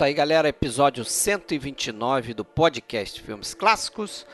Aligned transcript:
Isso 0.00 0.04
aí, 0.06 0.14
galera. 0.14 0.48
Episódio 0.48 1.04
129 1.04 2.32
do 2.32 2.42
podcast 2.42 3.20
Filmes 3.20 3.52
Clássicos. 3.52 4.26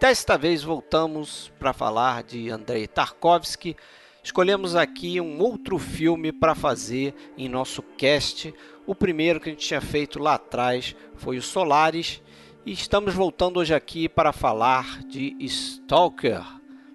Desta 0.00 0.38
vez 0.38 0.62
voltamos 0.62 1.52
para 1.58 1.74
falar 1.74 2.22
de 2.22 2.48
Andrei 2.48 2.86
Tarkovsky. 2.86 3.76
Escolhemos 4.24 4.74
aqui 4.74 5.20
um 5.20 5.38
outro 5.38 5.78
filme 5.78 6.32
para 6.32 6.54
fazer 6.54 7.14
em 7.36 7.50
nosso 7.50 7.82
cast. 7.82 8.54
O 8.86 8.94
primeiro 8.94 9.38
que 9.38 9.50
a 9.50 9.52
gente 9.52 9.66
tinha 9.66 9.82
feito 9.82 10.18
lá 10.18 10.36
atrás 10.36 10.96
foi 11.16 11.36
o 11.36 11.42
Solaris. 11.42 12.22
E 12.64 12.72
estamos 12.72 13.12
voltando 13.12 13.60
hoje 13.60 13.74
aqui 13.74 14.08
para 14.08 14.32
falar 14.32 15.02
de 15.02 15.36
Stalker. 15.38 16.42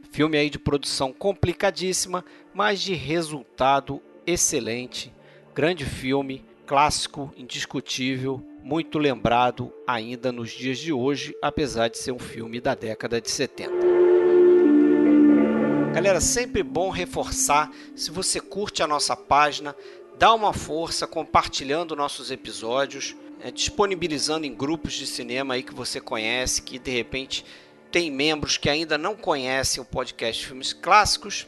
Filme 0.10 0.36
aí 0.36 0.50
de 0.50 0.58
produção 0.58 1.14
complicadíssima, 1.14 2.26
mas 2.56 2.82
de 2.82 2.96
resultado 2.96 4.02
excelente. 4.26 5.14
Grande 5.54 5.86
filme 5.86 6.44
clássico, 6.66 7.32
indiscutível, 7.38 8.44
muito 8.64 8.98
lembrado 8.98 9.72
ainda 9.86 10.32
nos 10.32 10.52
dias 10.52 10.80
de 10.80 10.92
hoje, 10.92 11.36
apesar 11.42 11.88
de 11.88 11.98
ser 11.98 12.12
um 12.12 12.20
filme 12.20 12.60
da 12.60 12.74
década 12.74 13.22
de 13.22 13.30
70. 13.30 13.72
Galera, 15.94 16.20
sempre 16.20 16.64
bom 16.64 16.90
reforçar, 16.90 17.72
se 17.96 18.12
você 18.12 18.42
curte 18.42 18.82
a 18.82 18.88
nossa 18.88 19.16
página, 19.16 19.76
dá 20.18 20.34
uma 20.34 20.52
força 20.52 21.06
compartilhando 21.06 21.96
nossos 21.96 22.32
episódios, 22.32 23.16
é, 23.40 23.52
disponibilizando 23.52 24.46
em 24.46 24.54
grupos 24.54 24.94
de 24.94 25.06
cinema 25.06 25.54
aí 25.54 25.64
que 25.64 25.74
você 25.74 26.02
conhece, 26.02 26.62
que 26.62 26.80
de 26.80 26.92
repente 26.92 27.46
tem 27.92 28.12
membros 28.12 28.58
que 28.58 28.70
ainda 28.70 28.98
não 28.98 29.16
conhecem 29.16 29.82
o 29.82 29.86
podcast 29.86 30.46
Filmes 30.46 30.74
Clássicos, 30.74 31.48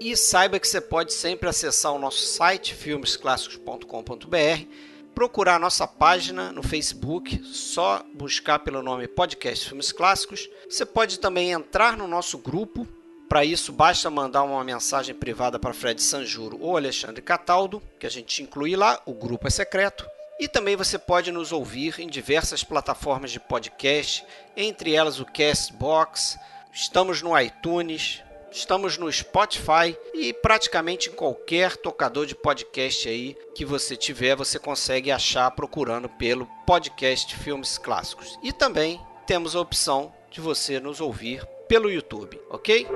e 0.00 0.16
saiba 0.16 0.58
que 0.58 0.68
você 0.68 0.80
pode 0.80 1.12
sempre 1.12 1.48
acessar 1.48 1.92
o 1.92 1.98
nosso 1.98 2.24
site 2.24 2.74
filmesclassicos.com.br, 2.74 4.66
procurar 5.14 5.60
nossa 5.60 5.86
página 5.86 6.50
no 6.52 6.62
Facebook, 6.62 7.40
só 7.44 8.04
buscar 8.14 8.58
pelo 8.58 8.82
nome 8.82 9.06
Podcast 9.06 9.68
Filmes 9.68 9.92
Clássicos. 9.92 10.48
Você 10.68 10.84
pode 10.84 11.18
também 11.18 11.52
entrar 11.52 11.96
no 11.96 12.08
nosso 12.08 12.38
grupo. 12.38 12.86
Para 13.28 13.44
isso, 13.44 13.72
basta 13.72 14.10
mandar 14.10 14.42
uma 14.42 14.62
mensagem 14.64 15.14
privada 15.14 15.58
para 15.58 15.72
Fred 15.72 16.02
Sanjuro 16.02 16.58
ou 16.60 16.76
Alexandre 16.76 17.22
Cataldo, 17.22 17.82
que 17.98 18.06
a 18.06 18.10
gente 18.10 18.42
inclui 18.42 18.76
lá, 18.76 19.00
o 19.06 19.14
grupo 19.14 19.46
é 19.46 19.50
secreto. 19.50 20.06
E 20.38 20.48
também 20.48 20.74
você 20.76 20.98
pode 20.98 21.30
nos 21.30 21.52
ouvir 21.52 22.00
em 22.00 22.08
diversas 22.08 22.64
plataformas 22.64 23.30
de 23.30 23.38
podcast, 23.38 24.24
entre 24.56 24.92
elas 24.92 25.20
o 25.20 25.24
Castbox, 25.24 26.36
estamos 26.72 27.22
no 27.22 27.38
iTunes, 27.38 28.20
Estamos 28.54 28.96
no 28.96 29.10
Spotify 29.10 29.98
e 30.14 30.32
praticamente 30.32 31.10
em 31.10 31.12
qualquer 31.12 31.76
tocador 31.76 32.24
de 32.24 32.36
podcast 32.36 33.08
aí 33.08 33.36
que 33.52 33.64
você 33.64 33.96
tiver, 33.96 34.36
você 34.36 34.60
consegue 34.60 35.10
achar 35.10 35.50
procurando 35.50 36.08
pelo 36.08 36.48
podcast 36.64 37.34
Filmes 37.34 37.76
Clássicos. 37.78 38.38
E 38.44 38.52
também 38.52 39.00
temos 39.26 39.56
a 39.56 39.60
opção 39.60 40.14
de 40.30 40.40
você 40.40 40.78
nos 40.78 41.00
ouvir 41.00 41.44
pelo 41.66 41.90
YouTube, 41.90 42.40
ok? 42.48 42.86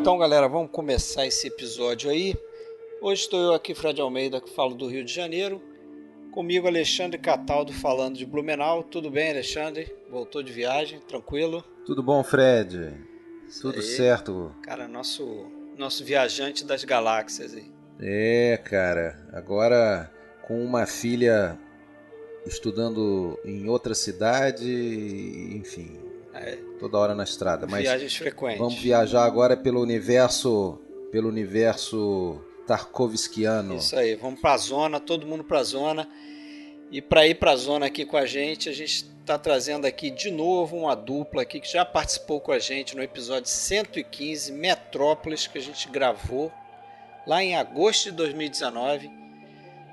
Então, 0.00 0.18
galera, 0.18 0.48
vamos 0.48 0.72
começar 0.72 1.24
esse 1.24 1.46
episódio 1.46 2.10
aí. 2.10 2.34
Hoje 3.00 3.22
estou 3.22 3.40
eu 3.40 3.54
aqui, 3.54 3.72
Fred 3.72 4.00
Almeida, 4.00 4.40
que 4.40 4.50
falo 4.50 4.74
do 4.74 4.88
Rio 4.88 5.04
de 5.04 5.12
Janeiro. 5.12 5.62
Comigo, 6.34 6.66
Alexandre 6.66 7.16
Cataldo, 7.16 7.72
falando 7.72 8.16
de 8.16 8.26
Blumenau. 8.26 8.82
Tudo 8.82 9.08
bem, 9.08 9.30
Alexandre? 9.30 9.94
Voltou 10.10 10.42
de 10.42 10.52
viagem, 10.52 10.98
tranquilo? 11.06 11.62
Tudo 11.86 12.02
bom, 12.02 12.24
Fred? 12.24 12.92
Isso 13.46 13.62
Tudo 13.62 13.76
aí. 13.76 13.82
certo. 13.82 14.52
Cara, 14.60 14.88
nosso, 14.88 15.46
nosso 15.78 16.04
viajante 16.04 16.64
das 16.64 16.82
galáxias 16.82 17.54
aí. 17.54 17.70
É, 18.00 18.56
cara. 18.64 19.16
Agora 19.32 20.10
com 20.42 20.60
uma 20.60 20.86
filha 20.86 21.56
estudando 22.44 23.38
em 23.44 23.68
outra 23.68 23.94
cidade, 23.94 24.68
enfim. 25.56 26.00
É. 26.34 26.58
Toda 26.80 26.98
hora 26.98 27.14
na 27.14 27.22
estrada. 27.22 27.64
Mas 27.64 27.82
Viagens 27.82 28.16
frequentes. 28.16 28.58
Vamos 28.58 28.74
viajar 28.74 29.24
agora 29.24 29.56
pelo 29.56 29.80
universo, 29.80 30.80
pelo 31.12 31.28
universo 31.28 32.44
Tarkovskiano. 32.66 33.76
Isso 33.76 33.96
aí, 33.96 34.14
vamos 34.14 34.40
para 34.40 34.54
a 34.54 34.58
zona, 34.58 35.00
todo 35.00 35.26
mundo 35.26 35.44
para 35.44 35.60
a 35.60 35.64
zona. 35.64 36.08
E 36.90 37.02
para 37.02 37.26
ir 37.26 37.36
para 37.36 37.52
a 37.52 37.56
zona 37.56 37.86
aqui 37.86 38.04
com 38.04 38.16
a 38.16 38.26
gente, 38.26 38.68
a 38.68 38.72
gente 38.72 39.06
está 39.20 39.38
trazendo 39.38 39.86
aqui 39.86 40.10
de 40.10 40.30
novo 40.30 40.76
uma 40.76 40.94
dupla 40.94 41.42
aqui 41.42 41.58
que 41.58 41.72
já 41.72 41.84
participou 41.84 42.40
com 42.40 42.52
a 42.52 42.58
gente 42.58 42.94
no 42.94 43.02
episódio 43.02 43.48
115, 43.48 44.52
Metrópolis, 44.52 45.46
que 45.46 45.58
a 45.58 45.60
gente 45.60 45.88
gravou 45.88 46.52
lá 47.26 47.42
em 47.42 47.56
agosto 47.56 48.10
de 48.10 48.12
2019. 48.12 49.10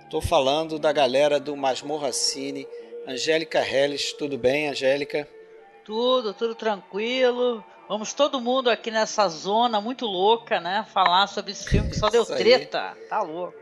Estou 0.04 0.22
falando 0.22 0.78
da 0.78 0.92
galera 0.92 1.40
do 1.40 1.56
Masmorra 1.56 2.12
Cine, 2.12 2.68
Angélica 3.08 3.60
Helles. 3.60 4.14
Tudo 4.14 4.38
bem, 4.38 4.68
Angélica? 4.68 5.28
Tudo, 5.86 6.34
tudo 6.34 6.54
tranquilo. 6.54 7.64
Vamos 7.92 8.14
todo 8.14 8.40
mundo 8.40 8.70
aqui 8.70 8.90
nessa 8.90 9.28
zona 9.28 9.82
muito 9.82 10.06
louca, 10.06 10.62
né? 10.62 10.88
Falar 10.94 11.28
sobre 11.28 11.52
esse 11.52 11.70
filme 11.70 11.90
que 11.90 12.00
só 12.00 12.10
deu 12.10 12.26
treta. 12.26 12.98
Tá 13.10 13.22
louco. 13.22 13.54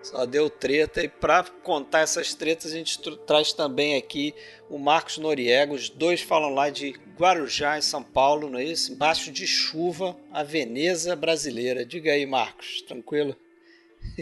Só 0.00 0.24
deu 0.24 0.48
treta. 0.48 1.02
E 1.02 1.08
para 1.08 1.42
contar 1.64 1.98
essas 1.98 2.32
tretas, 2.32 2.70
a 2.70 2.76
gente 2.76 3.00
traz 3.26 3.52
também 3.52 3.96
aqui 3.96 4.36
o 4.70 4.78
Marcos 4.78 5.18
Noriega. 5.18 5.72
Os 5.72 5.88
dois 5.88 6.20
falam 6.20 6.54
lá 6.54 6.70
de 6.70 6.92
Guarujá, 7.18 7.76
em 7.76 7.82
São 7.82 8.04
Paulo, 8.04 8.48
não 8.48 8.60
é 8.60 8.64
isso? 8.66 8.92
Embaixo 8.92 9.32
de 9.32 9.48
chuva, 9.48 10.16
a 10.32 10.44
Veneza 10.44 11.16
brasileira. 11.16 11.84
Diga 11.84 12.12
aí, 12.12 12.24
Marcos, 12.24 12.82
tranquilo? 12.82 13.36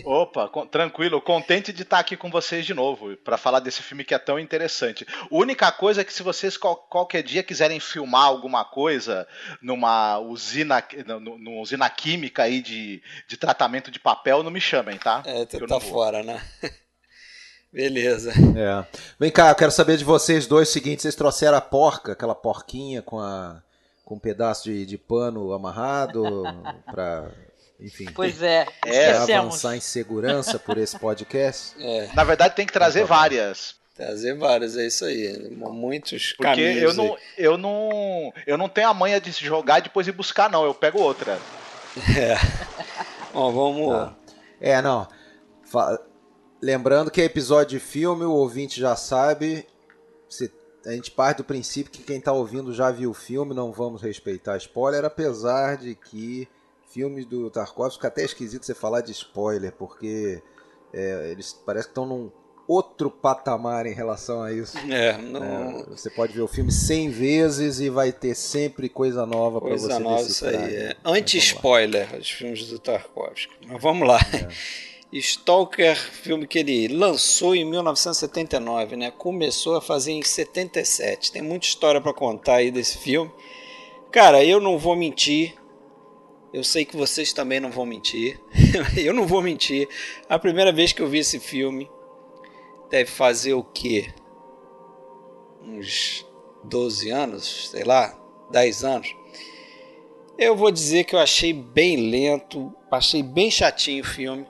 Opa, 0.05 0.49
tranquilo, 0.71 1.21
contente 1.21 1.73
de 1.73 1.83
estar 1.83 1.99
aqui 1.99 2.17
com 2.17 2.31
vocês 2.31 2.65
de 2.65 2.73
novo 2.73 3.17
para 3.17 3.37
falar 3.37 3.61
desse 3.61 3.83
filme 3.83 4.05
que 4.05 4.15
é 4.15 4.19
tão 4.19 4.39
interessante. 4.39 5.07
A 5.23 5.27
única 5.31 5.71
coisa 5.73 6.01
é 6.01 6.05
que 6.05 6.13
se 6.13 6.23
vocês 6.23 6.57
qual, 6.57 6.77
qualquer 6.77 7.23
dia 7.23 7.43
quiserem 7.43 7.81
filmar 7.81 8.25
alguma 8.25 8.65
coisa 8.65 9.27
numa 9.61 10.19
usina, 10.19 10.83
numa 11.07 11.61
usina 11.61 11.91
química 11.91 12.45
aí 12.45 12.63
de, 12.63 13.03
de 13.27 13.37
tratamento 13.37 13.91
de 13.91 13.99
papel, 13.99 14.43
não 14.43 14.51
me 14.51 14.61
chamem, 14.61 14.97
tá? 14.97 15.23
É, 15.27 15.45
tu 15.45 15.67
tá 15.67 15.81
fora, 15.81 16.23
né? 16.23 16.41
Beleza. 17.73 18.33
É. 18.33 18.99
Vem 19.19 19.31
cá, 19.31 19.51
eu 19.51 19.55
quero 19.55 19.71
saber 19.71 19.97
de 19.97 20.05
vocês 20.05 20.47
dois 20.47 20.69
o 20.69 20.73
seguinte: 20.73 21.03
vocês 21.03 21.15
trouxeram 21.15 21.57
a 21.57 21.61
porca, 21.61 22.13
aquela 22.13 22.35
porquinha 22.35 23.01
com 23.01 23.21
a 23.21 23.63
com 24.05 24.17
um 24.17 24.19
pedaço 24.19 24.65
de, 24.65 24.85
de 24.85 24.99
pano 24.99 25.53
amarrado 25.53 26.43
para 26.85 27.31
enfim. 27.81 28.07
Pois 28.15 28.43
é, 28.43 28.67
é 28.85 29.13
avançar 29.13 29.77
em 29.77 29.81
segurança 29.81 30.59
por 30.59 30.79
esse 30.79 30.99
podcast. 30.99 31.75
É. 31.81 32.11
Na 32.15 32.25
verdade, 32.25 32.55
tem 32.55 32.67
que 32.67 32.73
trazer 32.73 33.05
várias. 33.05 33.75
Trazer 33.95 34.37
várias, 34.37 34.77
é 34.77 34.87
isso 34.87 35.05
aí. 35.05 35.51
Muitos 35.51 36.33
Porque 36.33 36.43
caminhos. 36.43 36.83
eu 36.83 36.95
não, 36.95 37.19
eu 37.37 37.59
não, 37.59 38.33
eu 38.47 38.59
não 38.59 38.69
tenho 38.69 38.89
a 38.89 38.95
manha 38.95 39.21
de 39.21 39.31
jogar 39.31 39.79
e 39.79 39.83
depois 39.83 40.07
ir 40.07 40.13
buscar, 40.13 40.51
não. 40.51 40.65
Eu 40.65 40.75
pego 40.75 41.01
outra. 41.01 41.39
É. 42.17 42.37
Bom, 43.33 43.53
vamos. 43.53 43.95
Tá. 43.95 44.17
É, 44.61 44.83
não. 44.83 45.09
Lembrando 46.63 47.11
que 47.11 47.21
é 47.21 47.25
episódio 47.25 47.79
de 47.79 47.85
filme, 47.85 48.25
o 48.25 48.33
ouvinte 48.33 48.79
já 48.79 48.95
sabe. 48.95 49.67
A 50.87 50.93
gente 50.93 51.11
parte 51.11 51.39
do 51.39 51.45
princípio 51.45 51.93
que 51.93 52.03
quem 52.03 52.19
está 52.19 52.33
ouvindo 52.33 52.73
já 52.73 52.91
viu 52.91 53.11
o 53.11 53.15
filme, 53.15 53.55
não 53.55 53.73
vamos 53.73 54.03
respeitar 54.03 54.57
spoiler, 54.57 55.05
apesar 55.05 55.77
de 55.77 55.95
que 55.95 56.49
filmes 56.93 57.25
do 57.25 57.51
Tarkovsky, 57.51 57.97
fica 57.97 58.09
até 58.09 58.25
esquisito 58.25 58.67
você 58.67 58.75
falar 58.75 59.01
de 59.01 59.13
spoiler, 59.13 59.73
porque 59.73 60.43
é, 60.93 61.31
eles 61.31 61.53
parece 61.65 61.87
que 61.87 61.93
estão 61.93 62.07
num 62.07 62.31
outro 62.67 63.11
patamar 63.11 63.87
em 63.87 63.95
relação 63.95 64.43
a 64.43 64.53
isso. 64.53 64.79
É, 64.91 65.19
não... 65.19 65.43
é, 65.43 65.85
você 65.89 66.09
pode 66.11 66.33
ver 66.33 66.43
o 66.43 66.49
filme 66.49 66.71
100 66.71 67.11
vezes 67.11 67.81
e 67.81 67.89
vai 67.89 68.13
ter 68.13 68.35
sempre 68.35 68.89
coisa 68.89 69.27
nova 69.27 69.61
para 69.61 69.71
você 69.71 69.89
Coisa 69.89 70.01
nova, 70.01 70.23
isso 70.23 70.47
aí. 70.47 70.55
É. 70.57 70.97
Anti-spoiler, 71.05 72.17
os 72.17 72.31
filmes 72.31 72.69
do 72.69 72.79
Tarkovsky. 72.79 73.53
Mas 73.67 73.83
vamos 73.83 74.07
lá. 74.07 74.21
É. 74.33 74.49
Stalker, 75.13 75.97
filme 75.97 76.47
que 76.47 76.61
ele 76.61 76.87
lançou 76.87 77.57
em 77.57 77.65
1979, 77.65 78.95
né? 78.95 79.11
Começou 79.11 79.77
a 79.77 79.83
fazer 79.83 80.13
em 80.13 80.23
77. 80.23 81.33
Tem 81.33 81.43
muita 81.43 81.67
história 81.67 82.01
para 82.01 82.15
contar 82.15 82.57
aí 82.57 82.71
desse 82.71 82.97
filme. 82.99 83.33
Cara, 84.13 84.45
eu 84.45 84.61
não 84.61 84.79
vou 84.79 84.95
mentir, 84.95 85.55
eu 86.53 86.65
sei 86.65 86.85
que 86.85 86.97
vocês 86.97 87.33
também 87.33 87.61
não 87.61 87.71
vão 87.71 87.87
mentir. 87.87 88.41
eu 88.97 89.15
não 89.15 89.27
vou 89.27 89.41
mentir. 89.41 89.89
A 90.29 90.39
primeira 90.39 90.73
vez 90.73 90.93
que 90.93 91.01
eu 91.01 91.09
vi 91.09 91.19
esse 91.19 91.39
filme 91.39 91.89
deve 92.91 93.11
fazer 93.11 93.55
o 93.55 93.63
quê? 93.63 94.13
Uns 95.63 96.27
12 96.65 97.11
anos, 97.11 97.71
sei 97.71 97.85
lá, 97.85 98.19
10 98.51 98.85
anos. 98.85 99.15
Eu 100.37 100.57
vou 100.57 100.71
dizer 100.71 101.05
que 101.05 101.15
eu 101.15 101.21
achei 101.21 101.53
bem 101.53 102.11
lento, 102.11 102.75
achei 102.91 103.23
bem 103.23 103.51
chatinho 103.51 104.03
o 104.03 104.07
filme. 104.07 104.47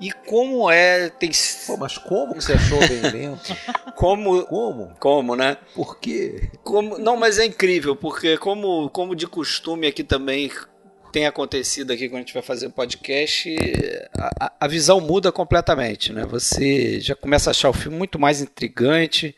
E 0.00 0.10
como 0.10 0.70
é. 0.70 1.08
Tem... 1.10 1.30
Pô, 1.66 1.76
mas 1.76 1.98
como 1.98 2.34
que 2.34 2.42
você 2.42 2.54
achou 2.54 2.78
bem 2.78 3.00
lento? 3.00 3.56
como. 3.96 4.44
Como? 4.46 4.94
Como, 4.98 5.36
né? 5.36 5.56
Por 5.74 5.98
quê? 5.98 6.50
Como... 6.62 6.98
Não, 6.98 7.16
mas 7.16 7.38
é 7.38 7.44
incrível, 7.44 7.94
porque 7.94 8.38
como, 8.38 8.88
como 8.90 9.14
de 9.14 9.26
costume 9.26 9.86
aqui 9.86 10.02
também 10.02 10.50
tem 11.14 11.26
acontecido 11.26 11.92
aqui 11.92 12.08
quando 12.08 12.16
a 12.16 12.20
gente 12.22 12.34
vai 12.34 12.42
fazer 12.42 12.66
o 12.66 12.72
podcast, 12.72 13.56
a, 14.18 14.52
a 14.62 14.66
visão 14.66 15.00
muda 15.00 15.30
completamente, 15.30 16.12
né? 16.12 16.26
Você 16.26 16.98
já 16.98 17.14
começa 17.14 17.50
a 17.50 17.52
achar 17.52 17.70
o 17.70 17.72
filme 17.72 17.96
muito 17.96 18.18
mais 18.18 18.40
intrigante, 18.40 19.32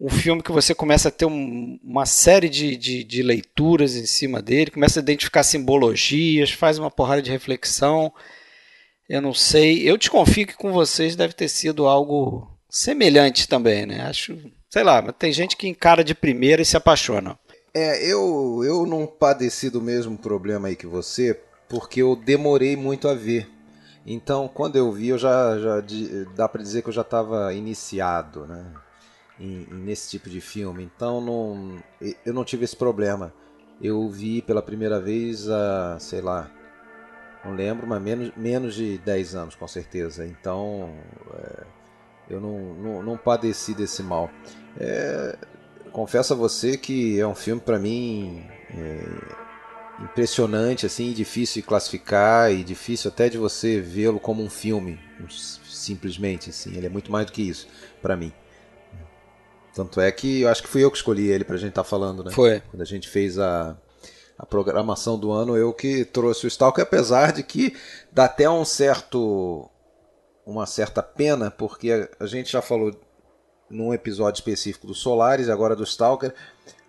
um 0.00 0.08
filme 0.08 0.42
que 0.42 0.50
você 0.50 0.74
começa 0.74 1.08
a 1.08 1.12
ter 1.12 1.26
um, 1.26 1.78
uma 1.84 2.06
série 2.06 2.48
de, 2.48 2.78
de, 2.78 3.04
de, 3.04 3.22
leituras 3.22 3.94
em 3.94 4.06
cima 4.06 4.40
dele, 4.40 4.70
começa 4.70 4.98
a 4.98 5.02
identificar 5.02 5.42
simbologias, 5.42 6.50
faz 6.52 6.78
uma 6.78 6.90
porrada 6.90 7.20
de 7.20 7.30
reflexão. 7.30 8.10
Eu 9.06 9.20
não 9.20 9.34
sei, 9.34 9.86
eu 9.86 9.98
desconfio 9.98 10.46
que 10.46 10.56
com 10.56 10.72
vocês 10.72 11.14
deve 11.14 11.34
ter 11.34 11.48
sido 11.48 11.86
algo 11.86 12.50
semelhante 12.70 13.46
também, 13.46 13.84
né? 13.84 14.00
Acho, 14.08 14.34
sei 14.70 14.82
lá, 14.82 15.02
mas 15.02 15.14
tem 15.18 15.30
gente 15.30 15.58
que 15.58 15.68
encara 15.68 16.02
de 16.02 16.14
primeira 16.14 16.62
e 16.62 16.64
se 16.64 16.74
apaixona. 16.74 17.38
É, 17.76 18.06
eu, 18.06 18.62
eu 18.64 18.86
não 18.86 19.06
padeci 19.06 19.68
do 19.68 19.82
mesmo 19.82 20.16
problema 20.16 20.68
aí 20.68 20.76
que 20.76 20.86
você, 20.86 21.38
porque 21.68 22.00
eu 22.02 22.16
demorei 22.16 22.76
muito 22.76 23.08
a 23.08 23.14
ver. 23.14 23.50
Então, 24.06 24.48
quando 24.48 24.76
eu 24.76 24.90
vi, 24.92 25.08
eu 25.08 25.18
já, 25.18 25.58
já 25.58 25.82
dá 26.34 26.48
para 26.48 26.62
dizer 26.62 26.82
que 26.82 26.88
eu 26.88 26.92
já 26.92 27.02
estava 27.02 27.52
iniciado, 27.52 28.46
né? 28.46 28.72
em, 29.38 29.66
nesse 29.70 30.10
tipo 30.10 30.28
de 30.28 30.40
filme. 30.40 30.82
Então 30.84 31.20
não, 31.20 31.82
eu 32.24 32.32
não 32.32 32.44
tive 32.44 32.64
esse 32.64 32.76
problema. 32.76 33.32
Eu 33.80 34.08
vi 34.08 34.40
pela 34.40 34.62
primeira 34.62 35.00
vez 35.00 35.48
há, 35.48 35.98
sei 35.98 36.20
lá, 36.20 36.50
não 37.44 37.54
lembro, 37.54 37.86
mas 37.86 38.02
menos, 38.02 38.32
menos 38.36 38.74
de 38.74 38.98
10 38.98 39.34
anos 39.34 39.54
com 39.54 39.68
certeza. 39.68 40.26
Então 40.26 40.94
é, 41.34 41.64
eu 42.30 42.40
não, 42.40 42.74
não, 42.74 43.02
não, 43.02 43.16
padeci 43.18 43.74
desse 43.74 44.02
mal. 44.02 44.30
É, 44.78 45.36
confesso 45.96 46.34
a 46.34 46.36
você 46.36 46.76
que 46.76 47.18
é 47.18 47.26
um 47.26 47.34
filme 47.34 47.58
para 47.58 47.78
mim 47.78 48.44
é, 48.68 50.04
impressionante, 50.04 50.84
assim, 50.84 51.10
difícil 51.14 51.62
de 51.62 51.66
classificar 51.66 52.52
e 52.52 52.62
difícil 52.62 53.10
até 53.10 53.30
de 53.30 53.38
você 53.38 53.80
vê-lo 53.80 54.20
como 54.20 54.42
um 54.42 54.50
filme, 54.50 55.00
simplesmente 55.66 56.50
assim. 56.50 56.76
Ele 56.76 56.84
é 56.84 56.90
muito 56.90 57.10
mais 57.10 57.24
do 57.24 57.32
que 57.32 57.40
isso 57.40 57.66
para 58.02 58.14
mim. 58.14 58.30
Tanto 59.74 59.98
é 59.98 60.12
que 60.12 60.42
eu 60.42 60.50
acho 60.50 60.62
que 60.62 60.68
fui 60.68 60.84
eu 60.84 60.90
que 60.90 60.98
escolhi 60.98 61.28
ele 61.28 61.44
pra 61.44 61.56
gente 61.56 61.70
estar 61.70 61.82
tá 61.82 61.88
falando, 61.88 62.22
né? 62.22 62.30
Foi. 62.30 62.60
Quando 62.70 62.82
a 62.82 62.86
gente 62.86 63.08
fez 63.08 63.38
a, 63.38 63.74
a 64.38 64.44
programação 64.44 65.18
do 65.18 65.32
ano, 65.32 65.56
eu 65.56 65.72
que 65.72 66.04
trouxe 66.04 66.44
o 66.44 66.48
Stalker, 66.48 66.84
apesar 66.84 67.32
de 67.32 67.42
que 67.42 67.74
dá 68.12 68.26
até 68.26 68.50
um 68.50 68.66
certo 68.66 69.70
uma 70.44 70.66
certa 70.66 71.02
pena, 71.02 71.50
porque 71.50 72.06
a 72.20 72.26
gente 72.26 72.52
já 72.52 72.60
falou 72.60 72.94
num 73.70 73.92
episódio 73.92 74.38
específico 74.38 74.86
do 74.86 74.94
Solaris, 74.94 75.48
agora 75.48 75.74
do 75.74 75.84
Stalker, 75.84 76.32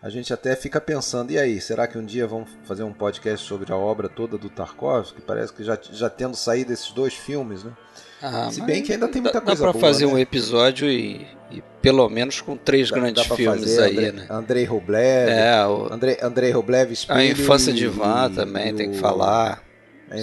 a 0.01 0.09
gente 0.09 0.31
até 0.31 0.56
fica 0.56 0.79
pensando, 0.79 1.31
e 1.31 1.39
aí, 1.39 1.59
será 1.59 1.88
que 1.88 1.97
um 1.97 2.06
dia 2.06 2.27
vamos 2.27 2.50
fazer 2.65 2.83
um 2.83 2.94
podcast 2.94 3.45
sobre 3.45 3.74
a 3.74 3.75
obra 3.75 4.07
toda 4.07 4.38
do 4.38 4.50
Tarkovsky? 4.50 5.21
Parece 5.21 5.51
que 5.51 5.63
já, 5.63 5.77
já 5.91 6.09
tendo 6.09 6.35
saído 6.35 6.71
esses 6.71 6.91
dois 6.91 7.13
filmes, 7.13 7.63
né? 7.63 7.71
Ah, 8.21 8.50
Se 8.51 8.62
bem 8.62 8.83
que 8.83 8.94
ainda 8.94 9.07
tem 9.07 9.21
muita 9.21 9.39
dá, 9.39 9.45
coisa 9.45 9.65
dá 9.65 9.71
pra 9.71 9.79
boa, 9.79 9.91
fazer 9.94 10.06
né? 10.06 10.13
um 10.13 10.18
episódio 10.18 10.89
e, 10.89 11.27
e, 11.51 11.63
pelo 11.81 12.07
menos 12.09 12.41
com 12.41 12.56
três 12.56 12.89
dá, 12.89 12.95
grandes 12.95 13.27
dá 13.27 13.35
filmes 13.35 13.62
fazer, 13.62 13.83
aí, 13.83 13.91
Andrei, 13.91 14.12
né? 14.12 14.27
Andrei 14.30 14.63
Rublev, 14.65 15.30
é, 15.31 15.65
o... 15.65 15.94
Andrei, 15.94 16.18
Andrei 16.21 16.51
Rublev, 16.51 16.94
A 17.09 17.23
Infância 17.23 17.73
de 17.73 17.85
Ivan 17.85 18.31
também, 18.31 18.73
tem 18.75 18.91
que 18.91 18.97
falar. 19.00 19.63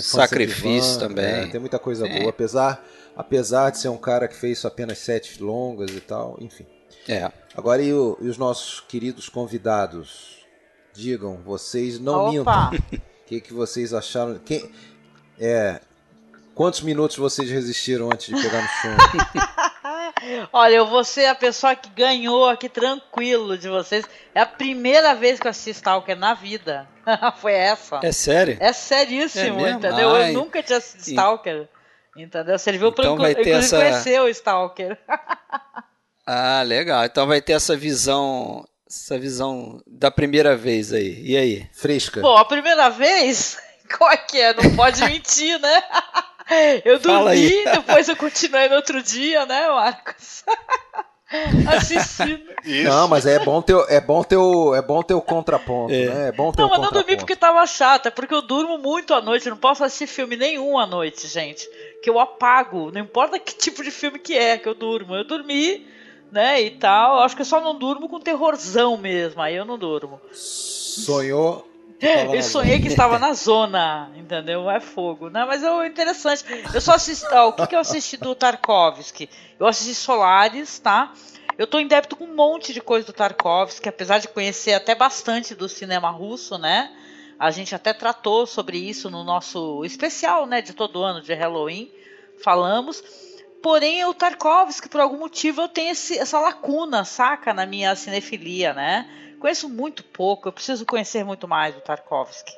Sacrifício 0.01 0.97
Ivan, 0.97 1.09
também. 1.09 1.25
É, 1.25 1.47
tem 1.47 1.61
muita 1.61 1.79
coisa 1.79 2.09
boa, 2.09 2.31
apesar, 2.31 2.85
apesar 3.17 3.71
de 3.71 3.79
ser 3.79 3.89
um 3.89 3.97
cara 3.97 4.29
que 4.29 4.37
fez 4.37 4.65
apenas 4.65 4.99
sete 4.99 5.43
longas 5.43 5.91
e 5.91 6.01
tal, 6.01 6.37
enfim. 6.41 6.67
É. 7.09 7.31
Agora 7.57 7.83
e, 7.83 7.93
o, 7.93 8.17
e 8.21 8.29
os 8.29 8.39
nossos 8.39 8.81
queridos 8.81 9.29
convidados? 9.29 10.45
Digam, 10.93 11.37
vocês 11.45 11.99
não 11.99 12.41
Opa. 12.41 12.71
mintam. 12.71 13.05
O 13.25 13.27
que, 13.27 13.41
que 13.41 13.55
vocês 13.55 13.95
acharam? 13.95 14.39
Quem, 14.39 14.71
é, 15.41 15.81
Quantos 16.55 16.83
minutos 16.83 17.17
vocês 17.17 17.51
resistiram 17.51 18.11
antes 18.13 18.27
de 18.27 18.41
pegar 18.41 18.63
no 18.63 18.69
chão? 18.69 18.97
Olha, 20.53 20.77
eu 20.77 20.87
vou 20.87 21.03
ser 21.03 21.27
a 21.27 21.35
pessoa 21.35 21.75
que 21.75 21.91
ganhou 21.91 22.49
aqui 22.49 22.69
tranquilo 22.69 23.59
de 23.59 23.69
vocês. 23.69 24.05
É 24.35 24.41
a 24.41 24.47
primeira 24.47 25.15
vez 25.15 25.41
que 25.41 25.47
eu 25.47 25.51
assisti 25.51 25.71
Stalker 25.71 26.17
na 26.17 26.33
vida. 26.33 26.89
Foi 27.39 27.53
essa. 27.53 27.99
É 28.03 28.13
sério? 28.13 28.57
É 28.61 28.73
seríssimo, 28.73 29.67
é 29.67 29.73
entendeu? 29.73 30.15
Ai. 30.15 30.31
Eu 30.31 30.35
nunca 30.35 30.63
tinha 30.63 30.79
assistido 30.79 31.09
Stalker. 31.09 31.69
Entendeu? 32.17 32.59
Serviu 32.59 32.89
então 32.89 33.17
para 33.17 33.31
inclusive 33.31 33.51
essa... 33.51 33.77
conhecer 33.77 34.21
o 34.21 34.29
Stalker. 34.29 34.99
ah, 36.27 36.63
legal. 36.63 37.05
Então 37.05 37.27
vai 37.27 37.41
ter 37.41 37.53
essa 37.53 37.77
visão 37.77 38.65
essa 38.89 39.19
visão 39.19 39.83
da 39.87 40.11
primeira 40.11 40.57
vez 40.57 40.93
aí. 40.93 41.21
E 41.23 41.37
aí? 41.37 41.67
Fresca. 41.73 42.21
Bom, 42.21 42.37
a 42.37 42.45
primeira 42.45 42.89
vez, 42.91 43.59
qual 43.97 44.11
é 44.11 44.17
que 44.17 44.41
é? 44.41 44.55
Não 44.55 44.77
pode 44.77 45.03
mentir, 45.05 45.59
né? 45.59 45.83
Eu 46.85 46.99
dormi, 46.99 47.65
depois 47.65 48.07
eu 48.09 48.17
continuei 48.17 48.69
no 48.69 48.77
outro 48.77 49.03
dia, 49.03 49.47
né, 49.47 49.67
Marcos? 49.69 50.45
Assistindo. 51.75 52.45
Isso. 52.63 52.89
Não, 52.89 53.09
mas 53.09 53.25
é 53.25 53.39
bom 53.39 53.63
ter, 53.63 53.75
é 53.89 54.01
bom 54.01 54.23
ter, 54.23 54.37
o, 54.37 54.75
é 54.75 54.83
bom 54.83 55.03
ter 55.03 55.15
o 55.15 55.23
contraponto, 55.23 55.93
é. 55.93 56.07
né? 56.07 56.29
É 56.29 56.33
bom 56.33 56.53
ter 56.53 56.61
não, 56.61 56.69
o 56.69 56.71
mas 56.71 56.81
não 56.81 56.91
dormi 56.91 57.17
porque 57.17 57.35
tava 57.35 57.67
chato, 57.67 58.07
é 58.07 58.11
porque 58.11 58.35
eu 58.35 58.43
durmo 58.43 58.77
muito 58.77 59.15
à 59.15 59.23
noite, 59.23 59.47
eu 59.47 59.51
não 59.51 59.59
posso 59.59 59.83
assistir 59.83 60.07
filme 60.07 60.37
nenhum 60.37 60.79
à 60.79 60.87
noite, 60.87 61.27
gente. 61.27 61.67
Que 62.05 62.11
eu 62.11 62.21
apago, 62.21 62.91
não 62.93 63.01
importa 63.01 63.39
que 63.39 63.55
tipo 63.57 63.83
de 63.83 63.91
filme 63.91 64.19
que 64.19 64.35
é 64.35 64.59
que 64.59 64.69
eu 64.69 64.75
durmo. 64.75 65.15
Eu 65.15 65.25
dormi, 65.25 65.87
né, 66.31 66.61
e 66.61 66.73
tal. 66.73 67.21
Acho 67.21 67.35
que 67.35 67.41
eu 67.41 67.47
só 67.47 67.61
não 67.61 67.75
durmo 67.75 68.09
com 68.11 68.21
terrorzão 68.21 68.99
mesmo, 68.99 69.41
aí 69.41 69.55
eu 69.55 69.65
não 69.65 69.79
durmo. 69.79 70.21
Sonhou 70.31 71.67
eu 72.35 72.43
sonhei 72.43 72.81
que 72.81 72.89
estava 72.89 73.19
na 73.19 73.33
zona, 73.33 74.11
entendeu? 74.17 74.69
É 74.71 74.81
fogo. 74.81 75.31
Não, 75.31 75.47
mas 75.47 75.63
é 75.63 75.87
interessante. 75.87 76.45
Eu 76.73 76.81
só 76.81 76.93
assisti. 76.93 77.25
Ó, 77.33 77.49
o 77.49 77.53
que, 77.53 77.67
que 77.67 77.75
eu 77.75 77.81
assisti 77.81 78.17
do 78.17 78.35
Tarkovsky? 78.35 79.31
Eu 79.59 79.67
assisti 79.67 79.95
Solaris, 79.95 80.79
tá? 80.79 81.13
Eu 81.57 81.67
tô 81.67 81.79
em 81.79 81.87
débito 81.87 82.17
com 82.17 82.25
um 82.25 82.35
monte 82.35 82.73
de 82.73 82.81
coisa 82.81 83.07
do 83.07 83.13
Tarkovsky, 83.13 83.89
apesar 83.89 84.19
de 84.19 84.29
conhecer 84.29 84.75
até 84.75 84.95
bastante 84.95 85.55
do 85.55 85.69
cinema 85.69 86.11
russo, 86.11 86.59
né? 86.59 86.91
A 87.39 87.51
gente 87.51 87.75
até 87.75 87.93
tratou 87.93 88.47
sobre 88.47 88.79
isso 88.79 89.09
no 89.09 89.23
nosso 89.25 89.85
especial, 89.85 90.47
né, 90.47 90.61
de 90.61 90.73
todo 90.73 91.03
ano 91.03 91.21
de 91.21 91.33
Halloween. 91.35 91.91
Falamos. 92.45 93.03
Porém, 93.63 94.05
o 94.05 94.13
Tarkovsky, 94.13 94.91
por 94.91 95.01
algum 95.01 95.19
motivo, 95.19 95.63
eu 95.63 95.69
tenho 95.69 95.93
esse, 95.93 96.19
essa 96.19 96.39
lacuna, 96.39 97.03
saca, 97.03 97.55
na 97.55 97.65
minha 97.65 97.97
cinefilia, 97.97 98.75
né? 98.75 99.09
Conheço 99.41 99.71
muito 99.71 100.05
pouco, 100.05 100.49
eu 100.49 100.53
preciso 100.53 100.85
conhecer 100.85 101.25
muito 101.25 101.49
mais 101.49 101.75
do 101.75 101.81
Tarkovsky. 101.81 102.53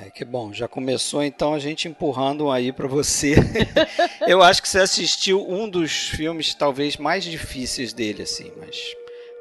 É, 0.00 0.10
que 0.10 0.24
bom, 0.24 0.52
já 0.52 0.68
começou 0.68 1.24
então 1.24 1.54
a 1.54 1.58
gente 1.58 1.88
empurrando 1.88 2.50
aí 2.50 2.72
para 2.72 2.86
você. 2.86 3.34
eu 4.28 4.42
acho 4.42 4.62
que 4.62 4.68
você 4.68 4.78
assistiu 4.78 5.44
um 5.48 5.68
dos 5.68 6.08
filmes 6.08 6.54
talvez 6.54 6.96
mais 6.96 7.24
difíceis 7.24 7.92
dele, 7.92 8.22
assim, 8.22 8.52
mas 8.56 8.94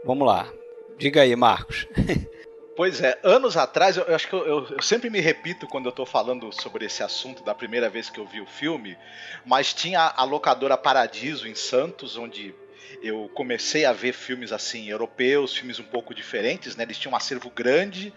vamos 0.04 0.25
lá. 0.25 0.51
Diga 0.98 1.22
aí, 1.22 1.36
Marcos. 1.36 1.86
Pois 2.77 3.01
é, 3.01 3.19
anos 3.24 3.57
atrás, 3.57 3.98
eu, 3.98 4.03
eu 4.03 4.13
acho 4.13 4.27
que 4.27 4.36
eu, 4.36 4.46
eu, 4.46 4.67
eu, 4.69 4.81
sempre 4.84 5.10
me 5.10 5.19
repito 5.19 5.65
quando 5.65 5.88
eu 5.88 5.91
tô 5.91 6.05
falando 6.05 6.53
sobre 6.53 6.86
esse 6.86 7.01
assunto 7.01 7.43
da 7.43 7.55
primeira 7.55 7.89
vez 7.89 8.07
que 8.07 8.19
eu 8.19 8.25
vi 8.27 8.39
o 8.39 8.46
filme, 8.46 8.96
mas 9.43 9.74
tinha 9.74 10.13
a 10.15 10.24
locadora 10.24 10.77
Paradiso 10.77 11.48
em 11.48 11.55
Santos, 11.55 12.17
onde 12.17 12.53
eu 13.01 13.31
comecei 13.34 13.84
a 13.84 13.91
ver 13.91 14.13
filmes 14.13 14.51
assim 14.51 14.89
europeus, 14.89 15.57
filmes 15.57 15.79
um 15.79 15.84
pouco 15.84 16.13
diferentes, 16.13 16.75
né? 16.75 16.84
Eles 16.84 17.00
tinham 17.00 17.13
um 17.13 17.15
acervo 17.15 17.50
grande 17.50 18.13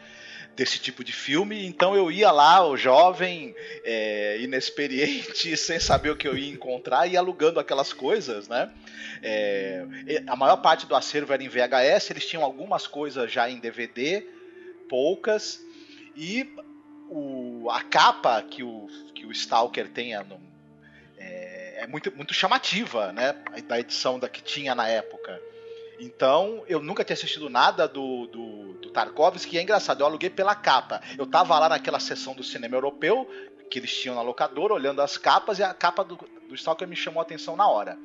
desse 0.55 0.79
tipo 0.79 1.03
de 1.03 1.13
filme, 1.15 1.65
então 1.65 1.97
eu 1.97 2.13
ia 2.13 2.31
lá, 2.31 2.63
o 2.63 2.77
jovem, 2.77 3.55
é, 3.83 4.41
inexperiente, 4.43 5.57
sem 5.57 5.81
saber 5.81 6.11
o 6.11 6.17
que 6.17 6.29
eu 6.29 6.37
ia 6.37 6.53
encontrar, 6.53 7.07
e 7.07 7.17
alugando 7.17 7.59
aquelas 7.59 7.95
coisas, 7.95 8.47
né? 8.47 8.71
É, 9.23 9.87
a 10.27 10.37
maior 10.37 10.59
parte 10.59 10.85
do 10.85 10.95
acervo 10.95 11.33
era 11.33 11.43
em 11.43 11.49
VHS, 11.49 12.11
eles 12.11 12.27
tinham 12.27 12.45
algumas 12.45 12.87
coisas 12.87 13.33
já 13.33 13.49
em 13.49 13.59
DVD, 13.59 14.39
poucas, 14.91 15.65
e 16.15 16.55
o, 17.09 17.71
a 17.71 17.83
capa 17.83 18.43
que 18.43 18.63
o, 18.63 18.87
que 19.15 19.25
o 19.25 19.33
Stalker 19.33 19.89
tem 19.89 20.15
no, 20.25 20.39
é 21.81 21.87
muito, 21.87 22.15
muito 22.15 22.35
chamativa, 22.35 23.11
né? 23.13 23.33
Da 23.67 23.81
edição 23.81 24.19
da 24.19 24.29
que 24.29 24.43
tinha 24.43 24.75
na 24.75 24.87
época. 24.87 25.41
Então, 25.99 26.63
eu 26.67 26.81
nunca 26.81 27.03
tinha 27.03 27.15
assistido 27.15 27.49
nada 27.49 27.89
do, 27.89 28.27
do, 28.27 28.73
do 28.75 28.91
Tarkovsky, 28.91 29.57
e 29.57 29.59
é 29.59 29.63
engraçado, 29.63 30.01
eu 30.01 30.07
aluguei 30.07 30.29
pela 30.29 30.55
capa. 30.55 31.01
Eu 31.17 31.27
tava 31.27 31.59
lá 31.59 31.71
naquela 31.71 31.99
sessão 31.99 32.35
do 32.35 32.45
cinema 32.45 32.77
europeu, 32.77 33.29
que 33.71 33.79
eles 33.79 33.95
tinham 33.97 34.15
na 34.15 34.23
locadora, 34.23 34.75
olhando 34.75 35.01
as 35.01 35.17
capas, 35.17 35.59
e 35.59 35.63
a 35.63 35.73
capa 35.73 36.05
do, 36.05 36.19
do 36.49 36.55
Stalker 36.55 36.87
me 36.87 36.97
chamou 36.97 37.21
a 37.21 37.23
atenção 37.23 37.57
na 37.57 37.67
hora. 37.67 37.99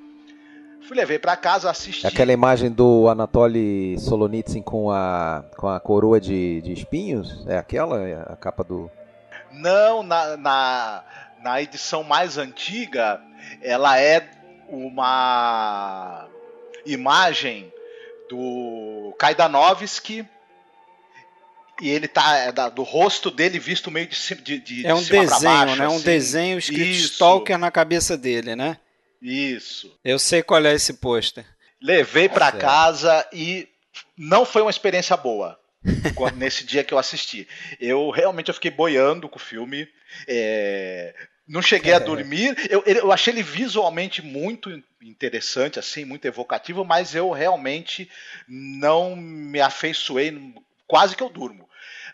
Fui, 0.88 0.96
levei 0.96 1.18
para 1.18 1.36
casa, 1.36 1.70
assisti. 1.70 2.06
Aquela 2.06 2.32
imagem 2.32 2.72
do 2.72 3.10
Anatoly 3.10 3.98
Solonitsyn 4.00 4.62
com 4.62 4.92
a, 4.92 5.44
com 5.58 5.68
a 5.68 5.80
coroa 5.80 6.22
de, 6.22 6.62
de 6.62 6.74
espinhos? 6.74 7.46
É 7.48 7.58
aquela? 7.58 8.02
É 8.08 8.16
a 8.28 8.36
capa 8.36 8.64
do. 8.64 8.90
Não, 9.52 10.04
na, 10.04 10.38
na, 10.38 11.04
na 11.42 11.62
edição 11.62 12.04
mais 12.04 12.38
antiga, 12.38 13.22
ela 13.62 14.00
é 14.00 14.30
uma 14.70 16.28
imagem 16.86 17.72
do 18.30 19.16
Kaidanovski 19.18 20.28
e 21.82 21.90
ele 21.90 22.08
tá 22.08 22.38
é, 22.38 22.52
da, 22.52 22.70
do 22.70 22.84
rosto 22.84 23.30
dele 23.30 23.60
visto 23.60 23.92
meio 23.92 24.08
de, 24.08 24.36
de, 24.36 24.60
de 24.60 24.88
é 24.88 24.94
um 24.94 25.02
de 25.02 25.10
desenho, 25.10 25.42
baixo, 25.42 25.76
né? 25.76 25.88
Um 25.88 25.96
assim. 25.96 26.06
desenho 26.06 26.58
escrito 26.58 26.82
Isso. 26.84 27.14
Stalker 27.14 27.58
na 27.58 27.70
cabeça 27.70 28.18
dele, 28.18 28.56
né? 28.56 28.78
Isso. 29.28 29.98
Eu 30.04 30.20
sei 30.20 30.44
qual 30.44 30.64
é 30.66 30.74
esse 30.74 30.94
pôster. 30.96 31.46
Levei 31.82 32.28
Certo. 32.30 32.60
casa 32.60 33.28
e 33.34 33.68
não 34.18 34.46
foi 34.46 34.62
uma 34.62 34.72
experiência 34.72 35.16
boa 35.18 35.60
quando- 36.16 36.38
nesse 36.38 36.64
dia 36.64 36.84
que 36.84 36.94
eu 36.94 36.98
assisti. 36.98 37.48
Eu 37.80 38.10
realmente 38.12 38.50
eu 38.50 38.54
fiquei 38.54 38.72
boiando 38.72 39.28
com 39.30 39.38
o 39.38 39.42
filme. 39.42 39.88
é, 40.28 41.14
Não 41.48 41.62
cheguei 41.62 41.94
a 41.94 42.00
dormir. 42.00 42.56
Eu, 42.70 42.84
eu 42.86 43.12
achei 43.12 43.34
ele 43.34 43.44
visualmente 43.44 44.22
muito 44.22 44.70
interessante, 45.02 45.78
assim, 45.78 46.04
muito 46.06 46.26
evocativo, 46.26 46.84
mas 46.84 47.14
eu 47.14 47.30
realmente 47.32 48.10
não 48.48 49.16
me 49.16 49.60
afeiçoei. 49.62 50.54
Quase 50.88 51.16
que 51.16 51.22
eu 51.24 51.30
durmo. 51.30 51.68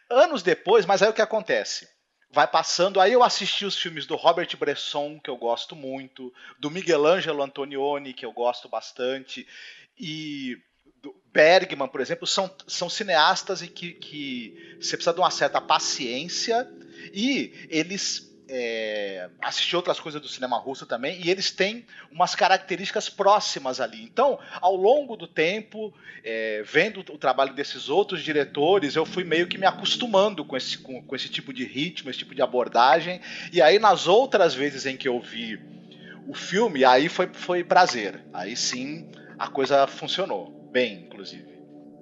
Anos 0.09 0.43
depois, 0.43 0.85
mas 0.85 1.01
aí 1.01 1.09
o 1.09 1.13
que 1.13 1.21
acontece? 1.21 1.87
Vai 2.33 2.47
passando, 2.47 3.01
aí 3.01 3.11
eu 3.11 3.23
assisti 3.23 3.65
os 3.65 3.77
filmes 3.77 4.05
do 4.05 4.15
Robert 4.15 4.55
Bresson, 4.57 5.19
que 5.19 5.29
eu 5.29 5.35
gosto 5.35 5.75
muito, 5.75 6.33
do 6.57 6.71
Miguel 6.71 7.05
Ângelo 7.05 7.43
Antonioni, 7.43 8.13
que 8.13 8.25
eu 8.25 8.31
gosto 8.31 8.69
bastante, 8.69 9.45
e 9.99 10.57
do 11.01 11.13
Bergman, 11.33 11.87
por 11.89 11.99
exemplo, 11.99 12.25
são, 12.25 12.49
são 12.67 12.89
cineastas 12.89 13.61
em 13.61 13.67
que, 13.67 13.93
que 13.93 14.77
você 14.79 14.95
precisa 14.95 15.13
de 15.13 15.19
uma 15.19 15.31
certa 15.31 15.59
paciência 15.59 16.71
e 17.13 17.67
eles 17.69 18.30
é, 18.53 19.29
assisti 19.41 19.77
outras 19.77 19.97
coisas 19.97 20.21
do 20.21 20.27
cinema 20.27 20.57
russo 20.57 20.85
também 20.85 21.21
e 21.21 21.29
eles 21.29 21.51
têm 21.51 21.85
umas 22.11 22.35
características 22.35 23.07
próximas 23.07 23.79
ali. 23.79 24.03
Então, 24.03 24.37
ao 24.59 24.75
longo 24.75 25.15
do 25.15 25.25
tempo, 25.25 25.93
é, 26.21 26.61
vendo 26.65 26.99
o 26.99 27.17
trabalho 27.17 27.53
desses 27.53 27.87
outros 27.87 28.21
diretores, 28.21 28.97
eu 28.97 29.05
fui 29.05 29.23
meio 29.23 29.47
que 29.47 29.57
me 29.57 29.65
acostumando 29.65 30.43
com 30.43 30.57
esse, 30.57 30.77
com, 30.77 31.01
com 31.01 31.15
esse 31.15 31.29
tipo 31.29 31.53
de 31.53 31.63
ritmo, 31.63 32.09
esse 32.09 32.19
tipo 32.19 32.35
de 32.35 32.41
abordagem. 32.41 33.21
E 33.53 33.61
aí, 33.61 33.79
nas 33.79 34.05
outras 34.05 34.53
vezes 34.53 34.85
em 34.85 34.97
que 34.97 35.07
eu 35.07 35.21
vi 35.21 35.57
o 36.27 36.33
filme, 36.33 36.83
aí 36.83 37.07
foi, 37.07 37.27
foi 37.31 37.63
prazer. 37.63 38.21
Aí 38.33 38.57
sim 38.57 39.09
a 39.39 39.47
coisa 39.47 39.87
funcionou. 39.87 40.69
Bem, 40.71 41.05
inclusive. 41.05 41.51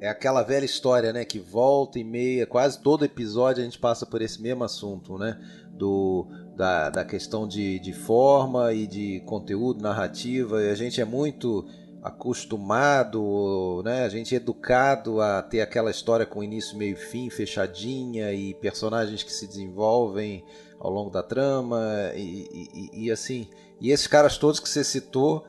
É 0.02 0.08
aquela 0.08 0.44
velha 0.44 0.64
história, 0.64 1.12
né? 1.12 1.26
Que 1.26 1.40
volta 1.40 2.00
e 2.00 2.04
meia, 2.04 2.48
quase 2.48 2.82
todo 2.82 3.04
episódio 3.04 3.62
a 3.62 3.66
gente 3.66 3.78
passa 3.78 4.06
por 4.06 4.22
esse 4.22 4.42
mesmo 4.42 4.64
assunto, 4.64 5.18
né? 5.18 5.38
Do, 5.72 6.26
da, 6.60 6.90
da 6.90 7.06
questão 7.06 7.48
de, 7.48 7.80
de 7.80 7.94
forma 7.94 8.74
e 8.74 8.86
de 8.86 9.22
conteúdo, 9.22 9.82
narrativa. 9.82 10.62
E 10.62 10.70
a 10.70 10.76
gente 10.76 11.00
é 11.00 11.06
muito 11.06 11.66
acostumado, 12.04 13.82
né? 13.86 14.04
A 14.04 14.10
gente 14.10 14.34
é 14.36 14.38
educado 14.38 15.22
a 15.22 15.42
ter 15.42 15.62
aquela 15.62 15.90
história 15.90 16.26
com 16.26 16.44
início, 16.44 16.78
meio 16.78 16.94
e 16.94 16.98
fim, 16.98 17.30
fechadinha 17.30 18.34
e 18.34 18.54
personagens 18.56 19.24
que 19.24 19.32
se 19.32 19.48
desenvolvem 19.48 20.44
ao 20.78 20.92
longo 20.92 21.10
da 21.10 21.24
trama 21.24 21.82
e, 22.14 22.46
e- 22.74 23.06
e 23.06 23.12
assim. 23.12 23.48
E 23.80 23.92
esses 23.92 24.08
caras 24.08 24.38
todos 24.38 24.60
que 24.60 24.68
você 24.68 24.84
citou, 24.84 25.46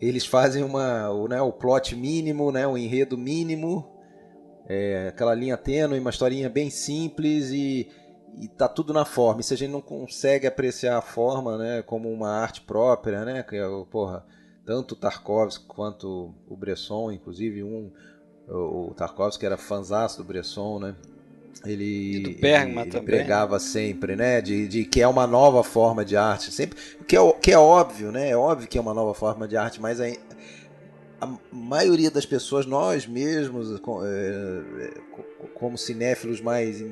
eles 0.00 0.24
fazem 0.24 0.64
uma, 0.64 1.10
o, 1.10 1.28
né, 1.28 1.42
o 1.42 1.52
plot 1.52 1.94
mínimo, 1.94 2.50
né, 2.50 2.66
o 2.66 2.78
enredo 2.78 3.18
mínimo, 3.18 3.86
é, 4.66 5.08
aquela 5.08 5.34
linha 5.34 5.58
tênue, 5.58 5.98
uma 5.98 6.08
historinha 6.10 6.48
bem 6.48 6.70
simples 6.70 7.50
e, 7.50 7.86
e 8.40 8.48
tá 8.48 8.68
tudo 8.68 8.92
na 8.92 9.04
forma. 9.04 9.40
E 9.40 9.44
se 9.44 9.54
a 9.54 9.56
gente 9.56 9.70
não 9.70 9.80
consegue 9.80 10.46
apreciar 10.46 10.98
a 10.98 11.02
forma, 11.02 11.58
né, 11.58 11.82
como 11.82 12.10
uma 12.10 12.30
arte 12.30 12.60
própria, 12.62 13.24
né, 13.24 13.42
que 13.42 13.56
é, 13.56 13.66
porra, 13.90 14.24
tanto 14.64 14.96
Tarkovsky 14.96 15.64
quanto 15.66 16.34
o 16.48 16.56
Bresson, 16.56 17.12
inclusive 17.12 17.62
um, 17.62 17.90
o, 18.48 18.94
Tarkovsky 18.94 19.44
era 19.46 19.56
fanzaço 19.56 20.18
do 20.18 20.24
Bresson, 20.24 20.78
né? 20.78 20.94
Ele, 21.64 22.16
E 22.16 22.20
do 22.20 22.30
Bergman 22.40 22.82
ele, 22.82 22.96
ele 22.96 23.00
pregava 23.00 23.58
sempre, 23.60 24.16
né? 24.16 24.40
De, 24.40 24.66
de 24.66 24.84
que 24.84 25.00
é 25.00 25.06
uma 25.06 25.26
nova 25.26 25.62
forma 25.62 26.04
de 26.04 26.16
arte. 26.16 26.50
Sempre, 26.50 26.76
que, 27.06 27.16
é, 27.16 27.32
que 27.34 27.52
é 27.52 27.58
óbvio, 27.58 28.10
né? 28.10 28.30
É 28.30 28.36
óbvio 28.36 28.68
que 28.68 28.76
é 28.78 28.80
uma 28.80 28.94
nova 28.94 29.14
forma 29.14 29.46
de 29.46 29.56
arte, 29.56 29.80
mas 29.80 30.00
a, 30.00 30.06
a 31.20 31.38
maioria 31.52 32.10
das 32.10 32.26
pessoas, 32.26 32.66
nós 32.66 33.06
mesmos, 33.06 33.70
é, 33.72 35.00
co- 35.12 35.48
como 35.54 35.78
cinéfilos 35.78 36.40
mais 36.40 36.82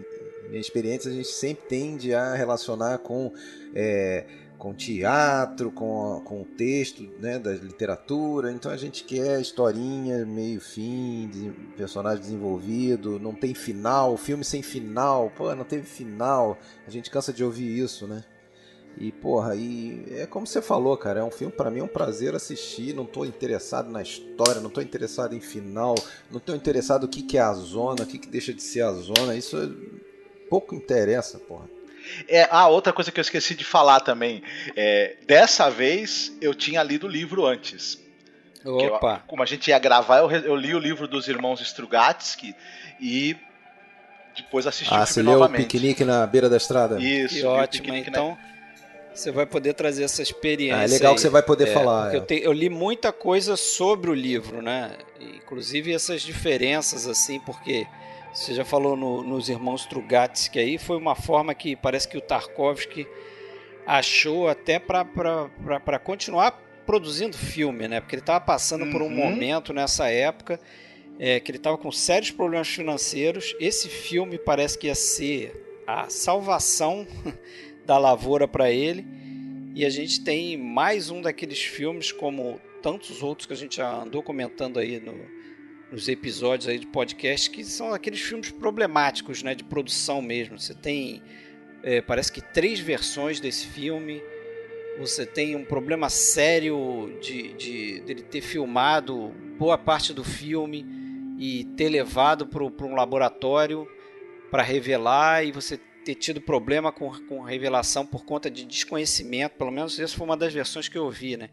inexperientes, 0.51 1.07
a 1.07 1.11
gente 1.11 1.29
sempre 1.29 1.65
tende 1.69 2.13
a 2.15 2.35
relacionar 2.35 2.99
com, 2.99 3.33
é, 3.75 4.27
com 4.59 4.75
teatro, 4.75 5.71
com, 5.71 6.21
com 6.25 6.43
o 6.43 6.45
texto 6.45 7.03
né, 7.19 7.39
da 7.39 7.53
literatura. 7.53 8.53
Então 8.53 8.71
a 8.71 8.77
gente 8.77 9.05
quer 9.05 9.41
historinha, 9.41 10.25
meio 10.27 10.61
fim, 10.61 11.29
de- 11.33 11.51
personagem 11.77 12.21
desenvolvido, 12.21 13.19
não 13.19 13.35
tem 13.35 13.55
final, 13.55 14.17
filme 14.17 14.45
sem 14.45 14.63
final, 14.63 15.31
pô, 15.37 15.55
não 15.55 15.65
teve 15.65 15.87
final. 15.87 16.59
A 16.87 16.91
gente 16.91 17.11
cansa 17.11 17.33
de 17.33 17.43
ouvir 17.43 17.79
isso, 17.79 18.07
né? 18.07 18.25
E, 18.99 19.13
porra, 19.13 19.55
e 19.55 20.05
é 20.11 20.27
como 20.27 20.47
você 20.47 20.61
falou, 20.61 20.97
cara, 20.97 21.21
é 21.21 21.25
um 21.25 21.31
filme, 21.31 21.53
pra 21.55 21.71
mim 21.71 21.79
é 21.79 21.85
um 21.85 21.89
prazer 21.89 22.35
assistir, 22.35 22.95
não 22.95 23.07
tô 23.07 23.25
interessado 23.25 23.89
na 23.91 24.03
história, 24.03 24.61
não 24.61 24.69
tô 24.69 24.81
interessado 24.83 25.35
em 25.35 25.41
final, 25.41 25.95
não 26.31 26.41
tô 26.41 26.55
interessado 26.55 27.03
no 27.03 27.09
que, 27.09 27.23
que 27.23 27.39
é 27.39 27.41
a 27.41 27.55
zona, 27.55 28.03
o 28.03 28.07
que, 28.07 28.19
que 28.19 28.29
deixa 28.29 28.53
de 28.53 28.63
ser 28.63 28.83
a 28.83 28.93
zona, 28.93 29.37
isso 29.37 29.57
pouco 30.51 30.75
interessa, 30.75 31.39
porra. 31.39 31.67
É, 32.29 32.49
ah, 32.51 32.67
outra 32.67 32.93
coisa 32.93 33.13
que 33.13 33.21
eu 33.21 33.23
esqueci 33.23 33.55
de 33.55 33.65
falar 33.65 34.01
também. 34.01 34.43
É, 34.75 35.17
dessa 35.27 35.71
vez 35.71 36.33
eu 36.41 36.53
tinha 36.55 36.83
lido 36.83 37.07
o 37.07 37.11
livro 37.11 37.47
antes. 37.47 37.99
Que 38.63 38.69
eu- 38.69 38.95
Opa, 38.95 39.23
como 39.27 39.43
a 39.43 39.47
gente 39.47 39.69
ia 39.69 39.79
gravar, 39.79 40.19
eu, 40.19 40.31
eu 40.31 40.57
li 40.57 40.75
o 40.75 40.79
livro 40.79 41.07
dos 41.07 41.29
irmãos 41.29 41.61
Strugatsky 41.61 42.55
e 43.01 43.37
depois 44.37 44.67
assisti 44.67 44.93
Ah, 44.93 45.03
o 45.03 45.07
você 45.07 45.15
filme 45.15 45.29
leu 45.31 45.39
o 45.39 45.41
novamente. 45.43 45.63
piquenique 45.67 46.05
na 46.05 46.27
beira 46.27 46.49
da 46.49 46.57
estrada? 46.57 47.01
Isso, 47.01 47.35
que 47.37 47.45
ótimo. 47.45 47.85
Piquenique 47.85 48.11
na- 48.11 48.19
Então, 48.19 48.39
você 49.15 49.31
vai 49.31 49.47
poder 49.47 49.75
trazer 49.75 50.03
essa 50.05 50.21
experiência. 50.23 50.79
Ah, 50.79 50.85
é 50.85 50.87
legal 50.89 51.11
aí. 51.13 51.15
que 51.17 51.21
você 51.21 51.29
vai 51.29 51.43
poder 51.43 51.69
É, 51.69 51.73
falar. 51.73 52.03
porque 52.11 52.17
é. 52.17 52.21
Eu, 52.21 52.27
te- 52.41 52.45
eu 52.47 52.53
li 52.53 52.69
muita 52.69 53.13
coisa 53.13 53.57
sobre 53.57 54.11
o 54.11 54.15
livro, 54.15 54.61
né? 54.63 54.93
Inclusive 55.21 55.93
essas 55.95 56.23
diferenças, 56.23 57.07
assim, 57.07 57.39
porque 57.41 57.87
você 58.33 58.55
já 58.55 58.65
falou 58.65 58.97
no- 58.97 59.23
nos 59.23 59.49
irmãos 59.49 59.83
Strugatsky 59.83 60.59
aí, 60.59 60.79
foi 60.79 60.97
uma 60.97 61.15
forma 61.15 61.55
que 61.55 61.75
parece 61.77 62.09
que 62.09 62.17
o 62.17 62.21
Tarkovsky 62.21 63.07
achou 63.87 64.49
até 64.49 64.79
para 64.79 65.99
continuar 66.03 66.53
produzindo 66.87 67.37
filme, 67.37 67.87
né? 67.89 68.01
Porque 68.01 68.15
ele 68.15 68.23
estava 68.23 68.41
passando 68.45 68.87
por 68.91 69.03
um 69.03 69.07
Uhum. 69.07 69.11
momento 69.31 69.73
nessa 69.73 70.09
época 70.09 70.61
é, 71.19 71.39
que 71.39 71.51
ele 71.51 71.59
estava 71.59 71.77
com 71.77 71.93
sérios 71.93 72.31
problemas 72.31 72.69
financeiros. 72.69 73.55
Esse 73.61 73.89
filme 73.89 74.39
parece 74.39 74.79
que 74.79 74.87
ia 74.87 74.95
ser 74.95 75.83
a 75.87 76.09
salvação 76.09 77.07
da 77.85 77.99
lavoura 77.99 78.49
para 78.49 78.71
ele. 78.71 79.07
E 79.75 79.85
a 79.85 79.91
gente 79.91 80.25
tem 80.25 80.57
mais 80.57 81.11
um 81.11 81.21
daqueles 81.21 81.61
filmes, 81.63 82.11
como 82.11 82.59
tantos 82.83 83.23
outros 83.23 83.47
que 83.47 83.53
a 83.53 83.57
gente 83.57 83.77
já 83.77 84.03
andou 84.03 84.23
comentando 84.23 84.79
aí 84.79 84.99
no- 84.99 85.40
nos 85.91 86.09
episódios 86.09 86.69
aí 86.69 86.79
de 86.79 86.87
podcast, 86.87 87.51
que 87.51 87.65
são 87.65 87.93
aqueles 87.93 88.21
filmes 88.21 88.51
problemáticos, 88.51 89.43
né, 89.43 89.55
de 89.55 89.65
produção 89.65 90.23
mesmo. 90.23 90.59
Você 90.59 90.75
tem, 90.75 91.23
é, 91.83 92.01
parece 92.01 92.31
que 92.33 92.41
três 92.41 92.79
versões 92.79 93.41
desse 93.41 93.67
filme. 93.67 94.23
Você 94.99 95.25
tem 95.25 95.57
um 95.57 95.65
problema 95.65 96.09
sério 96.09 97.19
de, 97.21 97.55
de 97.55 98.01
dele 98.01 98.23
ter 98.23 98.41
filmado 98.41 99.35
boa 99.59 99.79
parte 99.79 100.13
do 100.13 100.23
filme 100.23 100.87
e 101.39 101.65
ter 101.77 101.89
levado 101.89 102.47
para 102.47 102.63
um 102.63 102.95
laboratório 102.95 103.89
para 104.51 104.63
revelar 104.63 105.45
e 105.45 105.53
você 105.53 105.79
ter 106.05 106.15
tido 106.15 106.41
problema 106.41 106.93
com, 106.93 107.11
com 107.27 107.41
revelação 107.41 108.05
por 108.05 108.25
conta 108.25 108.51
de 108.51 108.65
desconhecimento, 108.65 109.57
pelo 109.57 109.71
menos 109.71 109.99
essa 109.99 110.17
foi 110.17 110.27
uma 110.27 110.37
das 110.37 110.53
versões 110.53 110.89
que 110.89 110.99
eu 110.99 111.11
vi, 111.11 111.37
né? 111.37 111.51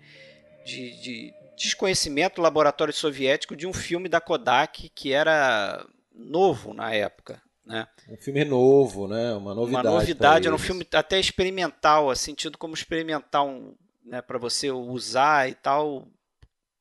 De, 0.66 1.02
de 1.02 1.34
desconhecimento 1.58 2.36
do 2.36 2.42
laboratório 2.42 2.94
soviético 2.94 3.56
de 3.56 3.66
um 3.66 3.74
filme 3.74 4.08
da 4.08 4.22
Kodak 4.22 4.90
que 4.90 5.12
era 5.12 5.86
novo 6.14 6.74
na 6.74 6.94
época, 6.94 7.42
né? 7.66 7.88
Um 8.08 8.18
filme 8.18 8.46
novo, 8.46 9.08
né? 9.08 9.34
Uma 9.34 9.56
novidade. 9.56 9.88
Uma 9.88 10.00
novidade, 10.00 10.48
era 10.48 10.56
um 10.56 10.60
filme 10.60 10.88
até 10.94 11.20
experimental, 11.20 12.10
assim, 12.10 12.34
tido 12.34 12.58
como 12.58 12.74
experimental, 12.74 13.50
um, 13.50 13.76
né, 14.06 14.22
para 14.22 14.38
você 14.38 14.72
usar 14.72 15.50
e 15.50 15.56
tal, 15.56 16.08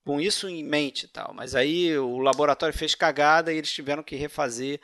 com 0.04 0.20
isso 0.20 0.48
em 0.48 0.62
mente 0.62 1.04
e 1.04 1.08
tal. 1.08 1.32
Mas 1.34 1.54
aí 1.54 1.96
o 1.98 2.18
laboratório 2.18 2.76
fez 2.76 2.94
cagada 2.94 3.52
e 3.52 3.56
eles 3.56 3.72
tiveram 3.72 4.02
que 4.02 4.14
refazer 4.14 4.80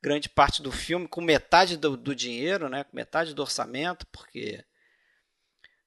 grande 0.00 0.28
parte 0.28 0.62
do 0.62 0.72
filme 0.72 1.06
com 1.06 1.20
metade 1.20 1.76
do, 1.76 1.96
do 1.96 2.14
dinheiro, 2.14 2.68
né, 2.68 2.84
com 2.84 2.96
metade 2.96 3.34
do 3.34 3.42
orçamento, 3.42 4.06
porque 4.06 4.64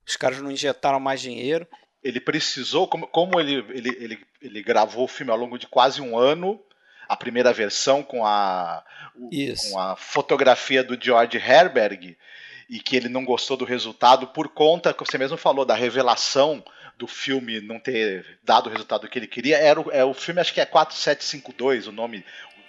os 0.08 0.16
caras 0.16 0.42
não 0.42 0.52
injetaram 0.52 1.00
mais 1.00 1.20
dinheiro. 1.20 1.68
Ele 2.06 2.20
precisou, 2.20 2.88
como, 2.88 3.08
como 3.08 3.40
ele, 3.40 3.66
ele, 3.70 3.90
ele, 4.00 4.20
ele 4.42 4.62
gravou 4.64 5.06
o 5.06 5.08
filme 5.08 5.32
ao 5.32 5.38
longo 5.38 5.58
de 5.58 5.66
quase 5.68 6.02
um 6.02 6.18
ano, 6.18 6.62
a 7.10 7.18
primeira 7.18 7.52
versão 7.52 8.04
com 8.04 8.26
a, 8.26 8.84
o- 9.16 9.30
com 9.72 9.80
a 9.80 9.96
fotografia 9.96 10.84
do 10.84 10.98
George 11.04 11.38
Herberg, 11.38 12.16
e 12.70 12.80
que 12.80 12.96
ele 12.96 13.10
não 13.10 13.26
gostou 13.26 13.58
do 13.58 13.66
resultado 13.66 14.28
por 14.28 14.50
conta, 14.50 14.94
que 14.94 15.00
você 15.06 15.18
mesmo 15.18 15.36
falou, 15.38 15.66
da 15.66 15.76
revelação 15.76 16.64
do 16.98 17.08
filme 17.08 17.60
não 17.60 17.80
ter 17.80 18.38
dado 18.44 18.68
o 18.68 18.72
resultado 18.72 19.08
que 19.10 19.20
ele 19.20 19.28
queria. 19.28 19.58
Era 19.58 19.82
o, 19.82 19.92
é, 19.92 20.04
o 20.06 20.14
filme, 20.14 20.40
acho 20.40 20.54
que 20.54 20.62
é 20.62 20.66
4752, 20.66 21.88
o 21.88 21.92
nome 21.92 22.24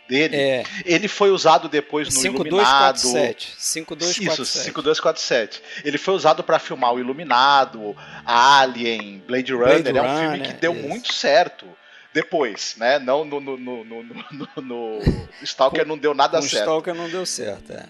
dele, 0.09 0.37
é. 0.37 0.65
ele 0.85 1.09
foi 1.09 1.31
usado 1.31 1.69
depois 1.69 2.09
no 2.09 2.13
5, 2.21 2.47
Iluminado. 2.47 2.99
5247. 2.99 4.43
Isso, 4.43 4.45
5247. 4.45 5.63
Ele 5.85 5.99
foi 5.99 6.15
usado 6.15 6.43
para 6.43 6.59
filmar 6.59 6.95
o 6.95 7.01
Iluminado, 7.01 7.97
Alien, 8.25 9.23
Blade 9.27 9.53
Runner. 9.53 9.83
Blade 9.83 9.99
é 9.99 10.03
um 10.03 10.19
filme 10.19 10.41
que 10.41 10.53
deu 10.55 10.73
isso. 10.75 10.89
muito 10.89 11.13
certo 11.13 11.67
depois, 12.13 12.77
né? 12.79 12.99
Não 12.99 13.25
no, 13.25 13.41
no, 13.41 13.59
no, 13.59 13.85
no, 13.85 14.03
no, 14.03 14.49
no 14.57 15.29
Stalker 15.43 15.87
não 15.87 15.99
deu 15.99 16.15
nada 16.15 16.41
certo. 16.41 16.63
Stalker 16.63 16.95
não 16.95 17.09
deu 17.11 17.27
certo, 17.27 17.73
é. 17.73 17.85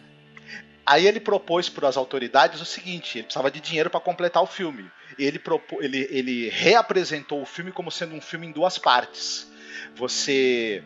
Aí 0.86 1.06
ele 1.06 1.18
propôs 1.18 1.68
para 1.68 1.88
as 1.88 1.96
autoridades 1.96 2.60
o 2.60 2.64
seguinte: 2.64 3.18
ele 3.18 3.24
precisava 3.24 3.50
de 3.50 3.60
dinheiro 3.60 3.90
para 3.90 3.98
completar 3.98 4.42
o 4.42 4.46
filme. 4.46 4.88
Ele, 5.18 5.38
propô, 5.38 5.82
ele, 5.82 6.06
ele 6.10 6.48
reapresentou 6.48 7.42
o 7.42 7.46
filme 7.46 7.72
como 7.72 7.90
sendo 7.90 8.14
um 8.14 8.20
filme 8.20 8.46
em 8.46 8.52
duas 8.52 8.78
partes. 8.78 9.50
Você 9.96 10.82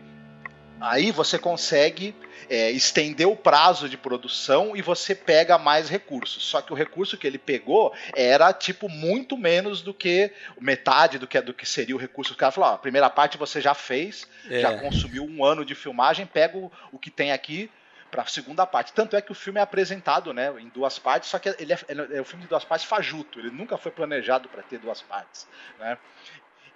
Aí 0.81 1.11
você 1.11 1.39
consegue 1.39 2.15
é, 2.49 2.71
estender 2.71 3.29
o 3.29 3.37
prazo 3.37 3.89
de 3.89 3.97
produção 3.97 4.77
e 4.77 4.83
você 4.83 5.15
pega 5.15 5.59
mais 5.59 5.89
recursos. 5.89 6.45
Só 6.45 6.63
que 6.63 6.73
o 6.73 6.77
recurso 6.77 7.17
que 7.17 7.27
ele 7.27 7.39
pegou 7.39 7.95
era 8.15 8.53
tipo 8.53 8.89
muito 8.89 9.37
menos 9.37 9.83
do 9.83 9.93
que 9.93 10.33
metade 10.61 11.19
do 11.19 11.27
que, 11.27 11.41
do 11.41 11.55
que 11.55 11.67
seria 11.67 11.95
o 11.95 11.99
recurso. 11.99 12.33
O 12.33 12.37
cara 12.37 12.53
falou: 12.53 12.71
ó, 12.71 12.75
a 12.75 12.79
primeira 12.79 13.11
parte 13.11 13.39
você 13.39 13.61
já 13.61 13.75
fez, 13.75 14.27
é. 14.49 14.61
já 14.61 14.79
consumiu 14.79 15.25
um 15.25 15.45
ano 15.45 15.65
de 15.65 15.75
filmagem, 15.75 16.27
pega 16.27 16.57
o, 16.57 16.71
o 16.91 16.99
que 16.99 17.11
tem 17.11 17.33
aqui 17.33 17.71
para 18.11 18.23
a 18.23 18.27
segunda 18.27 18.67
parte. 18.67 18.93
Tanto 18.93 19.17
é 19.17 19.23
que 19.23 19.31
o 19.31 19.35
filme 19.35 19.61
é 19.61 19.63
apresentado 19.63 20.33
né, 20.33 20.53
em 20.59 20.69
duas 20.69 20.99
partes, 20.99 21.31
só 21.31 21.39
que 21.39 21.49
ele 21.59 21.73
é, 21.73 21.79
ele 21.89 22.17
é 22.17 22.21
um 22.21 22.25
filme 22.25 22.43
de 22.43 22.49
duas 22.49 22.65
partes 22.65 22.87
fajuto. 22.87 23.39
Ele 23.39 23.51
nunca 23.51 23.79
foi 23.79 23.93
planejado 23.93 24.49
para 24.49 24.63
ter 24.63 24.79
duas 24.79 25.01
partes. 25.01 25.47
Né? 25.79 25.97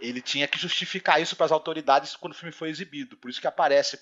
Ele 0.00 0.20
tinha 0.20 0.46
que 0.48 0.58
justificar 0.58 1.20
isso 1.20 1.36
para 1.36 1.46
as 1.46 1.52
autoridades 1.52 2.16
quando 2.16 2.32
o 2.32 2.36
filme 2.36 2.52
foi 2.52 2.68
exibido. 2.68 3.16
Por 3.16 3.30
isso 3.30 3.40
que 3.40 3.46
aparece 3.46 3.98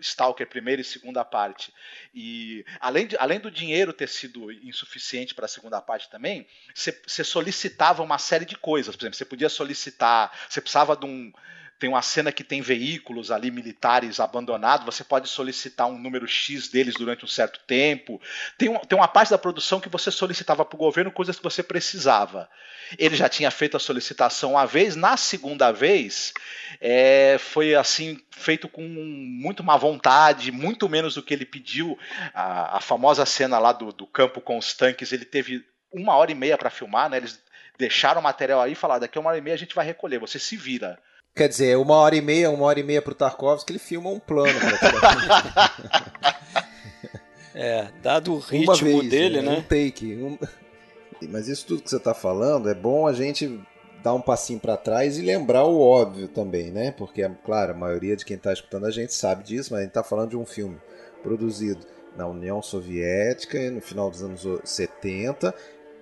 Stalker 0.00 0.46
primeira 0.48 0.80
e 0.80 0.84
segunda 0.84 1.24
parte. 1.24 1.72
E 2.14 2.64
além, 2.80 3.06
de, 3.06 3.16
além 3.18 3.40
do 3.40 3.50
dinheiro 3.50 3.92
ter 3.92 4.08
sido 4.08 4.50
insuficiente 4.52 5.34
para 5.34 5.46
a 5.46 5.48
segunda 5.48 5.80
parte 5.80 6.08
também, 6.08 6.46
você 6.74 7.24
solicitava 7.24 8.02
uma 8.02 8.18
série 8.18 8.44
de 8.44 8.56
coisas. 8.56 8.94
Por 8.94 9.02
exemplo, 9.02 9.16
você 9.16 9.24
podia 9.24 9.48
solicitar, 9.48 10.32
você 10.48 10.60
precisava 10.60 10.96
de 10.96 11.06
um 11.06 11.32
tem 11.78 11.88
uma 11.88 12.02
cena 12.02 12.32
que 12.32 12.42
tem 12.42 12.60
veículos 12.60 13.30
ali 13.30 13.50
militares 13.50 14.18
abandonados, 14.18 14.84
você 14.84 15.04
pode 15.04 15.28
solicitar 15.28 15.86
um 15.86 15.98
número 15.98 16.26
X 16.26 16.68
deles 16.68 16.94
durante 16.94 17.24
um 17.24 17.28
certo 17.28 17.60
tempo. 17.66 18.20
Tem, 18.56 18.68
um, 18.68 18.78
tem 18.78 18.98
uma 18.98 19.06
parte 19.06 19.30
da 19.30 19.38
produção 19.38 19.78
que 19.78 19.88
você 19.88 20.10
solicitava 20.10 20.64
para 20.64 20.74
o 20.74 20.78
governo 20.78 21.12
coisas 21.12 21.36
que 21.36 21.42
você 21.42 21.62
precisava. 21.62 22.50
Ele 22.98 23.14
já 23.14 23.28
tinha 23.28 23.50
feito 23.50 23.76
a 23.76 23.80
solicitação 23.80 24.52
uma 24.52 24.66
vez, 24.66 24.96
na 24.96 25.16
segunda 25.16 25.70
vez 25.70 26.32
é, 26.80 27.36
foi 27.38 27.74
assim 27.74 28.20
feito 28.30 28.68
com 28.68 28.82
muito 28.82 29.62
má 29.62 29.76
vontade, 29.76 30.50
muito 30.50 30.88
menos 30.88 31.14
do 31.14 31.22
que 31.22 31.32
ele 31.32 31.44
pediu. 31.44 31.96
A, 32.34 32.78
a 32.78 32.80
famosa 32.80 33.24
cena 33.24 33.58
lá 33.58 33.72
do, 33.72 33.92
do 33.92 34.06
campo 34.06 34.40
com 34.40 34.58
os 34.58 34.74
tanques, 34.74 35.12
ele 35.12 35.24
teve 35.24 35.64
uma 35.92 36.16
hora 36.16 36.32
e 36.32 36.34
meia 36.34 36.58
para 36.58 36.70
filmar, 36.70 37.08
né? 37.08 37.18
Eles 37.18 37.40
deixaram 37.78 38.20
o 38.20 38.24
material 38.24 38.60
aí 38.60 38.72
e 38.72 38.74
falaram: 38.74 39.00
daqui 39.00 39.16
a 39.16 39.20
uma 39.20 39.30
hora 39.30 39.38
e 39.38 39.42
meia 39.42 39.54
a 39.54 39.58
gente 39.58 39.74
vai 39.74 39.86
recolher, 39.86 40.18
você 40.18 40.38
se 40.38 40.56
vira. 40.56 40.98
Quer 41.38 41.48
dizer, 41.48 41.78
uma 41.78 41.94
hora 41.94 42.16
e 42.16 42.20
meia, 42.20 42.50
uma 42.50 42.64
hora 42.64 42.80
e 42.80 42.82
meia 42.82 43.00
pro 43.00 43.14
Tarkovsky, 43.14 43.70
ele 43.70 43.78
filma 43.78 44.10
um 44.10 44.18
plano. 44.18 44.58
é, 47.54 47.86
dado 48.02 48.34
o 48.34 48.40
ritmo 48.40 48.74
vez, 48.74 49.08
dele, 49.08 49.40
né? 49.40 49.52
Um 49.52 49.62
take. 49.62 50.16
Um... 50.16 50.36
Mas 51.30 51.46
isso 51.46 51.64
tudo 51.64 51.82
que 51.82 51.90
você 51.90 51.96
está 51.96 52.12
falando, 52.12 52.68
é 52.68 52.74
bom 52.74 53.06
a 53.06 53.12
gente 53.12 53.60
dar 54.02 54.14
um 54.14 54.20
passinho 54.20 54.58
para 54.58 54.76
trás 54.76 55.16
e 55.16 55.22
lembrar 55.22 55.64
o 55.64 55.80
óbvio 55.80 56.26
também, 56.26 56.72
né? 56.72 56.90
Porque, 56.90 57.24
claro, 57.44 57.70
a 57.70 57.76
maioria 57.76 58.16
de 58.16 58.24
quem 58.24 58.36
está 58.36 58.52
escutando 58.52 58.86
a 58.86 58.90
gente 58.90 59.14
sabe 59.14 59.44
disso, 59.44 59.68
mas 59.70 59.78
a 59.78 59.82
gente 59.82 59.90
está 59.90 60.02
falando 60.02 60.30
de 60.30 60.36
um 60.36 60.44
filme 60.44 60.76
produzido 61.22 61.86
na 62.16 62.26
União 62.26 62.60
Soviética 62.60 63.70
no 63.70 63.80
final 63.80 64.10
dos 64.10 64.24
anos 64.24 64.44
70, 64.64 65.54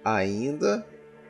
ainda 0.02 0.86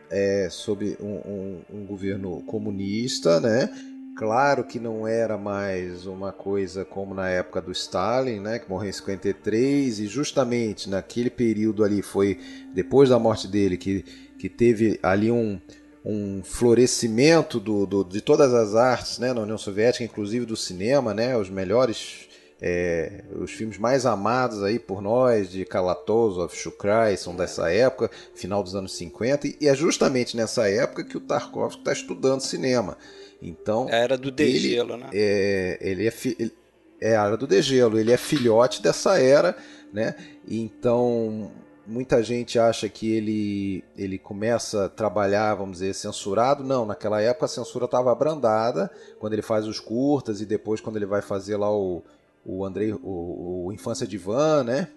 é, 0.08 0.46
sob 0.48 0.96
um, 1.00 1.16
um, 1.28 1.64
um 1.68 1.86
governo 1.86 2.40
comunista, 2.44 3.40
né? 3.40 3.68
Claro 4.16 4.64
que 4.64 4.80
não 4.80 5.06
era 5.06 5.36
mais 5.36 6.06
uma 6.06 6.32
coisa 6.32 6.86
como 6.86 7.14
na 7.14 7.28
época 7.28 7.60
do 7.60 7.70
Stalin, 7.70 8.40
né, 8.40 8.58
que 8.58 8.66
morreu 8.66 8.88
em 8.88 8.92
53, 8.92 10.00
e 10.00 10.06
justamente 10.06 10.88
naquele 10.88 11.28
período 11.28 11.84
ali 11.84 12.00
foi 12.00 12.40
depois 12.72 13.10
da 13.10 13.18
morte 13.18 13.46
dele 13.46 13.76
que, 13.76 14.02
que 14.38 14.48
teve 14.48 14.98
ali 15.02 15.30
um, 15.30 15.60
um 16.02 16.40
florescimento 16.42 17.60
do, 17.60 17.84
do, 17.84 18.04
de 18.04 18.22
todas 18.22 18.54
as 18.54 18.74
artes 18.74 19.18
né, 19.18 19.34
na 19.34 19.42
União 19.42 19.58
Soviética, 19.58 20.02
inclusive 20.02 20.46
do 20.46 20.56
cinema, 20.56 21.12
né, 21.12 21.36
os 21.36 21.50
melhores, 21.50 22.26
é, 22.58 23.22
os 23.38 23.50
filmes 23.50 23.76
mais 23.76 24.06
amados 24.06 24.62
aí 24.62 24.78
por 24.78 25.02
nós, 25.02 25.50
de 25.50 25.66
Kalatozov, 25.66 26.54
Shukrai, 26.56 27.18
são 27.18 27.36
dessa 27.36 27.70
época, 27.70 28.10
final 28.34 28.62
dos 28.62 28.74
anos 28.74 28.96
50, 28.96 29.46
e 29.60 29.68
é 29.68 29.74
justamente 29.74 30.38
nessa 30.38 30.70
época 30.70 31.04
que 31.04 31.18
o 31.18 31.20
Tarkovsky 31.20 31.82
está 31.82 31.92
estudando 31.92 32.40
cinema. 32.40 32.96
Então, 33.40 33.86
a 33.88 33.96
era 33.96 34.16
do 34.16 34.30
degelo, 34.30 34.96
né? 34.96 35.10
É, 35.12 35.78
ele 35.80 36.08
é, 36.08 36.12
ele 36.38 36.52
é 37.00 37.16
a 37.16 37.26
era 37.26 37.36
do 37.36 37.46
degelo, 37.46 37.98
ele 37.98 38.12
é 38.12 38.16
filhote 38.16 38.82
dessa 38.82 39.18
era, 39.18 39.56
né? 39.92 40.14
Então, 40.48 41.50
muita 41.86 42.22
gente 42.22 42.58
acha 42.58 42.88
que 42.88 43.12
ele, 43.12 43.84
ele 43.96 44.18
começa 44.18 44.86
a 44.86 44.88
trabalhar, 44.88 45.54
vamos 45.54 45.78
dizer, 45.78 45.94
censurado. 45.94 46.64
Não, 46.64 46.84
naquela 46.84 47.20
época 47.20 47.46
a 47.46 47.48
censura 47.48 47.84
estava 47.84 48.10
abrandada, 48.10 48.90
quando 49.18 49.34
ele 49.34 49.42
faz 49.42 49.66
os 49.66 49.78
curtas 49.78 50.40
e 50.40 50.46
depois 50.46 50.80
quando 50.80 50.96
ele 50.96 51.06
vai 51.06 51.22
fazer 51.22 51.56
lá 51.56 51.70
o, 51.70 52.02
o 52.44 52.64
Andrei, 52.64 52.92
o, 52.92 53.66
o 53.66 53.72
Infância 53.72 54.06
de 54.06 54.18
Van, 54.18 54.64
né? 54.64 54.88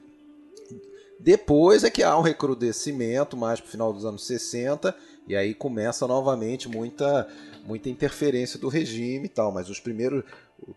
Depois 1.19 1.83
é 1.83 1.89
que 1.89 2.01
há 2.01 2.17
um 2.17 2.21
recrudescimento, 2.21 3.35
mais 3.35 3.59
para 3.59 3.67
o 3.67 3.71
final 3.71 3.91
dos 3.91 4.05
anos 4.05 4.25
60, 4.25 4.95
e 5.27 5.35
aí 5.35 5.53
começa 5.53 6.07
novamente 6.07 6.69
muita 6.69 7.27
muita 7.65 7.89
interferência 7.89 8.59
do 8.59 8.67
regime 8.67 9.25
e 9.25 9.29
tal, 9.29 9.51
mas 9.51 9.69
os 9.69 9.79
primeiros, 9.79 10.23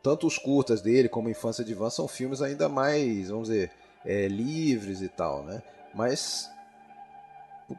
tanto 0.03 0.27
os 0.27 0.39
curtas 0.39 0.81
dele 0.81 1.09
como 1.09 1.29
Infância 1.29 1.65
de 1.65 1.75
Van 1.75 1.91
são 1.91 2.09
filmes 2.09 2.43
ainda 2.43 2.69
mais, 2.69 3.29
vamos 3.29 3.49
dizer, 3.49 3.71
é, 4.05 4.29
livres 4.29 5.01
e 5.01 5.09
tal, 5.09 5.45
né? 5.45 5.63
Mas 5.95 6.51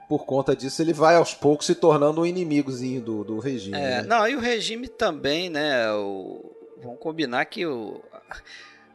por 0.08 0.26
conta 0.26 0.56
disso 0.56 0.82
ele 0.82 0.94
vai 0.94 1.16
aos 1.16 1.34
poucos 1.34 1.66
se 1.66 1.76
tornando 1.76 2.22
um 2.22 2.26
inimigozinho 2.26 3.02
do, 3.02 3.24
do 3.24 3.40
regime. 3.40 3.78
É, 3.78 4.02
né? 4.02 4.04
Não, 4.04 4.28
e 4.28 4.36
o 4.36 4.40
regime 4.40 4.88
também, 4.88 5.50
né? 5.50 5.92
O, 5.94 6.52
vamos 6.82 7.00
combinar 7.00 7.46
que 7.46 7.66
o, 7.66 8.02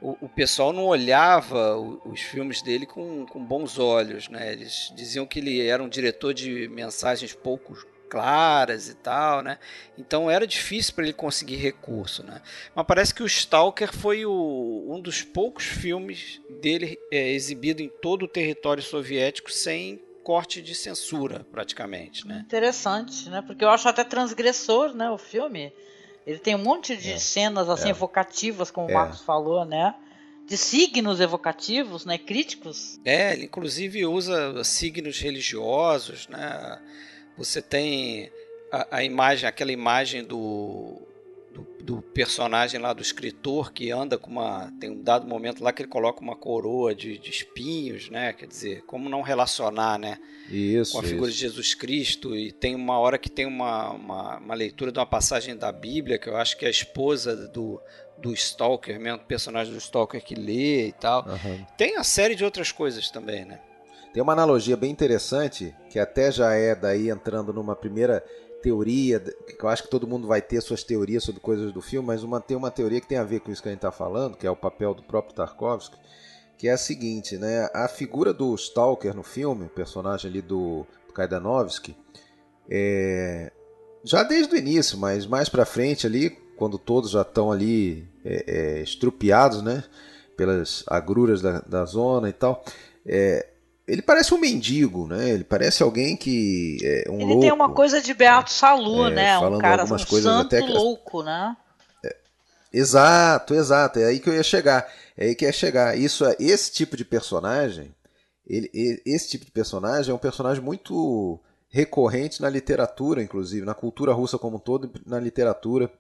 o, 0.00 0.16
o 0.22 0.28
pessoal 0.28 0.72
não 0.72 0.84
olhava 0.84 1.76
os 1.76 2.20
filmes 2.20 2.62
dele 2.62 2.86
com, 2.86 3.26
com 3.26 3.44
bons 3.44 3.78
olhos, 3.78 4.28
né? 4.28 4.52
Eles 4.52 4.92
diziam 4.94 5.26
que 5.26 5.38
ele 5.38 5.60
era 5.66 5.82
um 5.82 5.88
diretor 5.88 6.34
de 6.34 6.68
mensagens 6.68 7.34
pouco 7.34 7.76
claras 8.08 8.88
e 8.88 8.94
tal, 8.94 9.42
né? 9.42 9.58
Então 9.96 10.30
era 10.30 10.46
difícil 10.46 10.94
para 10.94 11.04
ele 11.04 11.12
conseguir 11.12 11.56
recurso, 11.56 12.22
né? 12.22 12.40
Mas 12.74 12.86
parece 12.86 13.14
que 13.14 13.22
o 13.22 13.26
Stalker 13.26 13.92
foi 13.94 14.24
o, 14.24 14.86
um 14.88 15.00
dos 15.00 15.22
poucos 15.22 15.64
filmes 15.64 16.40
dele 16.60 16.98
é, 17.12 17.30
exibido 17.32 17.82
em 17.82 17.88
todo 17.88 18.24
o 18.24 18.28
território 18.28 18.82
soviético 18.82 19.50
sem 19.50 20.00
corte 20.24 20.60
de 20.60 20.74
censura, 20.74 21.46
praticamente, 21.50 22.26
né? 22.26 22.42
Interessante, 22.44 23.28
né? 23.30 23.42
Porque 23.46 23.64
eu 23.64 23.70
acho 23.70 23.88
até 23.88 24.04
transgressor, 24.04 24.94
né? 24.94 25.10
O 25.10 25.18
filme. 25.18 25.72
Ele 26.26 26.38
tem 26.38 26.54
um 26.54 26.62
monte 26.62 26.94
de 26.96 27.12
é. 27.12 27.18
cenas 27.18 27.70
assim 27.70 27.88
é. 27.88 27.90
evocativas, 27.92 28.70
como 28.70 28.86
o 28.86 28.90
é. 28.90 28.94
Marcos 28.94 29.20
falou, 29.22 29.64
né? 29.64 29.94
de 30.48 30.56
signos 30.56 31.20
evocativos, 31.20 32.06
né, 32.06 32.16
críticos. 32.16 32.98
É, 33.04 33.34
ele 33.34 33.44
inclusive 33.44 34.06
usa 34.06 34.64
signos 34.64 35.20
religiosos, 35.20 36.26
né? 36.26 36.80
Você 37.38 37.62
tem 37.62 38.30
a, 38.70 38.98
a 38.98 39.04
imagem, 39.04 39.48
aquela 39.48 39.72
imagem 39.72 40.24
do, 40.24 41.00
do, 41.52 41.66
do, 41.84 42.02
personagem 42.02 42.80
lá 42.80 42.92
do 42.92 43.00
escritor 43.00 43.72
que 43.72 43.90
anda 43.90 44.18
com 44.18 44.30
uma. 44.30 44.72
Tem 44.80 44.90
um 44.90 45.02
dado 45.02 45.26
momento 45.26 45.62
lá 45.62 45.72
que 45.72 45.82
ele 45.82 45.88
coloca 45.88 46.20
uma 46.20 46.36
coroa 46.36 46.94
de, 46.94 47.16
de 47.16 47.30
espinhos, 47.30 48.10
né? 48.10 48.32
Quer 48.32 48.46
dizer, 48.46 48.82
como 48.86 49.08
não 49.08 49.22
relacionar, 49.22 49.98
né? 49.98 50.18
Isso, 50.50 50.92
com 50.92 50.98
a 50.98 51.02
figura 51.02 51.30
isso. 51.30 51.38
de 51.38 51.46
Jesus 51.46 51.74
Cristo. 51.74 52.36
E 52.36 52.50
tem 52.50 52.74
uma 52.74 52.98
hora 52.98 53.16
que 53.16 53.30
tem 53.30 53.46
uma, 53.46 53.90
uma, 53.92 54.38
uma, 54.38 54.54
leitura 54.54 54.90
de 54.90 54.98
uma 54.98 55.06
passagem 55.06 55.56
da 55.56 55.70
Bíblia, 55.70 56.18
que 56.18 56.28
eu 56.28 56.36
acho 56.36 56.56
que 56.56 56.64
é 56.64 56.68
a 56.68 56.72
esposa 56.72 57.36
do, 57.48 57.80
do 58.18 58.34
Stalker, 58.34 58.98
mesmo 58.98 59.20
personagem 59.20 59.72
do 59.72 59.78
Stalker 59.78 60.22
que 60.22 60.34
lê 60.34 60.88
e 60.88 60.92
tal. 60.92 61.26
Uhum. 61.26 61.64
Tem 61.76 61.96
a 61.96 62.04
série 62.04 62.34
de 62.34 62.44
outras 62.44 62.72
coisas 62.72 63.10
também, 63.10 63.44
né? 63.44 63.60
Tem 64.12 64.22
uma 64.22 64.32
analogia 64.32 64.76
bem 64.76 64.90
interessante, 64.90 65.74
que 65.90 65.98
até 65.98 66.32
já 66.32 66.54
é 66.54 66.74
daí 66.74 67.10
entrando 67.10 67.52
numa 67.52 67.76
primeira 67.76 68.24
teoria, 68.62 69.20
que 69.20 69.62
eu 69.62 69.68
acho 69.68 69.84
que 69.84 69.90
todo 69.90 70.06
mundo 70.06 70.26
vai 70.26 70.42
ter 70.42 70.60
suas 70.60 70.82
teorias 70.82 71.22
sobre 71.22 71.40
coisas 71.40 71.72
do 71.72 71.80
filme, 71.80 72.06
mas 72.06 72.22
uma, 72.22 72.40
tem 72.40 72.56
uma 72.56 72.70
teoria 72.70 73.00
que 73.00 73.06
tem 73.06 73.18
a 73.18 73.24
ver 73.24 73.40
com 73.40 73.52
isso 73.52 73.62
que 73.62 73.68
a 73.68 73.72
gente 73.72 73.78
está 73.78 73.92
falando, 73.92 74.36
que 74.36 74.46
é 74.46 74.50
o 74.50 74.56
papel 74.56 74.94
do 74.94 75.02
próprio 75.02 75.34
Tarkovsky, 75.34 75.96
que 76.56 76.66
é 76.66 76.72
a 76.72 76.78
seguinte, 76.78 77.38
né? 77.38 77.68
A 77.72 77.86
figura 77.86 78.32
do 78.32 78.54
Stalker 78.54 79.14
no 79.14 79.22
filme, 79.22 79.66
o 79.66 79.70
personagem 79.70 80.28
ali 80.28 80.42
do, 80.42 80.84
do 81.06 81.12
Kaidanovsky, 81.12 81.96
é, 82.68 83.52
já 84.02 84.24
desde 84.24 84.54
o 84.54 84.58
início, 84.58 84.98
mas 84.98 85.26
mais 85.26 85.48
para 85.48 85.64
frente 85.64 86.06
ali, 86.06 86.30
quando 86.56 86.78
todos 86.78 87.10
já 87.10 87.22
estão 87.22 87.52
ali 87.52 88.08
é, 88.24 88.44
é, 88.46 88.82
estrupiados, 88.82 89.62
né? 89.62 89.84
pelas 90.38 90.84
agruras 90.86 91.42
da, 91.42 91.60
da 91.62 91.84
zona 91.84 92.28
e 92.28 92.32
tal. 92.32 92.64
É, 93.04 93.44
ele 93.88 94.02
parece 94.02 94.34
um 94.34 94.38
mendigo, 94.38 95.08
né? 95.08 95.30
Ele 95.30 95.44
parece 95.44 95.82
alguém 95.82 96.16
que 96.16 96.78
é 96.82 97.10
um 97.10 97.14
ele 97.14 97.24
louco. 97.24 97.40
tem 97.40 97.52
uma 97.52 97.72
coisa 97.72 98.00
de 98.02 98.12
Beato 98.12 98.52
Salu, 98.52 99.06
É, 99.06 99.10
né? 99.10 99.38
Um 99.38 99.58
cara, 99.58 99.78
um 99.78 99.80
algumas 99.82 100.04
coisas 100.04 100.30
santo 100.30 100.54
até 100.54 100.60
louco, 100.60 101.22
né? 101.22 101.56
Exato, 102.72 103.54
exato. 103.54 103.98
É 103.98 104.04
aí 104.04 104.20
que 104.20 104.28
eu 104.28 104.34
ia 104.34 104.42
chegar. 104.42 104.86
É 105.16 105.26
aí 105.26 105.34
que 105.34 105.44
ia 105.44 105.52
chegar. 105.52 105.96
Isso 105.96 106.24
é 106.26 106.36
esse 106.38 106.70
tipo 106.70 106.96
de 106.96 107.04
personagem. 107.04 107.94
Ele, 108.46 108.70
esse 109.04 109.28
tipo 109.30 109.44
de 109.44 109.50
personagem 109.50 110.10
é 110.10 110.14
um 110.14 110.18
personagem 110.18 110.62
muito 110.62 111.40
recorrente 111.70 112.40
na 112.40 112.48
literatura, 112.48 113.22
inclusive 113.22 113.64
na 113.64 113.74
cultura 113.74 114.12
russa 114.12 114.38
como 114.38 114.56
um 114.56 114.60
todo, 114.60 114.90
na 115.06 115.18
literatura, 115.18 115.90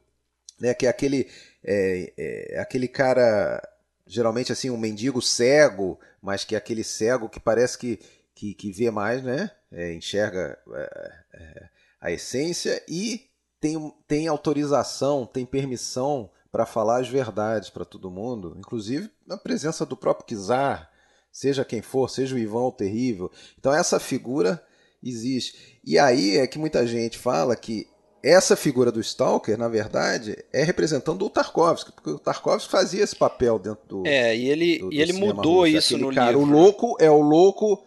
né? 0.60 0.74
Que 0.74 0.86
é 0.86 0.90
aquele 0.90 1.26
é, 1.64 2.12
é, 2.16 2.60
aquele 2.60 2.88
cara 2.88 3.62
geralmente 4.08 4.50
assim 4.50 4.70
um 4.70 4.76
mendigo 4.76 5.22
cego, 5.22 5.98
mas 6.20 6.44
que 6.44 6.54
é 6.54 6.58
aquele 6.58 6.82
cego 6.82 7.28
que 7.28 7.38
parece 7.38 7.78
que 7.78 8.00
que, 8.38 8.54
que 8.54 8.70
vê 8.70 8.88
mais, 8.88 9.20
né? 9.20 9.50
É, 9.72 9.92
enxerga 9.92 10.56
é, 10.72 11.12
é, 11.34 11.68
a 12.00 12.12
essência 12.12 12.80
e 12.88 13.28
tem, 13.60 13.92
tem 14.06 14.28
autorização, 14.28 15.26
tem 15.26 15.44
permissão 15.44 16.30
para 16.50 16.64
falar 16.64 17.00
as 17.00 17.08
verdades 17.08 17.68
para 17.68 17.84
todo 17.84 18.10
mundo, 18.10 18.54
inclusive 18.56 19.10
na 19.26 19.36
presença 19.36 19.84
do 19.84 19.96
próprio 19.96 20.38
czar, 20.38 20.88
seja 21.32 21.64
quem 21.64 21.82
for, 21.82 22.08
seja 22.08 22.36
o 22.36 22.38
Ivan 22.38 22.66
o 22.66 22.72
Terrível. 22.72 23.30
Então 23.58 23.74
essa 23.74 23.98
figura 23.98 24.64
existe. 25.02 25.80
E 25.84 25.98
aí 25.98 26.38
é 26.38 26.46
que 26.46 26.60
muita 26.60 26.86
gente 26.86 27.18
fala 27.18 27.56
que 27.56 27.88
essa 28.22 28.56
figura 28.56 28.90
do 28.90 29.00
Stalker, 29.00 29.56
na 29.56 29.68
verdade, 29.68 30.36
é 30.52 30.64
representando 30.64 31.24
o 31.24 31.30
Tarkovsky, 31.30 31.92
porque 31.92 32.10
o 32.10 32.18
Tarkovsky 32.18 32.70
fazia 32.70 33.04
esse 33.04 33.14
papel 33.14 33.58
dentro 33.58 33.86
do, 33.86 34.06
É, 34.06 34.36
e 34.36 34.48
ele, 34.48 34.78
do- 34.78 34.92
e 34.92 34.96
do 34.96 35.02
ele 35.02 35.12
cinema 35.12 35.34
mudou 35.34 35.60
russo. 35.60 35.76
isso 35.76 35.94
Aquele 35.96 36.08
no 36.08 36.14
cara, 36.14 36.36
livro. 36.36 36.42
O 36.46 36.50
louco 36.50 36.96
é 37.00 37.10
o 37.10 37.20
louco, 37.20 37.84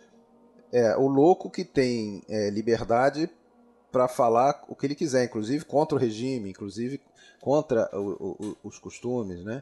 é 0.71 0.95
o 0.97 1.07
louco 1.07 1.49
que 1.49 1.63
tem 1.65 2.23
é, 2.29 2.49
liberdade 2.49 3.29
para 3.91 4.07
falar 4.07 4.63
o 4.69 4.75
que 4.75 4.85
ele 4.87 4.95
quiser, 4.95 5.25
inclusive 5.25 5.65
contra 5.65 5.97
o 5.97 5.99
regime, 5.99 6.49
inclusive 6.49 7.01
contra 7.41 7.89
o- 7.93 8.37
o- 8.39 8.57
os 8.63 8.79
costumes, 8.79 9.43
né? 9.43 9.61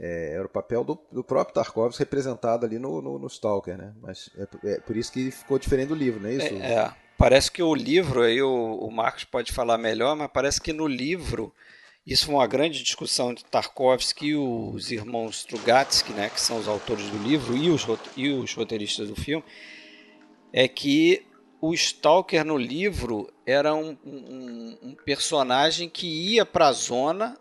É, 0.00 0.32
era 0.34 0.46
o 0.46 0.48
papel 0.48 0.82
do, 0.84 0.98
do 1.12 1.22
próprio 1.24 1.54
Tarkovsky 1.54 2.00
representado 2.00 2.64
ali 2.64 2.78
no, 2.78 3.00
no, 3.02 3.18
no 3.18 3.26
Stalker, 3.28 3.76
né? 3.76 3.92
Mas 4.00 4.30
é, 4.36 4.46
por- 4.46 4.60
é 4.68 4.80
por 4.80 4.96
isso 4.96 5.12
que 5.12 5.30
ficou 5.30 5.58
diferente 5.58 5.88
do 5.88 5.94
livro, 5.94 6.20
não 6.20 6.28
é 6.28 6.34
isso? 6.34 6.54
É, 6.54 6.72
é. 6.72 6.92
Parece 7.18 7.50
que 7.50 7.62
o 7.62 7.74
livro, 7.74 8.22
aí 8.22 8.40
o, 8.40 8.76
o 8.76 8.90
Marcos 8.90 9.24
pode 9.24 9.52
falar 9.52 9.76
melhor, 9.76 10.16
mas 10.16 10.30
parece 10.32 10.60
que 10.60 10.72
no 10.72 10.86
livro, 10.86 11.52
isso 12.06 12.26
foi 12.26 12.36
uma 12.36 12.46
grande 12.46 12.82
discussão 12.82 13.34
de 13.34 13.44
Tarkovsky 13.44 14.28
e 14.28 14.36
os 14.36 14.90
irmãos 14.90 15.38
Strugatsky, 15.38 16.12
né, 16.12 16.30
que 16.30 16.40
são 16.40 16.58
os 16.58 16.68
autores 16.68 17.10
do 17.10 17.18
livro 17.18 17.56
e 17.56 17.68
os, 17.70 17.84
e 18.16 18.28
os 18.30 18.54
roteiristas 18.54 19.08
do 19.08 19.16
filme, 19.16 19.44
é 20.52 20.66
que 20.68 21.26
o 21.60 21.74
Stalker 21.74 22.44
no 22.44 22.56
livro 22.56 23.30
era 23.44 23.74
um, 23.74 23.98
um- 24.04 24.78
um 24.82 24.94
personagem 24.94 25.88
que 25.88 26.06
ia 26.06 26.46
para 26.46 26.68
a 26.68 26.72
zona 26.72 27.36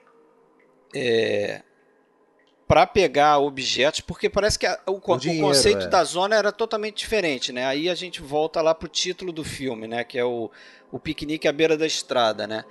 para 2.67 2.85
pegar 2.85 3.37
objetos, 3.39 4.01
porque 4.01 4.29
parece 4.29 4.59
que 4.59 4.65
a- 4.65 4.79
o, 4.85 4.99
O 5.13 5.17
dinheiro, 5.17 5.45
o 5.45 5.49
conceito 5.49 5.85
é. 5.85 5.87
da 5.87 6.03
zona 6.03 6.35
era 6.35 6.51
totalmente 6.51 6.97
diferente, 6.97 7.53
né? 7.53 7.65
Aí 7.65 7.89
a 7.89 7.95
gente 7.95 8.21
volta 8.21 8.61
lá 8.61 8.75
pro 8.75 8.89
título 8.89 9.31
do 9.31 9.43
filme, 9.43 9.87
né? 9.87 10.03
Que 10.03 10.19
é 10.19 10.25
o, 10.25 10.51
o 10.91 10.99
piquenique 10.99 11.47
à 11.47 11.53
beira 11.53 11.77
da 11.77 11.85
estrada, 11.87 12.45
né? 12.45 12.65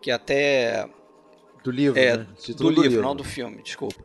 Que 0.00 0.10
até 0.10 0.88
Do 1.62 1.70
livro, 1.70 1.98
é, 1.98 2.16
né? 2.16 2.24
do 2.24 2.34
Título 2.42 2.82
livro, 2.82 3.02
não 3.02 3.14
do 3.14 3.24
filme, 3.24 3.62
desculpa. 3.62 4.02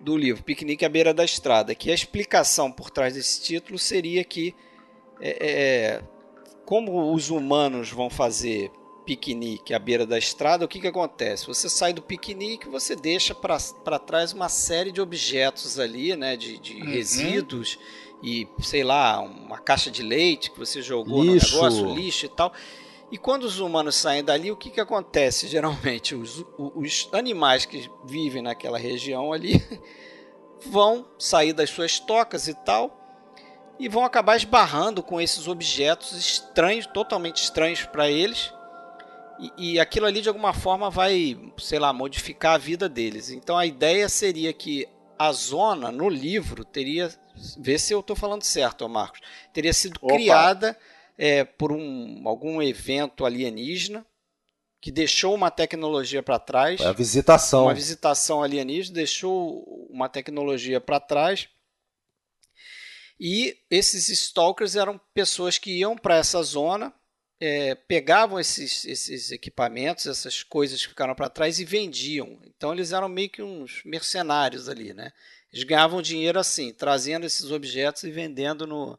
Do 0.00 0.16
livro, 0.16 0.42
Piquenique 0.42 0.84
à 0.84 0.88
Beira 0.88 1.14
da 1.14 1.24
Estrada. 1.24 1.74
Que 1.76 1.88
a 1.90 1.94
explicação 1.94 2.72
por 2.72 2.90
trás 2.90 3.14
desse 3.14 3.40
título 3.40 3.78
seria 3.78 4.24
que, 4.24 4.52
é, 5.20 5.46
é, 5.50 6.02
como 6.64 7.14
os 7.14 7.30
humanos 7.30 7.88
vão 7.90 8.10
fazer 8.10 8.68
piquenique 9.04 9.74
à 9.74 9.78
beira 9.78 10.06
da 10.06 10.18
estrada, 10.18 10.64
o 10.64 10.68
que, 10.68 10.80
que 10.80 10.86
acontece? 10.86 11.46
Você 11.46 11.68
sai 11.68 11.92
do 11.92 12.02
piquenique, 12.02 12.68
você 12.68 12.94
deixa 12.94 13.34
para 13.34 13.98
trás 13.98 14.32
uma 14.32 14.48
série 14.48 14.92
de 14.92 15.00
objetos 15.00 15.78
ali, 15.78 16.14
né, 16.16 16.36
de, 16.36 16.58
de 16.58 16.74
Uhum. 16.74 16.84
resíduos 16.90 17.78
e, 18.22 18.48
sei 18.60 18.84
lá, 18.84 19.20
uma 19.20 19.58
caixa 19.58 19.90
de 19.90 20.02
leite 20.02 20.50
que 20.50 20.58
você 20.58 20.80
jogou 20.80 21.24
Lixo. 21.24 21.56
no 21.56 21.62
negócio, 21.62 21.94
lixo 21.94 22.26
e 22.26 22.28
tal. 22.28 22.52
E 23.10 23.18
quando 23.18 23.42
os 23.44 23.58
humanos 23.58 23.96
saem 23.96 24.24
dali, 24.24 24.50
o 24.50 24.56
que, 24.56 24.70
que 24.70 24.80
acontece? 24.80 25.46
Geralmente, 25.48 26.14
os, 26.14 26.44
os 26.56 27.08
animais 27.12 27.66
que 27.66 27.90
vivem 28.06 28.40
naquela 28.40 28.78
região 28.78 29.32
ali 29.32 29.62
vão 30.66 31.06
sair 31.18 31.52
das 31.52 31.68
suas 31.70 31.98
tocas 31.98 32.48
e 32.48 32.54
tal 32.54 32.98
e 33.78 33.88
vão 33.88 34.04
acabar 34.04 34.36
esbarrando 34.36 35.02
com 35.02 35.20
esses 35.20 35.48
objetos 35.48 36.12
estranhos, 36.12 36.86
totalmente 36.86 37.42
estranhos 37.42 37.84
para 37.84 38.08
eles. 38.08 38.52
E, 39.58 39.72
e 39.72 39.80
aquilo 39.80 40.06
ali 40.06 40.20
de 40.20 40.28
alguma 40.28 40.52
forma 40.52 40.88
vai, 40.88 41.36
sei 41.58 41.78
lá, 41.78 41.92
modificar 41.92 42.54
a 42.54 42.58
vida 42.58 42.88
deles. 42.88 43.30
Então 43.30 43.58
a 43.58 43.66
ideia 43.66 44.08
seria 44.08 44.52
que 44.52 44.86
a 45.18 45.32
zona 45.32 45.90
no 45.90 46.08
livro 46.08 46.64
teria, 46.64 47.12
vê 47.58 47.78
se 47.78 47.92
eu 47.92 48.00
estou 48.00 48.14
falando 48.14 48.42
certo, 48.42 48.88
Marcos, 48.88 49.20
teria 49.52 49.72
sido 49.72 49.98
Opa. 50.00 50.14
criada 50.14 50.78
é, 51.16 51.44
por 51.44 51.72
um, 51.72 52.22
algum 52.26 52.62
evento 52.62 53.24
alienígena 53.24 54.06
que 54.80 54.90
deixou 54.90 55.32
uma 55.32 55.48
tecnologia 55.48 56.24
para 56.24 56.40
trás 56.40 56.80
A 56.80 56.92
visitação. 56.92 57.64
uma 57.64 57.74
visitação 57.74 58.42
alienígena, 58.42 58.96
deixou 58.96 59.62
uma 59.88 60.08
tecnologia 60.08 60.80
para 60.80 60.98
trás. 60.98 61.48
E 63.18 63.56
esses 63.70 64.08
stalkers 64.08 64.74
eram 64.74 65.00
pessoas 65.14 65.56
que 65.56 65.78
iam 65.78 65.96
para 65.96 66.16
essa 66.16 66.42
zona, 66.42 66.92
é, 67.44 67.74
pegavam 67.74 68.38
esses, 68.38 68.84
esses 68.84 69.32
equipamentos, 69.32 70.06
essas 70.06 70.44
coisas 70.44 70.80
que 70.80 70.90
ficaram 70.90 71.12
para 71.12 71.28
trás 71.28 71.58
e 71.58 71.64
vendiam. 71.64 72.38
Então 72.46 72.72
eles 72.72 72.92
eram 72.92 73.08
meio 73.08 73.28
que 73.28 73.42
uns 73.42 73.82
mercenários 73.84 74.68
ali, 74.68 74.94
né? 74.94 75.12
Eles 75.52 75.64
ganhavam 75.64 76.00
dinheiro 76.00 76.38
assim, 76.38 76.72
trazendo 76.72 77.26
esses 77.26 77.50
objetos 77.50 78.04
e 78.04 78.12
vendendo 78.12 78.64
no. 78.64 78.96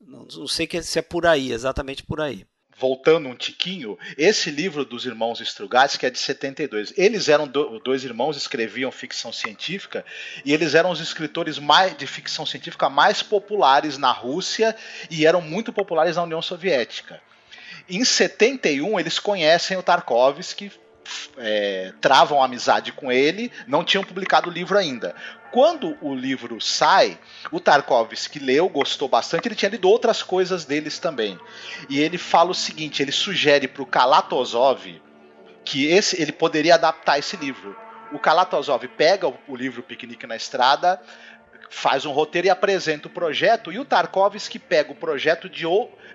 Não, 0.00 0.24
não 0.24 0.48
sei 0.48 0.66
se 0.82 0.98
é 0.98 1.02
por 1.02 1.26
aí, 1.26 1.52
exatamente 1.52 2.02
por 2.02 2.22
aí. 2.22 2.46
Voltando 2.78 3.28
um 3.28 3.34
tiquinho, 3.34 3.98
esse 4.18 4.50
livro 4.50 4.84
dos 4.84 5.06
irmãos 5.06 5.40
Strugatsky 5.40 6.04
é 6.06 6.10
de 6.10 6.18
72. 6.18 6.92
Eles 6.96 7.28
eram 7.28 7.48
do- 7.48 7.78
dois 7.80 8.04
irmãos, 8.04 8.36
escreviam 8.36 8.92
ficção 8.92 9.32
científica 9.32 10.04
e 10.44 10.52
eles 10.52 10.74
eram 10.74 10.90
os 10.90 11.00
escritores 11.00 11.58
mais 11.58 11.96
de 11.96 12.06
ficção 12.06 12.44
científica 12.44 12.90
mais 12.90 13.22
populares 13.22 13.96
na 13.96 14.12
Rússia 14.12 14.76
e 15.10 15.24
eram 15.26 15.40
muito 15.40 15.72
populares 15.72 16.16
na 16.16 16.22
União 16.24 16.42
Soviética. 16.42 17.20
Em 17.88 18.04
71 18.04 18.98
eles 19.00 19.18
conhecem 19.18 19.76
o 19.76 19.82
Tarkovsky, 19.82 20.70
é, 21.38 21.92
travam 22.00 22.42
amizade 22.42 22.92
com 22.92 23.10
ele, 23.10 23.50
não 23.66 23.84
tinham 23.84 24.04
publicado 24.04 24.48
o 24.48 24.52
livro 24.52 24.76
ainda. 24.78 25.14
Quando 25.50 25.96
o 26.00 26.14
livro 26.14 26.60
sai, 26.60 27.18
o 27.50 27.60
Tarkovsky 27.60 28.38
leu, 28.38 28.68
gostou 28.68 29.08
bastante, 29.08 29.48
ele 29.48 29.54
tinha 29.54 29.70
lido 29.70 29.88
outras 29.88 30.22
coisas 30.22 30.64
deles 30.64 30.98
também. 30.98 31.38
E 31.88 32.00
ele 32.00 32.18
fala 32.18 32.50
o 32.50 32.54
seguinte: 32.54 33.02
ele 33.02 33.12
sugere 33.12 33.66
para 33.68 33.82
o 33.82 33.86
Kalatozov 33.86 35.00
que 35.64 35.86
esse, 35.86 36.20
ele 36.20 36.32
poderia 36.32 36.74
adaptar 36.74 37.18
esse 37.18 37.36
livro. 37.36 37.76
O 38.12 38.18
Kalatozov 38.18 38.86
pega 38.88 39.28
o, 39.28 39.36
o 39.48 39.56
livro 39.56 39.82
Piquenique 39.82 40.26
na 40.26 40.36
Estrada, 40.36 41.00
faz 41.70 42.06
um 42.06 42.12
roteiro 42.12 42.46
e 42.46 42.50
apresenta 42.50 43.08
o 43.08 43.10
projeto, 43.10 43.72
e 43.72 43.78
o 43.78 43.84
Tarkovsky 43.84 44.58
pega 44.58 44.92
o 44.92 44.94
projeto 44.94 45.48
de 45.48 45.66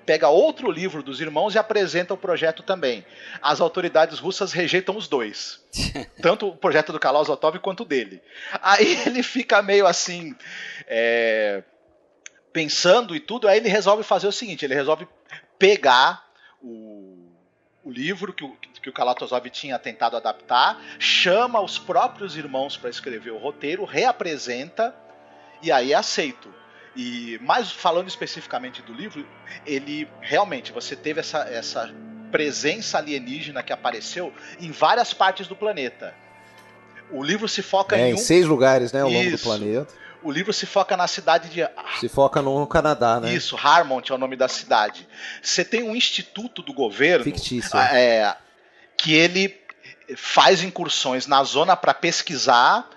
pega 0.06 0.30
outro 0.30 0.72
livro 0.72 1.04
dos 1.04 1.22
irmãos 1.22 1.56
e 1.56 1.58
apresenta 1.58 2.14
o 2.14 2.18
projeto 2.18 2.64
também. 2.64 3.06
As 3.42 3.62
autoridades 3.62 4.20
russas 4.20 4.52
rejeitam 4.52 4.98
os 4.98 5.08
dois. 5.08 5.64
Tanto 6.22 6.50
o 6.50 6.56
projeto 6.56 6.92
do 6.92 7.00
Kalatozov 7.00 7.60
quanto 7.60 7.84
o 7.84 7.86
dele. 7.86 8.22
Aí 8.62 8.98
ele 9.06 9.24
fica 9.24 9.62
meio 9.62 9.86
assim. 9.86 10.36
é, 10.88 11.64
pensando 12.52 13.16
e 13.16 13.20
tudo, 13.20 13.48
aí 13.48 13.58
ele 13.58 13.70
resolve 13.70 14.04
fazer 14.04 14.28
o 14.28 14.32
seguinte: 14.32 14.66
ele 14.66 14.76
resolve 14.76 15.08
pegar 15.58 16.28
o, 16.62 17.32
o 17.84 17.92
livro 17.92 18.34
que 18.34 18.44
o, 18.44 18.56
que 18.82 18.90
o 18.90 18.94
Kalatozov 18.94 19.50
tinha 19.50 19.78
tentado 19.80 20.18
adaptar, 20.18 20.82
chama 21.00 21.62
os 21.62 21.78
próprios 21.78 22.36
irmãos 22.36 22.78
para 22.78 22.90
escrever 22.90 23.32
o 23.32 23.38
roteiro, 23.38 23.86
reapresenta 23.86 24.96
e 25.62 25.72
aí 25.72 25.94
é 25.94 25.96
aceito. 25.96 26.54
E 26.96 27.40
mais 27.42 27.72
falando 27.72 28.08
especificamente 28.08 28.82
do 28.82 28.94
livro, 28.94 29.26
ele 29.66 30.08
realmente 30.20 30.72
você 30.72 30.96
teve 30.96 31.20
essa, 31.22 31.40
essa 31.50 31.90
presença 32.32 32.98
alienígena 32.98 33.64
que 33.64 33.72
apareceu 33.72 34.34
em 34.60 34.72
várias 34.72 35.14
partes 35.14 35.48
do 35.48 35.56
planeta. 35.56 36.14
O 37.10 37.24
livro 37.24 37.48
se 37.48 37.62
foca 37.62 37.96
É, 37.98 38.08
em 38.08 38.12
em 38.12 38.14
um, 38.16 38.18
seis 38.18 38.46
lugares, 38.46 38.92
né, 38.92 39.02
ao 39.02 39.10
longo 39.10 39.32
do 39.32 39.38
planeta. 39.38 39.94
o 40.24 40.32
livro 40.32 40.52
se 40.54 40.66
foca 40.66 40.96
na 40.98 41.08
cidade 41.08 41.50
de 41.50 41.62
Se 42.00 42.08
foca 42.10 42.42
no 42.42 42.66
Canadá, 42.68 43.20
né? 43.20 43.34
isso, 43.34 43.58
Harmont 43.58 44.10
é 44.12 44.16
o 44.16 44.18
nome 44.18 44.36
da 44.36 44.48
cidade. 44.48 45.08
Você 45.42 45.64
tem 45.66 45.84
um 45.84 45.96
instituto 45.96 46.62
do 46.62 46.74
governo 46.74 47.24
Fictício. 47.26 47.78
é, 47.78 48.36
que 48.98 49.14
ele 49.14 49.60
faz 50.16 50.62
incursões 50.64 51.26
na 51.26 51.42
zona 51.44 51.76
para 51.76 51.94
pesquisar 51.94 52.90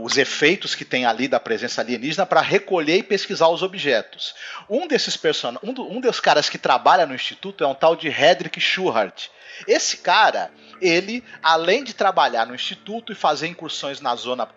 os 0.00 0.16
efeitos 0.16 0.74
que 0.74 0.84
tem 0.84 1.04
ali 1.04 1.28
da 1.28 1.40
presença 1.40 1.80
alienígena 1.80 2.26
para 2.26 2.40
recolher 2.40 2.98
e 2.98 3.02
pesquisar 3.02 3.48
os 3.48 3.62
objetos. 3.62 4.34
Um 4.68 4.86
desses 4.86 5.16
person... 5.16 5.56
um, 5.62 5.72
do, 5.72 5.90
um 5.90 6.00
dos 6.00 6.20
caras 6.20 6.48
que 6.48 6.58
trabalha 6.58 7.06
no 7.06 7.14
instituto 7.14 7.64
é 7.64 7.66
um 7.66 7.74
tal 7.74 7.96
de 7.96 8.08
Hedrick 8.08 8.60
Schuhart. 8.60 9.28
Esse 9.66 9.98
cara, 9.98 10.50
ele, 10.80 11.22
além 11.42 11.84
de 11.84 11.94
trabalhar 11.94 12.46
no 12.46 12.54
instituto 12.54 13.12
e 13.12 13.16
fazer 13.16 13.46
incursões 13.46 14.00
na 14.00 14.14
zona 14.16 14.48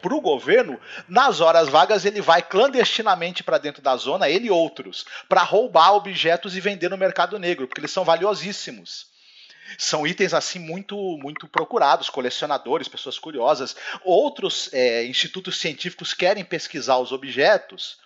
para 0.00 0.14
o 0.14 0.20
governo, 0.20 0.80
nas 1.06 1.40
horas 1.40 1.68
vagas 1.68 2.04
ele 2.04 2.22
vai 2.22 2.42
clandestinamente 2.42 3.42
para 3.42 3.58
dentro 3.58 3.82
da 3.82 3.94
zona, 3.96 4.28
ele 4.28 4.46
e 4.46 4.50
outros, 4.50 5.04
para 5.28 5.42
roubar 5.42 5.92
objetos 5.92 6.56
e 6.56 6.60
vender 6.60 6.88
no 6.88 6.96
mercado 6.96 7.38
negro, 7.38 7.66
porque 7.66 7.80
eles 7.80 7.90
são 7.90 8.04
valiosíssimos. 8.04 9.07
São 9.76 10.06
itens 10.06 10.32
assim 10.32 10.58
muito 10.58 10.96
muito 11.18 11.46
procurados, 11.48 12.08
colecionadores, 12.08 12.88
pessoas 12.88 13.18
curiosas. 13.18 13.76
Outros 14.04 14.70
é, 14.72 15.04
institutos 15.04 15.58
científicos 15.58 16.14
querem 16.14 16.44
pesquisar 16.44 16.98
os 16.98 17.12
objetos 17.12 17.98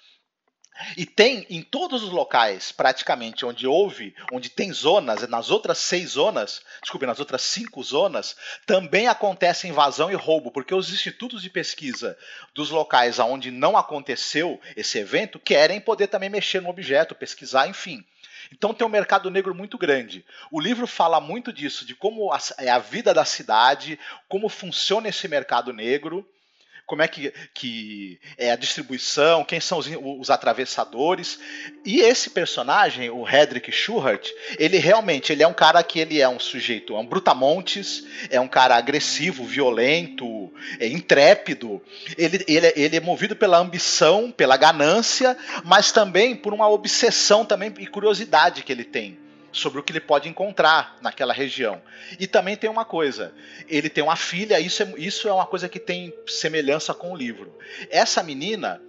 e 0.97 1.05
tem 1.05 1.47
em 1.51 1.63
todos 1.63 2.03
os 2.03 2.11
locais, 2.11 2.73
praticamente, 2.73 3.45
onde 3.45 3.67
houve, 3.67 4.15
onde 4.33 4.49
tem 4.49 4.73
zonas, 4.73 5.27
nas 5.29 5.51
outras 5.51 5.79
seis 5.79 6.11
zonas, 6.11 6.63
desculpe, 6.81 7.07
nas 7.07 7.21
outras 7.21 7.43
cinco 7.43 7.83
zonas, 7.83 8.37
também 8.67 9.07
acontece 9.07 9.69
invasão 9.69 10.11
e 10.11 10.15
roubo, 10.15 10.51
porque 10.51 10.75
os 10.75 10.91
institutos 10.91 11.43
de 11.43 11.51
pesquisa 11.51 12.17
dos 12.55 12.71
locais 12.71 13.19
onde 13.19 13.51
não 13.51 13.77
aconteceu 13.77 14.61
esse 14.77 14.99
evento 14.99 15.39
querem 15.39 15.81
poder 15.81 16.07
também 16.07 16.31
mexer 16.31 16.61
no 16.61 16.71
objeto, 16.71 17.15
pesquisar, 17.15 17.69
enfim. 17.69 18.05
Então 18.53 18.75
tem 18.75 18.87
um 18.87 18.91
mercado 18.91 19.31
negro 19.31 19.55
muito 19.55 19.79
grande. 19.79 20.25
O 20.51 20.61
livro 20.61 20.87
fala 20.87 21.21
muito 21.21 21.53
disso, 21.53 21.87
de 21.87 21.95
como 21.95 22.31
é 22.59 22.71
a 22.71 22.79
vida 22.79 23.15
da 23.15 23.25
cidade, 23.25 23.99
como 24.29 24.49
funciona 24.49 25.09
esse 25.09 25.27
mercado 25.27 25.73
negro 25.73 26.29
como 26.93 27.01
é 27.01 27.09
que, 27.09 27.33
que 27.55 28.21
é 28.37 28.51
a 28.51 28.57
distribuição, 28.57 29.45
quem 29.45 29.59
são 29.61 29.79
os, 29.79 29.89
os 30.21 30.29
atravessadores. 30.29 31.41
E 31.87 32.01
esse 32.01 32.29
personagem, 32.29 33.09
o 33.09 33.27
Hedrick 33.27 33.73
Schuhart, 33.73 34.29
ele 34.59 34.77
realmente 34.77 35.33
ele 35.33 35.43
é 35.43 35.49
um 35.49 35.55
cara 35.55 35.83
que 35.83 35.99
ele 35.99 36.21
é 36.21 36.29
um 36.29 36.39
sujeito, 36.39 36.95
é 36.95 36.99
um 36.99 37.07
brutamontes, 37.07 38.05
é 38.29 38.39
um 38.39 38.47
cara 38.47 38.77
agressivo, 38.77 39.43
violento, 39.43 40.53
é 40.79 40.87
intrépido. 40.87 41.81
Ele, 42.19 42.45
ele, 42.47 42.71
ele 42.77 42.97
é 42.99 43.01
movido 43.01 43.35
pela 43.35 43.57
ambição, 43.57 44.31
pela 44.31 44.59
ganância, 44.59 45.35
mas 45.65 45.93
também 45.93 46.37
por 46.37 46.53
uma 46.53 46.69
obsessão 46.69 47.43
também 47.43 47.73
e 47.79 47.87
curiosidade 47.87 48.63
que 48.63 48.71
ele 48.71 48.85
tem 48.85 49.22
sobre 49.53 49.79
o 49.79 49.83
que 49.83 49.93
ele 49.93 50.01
pode 50.01 50.29
encontrar 50.29 50.97
naquela 51.01 51.33
região. 51.33 51.81
E 52.19 52.27
também 52.27 52.57
tem 52.57 52.69
uma 52.69 52.85
coisa: 52.85 53.33
ele 53.69 53.89
tem 53.89 54.03
uma 54.03 54.17
filha, 54.17 54.59
isso 54.59 54.83
é, 54.83 54.93
isso 54.97 55.29
é 55.29 55.33
uma 55.33 55.47
coisa 55.47 55.69
que 55.69 55.79
tem 55.79 56.13
semelhança 56.27 56.95
com 56.95 57.13
o 57.13 57.17
livro. 57.17 57.57
Essa 57.91 58.23
menina. 58.23 58.81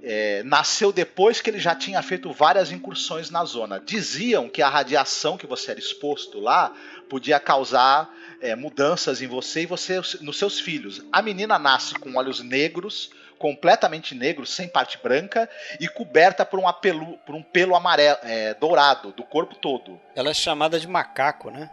É, 0.00 0.44
nasceu 0.44 0.92
depois 0.92 1.40
que 1.40 1.50
ele 1.50 1.58
já 1.58 1.74
tinha 1.74 2.00
feito 2.02 2.30
várias 2.30 2.70
incursões 2.70 3.30
na 3.30 3.44
zona. 3.44 3.82
Diziam 3.84 4.48
que 4.48 4.62
a 4.62 4.68
radiação 4.68 5.36
que 5.36 5.44
você 5.44 5.72
era 5.72 5.80
exposto 5.80 6.38
lá 6.38 6.72
podia 7.08 7.40
causar 7.40 8.08
é, 8.40 8.54
mudanças 8.54 9.20
em 9.20 9.26
você 9.26 9.62
e 9.62 9.66
você 9.66 10.00
nos 10.20 10.38
seus 10.38 10.60
filhos. 10.60 11.02
A 11.10 11.20
menina 11.20 11.58
nasce 11.58 11.94
com 11.94 12.14
olhos 12.16 12.38
negros, 12.38 13.10
completamente 13.38 14.14
negro, 14.14 14.44
sem 14.44 14.68
parte 14.68 14.98
branca 15.02 15.48
e 15.80 15.88
coberta 15.88 16.44
por 16.44 16.58
um, 16.58 16.66
apelo, 16.66 17.18
por 17.24 17.34
um 17.34 17.42
pelo 17.42 17.74
amarelo, 17.74 18.18
é, 18.22 18.54
dourado 18.54 19.12
do 19.12 19.22
corpo 19.22 19.54
todo. 19.54 20.00
Ela 20.14 20.30
é 20.30 20.34
chamada 20.34 20.78
de 20.78 20.86
macaco, 20.86 21.50
né? 21.50 21.70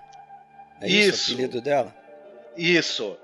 É 0.81 0.87
isso, 0.87 1.09
isso 1.09 1.31
o 1.31 1.33
apelido 1.33 1.61
dela? 1.61 1.95
Isso. 2.55 3.17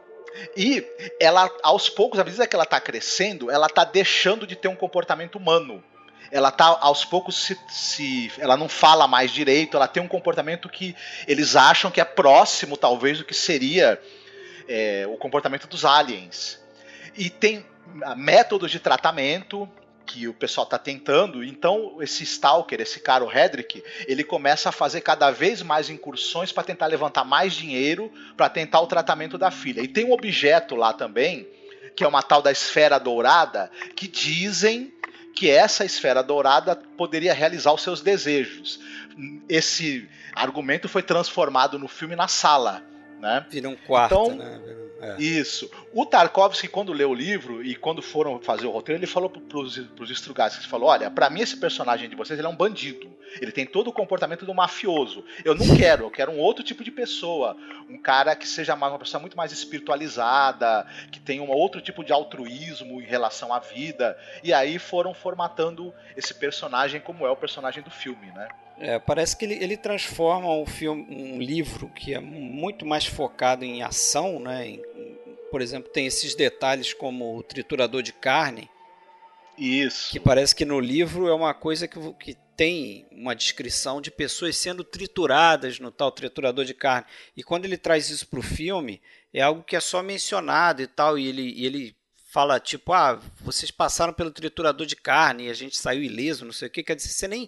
E 0.56 0.86
ela, 1.19 1.49
aos 1.62 1.89
poucos, 1.89 2.19
à 2.19 2.23
medida 2.23 2.47
que 2.47 2.56
ela 2.56 2.63
está 2.63 2.80
crescendo, 2.80 3.51
ela 3.51 3.67
está 3.67 3.84
deixando 3.84 4.47
de 4.47 4.56
ter 4.56 4.67
um 4.67 4.75
comportamento 4.75 5.36
humano. 5.36 5.84
Ela 6.32 6.49
tá 6.49 6.77
aos 6.80 7.04
poucos 7.04 7.36
se, 7.36 7.60
se, 7.67 8.32
ela 8.39 8.56
não 8.56 8.69
fala 8.69 9.06
mais 9.06 9.32
direito, 9.32 9.75
ela 9.75 9.88
tem 9.88 10.01
um 10.01 10.08
comportamento 10.08 10.69
que 10.69 10.95
eles 11.27 11.58
acham 11.58 11.91
que 11.91 11.99
é 11.99 12.06
próximo, 12.06 12.77
talvez, 12.77 13.17
do 13.17 13.25
que 13.25 13.34
seria 13.34 14.01
é, 14.67 15.06
o 15.08 15.17
comportamento 15.17 15.67
dos 15.67 15.84
aliens. 15.84 16.58
E 17.17 17.30
tem 17.30 17.65
métodos 18.15 18.71
de 18.71 18.80
tratamento 18.80 19.69
que 20.06 20.27
o 20.27 20.34
pessoal 20.34 20.65
está 20.65 20.77
tentando. 20.77 21.43
Então, 21.43 21.97
esse 22.01 22.23
Stalker, 22.23 22.82
esse 22.82 22.99
cara, 22.99 23.23
o 23.23 23.32
Hedrick, 23.32 23.84
ele 24.08 24.23
começa 24.23 24.69
a 24.69 24.71
fazer 24.71 25.01
cada 25.01 25.32
vez 25.32 25.62
mais 25.62 25.89
incursões 25.89 26.51
para 26.51 26.63
tentar 26.63 26.88
levantar 26.88 27.23
mais 27.23 27.54
dinheiro 27.54 28.12
para 28.36 28.49
tentar 28.49 28.82
o 28.82 28.88
tratamento 28.88 29.38
da 29.38 29.51
filha. 29.51 29.82
E 29.82 29.88
tem 29.88 30.06
um 30.06 30.12
objeto 30.12 30.75
lá 30.75 30.91
também, 30.91 31.47
que 31.95 32.04
é 32.04 32.08
uma 32.08 32.21
tal 32.21 32.41
da 32.41 32.51
esfera 32.51 32.99
dourada, 32.99 33.71
que 33.95 34.08
dizem 34.08 34.93
que 35.34 35.49
essa 35.49 35.86
esfera 35.86 36.21
dourada 36.21 36.75
poderia 36.75 37.34
realizar 37.34 37.71
os 37.71 37.82
seus 37.82 38.01
desejos. 38.01 38.80
Esse 39.47 40.10
argumento 40.36 40.89
foi 40.89 41.04
transformado 41.04 41.80
no 41.80 41.88
filme 41.88 42.15
na 42.15 42.27
sala. 42.27 42.84
Né? 43.21 43.45
Vira 43.49 43.69
um 43.69 43.75
quarto, 43.75 44.13
então, 44.13 44.36
né? 44.36 44.81
É. 45.01 45.19
Isso. 45.19 45.69
O 45.93 46.05
Tarkovsky, 46.05 46.67
quando 46.67 46.93
leu 46.93 47.10
o 47.10 47.13
livro 47.13 47.63
e 47.63 47.75
quando 47.75 48.03
foram 48.03 48.39
fazer 48.39 48.67
o 48.67 48.71
roteiro, 48.71 48.99
ele 48.99 49.07
falou 49.07 49.29
para 49.29 49.57
os 49.57 50.10
Strugatsky, 50.12 50.62
ele 50.62 50.69
falou, 50.69 50.89
olha, 50.89 51.10
para 51.10 51.29
mim 51.29 51.41
esse 51.41 51.57
personagem 51.57 52.07
de 52.07 52.15
vocês 52.15 52.38
ele 52.38 52.47
é 52.47 52.49
um 52.49 52.55
bandido. 52.55 53.10
Ele 53.39 53.51
tem 53.51 53.65
todo 53.65 53.88
o 53.88 53.93
comportamento 53.93 54.45
do 54.45 54.53
mafioso. 54.53 55.23
Eu 55.43 55.55
não 55.55 55.75
quero, 55.75 56.05
eu 56.05 56.12
quero 56.12 56.31
um 56.31 56.38
outro 56.38 56.63
tipo 56.63 56.84
de 56.84 56.91
pessoa. 56.91 57.55
Um 57.89 57.97
cara 57.97 58.36
que 58.36 58.47
seja 58.47 58.75
uma 58.75 58.99
pessoa 58.99 59.21
muito 59.21 59.38
mais 59.38 59.51
espiritualizada, 59.51 60.86
que 61.12 61.19
tenha 61.19 61.41
um 61.41 61.49
outro 61.49 61.81
tipo 61.81 62.03
de 62.03 62.12
altruísmo 62.12 63.01
em 63.01 63.05
relação 63.05 63.53
à 63.53 63.60
vida. 63.60 64.17
E 64.43 64.53
aí 64.53 64.77
foram 64.77 65.13
formatando 65.13 65.93
esse 66.15 66.34
personagem 66.34 66.99
como 66.99 67.25
é 67.25 67.31
o 67.31 67.36
personagem 67.36 67.81
do 67.81 67.89
filme, 67.89 68.27
né? 68.31 68.49
É, 68.82 68.98
parece 68.98 69.38
que 69.38 69.46
ele, 69.46 69.63
ele 69.63 69.78
transforma 69.78 70.52
um 70.52 70.65
filme, 70.65 71.06
um 71.08 71.39
livro 71.39 71.88
que 71.89 72.15
é 72.15 72.20
muito 72.20 72.84
mais 72.84 73.06
focado 73.06 73.63
em 73.63 73.84
ação, 73.84 74.39
né? 74.39 74.70
Em, 74.70 74.82
por 75.52 75.62
exemplo, 75.62 75.91
tem 75.91 76.08
esses 76.08 76.34
detalhes 76.34 76.91
como 76.91 77.38
o 77.38 77.44
triturador 77.44 78.02
de 78.02 78.12
carne. 78.12 78.67
Isso. 79.56 80.12
Que 80.12 80.20
parece 80.20 80.56
que 80.56 80.65
no 80.65 80.80
livro 80.80 81.28
é 81.28 81.34
uma 81.34 81.54
coisa 81.54 81.88
que, 81.88 82.00
que 82.13 82.36
tem 82.58 83.06
uma 83.12 83.36
descrição 83.36 84.02
de 84.02 84.10
pessoas 84.10 84.58
sendo 84.58 84.84
trituradas 84.84 85.80
no 85.80 85.91
tal 85.91 86.12
triturador 86.12 86.65
de 86.65 86.74
carne. 86.74 87.06
E 87.38 87.44
quando 87.44 87.65
ele 87.65 87.78
traz 87.78 88.10
isso 88.10 88.28
para 88.28 88.39
o 88.39 88.44
filme, 88.44 89.00
é 89.32 89.41
algo 89.41 89.62
que 89.62 89.76
é 89.76 89.80
só 89.80 90.02
mencionado 90.02 90.82
e 90.82 90.88
tal. 90.88 91.20
E 91.20 91.28
ele, 91.28 91.54
e 91.56 91.67
ele 91.67 91.96
fala 92.32 92.60
tipo, 92.60 92.94
ah, 92.94 93.22
vocês 93.41 93.70
passaram 93.70 94.13
pelo 94.13 94.32
triturador 94.32 94.88
de 94.88 94.96
carne 94.96 95.46
e 95.46 95.50
a 95.52 95.54
gente 95.54 95.78
saiu 95.78 96.02
ileso, 96.02 96.46
não 96.46 96.54
sei 96.54 96.67
o 96.67 96.72
que. 96.72 96.82
Quer 96.82 96.96
dizer, 96.96 97.10
você 97.10 97.28
nem 97.28 97.48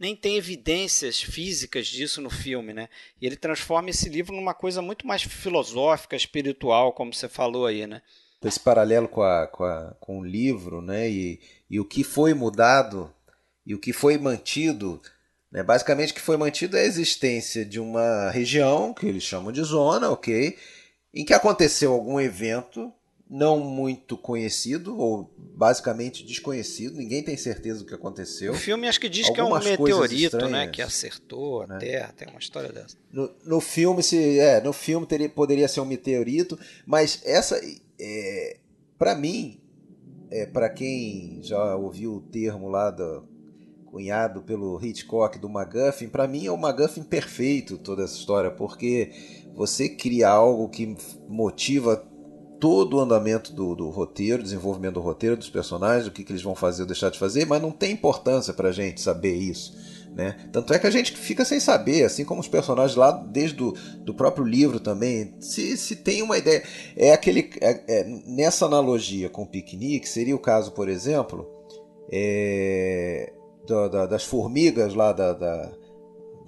nem 0.00 0.16
tem 0.16 0.38
evidências 0.38 1.20
físicas 1.20 1.86
disso 1.86 2.22
no 2.22 2.30
filme, 2.30 2.72
né? 2.72 2.88
E 3.20 3.26
ele 3.26 3.36
transforma 3.36 3.90
esse 3.90 4.08
livro 4.08 4.34
numa 4.34 4.54
coisa 4.54 4.80
muito 4.80 5.06
mais 5.06 5.22
filosófica, 5.22 6.16
espiritual, 6.16 6.94
como 6.94 7.12
você 7.12 7.28
falou 7.28 7.66
aí, 7.66 7.86
né? 7.86 8.00
Esse 8.42 8.58
paralelo 8.58 9.06
com, 9.06 9.20
a, 9.20 9.46
com, 9.46 9.62
a, 9.62 9.94
com 10.00 10.20
o 10.20 10.24
livro, 10.24 10.80
né? 10.80 11.10
E, 11.10 11.38
e 11.68 11.78
o 11.78 11.84
que 11.84 12.02
foi 12.02 12.32
mudado 12.32 13.12
e 13.66 13.74
o 13.74 13.78
que 13.78 13.92
foi 13.92 14.16
mantido, 14.16 15.02
né? 15.52 15.62
Basicamente, 15.62 16.12
o 16.12 16.14
que 16.14 16.20
foi 16.22 16.38
mantido 16.38 16.78
é 16.78 16.80
a 16.80 16.86
existência 16.86 17.62
de 17.62 17.78
uma 17.78 18.30
região 18.30 18.94
que 18.94 19.06
eles 19.06 19.22
chamam 19.22 19.52
de 19.52 19.62
zona, 19.62 20.08
ok? 20.08 20.56
Em 21.12 21.26
que 21.26 21.34
aconteceu 21.34 21.92
algum 21.92 22.18
evento 22.18 22.90
não 23.30 23.60
muito 23.60 24.18
conhecido, 24.18 24.98
ou 24.98 25.30
basicamente 25.38 26.24
desconhecido, 26.24 26.96
ninguém 26.96 27.22
tem 27.22 27.36
certeza 27.36 27.78
do 27.78 27.86
que 27.86 27.94
aconteceu. 27.94 28.52
O 28.52 28.56
filme 28.56 28.88
acho 28.88 28.98
que 28.98 29.08
diz 29.08 29.28
Algumas 29.28 29.62
que 29.62 29.70
é 29.70 29.74
um 29.74 29.78
meteorito, 29.78 30.48
né, 30.48 30.66
que 30.66 30.82
acertou 30.82 31.62
a 31.62 31.66
né? 31.68 31.78
Terra, 31.78 32.12
tem 32.16 32.26
uma 32.28 32.40
história 32.40 32.72
dessa. 32.72 32.96
No, 33.12 33.30
no 33.44 33.60
filme, 33.60 34.02
se, 34.02 34.40
é, 34.40 34.60
no 34.60 34.72
filme 34.72 35.06
teria, 35.06 35.28
poderia 35.28 35.68
ser 35.68 35.80
um 35.80 35.84
meteorito, 35.84 36.58
mas 36.84 37.20
essa, 37.24 37.60
é, 38.00 38.56
para 38.98 39.14
mim, 39.14 39.60
é, 40.28 40.46
para 40.46 40.68
quem 40.68 41.38
já 41.40 41.76
ouviu 41.76 42.14
o 42.14 42.20
termo 42.20 42.68
lá 42.68 42.90
do 42.90 43.28
cunhado 43.86 44.42
pelo 44.42 44.84
Hitchcock 44.84 45.38
do 45.38 45.48
MacGuffin, 45.48 46.08
para 46.08 46.26
mim 46.26 46.46
é 46.46 46.50
o 46.50 46.56
MacGuffin 46.56 47.02
perfeito 47.02 47.78
toda 47.78 48.02
essa 48.02 48.16
história, 48.16 48.50
porque 48.50 49.12
você 49.54 49.88
cria 49.88 50.28
algo 50.28 50.68
que 50.68 50.96
motiva 51.28 52.09
todo 52.60 52.98
o 52.98 53.00
andamento 53.00 53.52
do, 53.52 53.74
do 53.74 53.88
roteiro, 53.88 54.42
desenvolvimento 54.42 54.94
do 54.94 55.00
roteiro, 55.00 55.36
dos 55.36 55.48
personagens, 55.48 56.06
o 56.06 56.10
que, 56.10 56.22
que 56.22 56.30
eles 56.30 56.42
vão 56.42 56.54
fazer 56.54 56.82
ou 56.82 56.86
deixar 56.86 57.10
de 57.10 57.18
fazer, 57.18 57.46
mas 57.46 57.62
não 57.62 57.70
tem 57.70 57.92
importância 57.92 58.52
pra 58.52 58.70
gente 58.70 59.00
saber 59.00 59.34
isso. 59.34 59.74
Né? 60.14 60.36
Tanto 60.52 60.74
é 60.74 60.78
que 60.78 60.86
a 60.86 60.90
gente 60.90 61.16
fica 61.16 61.44
sem 61.44 61.58
saber, 61.58 62.04
assim 62.04 62.24
como 62.24 62.40
os 62.40 62.48
personagens 62.48 62.96
lá, 62.96 63.12
desde 63.12 63.56
do, 63.56 63.72
do 63.98 64.12
próprio 64.12 64.44
livro 64.44 64.78
também, 64.78 65.34
se, 65.40 65.76
se 65.76 65.96
tem 65.96 66.20
uma 66.20 66.36
ideia. 66.36 66.62
É 66.96 67.12
aquele. 67.12 67.50
É, 67.60 67.80
é, 67.88 68.04
nessa 68.26 68.66
analogia 68.66 69.30
com 69.30 69.42
o 69.42 69.46
piquenique, 69.46 70.08
seria 70.08 70.34
o 70.34 70.38
caso, 70.38 70.72
por 70.72 70.88
exemplo, 70.88 71.48
é, 72.12 73.32
da, 73.66 73.88
da, 73.88 74.06
das 74.06 74.24
formigas 74.24 74.94
lá 74.94 75.12
da, 75.12 75.32
da 75.32 75.72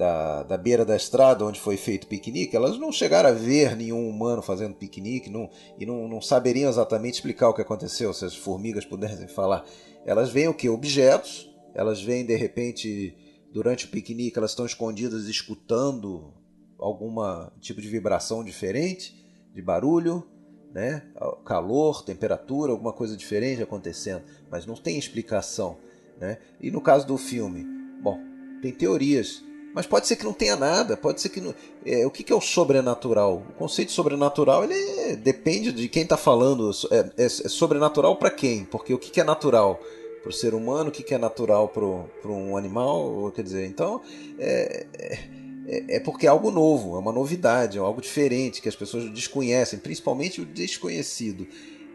da, 0.03 0.43
da 0.43 0.57
beira 0.59 0.85
da 0.85 0.97
estrada 0.97 1.45
onde 1.45 1.61
foi 1.61 1.77
feito 1.77 2.09
piquenique, 2.09 2.57
elas 2.57 2.77
não 2.77 2.91
chegaram 2.91 3.29
a 3.29 3.33
ver 3.33 3.77
nenhum 3.77 4.09
humano 4.09 4.43
fazendo 4.43 4.75
piquenique 4.75 5.31
não, 5.31 5.49
e 5.79 5.87
não, 5.87 6.09
não 6.09 6.21
saberiam 6.21 6.69
exatamente 6.69 7.15
explicar 7.15 7.49
o 7.49 7.55
que 7.55 7.63
aconteceu, 7.63 8.13
se 8.13 8.25
as 8.25 8.35
formigas 8.35 8.85
pudessem 8.85 9.29
falar. 9.29 9.65
Elas 10.05 10.29
veem 10.33 10.49
o 10.49 10.55
que? 10.55 10.69
Objetos, 10.69 11.49
elas 11.73 12.03
veem 12.03 12.27
de 12.27 12.35
repente, 12.35 13.17
durante 13.53 13.85
o 13.85 13.89
piquenique, 13.91 14.37
elas 14.37 14.51
estão 14.51 14.67
escondidas 14.67 15.27
escutando 15.29 16.35
algum 16.81 17.15
tipo 17.61 17.81
de 17.81 17.87
vibração 17.87 18.43
diferente, 18.43 19.25
de 19.55 19.63
barulho, 19.63 20.27
né? 20.75 21.05
calor, 21.45 22.03
temperatura, 22.03 22.73
alguma 22.73 22.93
coisa 22.93 23.17
diferente 23.17 23.63
acontecendo, 23.63 24.25
mas 24.51 24.67
não 24.67 24.75
tem 24.75 24.99
explicação. 24.99 25.79
Né? 26.19 26.39
E 26.61 26.73
no 26.73 26.81
caso 26.81 27.07
do 27.07 27.17
filme, 27.17 27.65
bom, 28.03 28.19
tem 28.61 28.73
teorias, 28.73 29.45
mas 29.75 29.87
pode 29.87 30.07
ser 30.07 30.17
que 30.17 30.25
não 30.25 30.33
tenha 30.33 30.57
nada, 30.57 30.97
pode 30.97 31.21
ser 31.21 31.29
que 31.29 31.41
não... 31.41 31.55
É, 31.85 32.07
o 32.07 32.11
que, 32.11 32.23
que 32.23 32.33
é 32.33 32.37
o 32.37 32.41
sobrenatural? 32.41 33.43
O 33.51 33.53
conceito 33.55 33.89
de 33.89 33.95
sobrenatural 33.95 34.65
ele 34.65 35.17
depende 35.17 35.73
de 35.73 35.89
quem 35.89 36.03
está 36.03 36.17
falando. 36.17 36.71
É, 36.91 36.99
é, 37.17 37.25
é 37.25 37.29
sobrenatural 37.29 38.17
para 38.17 38.31
quem? 38.31 38.65
Porque 38.65 38.93
o 38.93 38.99
que, 38.99 39.11
que 39.11 39.21
é 39.21 39.25
natural? 39.25 39.81
Para 40.23 40.31
o 40.31 40.33
ser 40.33 40.55
humano, 40.55 40.91
o 40.91 40.93
que, 40.93 41.03
que 41.03 41.15
é 41.15 41.19
natural 41.19 41.69
para 41.69 42.31
um 42.31 42.57
animal? 42.57 43.33
Quer 43.35 43.43
dizer, 43.43 43.67
então 43.67 44.01
é, 44.39 44.87
é 44.95 45.43
é, 45.67 46.01
porque 46.01 46.27
é 46.27 46.29
algo 46.29 46.51
novo, 46.51 46.97
é 46.97 46.99
uma 46.99 47.13
novidade, 47.13 47.79
é 47.79 47.81
algo 47.81 48.01
diferente 48.01 48.61
que 48.61 48.69
as 48.69 48.77
pessoas 48.77 49.09
desconhecem, 49.11 49.79
principalmente 49.79 50.41
o 50.41 50.45
desconhecido. 50.45 51.47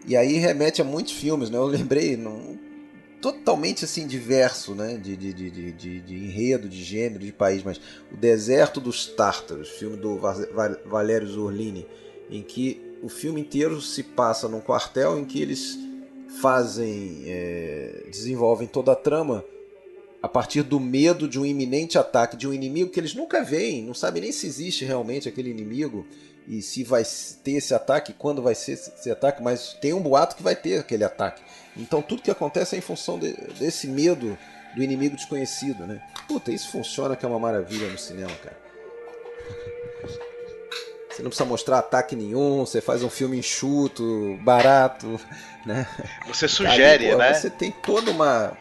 E 0.05 0.15
aí 0.15 0.37
remete 0.37 0.81
a 0.81 0.85
muitos 0.85 1.13
filmes, 1.13 1.49
né? 1.49 1.57
Eu 1.57 1.65
lembrei, 1.65 2.15
num, 2.15 2.57
totalmente 3.21 3.85
assim 3.85 4.07
diverso, 4.07 4.75
né? 4.75 4.97
De, 4.97 5.15
de, 5.15 5.33
de, 5.33 5.71
de, 5.71 6.01
de 6.01 6.15
enredo, 6.15 6.69
de 6.69 6.83
gênero, 6.83 7.23
de 7.23 7.31
país, 7.31 7.63
mas 7.63 7.79
o 8.11 8.17
Deserto 8.17 8.79
dos 8.79 9.05
Tártaros, 9.05 9.69
filme 9.69 9.97
do 9.97 10.19
Valério 10.85 11.27
Zurlini, 11.27 11.87
em 12.29 12.41
que 12.41 12.81
o 13.01 13.09
filme 13.09 13.41
inteiro 13.41 13.81
se 13.81 14.03
passa 14.03 14.47
num 14.47 14.59
quartel 14.59 15.19
em 15.19 15.25
que 15.25 15.41
eles 15.41 15.77
fazem, 16.41 17.23
é, 17.27 18.03
desenvolvem 18.09 18.67
toda 18.67 18.91
a 18.91 18.95
trama 18.95 19.43
a 20.21 20.27
partir 20.27 20.63
do 20.63 20.79
medo 20.79 21.27
de 21.27 21.39
um 21.39 21.45
iminente 21.45 21.97
ataque 21.97 22.35
de 22.35 22.47
um 22.47 22.53
inimigo 22.53 22.89
que 22.89 22.99
eles 22.99 23.13
nunca 23.13 23.43
veem, 23.43 23.83
não 23.83 23.93
sabem 23.93 24.23
nem 24.23 24.31
se 24.31 24.47
existe 24.47 24.83
realmente 24.83 25.29
aquele 25.29 25.49
inimigo 25.49 26.05
e 26.47 26.61
se 26.61 26.83
vai 26.83 27.03
ter 27.43 27.53
esse 27.53 27.73
ataque, 27.73 28.13
quando 28.13 28.41
vai 28.41 28.55
ser 28.55 28.73
esse 28.73 29.11
ataque, 29.11 29.43
mas 29.43 29.73
tem 29.81 29.93
um 29.93 30.01
boato 30.01 30.35
que 30.35 30.43
vai 30.43 30.55
ter 30.55 30.79
aquele 30.79 31.03
ataque. 31.03 31.41
Então 31.77 32.01
tudo 32.01 32.21
que 32.21 32.31
acontece 32.31 32.75
é 32.75 32.79
em 32.79 32.81
função 32.81 33.19
de, 33.19 33.33
desse 33.59 33.87
medo 33.87 34.37
do 34.75 34.83
inimigo 34.83 35.15
desconhecido, 35.15 35.85
né? 35.85 36.01
Puta, 36.27 36.51
isso 36.51 36.69
funciona 36.69 37.15
que 37.15 37.25
é 37.25 37.27
uma 37.29 37.39
maravilha 37.39 37.87
no 37.89 37.97
cinema, 37.97 38.31
cara. 38.43 38.57
Você 41.09 41.23
não 41.23 41.29
precisa 41.29 41.49
mostrar 41.49 41.79
ataque 41.79 42.15
nenhum, 42.15 42.59
você 42.59 42.79
faz 42.79 43.01
um 43.01 43.09
filme 43.09 43.39
enxuto, 43.39 44.37
barato, 44.43 45.19
né? 45.65 45.87
Você 46.27 46.47
sugere, 46.47 47.09
Aí, 47.09 47.15
né? 47.15 47.33
Você 47.33 47.49
tem 47.49 47.71
toda 47.71 48.11
uma 48.11 48.55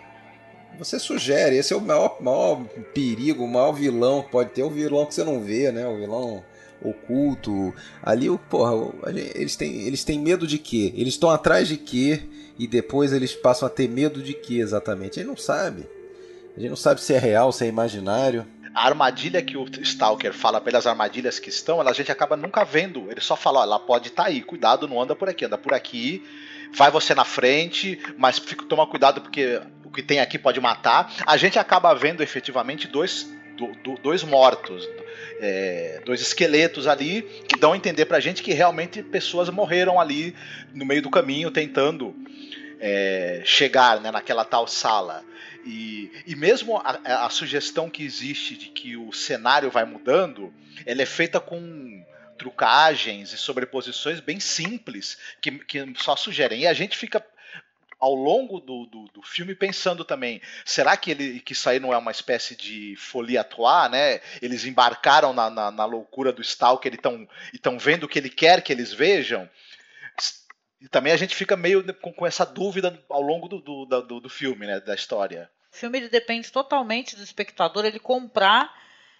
você 0.78 0.98
sugere, 0.98 1.56
esse 1.56 1.72
é 1.72 1.76
o 1.76 1.80
maior, 1.80 2.18
maior 2.20 2.62
perigo, 2.92 3.44
o 3.44 3.48
maior 3.48 3.72
vilão 3.72 4.22
que 4.22 4.30
pode 4.30 4.50
ter, 4.50 4.62
o 4.62 4.70
vilão 4.70 5.06
que 5.06 5.14
você 5.14 5.24
não 5.24 5.40
vê, 5.40 5.72
né? 5.72 5.86
O 5.86 5.96
vilão 5.96 6.44
oculto. 6.82 7.74
Ali, 8.02 8.28
o 8.28 8.38
porra, 8.38 8.92
eles 9.34 9.56
têm, 9.56 9.86
eles 9.86 10.04
têm 10.04 10.18
medo 10.18 10.46
de 10.46 10.58
quê? 10.58 10.92
Eles 10.94 11.14
estão 11.14 11.30
atrás 11.30 11.66
de 11.68 11.76
quê? 11.76 12.22
E 12.58 12.66
depois 12.66 13.12
eles 13.12 13.34
passam 13.34 13.66
a 13.66 13.70
ter 13.70 13.88
medo 13.88 14.22
de 14.22 14.32
quê 14.32 14.54
exatamente? 14.54 15.20
A 15.20 15.22
gente 15.22 15.28
não 15.28 15.36
sabe. 15.36 15.86
A 16.56 16.60
gente 16.60 16.70
não 16.70 16.76
sabe 16.76 17.02
se 17.02 17.12
é 17.12 17.18
real, 17.18 17.52
se 17.52 17.64
é 17.64 17.68
imaginário. 17.68 18.46
A 18.74 18.86
armadilha 18.86 19.42
que 19.42 19.56
o 19.56 19.66
Stalker 19.82 20.32
fala 20.32 20.60
pelas 20.60 20.86
armadilhas 20.86 21.38
que 21.38 21.48
estão, 21.48 21.80
a 21.80 21.92
gente 21.92 22.10
acaba 22.10 22.36
nunca 22.36 22.64
vendo. 22.64 23.10
Ele 23.10 23.20
só 23.20 23.36
fala, 23.36 23.60
ó, 23.60 23.62
ela 23.62 23.78
pode 23.78 24.08
estar 24.08 24.24
tá 24.24 24.28
aí, 24.28 24.42
cuidado, 24.42 24.88
não 24.88 25.00
anda 25.00 25.14
por 25.14 25.28
aqui, 25.28 25.44
anda 25.44 25.58
por 25.58 25.74
aqui, 25.74 26.22
vai 26.72 26.90
você 26.90 27.14
na 27.14 27.24
frente, 27.24 27.98
mas 28.18 28.38
fica, 28.38 28.64
toma 28.64 28.86
cuidado 28.86 29.20
porque 29.20 29.60
o 29.84 29.90
que 29.90 30.02
tem 30.02 30.20
aqui 30.20 30.38
pode 30.38 30.60
matar. 30.60 31.12
A 31.26 31.36
gente 31.36 31.58
acaba 31.58 31.94
vendo 31.94 32.22
efetivamente 32.22 32.86
dois, 32.86 33.30
do, 33.56 33.72
do, 33.76 33.94
dois 33.98 34.22
mortos, 34.22 34.88
é, 35.40 36.00
dois 36.04 36.20
esqueletos 36.20 36.86
ali 36.86 37.22
que 37.48 37.58
dão 37.58 37.72
a 37.72 37.76
entender 37.76 38.04
pra 38.04 38.20
gente 38.20 38.42
que 38.42 38.52
realmente 38.52 39.02
pessoas 39.02 39.48
morreram 39.48 40.00
ali 40.00 40.34
no 40.72 40.84
meio 40.84 41.02
do 41.02 41.10
caminho 41.10 41.50
tentando 41.50 42.14
é, 42.78 43.42
chegar 43.44 44.00
né, 44.00 44.10
naquela 44.10 44.44
tal 44.44 44.66
sala. 44.66 45.24
E, 45.64 46.12
e 46.26 46.36
mesmo 46.36 46.76
a, 46.78 47.24
a, 47.26 47.30
sugestão 47.30 47.90
que 47.90 48.04
existe 48.04 48.56
de 48.56 48.66
que 48.66 48.96
o 48.96 49.12
cenário 49.12 49.70
vai 49.70 49.84
mudando, 49.84 50.54
ela 50.84 51.02
é 51.02 51.06
feita 51.06 51.40
com 51.40 52.04
trucagens 52.38 53.32
e 53.32 53.36
sobreposições 53.36 54.20
bem 54.20 54.38
simples 54.38 55.18
que, 55.40 55.50
que 55.50 55.84
só 55.96 56.14
sugerem. 56.14 56.60
E 56.60 56.66
a 56.66 56.72
gente 56.72 56.96
fica 56.96 57.24
ao 58.06 58.14
longo 58.14 58.60
do, 58.60 58.86
do, 58.86 59.04
do, 59.12 59.22
filme 59.22 59.52
pensando 59.52 60.04
também, 60.04 60.40
será 60.64 60.96
que 60.96 61.10
ele 61.10 61.40
que 61.40 61.52
isso 61.52 61.68
aí 61.68 61.80
não 61.80 61.92
é 61.92 61.98
uma 61.98 62.12
espécie 62.12 62.54
de 62.54 62.94
folie 62.96 63.36
à 63.36 63.44
né? 63.90 64.20
Eles 64.40 64.64
embarcaram 64.64 65.32
na, 65.32 65.50
na, 65.50 65.70
na 65.72 65.84
loucura 65.84 66.32
do 66.32 66.40
Stalker 66.40 66.92
e 66.94 66.96
estão 67.52 67.78
vendo 67.78 68.04
o 68.04 68.08
que 68.08 68.18
ele 68.18 68.30
quer 68.30 68.62
que 68.62 68.72
eles 68.72 68.92
vejam? 68.92 69.50
E 70.80 70.88
também 70.88 71.12
a 71.12 71.16
gente 71.16 71.34
fica 71.34 71.56
meio 71.56 71.82
com, 71.94 72.12
com 72.12 72.26
essa 72.26 72.46
dúvida 72.46 73.02
ao 73.08 73.22
longo 73.22 73.48
do, 73.48 73.60
do, 73.60 74.02
do, 74.02 74.20
do 74.20 74.28
filme, 74.28 74.66
né? 74.66 74.78
Da 74.78 74.94
história. 74.94 75.50
O 75.72 75.76
filme 75.76 75.98
ele 75.98 76.08
depende 76.08 76.52
totalmente 76.52 77.16
do 77.16 77.24
espectador 77.24 77.84
ele 77.84 77.98
comprar 77.98 78.72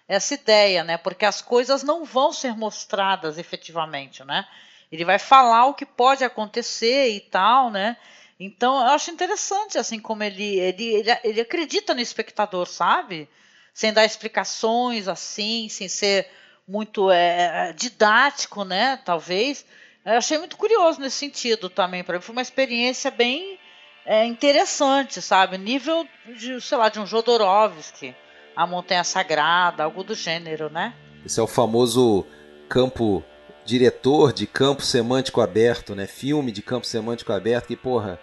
essa 0.07 0.33
ideia, 0.33 0.83
né? 0.83 0.97
Porque 0.97 1.25
as 1.25 1.41
coisas 1.41 1.83
não 1.83 2.05
vão 2.05 2.31
ser 2.31 2.55
mostradas 2.55 3.37
efetivamente, 3.37 4.23
né? 4.23 4.47
Ele 4.89 5.03
vai 5.03 5.19
falar 5.19 5.65
o 5.65 5.73
que 5.73 5.85
pode 5.85 6.23
acontecer 6.23 7.09
e 7.09 7.19
tal, 7.19 7.69
né? 7.69 7.97
Então 8.39 8.79
eu 8.79 8.87
acho 8.87 9.09
interessante 9.09 9.77
assim 9.77 9.99
como 9.99 10.23
ele 10.23 10.59
ele, 10.59 10.83
ele, 10.95 11.17
ele 11.23 11.41
acredita 11.41 11.93
no 11.93 12.01
espectador, 12.01 12.67
sabe? 12.67 13.27
Sem 13.73 13.93
dar 13.93 14.05
explicações 14.05 15.07
assim, 15.07 15.69
sem 15.69 15.87
ser 15.87 16.27
muito 16.67 17.11
é, 17.11 17.73
didático, 17.73 18.63
né? 18.63 18.97
Talvez. 19.05 19.65
Eu 20.05 20.13
achei 20.13 20.37
muito 20.37 20.57
curioso 20.57 20.99
nesse 20.99 21.17
sentido 21.17 21.69
também. 21.69 22.03
Para 22.03 22.15
mim 22.15 22.21
foi 22.21 22.33
uma 22.33 22.41
experiência 22.41 23.11
bem 23.11 23.59
é, 24.05 24.25
interessante, 24.25 25.21
sabe? 25.21 25.57
Nível 25.57 26.07
de, 26.37 26.61
sei 26.61 26.77
lá, 26.77 26.89
de 26.89 26.99
um 26.99 27.05
Jodorowsky 27.05 28.15
a 28.57 28.65
Montanha 28.65 29.03
Sagrada, 29.03 29.83
algo 29.83 30.03
do 30.03 30.15
gênero, 30.15 30.67
né? 30.67 30.95
Esse 31.23 31.39
é 31.39 31.43
o 31.43 31.47
famoso 31.47 32.25
campo 32.67 33.23
diretor 33.63 34.33
de 34.33 34.47
campo 34.47 34.81
semântico 34.81 35.41
aberto, 35.41 35.93
né? 35.93 36.07
Filme 36.07 36.51
de 36.51 36.63
campo 36.63 36.87
semântico 36.87 37.31
aberto 37.31 37.67
que, 37.67 37.75
porra, 37.75 38.19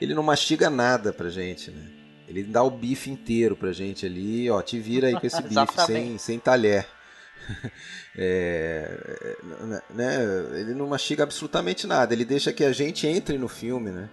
ele 0.00 0.14
não 0.14 0.22
mastiga 0.22 0.68
nada 0.70 1.12
pra 1.12 1.28
gente, 1.28 1.70
né? 1.70 1.82
Ele 2.28 2.42
dá 2.42 2.62
o 2.62 2.70
bife 2.70 3.10
inteiro 3.10 3.56
pra 3.56 3.72
gente 3.72 4.04
ali, 4.04 4.50
ó, 4.50 4.60
te 4.60 4.78
vira 4.78 5.08
aí 5.08 5.18
com 5.18 5.26
esse 5.26 5.40
bife 5.42 5.80
sem, 5.86 6.18
sem 6.18 6.38
talher. 6.38 6.86
é, 8.16 9.36
né? 9.90 10.16
Ele 10.54 10.74
não 10.74 10.88
mastiga 10.88 11.22
absolutamente 11.22 11.86
nada, 11.86 12.12
ele 12.12 12.24
deixa 12.24 12.52
que 12.52 12.64
a 12.64 12.72
gente 12.72 13.06
entre 13.06 13.38
no 13.38 13.48
filme, 13.48 13.90
né? 13.90 14.08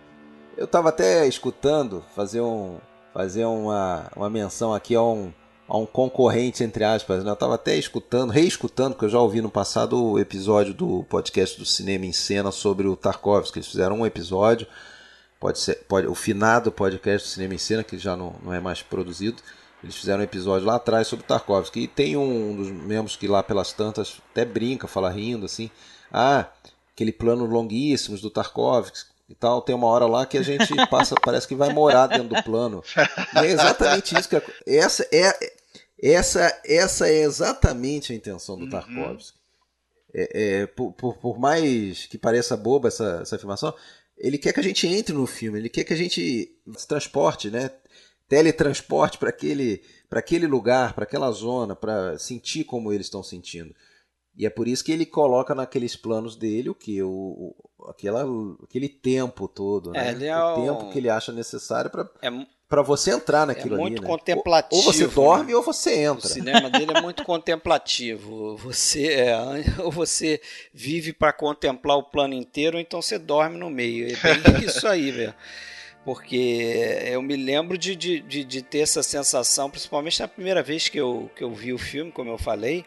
Eu 0.56 0.68
tava 0.68 0.90
até 0.90 1.26
escutando, 1.28 2.06
fazer 2.16 2.42
um 2.42 2.80
fazer 3.14 3.46
uma, 3.46 4.12
uma 4.16 4.30
menção 4.30 4.74
aqui 4.74 4.96
a 4.96 5.02
um 5.02 5.32
a 5.68 5.78
um 5.78 5.86
concorrente, 5.86 6.64
entre 6.64 6.84
aspas. 6.84 7.24
Né? 7.24 7.30
Eu 7.30 7.34
estava 7.34 7.56
até 7.56 7.76
escutando, 7.76 8.32
reescutando, 8.32 8.92
porque 8.92 9.06
eu 9.06 9.10
já 9.10 9.20
ouvi 9.20 9.42
no 9.42 9.50
passado 9.50 10.02
o 10.04 10.20
episódio 10.20 10.74
do 10.74 11.04
podcast 11.04 11.58
do 11.58 11.66
Cinema 11.66 12.06
em 12.06 12.12
Cena 12.12 12.52
sobre 12.52 12.88
o 12.88 12.96
Tarkovsky. 12.96 13.60
Eles 13.60 13.70
fizeram 13.70 14.00
um 14.00 14.06
episódio, 14.06 14.68
pode 15.44 15.60
ser 15.60 15.76
pode, 15.90 16.08
o 16.08 16.16
finado 16.16 16.72
podcast 16.72 17.28
do 17.28 17.32
Cinema 17.32 17.54
em 17.54 17.58
Cena, 17.58 17.84
que 17.84 17.98
já 17.98 18.16
não, 18.16 18.34
não 18.42 18.54
é 18.54 18.62
mais 18.62 18.82
produzido. 18.82 19.44
Eles 19.84 19.94
fizeram 19.94 20.22
um 20.22 20.24
episódio 20.24 20.66
lá 20.66 20.76
atrás 20.76 21.06
sobre 21.06 21.26
o 21.26 21.28
Tarkovsky. 21.28 21.82
E 21.82 21.88
tem 21.90 22.16
um 22.16 22.56
dos 22.56 22.72
membros 22.72 23.18
que 23.18 23.28
lá 23.28 23.44
pelas 23.44 23.74
tantas 23.74 24.22
até 24.32 24.46
brinca, 24.46 24.88
fala 24.88 25.10
rindo 25.10 25.46
assim. 25.46 25.70
Ah, 26.10 26.48
aquele 26.94 27.12
plano 27.12 27.44
longuíssimos 27.44 28.22
do 28.22 28.30
Tarkovsky 28.30 29.10
e 29.28 29.36
tal. 29.36 29.62
Tem 29.62 29.76
uma 29.76 29.88
hora 29.88 30.06
lá 30.06 30.26
que 30.26 30.38
a 30.38 30.42
gente 30.42 30.74
passa, 30.90 31.14
parece 31.22 31.46
que 31.46 31.56
vai 31.56 31.74
morar 31.74 32.08
dentro 32.08 32.30
do 32.30 32.42
plano. 32.42 32.82
E 33.36 33.40
é 33.40 33.52
exatamente 33.52 34.18
isso 34.18 34.30
que 34.30 34.42
essa 34.66 35.06
é 35.12 35.54
essa 36.02 36.62
essa 36.66 37.10
é 37.10 37.22
exatamente 37.22 38.14
a 38.14 38.16
intenção 38.16 38.58
do 38.58 38.64
uhum. 38.64 38.70
Tarkovsky. 38.70 39.38
É, 40.16 40.62
é, 40.62 40.68
por, 40.68 40.94
por, 40.94 41.18
por, 41.18 41.40
mais 41.40 42.06
que 42.06 42.20
pareça 42.20 42.56
boba 42.56 42.88
essa, 42.88 43.20
essa 43.24 43.36
afirmação, 43.36 43.74
ele 44.24 44.38
quer 44.38 44.54
que 44.54 44.60
a 44.62 44.64
gente 44.64 44.88
entre 44.88 45.14
no 45.14 45.28
filme, 45.28 45.60
ele 45.60 45.70
quer 45.70 45.84
que 45.84 45.94
a 45.94 45.98
gente 45.98 46.50
se 46.78 46.88
transporte, 46.88 47.52
né? 47.52 47.70
Teletransporte 48.30 49.18
para 49.18 49.30
aquele, 49.30 49.84
aquele 50.10 50.48
lugar, 50.48 50.94
para 50.94 51.04
aquela 51.04 51.30
zona, 51.30 51.76
para 51.76 52.18
sentir 52.18 52.64
como 52.64 52.94
eles 52.94 53.08
estão 53.08 53.22
sentindo. 53.22 53.76
E 54.36 54.46
é 54.46 54.50
por 54.50 54.66
isso 54.66 54.84
que 54.84 54.94
ele 54.94 55.06
coloca 55.06 55.54
naqueles 55.54 55.98
planos 55.98 56.38
dele 56.38 56.70
o 56.70 56.74
que? 56.74 57.04
O, 57.04 57.10
o, 57.10 57.90
aquela, 57.90 58.26
aquele 58.64 58.88
tempo 58.88 59.46
todo, 59.46 59.92
né? 59.92 60.18
É, 60.18 60.28
é 60.28 60.38
o 60.38 60.56
tempo 60.56 60.90
que 60.90 61.00
ele 61.00 61.10
acha 61.10 61.34
necessário 61.34 61.92
para 61.92 62.10
é, 62.22 62.30
para 62.68 62.82
você 62.82 63.12
entrar 63.12 63.46
naquilo 63.46 63.76
é 63.76 63.78
muito 63.78 63.98
ali, 63.98 64.02
né? 64.02 64.08
contemplativo. 64.08 64.82
Ou 64.82 64.94
você 64.94 65.08
dorme 65.08 65.52
né? 65.52 65.56
ou 65.56 65.62
você 65.62 66.04
entra. 66.04 66.26
O 66.26 66.30
cinema 66.30 66.70
dele 66.70 66.92
é 66.96 67.02
muito 67.02 67.24
contemplativo. 67.24 68.58
Você 68.58 69.08
é, 69.14 69.36
ou 69.80 69.92
você 69.92 70.42
vive 70.74 71.14
para 71.14 71.32
contemplar 71.32 71.98
o 71.98 72.04
plano 72.04 72.34
inteiro, 72.34 72.78
ou 72.78 72.82
então 72.82 73.02
você 73.02 73.20
dorme 73.20 73.58
no 73.58 73.70
meio. 73.70 74.08
É 74.08 74.16
bem 74.16 74.66
isso 74.66 74.88
aí, 74.88 75.12
velho. 75.12 75.36
Porque 76.04 77.00
eu 77.06 77.22
me 77.22 77.36
lembro 77.36 77.78
de, 77.78 77.96
de, 77.96 78.20
de, 78.20 78.44
de, 78.44 78.62
ter 78.62 78.80
essa 78.80 79.02
sensação, 79.02 79.70
principalmente 79.70 80.20
na 80.20 80.28
primeira 80.28 80.62
vez 80.62 80.90
que 80.90 80.98
eu, 80.98 81.32
que 81.34 81.44
eu 81.44 81.54
vi 81.54 81.72
o 81.72 81.78
filme, 81.78 82.12
como 82.12 82.30
eu 82.30 82.38
falei, 82.38 82.84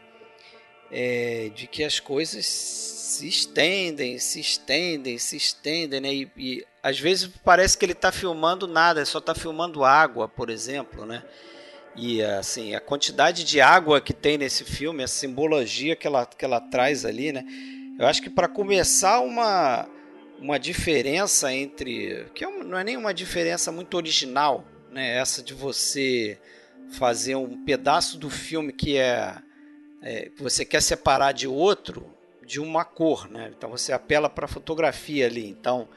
é, 0.91 1.51
de 1.55 1.67
que 1.67 1.85
as 1.85 2.01
coisas 2.01 2.47
se 2.47 3.27
estendem, 3.27 4.19
se 4.19 4.41
estendem, 4.41 5.19
se 5.19 5.37
estendem, 5.37 6.01
né? 6.01 6.15
E, 6.15 6.31
e 6.37 6.67
às 6.83 6.99
vezes 6.99 7.31
parece 7.45 7.77
que 7.77 7.85
ele 7.85 7.93
está 7.93 8.13
filmando 8.13 8.67
nada, 8.67 9.05
só 9.05 9.19
está 9.19 9.35
filmando 9.35 9.85
água, 9.85 10.29
por 10.29 10.51
exemplo, 10.51 11.07
né? 11.07 11.23
E 11.97 12.23
assim, 12.23 12.75
a 12.75 12.81
quantidade 12.81 13.43
de 13.43 13.61
água 13.61 14.01
que 14.01 14.13
tem 14.13 14.37
nesse 14.37 14.65
filme, 14.65 15.03
a 15.03 15.09
simbologia 15.09 15.97
que 15.97 16.07
ela, 16.07 16.27
que 16.27 16.45
ela 16.45 16.61
traz 16.61 17.05
ali, 17.05 17.33
né? 17.33 17.45
Eu 17.99 18.07
acho 18.07 18.21
que 18.21 18.29
para 18.29 18.47
começar 18.47 19.21
uma, 19.21 19.89
uma 20.39 20.59
diferença 20.59 21.53
entre. 21.53 22.27
que 22.35 22.45
é 22.45 22.65
não 22.65 22.79
é 22.79 22.85
nem 22.85 22.97
uma 22.97 23.15
diferença 23.15 23.73
muito 23.73 23.97
original, 23.97 24.65
né? 24.91 25.17
Essa 25.17 25.43
de 25.43 25.55
você 25.55 26.39
fazer 26.93 27.35
um 27.35 27.65
pedaço 27.65 28.19
do 28.19 28.29
filme 28.29 28.73
que 28.73 28.99
é, 28.99 29.37
é 30.07 30.31
você 30.39 30.65
quer 30.65 30.81
separar 30.81 31.33
de 31.33 31.49
outro 31.49 32.07
de 32.45 32.61
uma 32.61 32.85
cor, 32.85 33.29
né? 33.29 33.53
Então 33.57 33.69
você 33.69 33.93
apela 33.93 34.31
para 34.31 34.45
a 34.45 34.49
fotografia 34.49 35.27
ali. 35.27 35.49
Então 35.49 35.89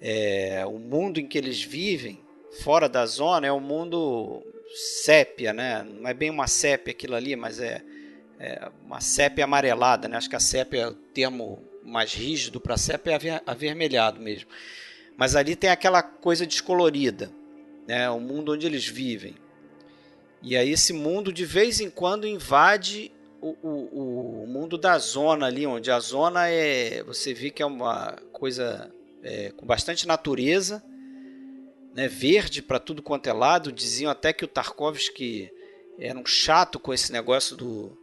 é, 0.00 0.64
o 0.66 0.78
mundo 0.78 1.20
em 1.20 1.26
que 1.26 1.36
eles 1.36 1.62
vivem, 1.62 2.20
fora 2.62 2.88
da 2.88 3.04
zona, 3.04 3.46
é 3.46 3.52
um 3.52 3.60
mundo 3.60 4.42
sépia, 5.04 5.52
né? 5.52 5.82
Não 5.82 6.08
é 6.08 6.14
bem 6.14 6.30
uma 6.30 6.46
sépia 6.46 6.92
aquilo 6.92 7.14
ali, 7.14 7.36
mas 7.36 7.60
é, 7.60 7.82
é 8.38 8.70
uma 8.86 9.00
sépia 9.00 9.44
amarelada, 9.44 10.08
né? 10.08 10.16
Acho 10.16 10.30
que 10.30 10.36
a 10.36 10.40
sépia, 10.40 10.88
o 10.88 10.94
termo 10.94 11.62
mais 11.84 12.14
rígido 12.14 12.60
para 12.60 12.78
sépia 12.78 13.12
é 13.12 13.42
avermelhado 13.44 14.20
mesmo. 14.20 14.48
Mas 15.18 15.36
ali 15.36 15.54
tem 15.54 15.68
aquela 15.68 16.02
coisa 16.02 16.46
descolorida, 16.46 17.30
né? 17.86 18.08
O 18.08 18.20
mundo 18.20 18.52
onde 18.52 18.66
eles 18.66 18.86
vivem. 18.86 19.34
E 20.42 20.56
aí 20.56 20.70
esse 20.70 20.94
mundo 20.94 21.30
de 21.30 21.44
vez 21.44 21.78
em 21.78 21.90
quando 21.90 22.26
invade 22.26 23.12
o, 23.40 23.56
o, 23.62 24.42
o, 24.42 24.46
mundo 24.46 24.76
da 24.76 24.98
zona 24.98 25.46
ali, 25.46 25.66
onde 25.66 25.90
a 25.90 25.98
zona 25.98 26.48
é. 26.48 27.02
Você 27.04 27.32
vê 27.32 27.50
que 27.50 27.62
é 27.62 27.66
uma 27.66 28.16
coisa 28.32 28.90
é, 29.22 29.50
com 29.56 29.66
bastante 29.66 30.06
natureza, 30.06 30.82
né, 31.94 32.08
verde 32.08 32.62
para 32.62 32.78
tudo 32.78 33.02
quanto 33.02 33.28
é 33.28 33.32
lado. 33.32 33.72
Diziam 33.72 34.10
até 34.10 34.32
que 34.32 34.44
o 34.44 34.48
Tarkovsky 34.48 35.50
era 35.98 36.18
um 36.18 36.26
chato 36.26 36.78
com 36.78 36.92
esse 36.92 37.12
negócio 37.12 37.56
do, 37.56 37.96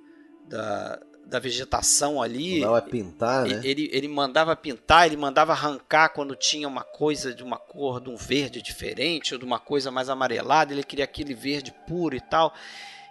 da, 0.48 1.00
da 1.26 1.40
vegetação 1.40 2.22
ali. 2.22 2.62
Mandava 2.62 2.82
pintar, 2.82 3.46
né? 3.46 3.62
Ele, 3.64 3.90
ele 3.92 4.08
mandava 4.08 4.56
pintar, 4.56 5.06
ele 5.06 5.18
mandava 5.18 5.52
arrancar 5.52 6.10
quando 6.10 6.36
tinha 6.36 6.68
uma 6.68 6.84
coisa 6.84 7.34
de 7.34 7.44
uma 7.44 7.58
cor 7.58 8.00
de 8.00 8.10
um 8.10 8.16
verde 8.16 8.62
diferente 8.62 9.34
ou 9.34 9.40
de 9.40 9.46
uma 9.46 9.60
coisa 9.60 9.92
mais 9.92 10.10
amarelada. 10.10 10.74
Ele 10.74 10.84
queria 10.84 11.06
aquele 11.06 11.34
verde 11.34 11.74
puro 11.88 12.16
e 12.16 12.22
tal. 12.22 12.54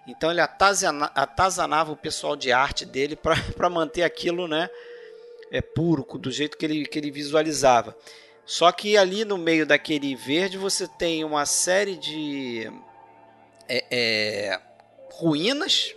Então 0.07 0.31
ele 0.31 0.41
atazanava 0.41 1.91
o 1.91 1.97
pessoal 1.97 2.37
de 2.37 2.53
arte 2.53 2.85
dele 2.85 3.17
para 3.17 3.69
manter 3.71 4.03
aquilo 4.03 4.47
né, 4.47 4.71
é, 5.51 5.61
puro, 5.61 6.07
do 6.19 6.31
jeito 6.31 6.57
que 6.57 6.65
ele, 6.65 6.87
que 6.87 6.99
ele 6.99 7.11
visualizava. 7.11 7.97
Só 8.45 8.71
que 8.71 8.97
ali 8.97 9.25
no 9.25 9.37
meio 9.37 9.67
daquele 9.67 10.15
verde 10.15 10.57
você 10.57 10.87
tem 10.87 11.25
uma 11.25 11.45
série 11.45 11.97
de 11.97 12.71
é, 13.69 13.85
é, 13.91 14.61
ruínas 15.11 15.95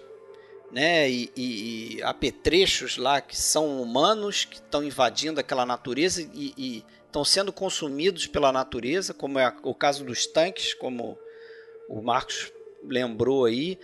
né, 0.72 1.10
e, 1.10 1.32
e, 1.36 1.98
e, 1.98 2.04
apetrechos 2.04 2.98
lá 2.98 3.22
que 3.22 3.38
são 3.38 3.82
humanos 3.82 4.46
que 4.46 4.56
estão 4.56 4.84
invadindo 4.84 5.40
aquela 5.40 5.66
natureza 5.66 6.22
e, 6.34 6.54
e 6.58 6.86
estão 7.06 7.24
sendo 7.26 7.52
consumidos 7.52 8.28
pela 8.28 8.52
natureza, 8.52 9.14
como 9.14 9.40
é 9.40 9.56
o 9.64 9.74
caso 9.74 10.04
dos 10.04 10.26
tanques, 10.28 10.74
como 10.74 11.18
o 11.88 12.02
Marcos 12.02 12.52
lembrou 12.84 13.46
aí. 13.46 13.78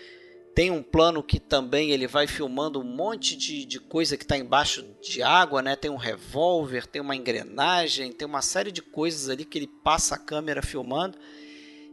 Tem 0.53 0.71
um 0.71 0.81
plano 0.81 1.21
que 1.21 1.37
também 1.37 1.91
ele 1.91 2.07
vai 2.07 2.27
filmando 2.27 2.79
um 2.79 2.83
monte 2.83 3.35
de, 3.35 3.65
de 3.65 3.77
coisa 3.77 4.15
que 4.15 4.23
está 4.23 4.37
embaixo 4.37 4.85
de 5.01 5.21
água, 5.21 5.61
né? 5.61 5.75
Tem 5.75 5.91
um 5.91 5.97
revólver, 5.97 6.87
tem 6.87 7.01
uma 7.01 7.15
engrenagem, 7.15 8.13
tem 8.13 8.25
uma 8.25 8.41
série 8.41 8.71
de 8.71 8.81
coisas 8.81 9.29
ali 9.29 9.43
que 9.43 9.57
ele 9.57 9.67
passa 9.83 10.15
a 10.15 10.17
câmera 10.17 10.61
filmando. 10.61 11.17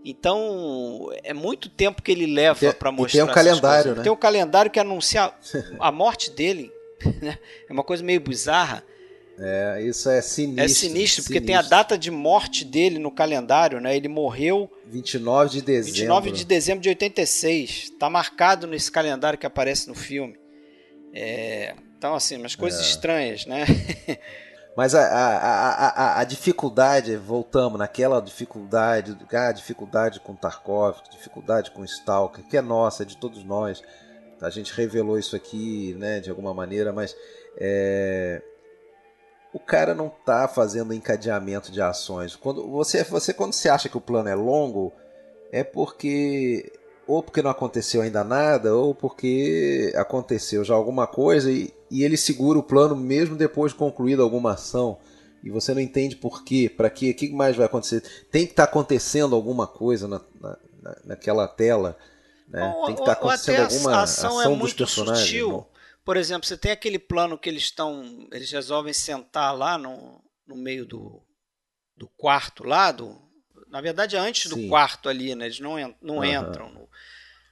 Então 0.04 1.08
é 1.24 1.32
muito 1.32 1.68
tempo 1.68 2.02
que 2.02 2.12
ele 2.12 2.26
leva 2.26 2.72
para 2.72 2.92
mostrar. 2.92 3.22
E 3.22 3.22
tem 3.22 3.30
um 3.30 3.34
calendário, 3.34 3.94
né? 3.96 4.02
Tem 4.02 4.12
um 4.12 4.16
calendário 4.16 4.70
que 4.70 4.80
anuncia 4.80 5.32
a 5.78 5.92
morte 5.92 6.30
dele. 6.30 6.72
Né? 7.20 7.36
É 7.68 7.72
uma 7.72 7.82
coisa 7.82 8.00
meio 8.00 8.20
bizarra. 8.20 8.84
É, 9.44 9.82
isso 9.82 10.08
é 10.08 10.22
sinistro. 10.22 10.64
É 10.64 10.68
sinistro, 10.68 11.22
porque 11.24 11.40
sinistro. 11.40 11.46
tem 11.46 11.56
a 11.56 11.62
data 11.62 11.98
de 11.98 12.12
morte 12.12 12.64
dele 12.64 13.00
no 13.00 13.10
calendário, 13.10 13.80
né? 13.80 13.96
Ele 13.96 14.06
morreu 14.06 14.70
29 14.86 15.50
de 15.50 15.62
dezembro. 15.62 15.94
29 15.94 16.30
de 16.30 16.44
dezembro 16.44 16.80
de 16.80 16.88
86. 16.90 17.90
Tá 17.98 18.08
marcado 18.08 18.68
nesse 18.68 18.90
calendário 18.90 19.36
que 19.36 19.46
aparece 19.46 19.88
no 19.88 19.96
filme. 19.96 20.38
É, 21.12 21.74
então, 21.98 22.14
assim, 22.14 22.36
umas 22.36 22.54
coisas 22.54 22.80
é. 22.80 22.84
estranhas, 22.84 23.44
né? 23.44 23.66
Mas 24.76 24.94
a, 24.94 25.02
a, 25.02 25.88
a, 25.88 26.20
a, 26.20 26.24
dificuldade, 26.24 27.14
voltamos 27.16 27.78
naquela 27.78 28.20
dificuldade, 28.22 29.14
a 29.30 29.48
ah, 29.48 29.52
dificuldade 29.52 30.18
com 30.20 30.34
Tarkov, 30.34 30.96
dificuldade 31.10 31.70
com 31.72 31.84
Stalker, 31.84 32.42
que 32.44 32.56
é 32.56 32.62
nossa, 32.62 33.02
é 33.02 33.06
de 33.06 33.18
todos 33.18 33.44
nós. 33.44 33.82
A 34.40 34.48
gente 34.48 34.72
revelou 34.72 35.18
isso 35.18 35.36
aqui, 35.36 35.94
né, 35.98 36.20
de 36.20 36.30
alguma 36.30 36.54
maneira, 36.54 36.90
mas 36.90 37.14
é, 37.58 38.40
o 39.52 39.58
cara 39.58 39.94
não 39.94 40.06
está 40.06 40.48
fazendo 40.48 40.94
encadeamento 40.94 41.70
de 41.70 41.80
ações. 41.80 42.34
Quando 42.34 42.66
você, 42.68 43.04
você 43.04 43.34
quando 43.34 43.52
você 43.52 43.68
acha 43.68 43.88
que 43.88 43.96
o 43.96 44.00
plano 44.00 44.28
é 44.28 44.34
longo, 44.34 44.92
é 45.50 45.62
porque 45.62 46.72
ou 47.06 47.22
porque 47.22 47.42
não 47.42 47.50
aconteceu 47.50 48.00
ainda 48.00 48.24
nada, 48.24 48.74
ou 48.74 48.94
porque 48.94 49.92
aconteceu 49.96 50.64
já 50.64 50.74
alguma 50.74 51.06
coisa 51.06 51.50
e, 51.50 51.72
e 51.90 52.04
ele 52.04 52.16
segura 52.16 52.58
o 52.58 52.62
plano 52.62 52.96
mesmo 52.96 53.36
depois 53.36 53.72
de 53.72 53.78
concluída 53.78 54.22
alguma 54.22 54.52
ação. 54.52 54.98
E 55.42 55.50
você 55.50 55.74
não 55.74 55.80
entende 55.80 56.14
por 56.14 56.44
quê, 56.44 56.72
para 56.74 56.88
quê, 56.88 57.10
o 57.10 57.14
que 57.14 57.32
mais 57.32 57.56
vai 57.56 57.66
acontecer. 57.66 58.02
Tem 58.30 58.46
que 58.46 58.52
estar 58.52 58.66
tá 58.66 58.70
acontecendo 58.70 59.34
alguma 59.34 59.66
coisa 59.66 60.06
na, 60.06 60.20
na, 60.40 60.56
naquela 61.04 61.48
tela. 61.48 61.96
Né? 62.48 62.60
Tem 62.86 62.94
que 62.94 63.00
estar 63.00 63.16
tá 63.16 63.20
acontecendo 63.20 63.62
alguma 63.62 64.02
ação, 64.02 64.38
ação 64.38 64.54
é 64.54 64.56
dos 64.56 64.72
personagens. 64.72 65.26
Sutil. 65.26 65.66
Por 66.04 66.16
exemplo, 66.16 66.46
você 66.46 66.56
tem 66.56 66.72
aquele 66.72 66.98
plano 66.98 67.38
que 67.38 67.48
eles 67.48 67.64
estão. 67.64 68.26
Eles 68.32 68.50
resolvem 68.50 68.92
sentar 68.92 69.56
lá 69.56 69.78
no, 69.78 70.20
no 70.46 70.56
meio 70.56 70.84
do, 70.84 71.22
do 71.96 72.08
quarto 72.16 72.64
lá. 72.64 72.90
Do, 72.90 73.16
na 73.68 73.80
verdade, 73.80 74.16
é 74.16 74.18
antes 74.18 74.50
do 74.50 74.56
Sim. 74.56 74.68
quarto 74.68 75.08
ali, 75.08 75.34
né? 75.34 75.46
Eles 75.46 75.60
não, 75.60 75.76
não 76.02 76.16
uhum. 76.16 76.24
entram. 76.24 76.70
No, 76.70 76.88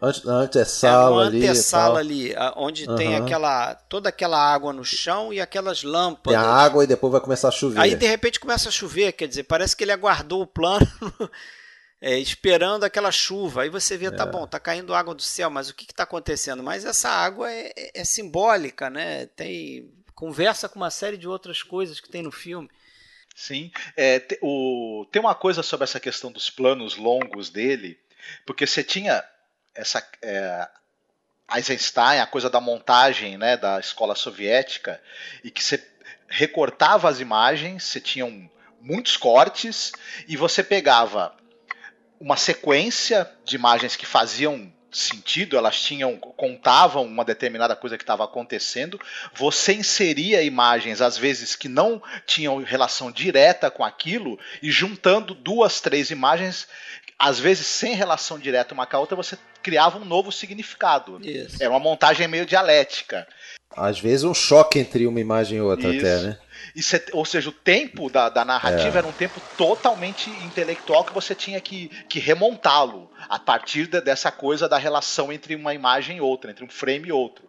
antes, 0.02 0.26
antes 0.26 0.56
é 0.56 0.64
sala 0.64 1.24
é 1.24 1.26
ali. 1.28 1.44
antessala 1.44 2.00
ali, 2.00 2.34
onde 2.56 2.88
uhum. 2.88 2.96
tem 2.96 3.16
aquela. 3.16 3.74
toda 3.74 4.08
aquela 4.08 4.38
água 4.38 4.72
no 4.72 4.84
chão 4.84 5.32
e 5.32 5.40
aquelas 5.40 5.84
lâmpadas. 5.84 6.40
Tem 6.40 6.50
a 6.50 6.52
água 6.52 6.82
e 6.82 6.88
depois 6.88 7.12
vai 7.12 7.20
começar 7.20 7.48
a 7.48 7.52
chover. 7.52 7.78
Aí 7.78 7.94
de 7.94 8.06
repente 8.06 8.40
começa 8.40 8.68
a 8.68 8.72
chover, 8.72 9.12
quer 9.12 9.28
dizer, 9.28 9.44
parece 9.44 9.76
que 9.76 9.84
ele 9.84 9.92
aguardou 9.92 10.42
o 10.42 10.46
plano. 10.46 10.86
é, 12.00 12.18
esperando 12.18 12.84
aquela 12.84 13.12
chuva. 13.12 13.62
Aí 13.62 13.68
você 13.68 13.96
vê, 13.96 14.10
tá 14.10 14.24
é. 14.24 14.26
bom, 14.26 14.46
tá 14.46 14.58
caindo 14.58 14.94
água 14.94 15.14
do 15.14 15.22
céu, 15.22 15.50
mas 15.50 15.68
o 15.68 15.74
que 15.74 15.84
está 15.84 16.04
acontecendo? 16.04 16.62
Mas 16.62 16.84
essa 16.84 17.10
água 17.10 17.52
é, 17.52 17.72
é, 17.76 18.00
é, 18.00 18.04
simbólica, 18.04 18.88
né? 18.88 19.26
Tem 19.26 19.92
conversa 20.14 20.68
com 20.68 20.78
uma 20.78 20.90
série 20.90 21.16
de 21.16 21.28
outras 21.28 21.62
coisas 21.62 22.00
que 22.00 22.08
tem 22.08 22.22
no 22.22 22.32
filme. 22.32 22.70
Sim, 23.34 23.70
é, 23.96 24.18
te, 24.18 24.38
o, 24.42 25.06
tem 25.10 25.20
uma 25.20 25.34
coisa 25.34 25.62
sobre 25.62 25.84
essa 25.84 26.00
questão 26.00 26.30
dos 26.30 26.50
planos 26.50 26.96
longos 26.96 27.48
dele, 27.48 27.98
porque 28.44 28.66
você 28.66 28.82
tinha 28.82 29.24
essa 29.74 30.06
é, 30.20 30.68
Eisenstein, 31.54 32.20
a 32.20 32.26
coisa 32.26 32.50
da 32.50 32.60
montagem, 32.60 33.38
né, 33.38 33.56
da 33.56 33.80
escola 33.80 34.14
soviética, 34.14 35.00
e 35.42 35.50
que 35.50 35.62
você 35.62 35.82
recortava 36.28 37.08
as 37.08 37.18
imagens, 37.18 37.84
você 37.84 38.00
tinha 38.00 38.26
um, 38.26 38.48
muitos 38.80 39.16
cortes 39.16 39.92
e 40.28 40.36
você 40.36 40.62
pegava 40.62 41.34
uma 42.20 42.36
sequência 42.36 43.28
de 43.44 43.56
imagens 43.56 43.96
que 43.96 44.06
faziam 44.06 44.70
sentido, 44.92 45.56
elas 45.56 45.80
tinham 45.80 46.16
contavam 46.16 47.04
uma 47.04 47.24
determinada 47.24 47.76
coisa 47.76 47.96
que 47.96 48.02
estava 48.02 48.24
acontecendo. 48.24 49.00
Você 49.34 49.72
inseria 49.72 50.42
imagens 50.42 51.00
às 51.00 51.16
vezes 51.16 51.54
que 51.54 51.68
não 51.68 52.02
tinham 52.26 52.62
relação 52.62 53.10
direta 53.10 53.70
com 53.70 53.84
aquilo 53.84 54.38
e 54.62 54.70
juntando 54.70 55.34
duas, 55.34 55.80
três 55.80 56.10
imagens, 56.10 56.66
às 57.18 57.38
vezes 57.38 57.66
sem 57.66 57.94
relação 57.94 58.38
direta 58.38 58.74
uma 58.74 58.86
com 58.86 58.96
a 58.96 59.00
outra, 59.00 59.16
você 59.16 59.38
criava 59.62 59.98
um 59.98 60.04
novo 60.04 60.32
significado. 60.32 61.20
Isso. 61.22 61.62
Era 61.62 61.70
uma 61.70 61.80
montagem 61.80 62.26
meio 62.26 62.46
dialética. 62.46 63.26
Às 63.76 64.00
vezes 64.00 64.24
um 64.24 64.34
choque 64.34 64.78
entre 64.78 65.06
uma 65.06 65.20
imagem 65.20 65.58
e 65.58 65.60
outra 65.60 65.94
Isso. 65.94 66.04
até, 66.04 66.22
né? 66.22 66.38
É- 66.76 67.04
ou 67.12 67.24
seja, 67.24 67.48
o 67.48 67.52
tempo 67.52 68.10
da, 68.10 68.28
da 68.28 68.44
narrativa 68.44 68.96
É. 68.96 68.98
era 68.98 69.06
um 69.06 69.12
tempo 69.12 69.40
totalmente 69.40 70.30
intelectual 70.44 71.04
que 71.04 71.12
você 71.12 71.34
tinha 71.34 71.60
que, 71.60 71.88
que 72.08 72.18
remontá-lo 72.18 73.10
a 73.28 73.38
partir 73.38 73.86
de- 73.86 74.00
dessa 74.00 74.30
coisa 74.30 74.68
da 74.68 74.78
relação 74.78 75.32
entre 75.32 75.54
uma 75.54 75.74
imagem 75.74 76.18
e 76.18 76.20
outra, 76.20 76.50
entre 76.50 76.64
um 76.64 76.68
frame 76.68 77.08
e 77.08 77.12
outro. 77.12 77.48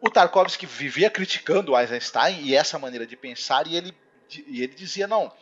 O 0.00 0.10
Tarkovsky 0.10 0.66
vivia 0.66 1.08
criticando 1.08 1.72
o 1.72 1.78
Eisenstein 1.78 2.40
e 2.42 2.54
essa 2.54 2.78
maneira 2.78 3.06
de 3.06 3.16
pensar, 3.16 3.66
e 3.66 3.76
ele, 3.76 3.94
e 4.46 4.62
ele 4.62 4.74
dizia: 4.74 5.06
não, 5.06 5.32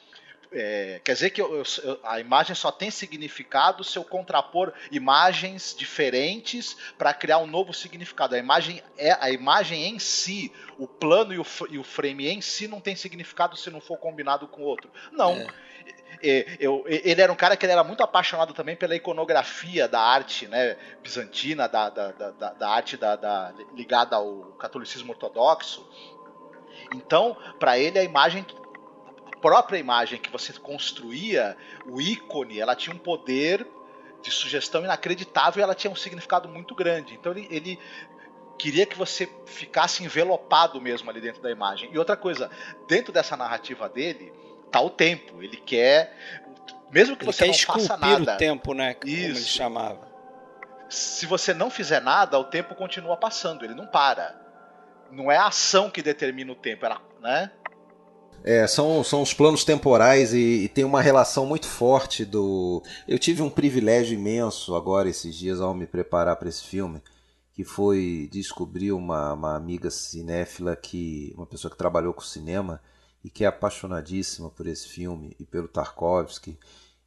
é, 0.52 1.00
quer 1.04 1.12
dizer 1.14 1.30
que 1.30 1.40
eu- 1.40 1.62
eu- 1.82 2.00
a 2.04 2.20
imagem 2.20 2.54
só 2.54 2.70
tem 2.70 2.90
significado 2.90 3.82
se 3.82 3.96
eu 3.98 4.04
contrapor 4.04 4.72
imagens 4.90 5.74
diferentes 5.76 6.76
para 6.98 7.12
criar 7.14 7.38
um 7.38 7.46
novo 7.46 7.72
significado. 7.72 8.34
A 8.34 8.38
imagem 8.38 8.82
é 8.96 9.12
a 9.20 9.30
imagem 9.30 9.84
em 9.88 9.98
si, 9.98 10.52
o 10.78 10.86
plano 10.86 11.32
e 11.32 11.38
o, 11.38 11.46
e 11.70 11.78
o 11.78 11.84
frame 11.84 12.28
em 12.28 12.40
si 12.40 12.68
não 12.68 12.80
tem 12.80 12.94
significado 12.96 13.56
se 13.56 13.70
não 13.70 13.80
for 13.80 13.96
combinado 13.98 14.46
com 14.48 14.62
o 14.62 14.64
outro. 14.64 14.90
Não. 15.10 15.32
É. 15.34 15.46
Eu- 16.60 16.84
ele 16.86 17.20
era 17.20 17.32
um 17.32 17.36
cara 17.36 17.56
que 17.56 17.66
era 17.66 17.82
muito 17.82 18.02
apaixonado 18.02 18.52
também 18.54 18.76
pela 18.76 18.94
iconografia 18.94 19.88
da 19.88 20.00
arte 20.00 20.46
né, 20.46 20.76
bizantina, 21.02 21.66
da, 21.66 21.88
da, 21.90 22.12
da, 22.12 22.30
da- 22.52 22.68
arte 22.68 22.96
da, 22.96 23.16
da- 23.16 23.52
ligada 23.74 24.14
ao 24.14 24.52
catolicismo 24.58 25.12
ortodoxo. 25.12 25.84
Então, 26.94 27.36
para 27.58 27.78
ele, 27.78 27.98
a 27.98 28.04
imagem, 28.04 28.44
própria 29.42 29.76
imagem 29.76 30.18
que 30.18 30.30
você 30.30 30.52
construía, 30.54 31.56
o 31.84 32.00
ícone, 32.00 32.60
ela 32.60 32.76
tinha 32.76 32.94
um 32.94 32.98
poder 32.98 33.66
de 34.22 34.30
sugestão 34.30 34.84
inacreditável 34.84 35.60
e 35.60 35.62
ela 35.64 35.74
tinha 35.74 35.90
um 35.90 35.96
significado 35.96 36.48
muito 36.48 36.74
grande. 36.74 37.14
Então, 37.14 37.32
ele, 37.32 37.48
ele 37.50 37.78
queria 38.56 38.86
que 38.86 38.96
você 38.96 39.28
ficasse 39.44 40.04
envelopado 40.04 40.80
mesmo 40.80 41.10
ali 41.10 41.20
dentro 41.20 41.42
da 41.42 41.50
imagem. 41.50 41.90
E 41.92 41.98
outra 41.98 42.16
coisa, 42.16 42.48
dentro 42.86 43.12
dessa 43.12 43.36
narrativa 43.36 43.88
dele, 43.88 44.32
tá 44.70 44.80
o 44.80 44.88
tempo. 44.88 45.42
Ele 45.42 45.56
quer, 45.56 46.16
mesmo 46.92 47.16
que 47.16 47.24
Ele 47.24 47.32
você 47.32 47.44
quer 47.44 47.50
não 47.50 47.58
faça 47.58 47.96
nada, 47.96 48.34
o 48.34 48.36
tempo, 48.36 48.72
né? 48.72 48.94
Como 48.94 49.12
ele 49.12 49.32
Isso. 49.32 49.48
chamava. 49.48 50.08
se 50.88 51.26
você 51.26 51.52
não 51.52 51.68
fizer 51.68 52.00
nada, 52.00 52.38
o 52.38 52.44
tempo 52.44 52.76
continua 52.76 53.16
passando, 53.16 53.64
ele 53.64 53.74
não 53.74 53.88
para. 53.88 54.40
Não 55.10 55.30
é 55.30 55.36
a 55.36 55.46
ação 55.46 55.90
que 55.90 56.00
determina 56.00 56.52
o 56.52 56.54
tempo, 56.54 56.86
ela, 56.86 57.02
né? 57.20 57.50
É, 58.44 58.66
são, 58.66 59.04
são 59.04 59.22
os 59.22 59.32
planos 59.32 59.64
temporais 59.64 60.34
e, 60.34 60.64
e 60.64 60.68
tem 60.68 60.84
uma 60.84 61.00
relação 61.00 61.46
muito 61.46 61.66
forte 61.66 62.24
do. 62.24 62.82
Eu 63.06 63.18
tive 63.18 63.40
um 63.42 63.50
privilégio 63.50 64.14
imenso 64.18 64.74
agora 64.74 65.08
esses 65.08 65.34
dias 65.36 65.60
ao 65.60 65.72
me 65.74 65.86
preparar 65.86 66.36
para 66.36 66.48
esse 66.48 66.64
filme, 66.64 67.00
que 67.54 67.64
foi 67.64 68.28
descobrir 68.32 68.92
uma, 68.92 69.32
uma 69.34 69.54
amiga 69.56 69.90
cinéfila 69.90 70.74
que. 70.74 71.32
uma 71.36 71.46
pessoa 71.46 71.70
que 71.70 71.76
trabalhou 71.78 72.12
com 72.12 72.20
cinema 72.22 72.80
e 73.24 73.30
que 73.30 73.44
é 73.44 73.46
apaixonadíssima 73.46 74.50
por 74.50 74.66
esse 74.66 74.88
filme 74.88 75.36
e 75.38 75.44
pelo 75.46 75.68
Tarkovsky. 75.68 76.58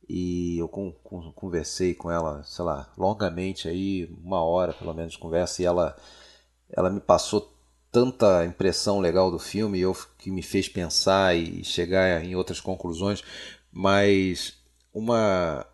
E 0.07 0.57
eu 0.59 0.67
con- 0.69 0.93
con- 1.03 1.31
conversei 1.33 1.93
com 1.95 2.11
ela, 2.11 2.43
sei 2.43 2.63
lá, 2.63 2.91
longamente 2.97 3.67
aí, 3.67 4.05
uma 4.23 4.41
hora 4.43 4.71
pelo 4.73 4.93
menos 4.93 5.13
de 5.13 5.19
conversa, 5.19 5.61
e 5.61 5.65
ela, 5.65 5.95
ela 6.69 6.89
me 6.89 6.99
passou 6.99 7.54
tanta 7.95 8.43
impressão 8.43 8.99
legal 8.99 9.31
do 9.31 9.39
filme, 9.39 9.79
eu 9.79 9.95
que 10.17 10.29
me 10.29 10.41
fez 10.41 10.67
pensar 10.67 11.33
e 11.33 11.63
chegar 11.63 12.21
em 12.25 12.35
outras 12.35 12.59
conclusões, 12.59 13.23
mas 13.71 14.57
uma 14.93 15.65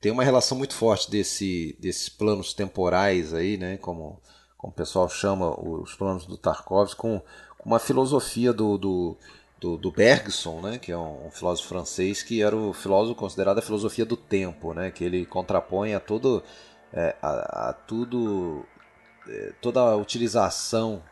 tem 0.00 0.10
uma 0.10 0.24
relação 0.24 0.56
muito 0.56 0.72
forte 0.72 1.10
desse, 1.10 1.76
desses 1.78 2.08
planos 2.08 2.54
temporais 2.54 3.34
aí, 3.34 3.58
né, 3.58 3.76
como, 3.76 4.18
como 4.56 4.72
o 4.72 4.74
pessoal 4.74 5.06
chama 5.06 5.50
os 5.50 5.94
planos 5.94 6.24
do 6.24 6.38
Tarkovsky, 6.38 6.98
com, 6.98 7.20
com 7.58 7.68
uma 7.68 7.78
filosofia 7.78 8.54
do, 8.54 8.78
do, 8.78 9.16
do, 9.60 9.76
do 9.76 9.90
Bergson, 9.90 10.62
né, 10.62 10.78
que 10.78 10.90
é 10.90 10.96
um, 10.96 11.26
um 11.26 11.30
filósofo 11.30 11.68
francês 11.68 12.22
que 12.22 12.40
era 12.40 12.56
o 12.56 12.72
filósofo 12.72 13.18
considerado 13.18 13.58
a 13.58 13.62
filosofia 13.62 14.06
do 14.06 14.16
tempo, 14.16 14.72
né, 14.72 14.90
que 14.90 15.04
ele 15.04 15.26
contrapõe 15.26 15.92
a 15.92 16.00
todo 16.00 16.42
é, 16.90 17.14
a, 17.20 17.68
a 17.68 17.72
tudo 17.74 18.64
é, 19.28 19.52
toda 19.60 19.80
a 19.80 19.96
utilização 19.96 21.02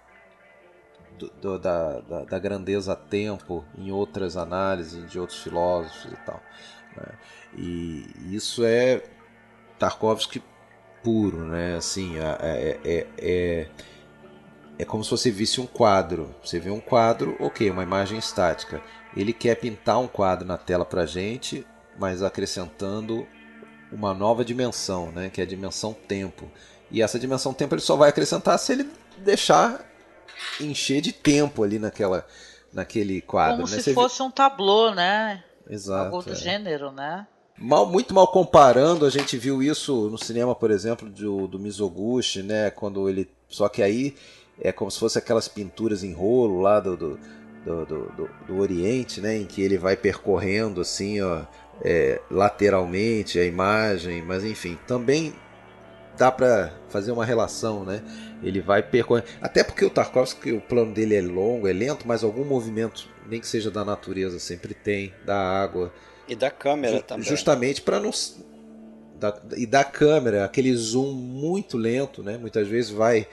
do- 1.19 1.59
da, 1.59 2.01
da, 2.01 2.25
da 2.25 2.39
grandeza 2.39 2.95
tempo 2.97 3.65
em 3.77 3.91
outras 3.91 4.37
análises 4.37 5.09
de 5.11 5.19
outros 5.19 5.43
filósofos 5.43 6.13
e 6.13 6.17
tal. 6.25 6.43
né? 6.97 7.07
E 7.57 8.35
isso 8.35 8.65
é 8.65 9.03
Tarkovsky 9.79 10.43
puro, 11.03 11.45
né? 11.45 11.77
Assim, 11.77 12.19
é, 12.19 12.39
é, 12.41 12.81
é, 12.85 13.07
é, 13.19 13.69
é 14.79 14.85
como 14.85 15.05
se 15.05 15.11
você 15.11 15.31
visse 15.31 15.61
um 15.61 15.67
quadro. 15.67 16.35
Você 16.43 16.59
vê 16.59 16.71
um 16.71 16.81
quadro, 16.81 17.37
ok, 17.39 17.71
uma 17.71 17.83
imagem 17.83 18.19
estática. 18.19 18.83
Ele 19.17 19.33
quer 19.33 19.55
pintar 19.57 19.99
um 20.01 20.09
quadro 20.09 20.47
na 20.47 20.59
tela 20.59 20.85
pra 20.85 21.07
gente, 21.07 21.67
mas 21.99 22.23
acrescentando 22.23 23.27
uma 23.93 24.13
nova 24.13 24.45
dimensão, 24.45 25.13
né? 25.13 25.31
Que 25.31 25.41
é 25.41 25.45
a 25.45 25.47
dimensão 25.47 25.93
tempo. 25.93 26.51
E 26.91 27.01
essa 27.03 27.19
dimensão 27.19 27.55
tempo 27.55 27.75
ele 27.75 27.83
só 27.83 27.97
vai 27.97 28.09
acrescentar 28.09 28.59
se 28.59 28.73
ele 28.73 28.91
deixar 29.19 29.85
encher 30.61 31.01
de 31.01 31.13
tempo 31.13 31.63
ali 31.63 31.79
naquela, 31.79 32.27
naquele 32.73 33.21
quadro. 33.21 33.63
Como 33.63 33.69
né? 33.69 33.77
se 33.77 33.83
Você 33.83 33.95
fosse 33.95 34.23
um 34.23 34.31
tablô, 34.31 34.93
né? 34.95 35.43
Exato. 35.69 36.05
Algo 36.15 36.23
do 36.23 36.33
é. 36.33 36.37
gênero, 36.37 36.91
né? 36.93 37.27
Mal, 37.57 37.87
muito 37.87 38.13
mal 38.13 38.27
comparando, 38.29 39.07
a 39.07 39.11
gente 39.11 39.37
viu 39.37 39.63
isso 39.63 40.11
no 40.11 40.19
cinema, 40.19 40.55
por 40.55 40.71
exemplo, 40.71 41.09
do, 41.09 41.47
do 41.47 41.59
Mizoguchi, 41.59 42.43
né? 42.43 42.71
Quando 42.71 43.09
ele. 43.09 43.31
Só 43.49 43.69
que 43.69 43.83
aí 43.83 44.17
é 44.61 44.73
como 44.73 44.91
se 44.91 44.99
fosse 44.99 45.19
aquelas 45.19 45.47
pinturas 45.49 46.03
em 46.03 46.13
rolo 46.13 46.61
lá 46.61 46.81
do, 46.81 46.97
do, 46.97 47.19
do, 47.65 47.87
do, 47.87 48.13
do- 48.13 48.31
do 48.47 48.59
Oriente, 48.59 49.21
né? 49.21 49.37
Em 49.37 49.47
que 49.47 49.63
ele 49.63 49.79
vai 49.79 49.97
percorrendo 49.97 50.81
assim, 50.81 51.21
ó, 51.21 51.43
é, 51.83 52.21
lateralmente 52.31 53.39
a 53.39 53.45
imagem, 53.45 54.21
mas 54.23 54.45
enfim, 54.45 54.77
também 54.87 55.33
dá 56.17 56.31
pra 56.31 56.73
fazer 56.89 57.13
uma 57.13 57.25
relação, 57.25 57.85
né? 57.85 58.03
Ele 58.43 58.61
vai 58.61 58.83
percorrendo. 58.83 59.27
Até 59.41 59.65
porque 59.65 59.85
o 59.85 59.91
Tarkovsky, 59.91 60.53
o 60.53 60.61
plano 60.61 60.93
dele 60.93 61.15
é 61.17 61.21
longo, 61.23 61.67
é 61.67 61.73
lento, 61.73 62.07
mas 62.07 62.23
algum 62.23 62.45
movimento, 62.45 63.09
nem 63.29 63.41
que 63.41 63.47
seja 63.47 63.71
da 63.71 63.85
natureza, 63.85 64.39
sempre 64.39 64.75
tem, 64.75 65.13
da 65.25 65.37
água. 65.37 65.93
E 66.29 66.35
da 66.37 66.51
câmera 66.51 67.03
também. 67.03 67.25
Justamente 67.27 67.83
para 67.83 68.01
não. 68.01 68.11
da- 69.19 69.41
e 69.57 69.67
da 69.67 69.85
câmera, 69.85 70.45
aquele 70.45 70.75
zoom 70.77 71.13
muito 71.13 71.77
lento, 71.77 72.23
né? 72.23 72.37
Muitas 72.37 72.69
vezes 72.69 72.91
vai 72.91 73.27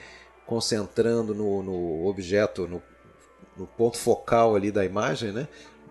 concentrando 0.46 1.34
no, 1.34 1.62
no 1.62 2.06
objeto, 2.06 2.66
no, 2.66 2.82
no 3.56 3.66
ponto 3.66 3.96
focal 3.96 4.54
ali 4.56 4.70
da 4.70 4.84
imagem, 4.84 5.32
né? 5.32 5.48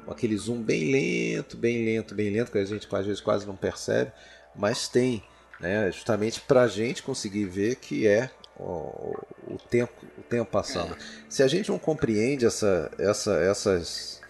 Aquele 0.07 0.35
zoom 0.35 0.61
bem 0.61 0.91
lento, 0.91 1.55
bem 1.55 1.85
lento, 1.85 2.13
bem 2.13 2.31
lento, 2.31 2.51
que 2.51 2.57
a 2.57 2.65
gente 2.65 2.87
às 2.91 3.05
vezes 3.05 3.21
quase 3.21 3.45
não 3.45 3.55
percebe, 3.55 4.11
mas 4.55 4.87
tem, 4.87 5.23
né? 5.61 5.91
Justamente 5.91 6.41
para 6.41 6.63
a 6.63 6.67
gente 6.67 7.03
conseguir 7.03 7.45
ver 7.45 7.75
que 7.75 8.07
é 8.07 8.29
o, 8.59 9.57
tempo, 9.69 9.93
o 10.17 10.21
tempo 10.23 10.51
passando. 10.51 10.95
Se 11.29 11.41
a 11.41 11.47
gente 11.47 11.69
não 11.69 11.79
compreende 11.79 12.45
essa, 12.45 12.91
essa, 12.97 13.33
essas 13.37 14.21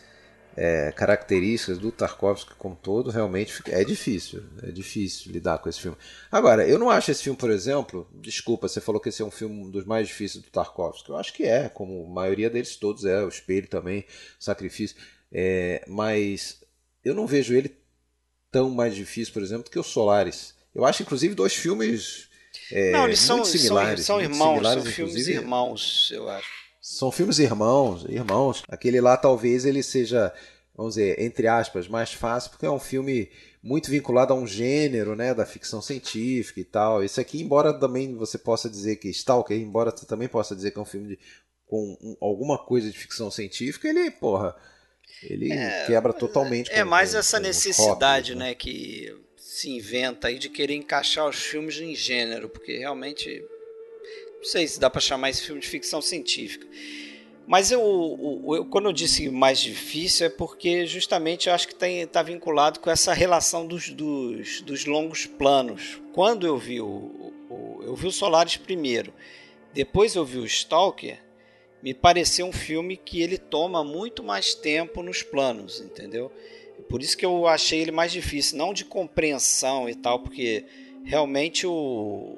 é, 0.56 0.92
características 0.92 1.78
do 1.78 1.92
Tarkovsky 1.92 2.54
como 2.56 2.76
todo, 2.76 3.10
realmente 3.10 3.62
é 3.68 3.84
difícil. 3.84 4.44
É 4.64 4.72
difícil 4.72 5.32
lidar 5.32 5.60
com 5.60 5.70
esse 5.70 5.80
filme. 5.80 5.98
Agora, 6.32 6.68
eu 6.68 6.80
não 6.80 6.90
acho 6.90 7.12
esse 7.12 7.24
filme, 7.24 7.38
por 7.38 7.50
exemplo, 7.50 8.08
desculpa, 8.14 8.68
você 8.68 8.80
falou 8.80 9.02
que 9.02 9.10
esse 9.10 9.22
é 9.22 9.26
um 9.26 9.32
filme 9.32 9.70
dos 9.72 9.86
mais 9.86 10.08
difíceis 10.08 10.44
do 10.44 10.50
Tarkovsky. 10.50 11.10
Eu 11.10 11.18
acho 11.18 11.34
que 11.34 11.44
é, 11.44 11.70
como 11.70 12.06
a 12.06 12.10
maioria 12.10 12.50
deles 12.50 12.76
todos 12.76 13.06
é, 13.06 13.24
o 13.24 13.30
Espelho 13.30 13.68
também, 13.68 14.06
Sacrifício. 14.40 14.96
É, 15.32 15.84
mas 15.88 16.62
eu 17.04 17.16
não 17.16 17.26
vejo 17.26 17.54
ele 17.54 17.76
tão 18.52 18.70
mais 18.70 18.94
difícil, 18.94 19.34
por 19.34 19.42
exemplo, 19.42 19.72
que 19.72 19.80
o 19.80 19.84
Solaris. 19.84 20.54
Eu 20.74 20.86
acho, 20.86 21.02
inclusive, 21.04 21.36
dois 21.36 21.54
filmes 21.54 22.30
é, 22.72 22.92
Não, 22.92 23.06
eles 23.06 23.20
são, 23.20 23.38
são, 23.38 23.46
similares. 23.46 24.06
são 24.06 24.16
muito 24.18 24.32
irmãos, 24.32 24.38
são 24.46 24.54
similares, 24.56 24.94
filmes 24.96 25.14
inclusive, 25.16 25.38
irmãos, 25.40 26.10
eu 26.14 26.30
acho. 26.30 26.48
são 26.82 27.12
filmes 27.12 27.40
irmãos, 27.40 28.06
irmãos. 28.10 28.64
Aquele 28.70 29.00
lá 29.02 29.18
talvez 29.18 29.66
ele 29.66 29.84
seja, 29.84 30.34
vamos 30.76 30.96
dizer, 30.96 31.20
entre 31.20 31.48
aspas, 31.48 31.88
mais 31.88 32.12
fácil, 32.14 32.52
porque 32.52 32.66
é 32.66 32.72
um 32.72 32.80
filme 32.80 33.30
muito 33.64 33.92
vinculado 33.92 34.34
a 34.34 34.36
um 34.36 34.48
gênero, 34.48 35.16
né, 35.16 35.34
da 35.34 35.46
ficção 35.46 35.82
científica 35.82 36.60
e 36.60 36.64
tal. 36.64 37.04
Esse 37.04 37.20
aqui, 37.22 37.42
embora 37.42 37.74
também 37.74 38.16
você 38.16 38.38
possa 38.38 38.70
dizer 38.70 38.96
que 38.96 39.10
Stalker, 39.10 39.56
embora 39.58 39.92
você 39.96 40.06
também 40.06 40.28
possa 40.28 40.56
dizer 40.56 40.72
que 40.72 40.80
é 40.80 40.82
um 40.82 40.86
filme 40.86 41.10
de, 41.10 41.20
com 41.68 41.98
um- 42.02 42.18
alguma 42.20 42.58
coisa 42.58 42.90
de 42.90 42.98
ficção 42.98 43.30
científica, 43.30 43.88
ele, 43.88 44.10
porra, 44.10 44.56
ele 45.24 45.50
quebra 45.86 46.12
totalmente. 46.14 46.72
É 46.72 46.84
com- 46.84 46.90
mais 46.90 47.12
com- 47.12 47.20
essa 47.20 47.38
com 47.38 47.44
necessidade, 47.44 48.32
rótulos, 48.32 48.40
né, 48.40 48.56
que 48.56 49.16
se 49.54 49.70
inventa 49.70 50.30
aí 50.30 50.40
de 50.40 50.48
querer 50.48 50.76
encaixar 50.76 51.28
os 51.28 51.36
filmes 51.36 51.78
em 51.78 51.94
gênero, 51.94 52.48
porque 52.48 52.78
realmente 52.78 53.44
não 54.38 54.46
sei 54.46 54.66
se 54.66 54.80
dá 54.80 54.90
para 54.90 55.02
chamar 55.02 55.30
esse 55.30 55.42
filme 55.44 55.60
de 55.60 55.68
ficção 55.68 56.02
científica. 56.02 56.66
Mas 57.46 57.70
eu, 57.70 57.82
eu- 58.48 58.66
quando 58.68 58.86
eu 58.88 58.94
disse 58.94 59.30
mais 59.30 59.60
difícil 59.60 60.28
é 60.28 60.30
porque 60.30 60.86
justamente 60.86 61.50
eu 61.50 61.54
acho 61.54 61.68
que 61.68 61.86
está 61.86 62.24
vinculado 62.24 62.80
com 62.80 62.90
essa 62.90 63.12
relação 63.12 63.68
dos, 63.68 63.90
dos, 63.90 64.62
dos 64.62 64.86
longos 64.86 65.26
planos. 65.26 66.02
Quando 66.14 66.48
eu 66.48 66.58
vi 66.58 66.80
o, 66.80 66.88
o- 67.50 67.82
eu 67.84 67.94
vi 67.94 68.08
o 68.08 68.12
Solaris 68.12 68.56
primeiro, 68.56 69.14
depois 69.74 70.16
eu 70.16 70.24
vi 70.24 70.38
o 70.38 70.46
Stalker, 70.46 71.20
me 71.84 71.94
pareceu 71.94 72.46
um 72.46 72.54
filme 72.54 72.96
que 72.96 73.22
ele 73.22 73.38
toma 73.38 73.84
muito 73.84 74.24
mais 74.24 74.54
tempo 74.54 75.04
nos 75.04 75.22
planos, 75.24 75.82
entendeu? 75.82 76.32
Por 76.92 77.02
isso 77.02 77.18
que 77.18 77.26
eu 77.26 77.48
achei 77.48 77.80
ele 77.80 77.92
mais 77.92 78.12
difícil, 78.12 78.58
não 78.58 78.74
de 78.74 78.84
compreensão 78.84 79.88
e 79.90 79.96
tal, 79.96 80.20
porque 80.20 80.66
realmente 81.06 81.66
o 81.66 82.38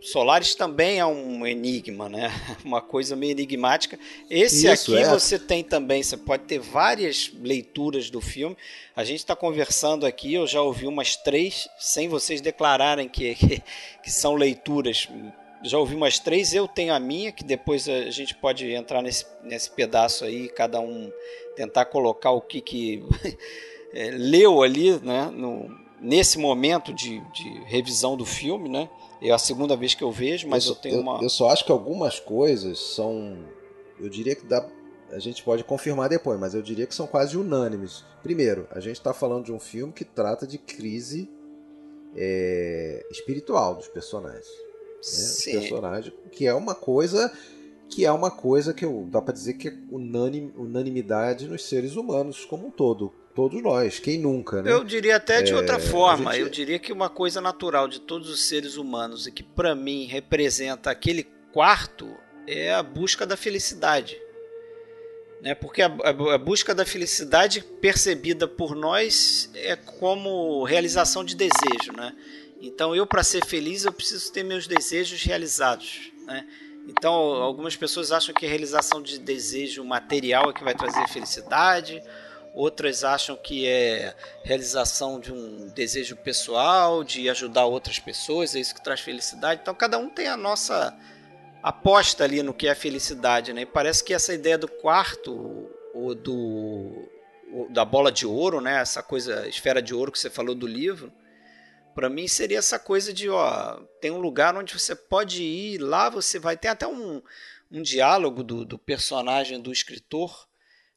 Solaris 0.00 0.54
também 0.54 1.00
é 1.00 1.04
um 1.04 1.46
enigma, 1.46 2.08
né? 2.08 2.32
Uma 2.64 2.80
coisa 2.80 3.14
meio 3.14 3.32
enigmática. 3.32 3.98
Esse 4.30 4.66
Isso, 4.66 4.94
aqui 4.94 5.02
é. 5.02 5.08
você 5.10 5.38
tem 5.38 5.62
também, 5.62 6.02
você 6.02 6.16
pode 6.16 6.44
ter 6.44 6.60
várias 6.60 7.30
leituras 7.42 8.08
do 8.08 8.22
filme. 8.22 8.56
A 8.96 9.04
gente 9.04 9.18
está 9.18 9.36
conversando 9.36 10.06
aqui, 10.06 10.32
eu 10.32 10.46
já 10.46 10.62
ouvi 10.62 10.86
umas 10.86 11.14
três, 11.14 11.68
sem 11.78 12.08
vocês 12.08 12.40
declararem 12.40 13.06
que, 13.06 13.34
que, 13.34 13.62
que 14.02 14.10
são 14.10 14.34
leituras 14.34 15.08
já 15.62 15.78
ouvi 15.78 15.94
umas 15.94 16.18
três, 16.18 16.54
eu 16.54 16.68
tenho 16.68 16.92
a 16.92 17.00
minha, 17.00 17.32
que 17.32 17.44
depois 17.44 17.88
a 17.88 18.10
gente 18.10 18.34
pode 18.34 18.70
entrar 18.70 19.02
nesse, 19.02 19.26
nesse 19.42 19.70
pedaço 19.70 20.24
aí, 20.24 20.48
cada 20.48 20.80
um 20.80 21.10
tentar 21.54 21.86
colocar 21.86 22.30
o 22.30 22.40
que, 22.40 22.60
que 22.60 23.04
é, 23.92 24.10
leu 24.16 24.62
ali, 24.62 24.98
né, 25.00 25.30
no, 25.32 25.70
nesse 26.00 26.38
momento 26.38 26.92
de, 26.92 27.20
de, 27.32 27.48
revisão 27.64 28.16
do 28.16 28.24
filme, 28.24 28.68
né? 28.68 28.88
É 29.20 29.30
a 29.30 29.38
segunda 29.38 29.74
vez 29.76 29.94
que 29.94 30.04
eu 30.04 30.12
vejo, 30.12 30.46
mas 30.46 30.66
eu, 30.66 30.72
eu 30.72 30.76
tenho 30.76 30.94
eu, 30.96 31.00
uma. 31.00 31.22
Eu 31.22 31.30
só 31.30 31.48
acho 31.48 31.64
que 31.64 31.72
algumas 31.72 32.20
coisas 32.20 32.78
são. 32.78 33.38
Eu 33.98 34.10
diria 34.10 34.34
que 34.34 34.44
dá. 34.44 34.68
A 35.10 35.18
gente 35.18 35.42
pode 35.42 35.64
confirmar 35.64 36.08
depois, 36.08 36.38
mas 36.38 36.52
eu 36.52 36.60
diria 36.60 36.86
que 36.86 36.94
são 36.94 37.06
quase 37.06 37.36
unânimes. 37.36 38.04
Primeiro, 38.22 38.68
a 38.72 38.80
gente 38.80 38.96
está 38.96 39.14
falando 39.14 39.44
de 39.44 39.52
um 39.52 39.60
filme 39.60 39.92
que 39.92 40.04
trata 40.04 40.46
de 40.46 40.58
crise 40.58 41.30
é, 42.14 43.06
espiritual 43.10 43.76
dos 43.76 43.88
personagens 43.88 44.65
né, 45.06 45.60
personagem, 45.60 46.12
que 46.32 46.46
é 46.46 46.54
uma 46.54 46.74
coisa 46.74 47.32
que 47.88 48.04
é 48.04 48.10
uma 48.10 48.30
coisa 48.30 48.74
que 48.74 48.84
eu, 48.84 49.06
dá 49.10 49.22
para 49.22 49.32
dizer 49.32 49.54
que 49.54 49.68
é 49.68 49.74
unanim, 49.90 50.52
unanimidade 50.56 51.46
nos 51.46 51.62
seres 51.64 51.96
humanos 51.96 52.44
como 52.44 52.66
um 52.66 52.70
todo. 52.70 53.12
Todos 53.34 53.62
nós, 53.62 53.98
quem 53.98 54.18
nunca, 54.18 54.62
né? 54.62 54.72
Eu 54.72 54.82
diria 54.82 55.16
até 55.16 55.42
de 55.42 55.52
é, 55.52 55.56
outra 55.56 55.78
forma, 55.78 56.32
gente... 56.32 56.42
eu 56.42 56.48
diria 56.48 56.78
que 56.78 56.92
uma 56.92 57.08
coisa 57.10 57.40
natural 57.40 57.86
de 57.86 58.00
todos 58.00 58.30
os 58.30 58.48
seres 58.48 58.76
humanos 58.76 59.26
e 59.26 59.30
que 59.30 59.42
para 59.42 59.74
mim 59.74 60.06
representa 60.06 60.90
aquele 60.90 61.24
quarto 61.52 62.08
é 62.46 62.72
a 62.72 62.82
busca 62.82 63.26
da 63.26 63.36
felicidade. 63.36 64.18
Né? 65.42 65.54
Porque 65.54 65.82
a, 65.82 65.86
a, 65.86 66.34
a 66.34 66.38
busca 66.38 66.74
da 66.74 66.86
felicidade 66.86 67.62
percebida 67.80 68.48
por 68.48 68.74
nós 68.74 69.50
é 69.54 69.76
como 69.76 70.64
realização 70.64 71.22
de 71.22 71.36
desejo, 71.36 71.92
né? 71.94 72.14
Então, 72.60 72.94
eu, 72.94 73.06
para 73.06 73.22
ser 73.22 73.44
feliz, 73.44 73.84
eu 73.84 73.92
preciso 73.92 74.32
ter 74.32 74.42
meus 74.42 74.66
desejos 74.66 75.22
realizados. 75.22 76.10
Né? 76.24 76.46
Então, 76.88 77.12
algumas 77.12 77.76
pessoas 77.76 78.12
acham 78.12 78.34
que 78.34 78.46
a 78.46 78.48
realização 78.48 79.02
de 79.02 79.18
desejo 79.18 79.84
material 79.84 80.50
é 80.50 80.52
que 80.52 80.64
vai 80.64 80.74
trazer 80.74 81.06
felicidade, 81.08 82.02
outras 82.54 83.04
acham 83.04 83.36
que 83.36 83.66
é 83.66 84.14
realização 84.42 85.20
de 85.20 85.32
um 85.32 85.68
desejo 85.68 86.16
pessoal, 86.16 87.04
de 87.04 87.28
ajudar 87.28 87.66
outras 87.66 87.98
pessoas, 87.98 88.54
é 88.54 88.60
isso 88.60 88.74
que 88.74 88.82
traz 88.82 89.00
felicidade. 89.00 89.60
Então, 89.62 89.74
cada 89.74 89.98
um 89.98 90.08
tem 90.08 90.28
a 90.28 90.36
nossa 90.36 90.96
aposta 91.62 92.24
ali 92.24 92.42
no 92.42 92.54
que 92.54 92.68
é 92.68 92.74
felicidade. 92.74 93.52
Né? 93.52 93.62
E 93.62 93.66
parece 93.66 94.02
que 94.02 94.14
essa 94.14 94.32
ideia 94.32 94.56
do 94.56 94.68
quarto, 94.68 95.68
ou 95.92 96.14
do, 96.14 97.08
da 97.70 97.84
bola 97.84 98.10
de 98.10 98.26
ouro, 98.26 98.60
né? 98.62 98.80
essa 98.80 99.02
coisa, 99.02 99.46
esfera 99.46 99.82
de 99.82 99.94
ouro 99.94 100.10
que 100.10 100.18
você 100.18 100.30
falou 100.30 100.54
do 100.54 100.66
livro 100.66 101.12
para 101.96 102.10
mim 102.10 102.28
seria 102.28 102.58
essa 102.58 102.78
coisa 102.78 103.10
de, 103.10 103.30
ó, 103.30 103.80
tem 104.02 104.10
um 104.10 104.20
lugar 104.20 104.54
onde 104.54 104.78
você 104.78 104.94
pode 104.94 105.42
ir, 105.42 105.78
lá 105.78 106.10
você 106.10 106.38
vai 106.38 106.54
ter 106.54 106.68
até 106.68 106.86
um, 106.86 107.22
um 107.72 107.80
diálogo 107.80 108.44
do, 108.44 108.66
do 108.66 108.78
personagem 108.78 109.58
do 109.58 109.72
escritor 109.72 110.46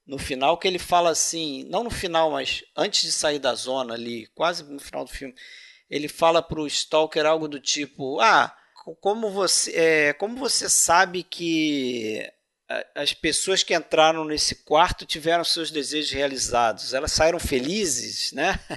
no 0.05 0.17
final 0.17 0.57
que 0.57 0.67
ele 0.67 0.77
fala 0.77 1.09
assim, 1.09 1.63
não 1.69 1.85
no 1.85 1.89
final, 1.89 2.31
mas 2.31 2.65
antes 2.75 3.03
de 3.03 3.13
sair 3.13 3.39
da 3.39 3.55
zona 3.55 3.93
ali, 3.93 4.27
quase 4.35 4.61
no 4.65 4.79
final 4.81 5.05
do 5.05 5.09
filme, 5.09 5.33
ele 5.89 6.09
fala 6.09 6.41
pro 6.41 6.67
Stalker 6.67 7.25
algo 7.25 7.47
do 7.47 7.61
tipo, 7.61 8.19
ah, 8.19 8.53
como 8.99 9.31
você, 9.31 9.71
é, 9.77 10.13
como 10.13 10.35
você 10.35 10.67
sabe 10.67 11.23
que 11.23 12.29
as 12.93 13.13
pessoas 13.13 13.63
que 13.63 13.73
entraram 13.73 14.25
nesse 14.25 14.63
quarto 14.65 15.05
tiveram 15.05 15.45
seus 15.45 15.71
desejos 15.71 16.11
realizados, 16.11 16.93
elas 16.93 17.13
saíram 17.13 17.39
felizes, 17.39 18.33
né? 18.33 18.59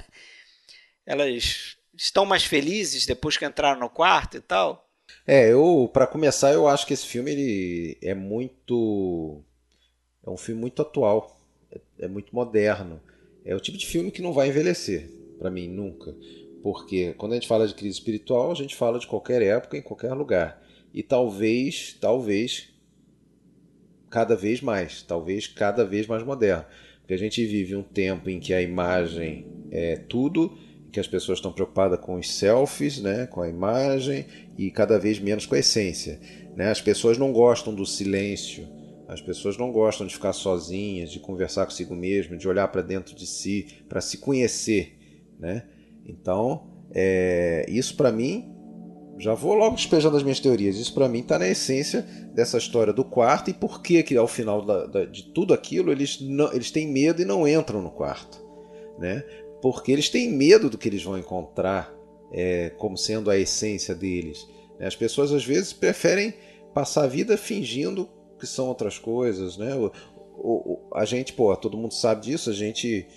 Elas 1.05 1.72
estão 1.95 2.25
mais 2.25 2.43
felizes 2.43 3.05
depois 3.05 3.37
que 3.37 3.45
entraram 3.45 3.79
no 3.79 3.89
quarto 3.89 4.37
e 4.37 4.41
tal? 4.41 4.89
É, 5.25 5.51
eu 5.51 5.89
para 5.93 6.07
começar 6.07 6.51
eu 6.53 6.67
acho 6.67 6.85
que 6.85 6.93
esse 6.93 7.05
filme 7.05 7.31
ele 7.31 7.97
é 8.01 8.13
muito 8.13 9.41
é 10.25 10.29
um 10.29 10.37
filme 10.37 10.61
muito 10.61 10.81
atual, 10.81 11.39
é, 11.71 11.79
é 11.99 12.07
muito 12.07 12.33
moderno. 12.33 13.01
É 13.45 13.53
o 13.53 13.59
tipo 13.59 13.77
de 13.77 13.85
filme 13.85 14.11
que 14.11 14.21
não 14.21 14.31
vai 14.31 14.47
envelhecer 14.47 15.09
para 15.37 15.51
mim 15.51 15.67
nunca, 15.67 16.15
porque 16.61 17.13
quando 17.13 17.33
a 17.33 17.35
gente 17.35 17.47
fala 17.47 17.67
de 17.67 17.75
crise 17.75 17.97
espiritual 17.97 18.51
a 18.51 18.55
gente 18.55 18.75
fala 18.75 18.97
de 18.99 19.07
qualquer 19.07 19.41
época 19.41 19.77
em 19.77 19.81
qualquer 19.81 20.13
lugar 20.13 20.61
e 20.93 21.03
talvez 21.03 21.97
talvez 21.99 22.69
cada 24.09 24.35
vez 24.35 24.61
mais, 24.61 25.01
talvez 25.01 25.47
cada 25.47 25.83
vez 25.83 26.07
mais 26.07 26.23
moderno, 26.23 26.65
porque 26.99 27.15
a 27.15 27.17
gente 27.17 27.45
vive 27.45 27.75
um 27.75 27.83
tempo 27.83 28.29
em 28.29 28.39
que 28.39 28.53
a 28.53 28.61
imagem 28.61 29.45
é 29.71 29.95
tudo 29.97 30.57
que 30.93 30.99
as 30.99 31.07
pessoas 31.07 31.39
estão 31.39 31.51
preocupadas 31.51 31.99
com 31.99 32.15
os 32.15 32.31
selfies, 32.31 33.01
né, 33.01 33.25
com 33.25 33.41
a 33.41 33.49
imagem 33.49 34.27
e 34.55 34.69
cada 34.69 34.99
vez 34.99 35.19
menos 35.19 35.47
com 35.47 35.55
a 35.55 35.59
essência. 35.59 36.19
Né? 36.55 36.69
As 36.69 36.79
pessoas 36.79 37.17
não 37.17 37.33
gostam 37.33 37.73
do 37.73 37.83
silêncio, 37.83 38.67
as 39.07 39.19
pessoas 39.19 39.57
não 39.57 39.71
gostam 39.71 40.05
de 40.05 40.13
ficar 40.13 40.33
sozinhas, 40.33 41.11
de 41.11 41.19
conversar 41.19 41.65
consigo 41.65 41.95
mesmo, 41.95 42.37
de 42.37 42.47
olhar 42.47 42.67
para 42.67 42.83
dentro 42.83 43.15
de 43.15 43.25
si, 43.25 43.65
para 43.89 43.99
se 44.01 44.19
conhecer. 44.19 44.99
Né? 45.39 45.63
Então, 46.05 46.67
é, 46.93 47.65
isso 47.67 47.97
para 47.97 48.11
mim, 48.11 48.53
já 49.17 49.33
vou 49.33 49.55
logo 49.55 49.75
despejando 49.75 50.15
as 50.15 50.21
minhas 50.21 50.39
teorias, 50.39 50.77
isso 50.77 50.93
para 50.93 51.09
mim 51.09 51.21
está 51.21 51.39
na 51.39 51.47
essência 51.47 52.03
dessa 52.35 52.59
história 52.59 52.93
do 52.93 53.03
quarto 53.03 53.49
e 53.49 53.53
por 53.53 53.81
que, 53.81 54.03
que 54.03 54.15
ao 54.15 54.27
final 54.27 54.63
da, 54.63 54.85
da, 54.85 55.05
de 55.05 55.23
tudo 55.33 55.55
aquilo 55.55 55.91
eles, 55.91 56.21
não, 56.21 56.53
eles 56.53 56.69
têm 56.69 56.87
medo 56.87 57.19
e 57.19 57.25
não 57.25 57.47
entram 57.47 57.81
no 57.81 57.89
quarto. 57.89 58.43
Né? 58.99 59.23
Porque 59.63 59.93
eles 59.93 60.09
têm 60.09 60.29
medo 60.29 60.69
do 60.69 60.77
que 60.77 60.89
eles 60.89 61.01
vão 61.01 61.17
encontrar 61.17 61.89
é, 62.33 62.71
como 62.71 62.97
sendo 62.97 63.31
a 63.31 63.37
essência 63.37 63.95
deles. 63.95 64.45
Né? 64.77 64.85
As 64.85 64.93
pessoas 64.93 65.31
às 65.31 65.45
vezes 65.45 65.71
preferem 65.71 66.33
passar 66.73 67.05
a 67.05 67.07
vida 67.07 67.37
fingindo 67.37 68.09
que 68.37 68.45
são 68.45 68.67
outras 68.67 68.99
coisas, 68.99 69.55
né? 69.55 69.73
O, 69.73 69.89
o, 70.35 70.89
a 70.93 71.05
gente, 71.05 71.31
pô, 71.31 71.55
todo 71.55 71.77
mundo 71.77 71.93
sabe 71.93 72.23
disso, 72.23 72.49
a 72.49 72.53
gente 72.53 73.07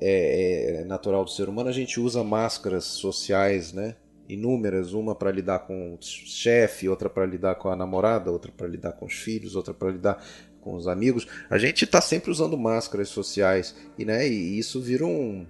é, 0.00 0.80
é 0.80 0.84
natural 0.86 1.22
do 1.22 1.30
ser 1.30 1.46
humano, 1.46 1.68
a 1.68 1.72
gente 1.72 2.00
usa 2.00 2.24
máscaras 2.24 2.84
sociais, 2.84 3.70
né? 3.70 3.96
Inúmeras, 4.26 4.94
uma 4.94 5.14
para 5.14 5.30
lidar 5.30 5.66
com 5.66 5.92
o 5.92 5.98
chefe, 6.00 6.88
outra 6.88 7.10
para 7.10 7.26
lidar 7.26 7.56
com 7.56 7.68
a 7.68 7.76
namorada, 7.76 8.30
outra 8.30 8.50
para 8.50 8.66
lidar 8.66 8.92
com 8.92 9.04
os 9.04 9.12
filhos, 9.12 9.54
outra 9.54 9.74
para 9.74 9.90
lidar 9.90 10.24
com 10.64 10.74
os 10.74 10.88
amigos, 10.88 11.28
a 11.50 11.58
gente 11.58 11.84
está 11.84 12.00
sempre 12.00 12.30
usando 12.30 12.56
máscaras 12.56 13.10
sociais 13.10 13.74
e, 13.98 14.04
né, 14.04 14.26
e 14.26 14.58
isso 14.58 14.80
vira 14.80 15.04
um, 15.04 15.46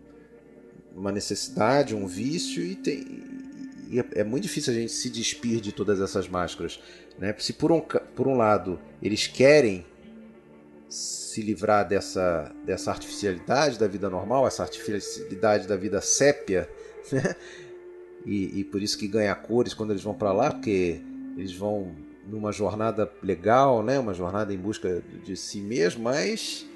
uma 0.95 1.13
necessidade, 1.13 1.95
um 1.95 2.07
vício 2.07 2.63
e, 2.63 2.75
tem, 2.75 3.23
e 3.89 4.01
é, 4.01 4.05
é, 4.17 4.25
muito 4.25 4.43
difícil 4.43 4.73
a 4.73 4.77
gente 4.77 4.93
se 4.93 5.09
despir 5.09 5.61
de 5.61 5.73
todas 5.73 6.01
essas 6.01 6.29
máscaras. 6.29 6.81
Né? 7.17 7.35
Se 7.39 7.53
por 7.53 7.71
um, 7.71 7.81
por 7.81 8.27
um 8.27 8.37
lado 8.37 8.81
eles 9.01 9.29
querem 9.29 9.87
se 10.89 11.41
livrar 11.41 11.87
dessa, 11.89 12.53
dessa 12.65 12.91
artificialidade 12.91 13.79
da 13.79 13.87
vida 13.87 14.11
normal, 14.11 14.47
essa 14.47 14.63
artificialidade 14.63 15.69
da 15.69 15.77
vida 15.77 16.01
sépia, 16.01 16.69
né? 17.13 17.37
e, 18.27 18.61
e 18.61 18.65
por 18.65 18.83
isso 18.83 18.99
que 18.99 19.07
ganha 19.07 19.35
cores 19.35 19.75
quando 19.75 19.91
eles 19.91 20.03
vão 20.03 20.15
para 20.15 20.33
lá, 20.33 20.51
porque 20.51 21.01
eles 21.37 21.55
vão 21.55 21.95
numa 22.27 22.53
jornada 22.53 23.11
legal, 23.23 23.83
né? 23.83 23.99
Uma 23.99 24.15
jornada 24.15 24.53
em 24.53 24.59
busca 24.59 25.03
de 25.25 25.37
si 25.37 25.61
mesmo, 25.61 26.05
mas 26.05 26.67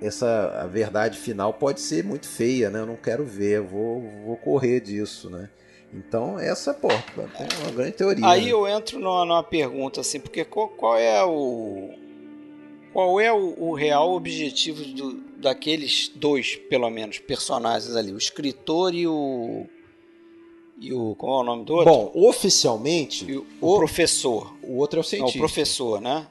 essa 0.00 0.60
a 0.62 0.66
verdade 0.66 1.18
final 1.18 1.52
pode 1.52 1.80
ser 1.80 2.04
muito 2.04 2.28
feia, 2.28 2.70
né? 2.70 2.80
Eu 2.80 2.86
não 2.86 2.96
quero 2.96 3.24
ver, 3.24 3.60
vou, 3.60 4.02
vou 4.24 4.36
correr 4.36 4.80
disso, 4.80 5.28
né? 5.28 5.50
Então 5.92 6.38
essa 6.38 6.74
pô, 6.74 6.88
é 6.90 7.62
uma 7.62 7.72
grande 7.72 7.92
teoria. 7.92 8.26
Aí 8.26 8.46
né? 8.46 8.52
eu 8.52 8.68
entro 8.68 8.98
numa, 8.98 9.24
numa, 9.24 9.42
pergunta 9.42 10.00
assim, 10.00 10.20
porque 10.20 10.44
qual, 10.44 10.68
qual 10.68 10.96
é 10.96 11.24
o 11.24 11.90
qual 12.92 13.20
é 13.20 13.32
o, 13.32 13.54
o 13.58 13.74
real 13.74 14.12
objetivo 14.12 14.84
do, 14.84 15.14
daqueles 15.38 16.08
dois, 16.14 16.56
pelo 16.56 16.90
menos, 16.90 17.18
personagens 17.18 17.94
ali, 17.96 18.12
o 18.12 18.18
escritor 18.18 18.94
e 18.94 19.06
o 19.06 19.66
e 20.80 20.92
o. 20.92 21.14
Qual 21.16 21.40
é 21.40 21.42
o 21.42 21.44
nome 21.44 21.64
do 21.64 21.74
outro? 21.74 21.92
Bom, 21.92 22.12
oficialmente. 22.14 23.30
O, 23.60 23.74
o, 23.74 23.76
professor. 23.78 24.54
O 24.62 24.76
outro 24.76 24.98
é 24.98 25.00
o 25.00 25.04
cientista. 25.04 25.38
Não, 25.38 25.44
o 25.44 25.48
professor, 25.48 26.00
né? 26.00 26.26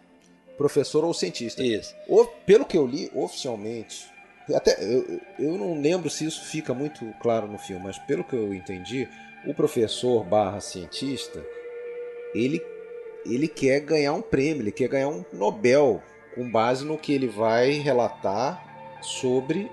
Professor 0.57 1.03
ou 1.03 1.13
cientista. 1.13 1.63
Isso. 1.63 1.93
O, 2.07 2.25
pelo 2.25 2.65
que 2.65 2.77
eu 2.77 2.85
li, 2.85 3.11
oficialmente. 3.13 4.05
Até 4.53 4.81
eu, 4.81 5.19
eu 5.37 5.57
não 5.57 5.79
lembro 5.79 6.09
se 6.09 6.25
isso 6.25 6.45
fica 6.45 6.73
muito 6.73 7.05
claro 7.21 7.47
no 7.47 7.57
filme, 7.57 7.83
mas 7.83 7.97
pelo 7.99 8.23
que 8.23 8.33
eu 8.33 8.53
entendi, 8.53 9.07
o 9.45 9.53
professor 9.53 10.23
barra 10.23 10.61
cientista, 10.61 11.45
ele, 12.33 12.61
ele 13.25 13.47
quer 13.49 13.81
ganhar 13.81 14.13
um 14.13 14.21
prêmio, 14.21 14.61
ele 14.63 14.71
quer 14.71 14.87
ganhar 14.87 15.09
um 15.09 15.25
Nobel 15.33 16.01
com 16.33 16.49
base 16.49 16.85
no 16.85 16.97
que 16.97 17.11
ele 17.11 17.27
vai 17.27 17.71
relatar 17.71 18.97
sobre 19.01 19.69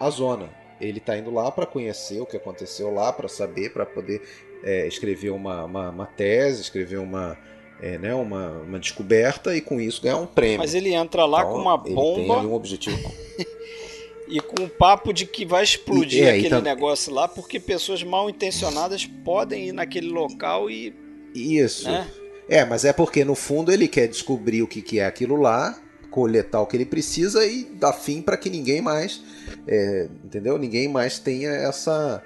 a 0.00 0.10
zona. 0.10 0.57
Ele 0.80 0.98
está 0.98 1.16
indo 1.16 1.30
lá 1.30 1.50
para 1.50 1.66
conhecer 1.66 2.20
o 2.20 2.26
que 2.26 2.36
aconteceu 2.36 2.92
lá, 2.92 3.12
para 3.12 3.28
saber, 3.28 3.72
para 3.72 3.84
poder 3.84 4.22
é, 4.62 4.86
escrever 4.86 5.30
uma, 5.30 5.64
uma, 5.64 5.90
uma, 5.90 6.06
tese, 6.06 6.62
escrever 6.62 6.98
uma, 6.98 7.38
é, 7.80 7.98
né, 7.98 8.14
uma, 8.14 8.50
uma, 8.60 8.78
descoberta 8.78 9.56
e 9.56 9.60
com 9.60 9.80
isso 9.80 10.02
ganhar 10.02 10.18
um 10.18 10.26
prêmio. 10.26 10.58
Mas 10.58 10.74
ele 10.74 10.92
entra 10.92 11.24
lá 11.24 11.40
então, 11.40 11.52
com 11.52 11.58
uma 11.58 11.76
bomba. 11.76 12.34
Ele 12.34 12.40
tem 12.40 12.50
um 12.50 12.54
objetivo. 12.54 13.12
e 14.28 14.40
com 14.40 14.64
o 14.64 14.68
papo 14.68 15.12
de 15.12 15.26
que 15.26 15.44
vai 15.44 15.64
explodir 15.64 16.22
e, 16.22 16.26
é, 16.26 16.30
aquele 16.30 16.50
tá... 16.50 16.60
negócio 16.60 17.12
lá, 17.12 17.26
porque 17.26 17.58
pessoas 17.58 18.02
mal 18.02 18.28
intencionadas 18.28 19.04
podem 19.04 19.68
ir 19.68 19.72
naquele 19.72 20.08
local 20.08 20.70
e. 20.70 20.94
Isso. 21.34 21.88
Né? 21.88 22.08
É, 22.48 22.64
mas 22.64 22.84
é 22.84 22.92
porque 22.92 23.24
no 23.24 23.34
fundo 23.34 23.70
ele 23.70 23.86
quer 23.86 24.08
descobrir 24.08 24.62
o 24.62 24.66
que, 24.66 24.80
que 24.80 24.98
é 24.98 25.06
aquilo 25.06 25.36
lá, 25.36 25.78
coletar 26.18 26.60
o 26.60 26.66
que 26.66 26.76
ele 26.76 26.84
precisa 26.84 27.46
e 27.46 27.62
dar 27.62 27.92
fim 27.92 28.20
para 28.20 28.36
que 28.36 28.50
ninguém 28.50 28.82
mais, 28.82 29.22
é, 29.68 30.08
entendeu? 30.24 30.58
Ninguém 30.58 30.88
mais 30.88 31.20
tenha 31.20 31.48
essa 31.48 32.20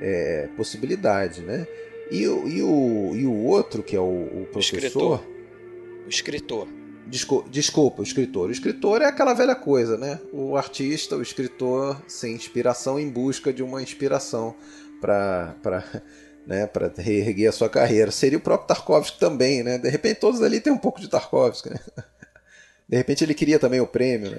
é, 0.00 0.48
possibilidade, 0.56 1.42
né? 1.42 1.66
E, 2.12 2.22
e, 2.22 2.28
o, 2.62 3.10
e 3.12 3.26
o 3.26 3.34
outro, 3.44 3.82
que 3.82 3.96
é 3.96 3.98
o, 3.98 4.04
o 4.04 4.48
professor. 4.52 4.74
O 4.76 4.78
escritor. 4.78 5.20
O 6.06 6.08
escritor. 6.08 6.68
Desculpa, 7.50 8.02
o 8.02 8.04
escritor. 8.04 8.48
O 8.50 8.52
escritor 8.52 9.02
é 9.02 9.06
aquela 9.06 9.34
velha 9.34 9.56
coisa, 9.56 9.96
né? 9.96 10.20
O 10.32 10.56
artista, 10.56 11.16
o 11.16 11.22
escritor 11.22 12.00
sem 12.06 12.34
inspiração 12.34 13.00
em 13.00 13.10
busca 13.10 13.52
de 13.52 13.64
uma 13.64 13.82
inspiração 13.82 14.54
para 15.00 15.84
né, 16.46 16.68
para 16.68 16.92
reerguer 16.96 17.48
a 17.48 17.52
sua 17.52 17.68
carreira. 17.68 18.12
Seria 18.12 18.38
o 18.38 18.40
próprio 18.40 18.68
Tarkovsky 18.68 19.18
também, 19.18 19.64
né? 19.64 19.76
De 19.76 19.88
repente 19.88 20.20
todos 20.20 20.40
ali 20.40 20.60
têm 20.60 20.72
um 20.72 20.78
pouco 20.78 21.00
de 21.00 21.08
Tarkovsky, 21.08 21.70
né? 21.70 21.80
De 22.88 22.96
repente 22.96 23.24
ele 23.24 23.34
queria 23.34 23.58
também 23.58 23.80
o 23.80 23.86
prêmio, 23.86 24.30
né? 24.30 24.38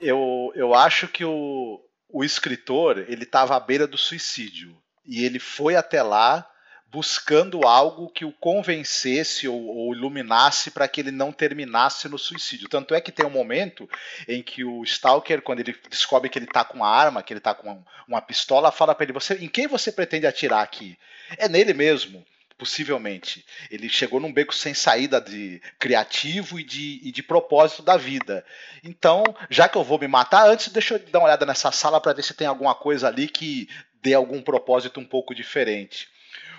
Eu, 0.00 0.52
eu 0.54 0.74
acho 0.74 1.08
que 1.08 1.24
o, 1.24 1.80
o 2.08 2.22
escritor, 2.22 2.98
ele 3.08 3.24
estava 3.24 3.56
à 3.56 3.60
beira 3.60 3.86
do 3.86 3.96
suicídio. 3.96 4.76
E 5.06 5.24
ele 5.24 5.38
foi 5.38 5.76
até 5.76 6.02
lá 6.02 6.46
buscando 6.90 7.66
algo 7.66 8.10
que 8.10 8.24
o 8.24 8.32
convencesse 8.32 9.48
ou, 9.48 9.66
ou 9.66 9.94
iluminasse 9.94 10.70
para 10.70 10.86
que 10.86 11.00
ele 11.00 11.10
não 11.10 11.32
terminasse 11.32 12.08
no 12.08 12.18
suicídio. 12.18 12.68
Tanto 12.68 12.94
é 12.94 13.00
que 13.00 13.12
tem 13.12 13.26
um 13.26 13.30
momento 13.30 13.88
em 14.28 14.42
que 14.42 14.64
o 14.64 14.82
Stalker, 14.84 15.42
quando 15.42 15.60
ele 15.60 15.76
descobre 15.90 16.28
que 16.28 16.38
ele 16.38 16.46
está 16.46 16.64
com 16.64 16.76
uma 16.76 16.88
arma, 16.88 17.22
que 17.22 17.32
ele 17.32 17.38
está 17.38 17.54
com 17.54 17.82
uma 18.06 18.20
pistola, 18.20 18.72
fala 18.72 18.94
para 18.94 19.04
ele: 19.04 19.12
"Você, 19.12 19.34
em 19.34 19.48
quem 19.48 19.66
você 19.66 19.90
pretende 19.90 20.26
atirar 20.26 20.62
aqui?" 20.62 20.96
É 21.36 21.48
nele 21.48 21.74
mesmo 21.74 22.24
possivelmente. 22.58 23.44
Ele 23.70 23.88
chegou 23.88 24.20
num 24.20 24.32
beco 24.32 24.54
sem 24.54 24.74
saída 24.74 25.20
de 25.20 25.60
criativo 25.78 26.58
e 26.58 26.64
de, 26.64 27.00
e 27.02 27.12
de 27.12 27.22
propósito 27.22 27.82
da 27.82 27.96
vida. 27.96 28.44
Então, 28.82 29.22
já 29.50 29.68
que 29.68 29.76
eu 29.76 29.84
vou 29.84 29.98
me 29.98 30.08
matar, 30.08 30.48
antes 30.48 30.68
deixa 30.68 30.94
eu 30.94 30.98
dar 30.98 31.18
uma 31.18 31.26
olhada 31.26 31.46
nessa 31.46 31.70
sala 31.70 32.00
para 32.00 32.12
ver 32.12 32.22
se 32.22 32.34
tem 32.34 32.46
alguma 32.46 32.74
coisa 32.74 33.08
ali 33.08 33.28
que 33.28 33.68
dê 34.02 34.14
algum 34.14 34.40
propósito 34.40 35.00
um 35.00 35.04
pouco 35.04 35.34
diferente 35.34 36.08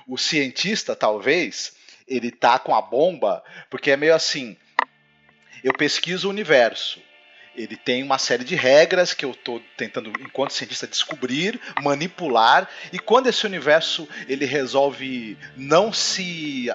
o 0.08 0.18
cientista, 0.18 0.95
talvez, 0.95 1.76
ele 2.08 2.32
tá 2.32 2.58
com 2.58 2.74
a 2.74 2.82
bomba, 2.82 3.43
porque 3.70 3.91
é 3.91 3.98
meio 3.98 4.16
assim, 4.16 4.56
eu 5.64 5.74
pesquiso 5.74 6.28
o 6.28 6.32
universo. 6.32 7.02
Ele 7.58 7.76
tem 7.76 8.03
uma 8.03 8.20
série 8.20 8.43
de 8.43 8.55
regras 8.55 9.14
que 9.14 9.26
eu 9.26 9.32
estou 9.32 9.62
tentando, 9.76 10.14
enquanto 10.22 10.53
cientista, 10.53 10.86
descobrir, 10.86 11.60
manipular. 11.82 12.70
E 12.93 12.99
quando 12.99 13.28
esse 13.28 13.45
universo 13.45 14.08
ele 14.28 14.45
resolve 14.45 15.36
não 15.55 15.91
se 15.91 16.70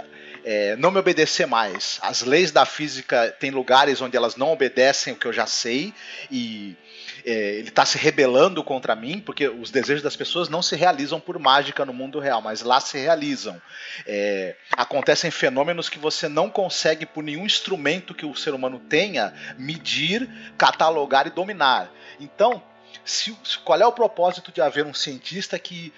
é, 0.45 0.75
não 0.77 0.91
me 0.91 0.99
obedecer 0.99 1.47
mais. 1.47 1.99
As 2.03 2.23
leis 2.23 2.51
da 2.51 2.67
física 2.67 3.35
têm 3.39 3.51
lugares 3.51 4.01
onde 4.01 4.17
elas 4.17 4.37
não 4.37 4.53
obedecem 4.53 5.13
o 5.13 5.17
que 5.17 5.27
eu 5.27 5.33
já 5.33 5.47
sei 5.47 5.95
e 6.31 6.77
ele 7.25 7.69
está 7.69 7.85
se 7.85 7.99
rebelando 7.99 8.63
contra 8.65 8.97
mim, 8.97 9.21
porque 9.21 9.49
os 9.49 9.71
desejos 9.71 10.03
das 10.03 10.17
pessoas 10.17 10.49
não 10.49 10.63
se 10.63 10.77
realizam 10.77 11.21
por 11.21 11.39
mágica 11.39 11.85
no 11.85 11.93
mundo 11.93 12.19
real, 12.19 12.41
mas 12.41 12.63
lá 12.63 12.81
se 12.81 12.99
realizam. 12.99 13.61
É, 14.07 14.57
acontecem 14.77 15.31
fenômenos 15.31 15.89
que 15.89 15.99
você 15.99 16.29
não 16.29 16.51
consegue, 16.51 17.07
por 17.07 17.23
nenhum 17.23 17.47
instrumento 17.47 18.15
que 18.15 18.27
o 18.27 18.35
ser 18.35 18.55
humano 18.55 18.79
tenha, 18.79 19.33
medir, 19.59 20.29
catalogar 20.59 21.27
e 21.27 21.31
dominar. 21.31 21.93
Então, 22.21 22.63
se, 23.05 23.37
qual 23.65 23.81
é 23.81 23.87
o 23.87 23.93
propósito 23.93 24.53
de 24.53 24.61
haver 24.61 24.85
um 24.85 24.95
cientista 24.95 25.59
que 25.59 25.93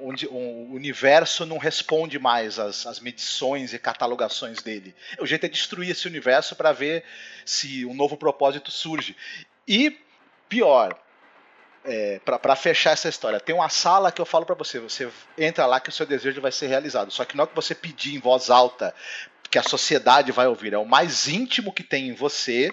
onde 0.00 0.26
o 0.26 0.72
universo 0.72 1.46
não 1.46 1.58
responde 1.58 2.18
mais 2.18 2.58
às, 2.58 2.84
às, 2.84 2.98
medições 2.98 3.72
e 3.72 3.78
catalogações 3.78 4.60
dele. 4.60 4.92
O 5.20 5.26
jeito 5.26 5.46
é 5.46 5.48
destruir 5.48 5.90
esse 5.90 6.08
universo 6.08 6.56
para 6.56 6.72
ver 6.72 7.04
se 7.44 7.84
um 7.86 7.94
novo 7.94 8.16
propósito 8.16 8.72
surge. 8.72 9.16
E 9.68 9.96
Pior, 10.48 10.96
é, 11.84 12.20
para 12.24 12.56
fechar 12.56 12.92
essa 12.92 13.08
história, 13.08 13.40
tem 13.40 13.54
uma 13.54 13.68
sala 13.68 14.10
que 14.10 14.20
eu 14.20 14.26
falo 14.26 14.44
para 14.44 14.54
você, 14.54 14.78
você 14.78 15.08
entra 15.38 15.66
lá 15.66 15.80
que 15.80 15.88
o 15.88 15.92
seu 15.92 16.04
desejo 16.04 16.40
vai 16.40 16.52
ser 16.52 16.66
realizado. 16.66 17.12
Só 17.12 17.24
que 17.24 17.36
não 17.36 17.44
é 17.44 17.46
que 17.46 17.54
você 17.54 17.74
pedir 17.74 18.14
em 18.14 18.18
voz 18.18 18.50
alta 18.50 18.94
que 19.50 19.58
a 19.58 19.62
sociedade 19.62 20.32
vai 20.32 20.46
ouvir, 20.46 20.72
é 20.72 20.78
o 20.78 20.84
mais 20.84 21.28
íntimo 21.28 21.72
que 21.72 21.82
tem 21.82 22.08
em 22.08 22.14
você 22.14 22.70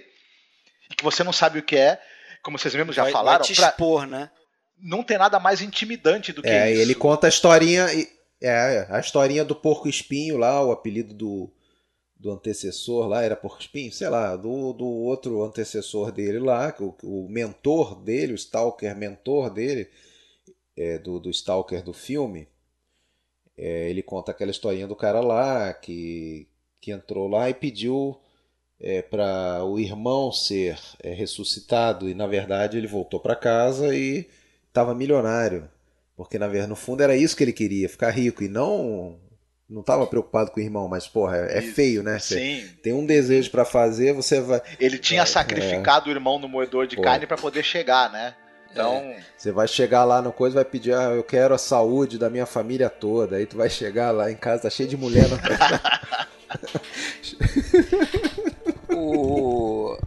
e 0.89 0.95
que 0.95 1.03
você 1.03 1.23
não 1.23 1.31
sabe 1.31 1.59
o 1.59 1.63
que 1.63 1.75
é, 1.75 2.01
como 2.41 2.57
vocês 2.57 2.73
mesmos 2.73 2.95
já 2.95 3.03
vai, 3.03 3.11
falaram. 3.11 3.45
Vai 3.45 3.47
te 3.47 3.53
expor, 3.53 4.07
pra... 4.07 4.17
né? 4.19 4.31
Não 4.79 5.03
tem 5.03 5.17
nada 5.17 5.39
mais 5.39 5.61
intimidante 5.61 6.33
do 6.33 6.41
que 6.41 6.49
é, 6.49 6.71
isso. 6.71 6.81
ele 6.81 6.95
conta 6.95 7.27
a 7.27 7.29
historinha, 7.29 7.87
é, 8.41 8.87
a 8.89 8.99
historinha 8.99 9.45
do 9.45 9.55
porco 9.55 9.87
espinho 9.87 10.37
lá, 10.37 10.61
o 10.63 10.71
apelido 10.71 11.13
do 11.13 11.53
do 12.23 12.31
antecessor 12.31 13.05
lá, 13.05 13.21
era 13.21 13.35
por 13.35 13.57
espinho, 13.59 13.91
sei 13.91 14.07
lá, 14.07 14.37
do, 14.37 14.71
do 14.71 14.87
outro 14.87 15.43
antecessor 15.43 16.09
dele 16.09 16.39
lá, 16.39 16.73
o, 16.79 16.95
o 17.03 17.27
mentor 17.29 17.95
dele, 17.95 18.31
o 18.31 18.35
Stalker 18.35 18.95
mentor 18.95 19.49
dele, 19.49 19.89
é, 20.77 20.97
do, 20.97 21.19
do 21.19 21.29
Stalker 21.29 21.83
do 21.83 21.91
filme, 21.91 22.47
é, 23.57 23.89
ele 23.89 24.01
conta 24.01 24.31
aquela 24.31 24.51
historinha 24.51 24.87
do 24.87 24.95
cara 24.95 25.19
lá 25.19 25.73
que, 25.73 26.47
que 26.79 26.91
entrou 26.93 27.27
lá 27.27 27.49
e 27.49 27.53
pediu 27.53 28.17
é, 28.79 29.01
para 29.01 29.65
o 29.65 29.77
irmão 29.77 30.31
ser 30.31 30.79
é, 31.03 31.13
ressuscitado. 31.13 32.09
E 32.09 32.13
na 32.13 32.25
verdade 32.25 32.77
ele 32.77 32.87
voltou 32.87 33.19
para 33.19 33.35
casa 33.35 33.93
e 33.93 34.29
estava 34.69 34.95
milionário. 34.95 35.69
Porque 36.15 36.39
na 36.39 36.47
verdade 36.47 36.69
no 36.69 36.75
fundo 36.75 37.03
era 37.03 37.17
isso 37.17 37.35
que 37.35 37.43
ele 37.43 37.53
queria 37.53 37.89
ficar 37.89 38.11
rico 38.11 38.43
e 38.43 38.47
não 38.47 39.19
não 39.73 39.81
estava 39.81 40.05
preocupado 40.05 40.51
com 40.51 40.59
o 40.59 40.63
irmão, 40.63 40.87
mas 40.87 41.07
porra, 41.07 41.37
é, 41.37 41.57
é 41.57 41.61
feio, 41.61 42.03
né? 42.03 42.19
Você 42.19 42.35
Sim. 42.35 42.69
tem 42.83 42.93
um 42.93 43.05
desejo 43.05 43.49
para 43.49 43.65
fazer, 43.65 44.13
você 44.13 44.39
vai. 44.39 44.61
Ele 44.79 44.99
tinha 44.99 45.25
sacrificado 45.25 46.09
é. 46.09 46.13
o 46.13 46.15
irmão 46.15 46.37
no 46.37 46.47
moedor 46.47 46.85
de 46.85 46.95
Pô. 46.95 47.01
carne 47.01 47.25
para 47.25 47.37
poder 47.37 47.63
chegar, 47.63 48.11
né? 48.11 48.35
Então. 48.71 48.93
É. 48.93 49.17
Você 49.35 49.51
vai 49.51 49.67
chegar 49.67 50.03
lá 50.03 50.21
no 50.21 50.31
coisa 50.31 50.55
vai 50.55 50.65
pedir, 50.65 50.93
ah, 50.93 51.11
eu 51.15 51.23
quero 51.23 51.55
a 51.55 51.57
saúde 51.57 52.19
da 52.19 52.29
minha 52.29 52.45
família 52.45 52.87
toda. 52.89 53.37
Aí 53.37 53.47
tu 53.47 53.57
vai 53.57 53.69
chegar 53.69 54.11
lá 54.11 54.31
em 54.31 54.35
casa, 54.35 54.63
tá 54.63 54.69
cheio 54.69 54.87
de 54.87 54.95
mulher. 54.95 55.25
No... 55.27 55.37
o... 58.95 59.97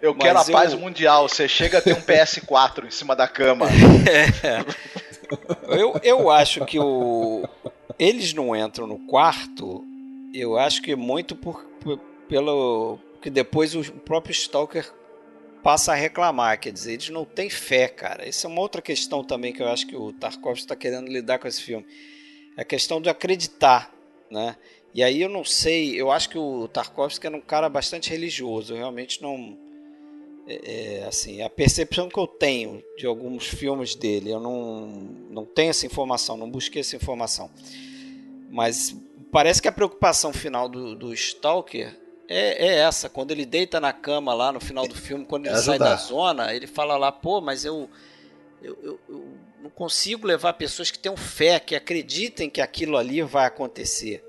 Eu 0.00 0.14
quero 0.14 0.34
Mas 0.34 0.48
a 0.48 0.52
paz 0.52 0.74
mundial. 0.74 1.28
Você 1.28 1.46
chega 1.46 1.78
a 1.78 1.82
ter 1.82 1.94
um 1.94 2.00
PS4 2.00 2.86
em 2.86 2.90
cima 2.90 3.14
da 3.14 3.28
cama. 3.28 3.66
É. 4.12 5.80
Eu, 5.80 5.98
eu 6.02 6.30
acho 6.30 6.66
que 6.66 6.78
o, 6.78 7.48
eles 8.02 8.34
não 8.34 8.56
entram 8.56 8.84
no 8.84 8.98
quarto, 8.98 9.84
eu 10.34 10.58
acho 10.58 10.82
que 10.82 10.96
muito 10.96 11.36
por, 11.36 11.64
por 11.80 11.98
pelo 12.28 12.98
que 13.20 13.30
depois 13.30 13.76
o 13.76 13.92
próprio 13.92 14.32
Stalker 14.32 14.92
passa 15.62 15.92
a 15.92 15.94
reclamar, 15.94 16.58
quer 16.58 16.72
dizer, 16.72 16.94
eles 16.94 17.10
não 17.10 17.24
têm 17.24 17.48
fé, 17.48 17.86
cara. 17.86 18.28
Isso 18.28 18.44
é 18.44 18.50
uma 18.50 18.60
outra 18.60 18.82
questão 18.82 19.22
também 19.22 19.52
que 19.52 19.62
eu 19.62 19.68
acho 19.68 19.86
que 19.86 19.94
o 19.94 20.12
Tarkovsky 20.12 20.64
está 20.64 20.74
querendo 20.74 21.08
lidar 21.08 21.38
com 21.38 21.46
esse 21.46 21.62
filme. 21.62 21.86
É 22.56 22.62
a 22.62 22.64
questão 22.64 23.00
de 23.00 23.08
acreditar, 23.08 23.94
né? 24.28 24.56
E 24.92 25.00
aí 25.00 25.22
eu 25.22 25.28
não 25.28 25.44
sei, 25.44 25.94
eu 25.94 26.10
acho 26.10 26.28
que 26.28 26.38
o 26.38 26.66
Tarkovsky 26.66 27.28
era 27.28 27.36
um 27.36 27.40
cara 27.40 27.68
bastante 27.68 28.10
religioso, 28.10 28.72
eu 28.72 28.78
realmente 28.78 29.22
não 29.22 29.56
é, 30.48 30.98
é, 30.98 31.04
assim, 31.04 31.40
a 31.40 31.48
percepção 31.48 32.08
que 32.08 32.18
eu 32.18 32.26
tenho 32.26 32.82
de 32.98 33.06
alguns 33.06 33.46
filmes 33.46 33.94
dele, 33.94 34.30
eu 34.30 34.40
não, 34.40 34.86
não 35.30 35.44
tenho 35.44 35.70
essa 35.70 35.86
informação, 35.86 36.36
não 36.36 36.50
busquei 36.50 36.80
essa 36.80 36.96
informação. 36.96 37.48
Mas 38.52 38.94
parece 39.32 39.62
que 39.62 39.66
a 39.66 39.72
preocupação 39.72 40.30
final 40.30 40.68
do, 40.68 40.94
do 40.94 41.14
Stalker 41.14 41.98
é, 42.28 42.66
é, 42.66 42.74
essa. 42.80 43.08
Quando 43.08 43.30
ele 43.30 43.46
deita 43.46 43.80
na 43.80 43.94
cama 43.94 44.34
lá 44.34 44.52
no 44.52 44.60
final 44.60 44.86
do 44.86 44.94
filme, 44.94 45.24
quando 45.24 45.46
ele 45.46 45.54
é 45.54 45.58
sai 45.58 45.78
da 45.78 45.96
zona, 45.96 46.54
ele 46.54 46.66
fala 46.66 46.98
lá, 46.98 47.10
pô, 47.10 47.40
mas 47.40 47.64
eu, 47.64 47.88
eu, 48.62 48.78
eu, 48.82 49.00
eu 49.08 49.24
não 49.62 49.70
consigo 49.70 50.26
levar 50.26 50.52
pessoas 50.52 50.90
que 50.90 50.98
tenham 50.98 51.16
fé, 51.16 51.58
que 51.58 51.74
acreditem 51.74 52.50
que 52.50 52.60
aquilo 52.60 52.98
ali 52.98 53.22
vai 53.22 53.46
acontecer. 53.46 54.22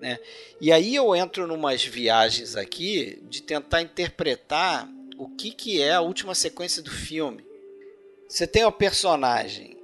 Né? 0.00 0.20
E 0.60 0.70
aí 0.70 0.94
eu 0.94 1.16
entro 1.16 1.48
numas 1.48 1.84
viagens 1.84 2.54
aqui 2.54 3.20
de 3.28 3.42
tentar 3.42 3.82
interpretar 3.82 4.88
o 5.18 5.28
que, 5.28 5.50
que 5.50 5.82
é 5.82 5.94
a 5.94 6.00
última 6.00 6.34
sequência 6.34 6.80
do 6.80 6.90
filme. 6.90 7.44
Você 8.28 8.46
tem 8.46 8.64
o 8.64 8.70
personagem 8.70 9.76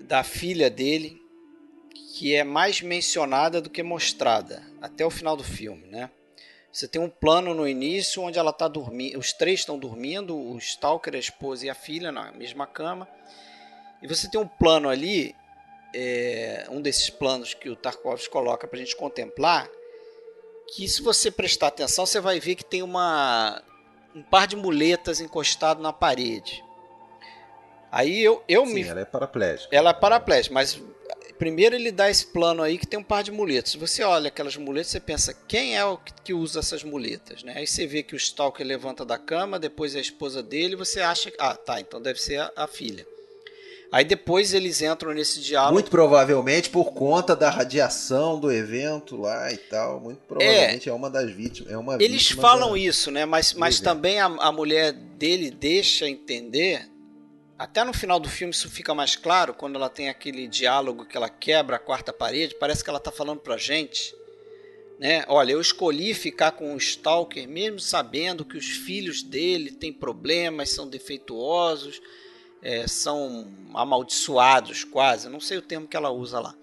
da 0.00 0.22
filha 0.22 0.68
dele, 0.68 1.21
que 2.12 2.34
é 2.34 2.44
mais 2.44 2.82
mencionada 2.82 3.58
do 3.58 3.70
que 3.70 3.82
mostrada 3.82 4.62
até 4.82 5.04
o 5.04 5.10
final 5.10 5.34
do 5.34 5.42
filme, 5.42 5.86
né? 5.86 6.10
Você 6.70 6.86
tem 6.86 7.00
um 7.00 7.08
plano 7.08 7.54
no 7.54 7.66
início 7.66 8.22
onde 8.22 8.38
ela 8.38 8.50
está 8.50 8.68
dormindo, 8.68 9.18
os 9.18 9.32
três 9.32 9.60
estão 9.60 9.78
dormindo, 9.78 10.36
o 10.36 10.58
Stalker, 10.58 11.14
a 11.14 11.18
esposa 11.18 11.66
e 11.66 11.70
a 11.70 11.74
filha 11.74 12.12
na 12.12 12.30
mesma 12.32 12.66
cama. 12.66 13.08
E 14.02 14.06
você 14.06 14.28
tem 14.28 14.38
um 14.38 14.46
plano 14.46 14.90
ali, 14.90 15.34
é, 15.94 16.66
um 16.70 16.82
desses 16.82 17.08
planos 17.08 17.54
que 17.54 17.70
o 17.70 17.76
Tarkovsky 17.76 18.30
coloca 18.30 18.68
para 18.68 18.76
a 18.78 18.80
gente 18.80 18.96
contemplar, 18.96 19.66
que 20.74 20.86
se 20.88 21.00
você 21.00 21.30
prestar 21.30 21.68
atenção, 21.68 22.04
você 22.04 22.20
vai 22.20 22.38
ver 22.38 22.56
que 22.56 22.64
tem 22.64 22.82
uma 22.82 23.62
um 24.14 24.22
par 24.22 24.46
de 24.46 24.56
muletas 24.56 25.18
encostado 25.18 25.80
na 25.80 25.94
parede. 25.94 26.62
Aí 27.90 28.22
eu, 28.22 28.42
eu 28.46 28.66
Sim, 28.66 28.74
me. 28.74 28.82
ela 28.82 29.00
é 29.00 29.04
paraplégica. 29.04 29.74
Ela 29.74 29.90
é 29.90 29.94
paraplégica, 29.94 30.54
mas 30.54 30.80
primeiro 31.42 31.74
ele 31.74 31.90
dá 31.90 32.08
esse 32.08 32.26
plano 32.26 32.62
aí 32.62 32.78
que 32.78 32.86
tem 32.86 33.00
um 33.00 33.02
par 33.02 33.24
de 33.24 33.32
muletas. 33.32 33.74
Você 33.74 34.04
olha 34.04 34.28
aquelas 34.28 34.56
muletas, 34.56 34.92
você 34.92 35.00
pensa, 35.00 35.34
quem 35.48 35.76
é 35.76 35.84
o 35.84 35.98
que 36.22 36.32
usa 36.32 36.60
essas 36.60 36.84
muletas? 36.84 37.42
Né? 37.42 37.54
Aí 37.56 37.66
você 37.66 37.84
vê 37.84 38.00
que 38.00 38.14
o 38.14 38.16
Stalker 38.16 38.64
levanta 38.64 39.04
da 39.04 39.18
cama, 39.18 39.58
depois 39.58 39.96
é 39.96 39.98
a 39.98 40.00
esposa 40.00 40.40
dele, 40.40 40.76
você 40.76 41.00
acha 41.00 41.32
que. 41.32 41.36
Ah, 41.40 41.56
tá, 41.56 41.80
então 41.80 42.00
deve 42.00 42.22
ser 42.22 42.36
a, 42.36 42.52
a 42.54 42.68
filha. 42.68 43.04
Aí 43.90 44.04
depois 44.04 44.54
eles 44.54 44.82
entram 44.82 45.12
nesse 45.12 45.40
diálogo. 45.40 45.74
Muito 45.74 45.90
provavelmente 45.90 46.70
por 46.70 46.92
conta 46.92 47.34
da 47.34 47.50
radiação 47.50 48.38
do 48.38 48.50
evento 48.52 49.16
lá 49.16 49.52
e 49.52 49.56
tal. 49.56 49.98
Muito 49.98 50.20
provavelmente 50.28 50.88
é, 50.88 50.92
é 50.92 50.94
uma 50.94 51.10
das 51.10 51.28
vítimas. 51.32 51.72
É 51.72 51.76
uma 51.76 52.00
eles 52.00 52.30
falam 52.30 52.70
da... 52.70 52.78
isso, 52.78 53.10
né? 53.10 53.26
Mas, 53.26 53.52
mas 53.52 53.80
também 53.80 54.20
a, 54.20 54.26
a 54.26 54.52
mulher 54.52 54.92
dele 54.92 55.50
deixa 55.50 56.08
entender 56.08 56.88
até 57.58 57.84
no 57.84 57.92
final 57.92 58.18
do 58.18 58.28
filme 58.28 58.52
isso 58.52 58.70
fica 58.70 58.94
mais 58.94 59.16
claro, 59.16 59.54
quando 59.54 59.76
ela 59.76 59.88
tem 59.88 60.08
aquele 60.08 60.48
diálogo 60.48 61.06
que 61.06 61.16
ela 61.16 61.28
quebra 61.28 61.76
a 61.76 61.78
quarta 61.78 62.12
parede, 62.12 62.56
parece 62.58 62.82
que 62.82 62.90
ela 62.90 62.98
está 62.98 63.12
falando 63.12 63.40
pra 63.40 63.56
gente, 63.56 64.14
né? 64.98 65.24
Olha, 65.28 65.52
eu 65.52 65.60
escolhi 65.60 66.14
ficar 66.14 66.52
com 66.52 66.74
o 66.74 66.78
Stalker 66.78 67.48
mesmo 67.48 67.78
sabendo 67.78 68.44
que 68.44 68.56
os 68.56 68.66
filhos 68.66 69.22
dele 69.22 69.72
têm 69.72 69.92
problemas, 69.92 70.70
são 70.70 70.88
defeituosos, 70.88 72.00
é, 72.62 72.86
são 72.86 73.52
amaldiçoados 73.74 74.84
quase, 74.84 75.28
não 75.28 75.40
sei 75.40 75.58
o 75.58 75.62
termo 75.62 75.88
que 75.88 75.96
ela 75.96 76.10
usa 76.10 76.40
lá. 76.40 76.54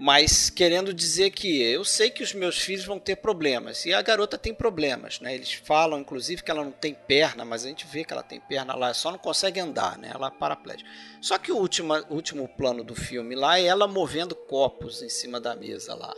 Mas 0.00 0.48
querendo 0.48 0.94
dizer 0.94 1.30
que 1.30 1.60
eu 1.60 1.84
sei 1.84 2.08
que 2.08 2.22
os 2.22 2.32
meus 2.32 2.56
filhos 2.56 2.84
vão 2.84 3.00
ter 3.00 3.16
problemas. 3.16 3.84
E 3.84 3.92
a 3.92 4.00
garota 4.00 4.38
tem 4.38 4.54
problemas, 4.54 5.18
né? 5.18 5.34
Eles 5.34 5.52
falam, 5.52 5.98
inclusive, 5.98 6.40
que 6.40 6.52
ela 6.52 6.62
não 6.62 6.70
tem 6.70 6.94
perna, 6.94 7.44
mas 7.44 7.64
a 7.64 7.68
gente 7.68 7.84
vê 7.84 8.04
que 8.04 8.12
ela 8.12 8.22
tem 8.22 8.38
perna 8.38 8.76
lá, 8.76 8.94
só 8.94 9.10
não 9.10 9.18
consegue 9.18 9.58
andar, 9.58 9.98
né? 9.98 10.12
Ela 10.14 10.28
é 10.28 10.30
paraplégica. 10.30 10.88
Só 11.20 11.36
que 11.36 11.50
o 11.50 11.56
último, 11.56 11.94
último 12.10 12.46
plano 12.46 12.84
do 12.84 12.94
filme 12.94 13.34
lá 13.34 13.58
é 13.58 13.64
ela 13.64 13.88
movendo 13.88 14.36
copos 14.36 15.02
em 15.02 15.08
cima 15.08 15.40
da 15.40 15.56
mesa 15.56 15.96
lá. 15.96 16.14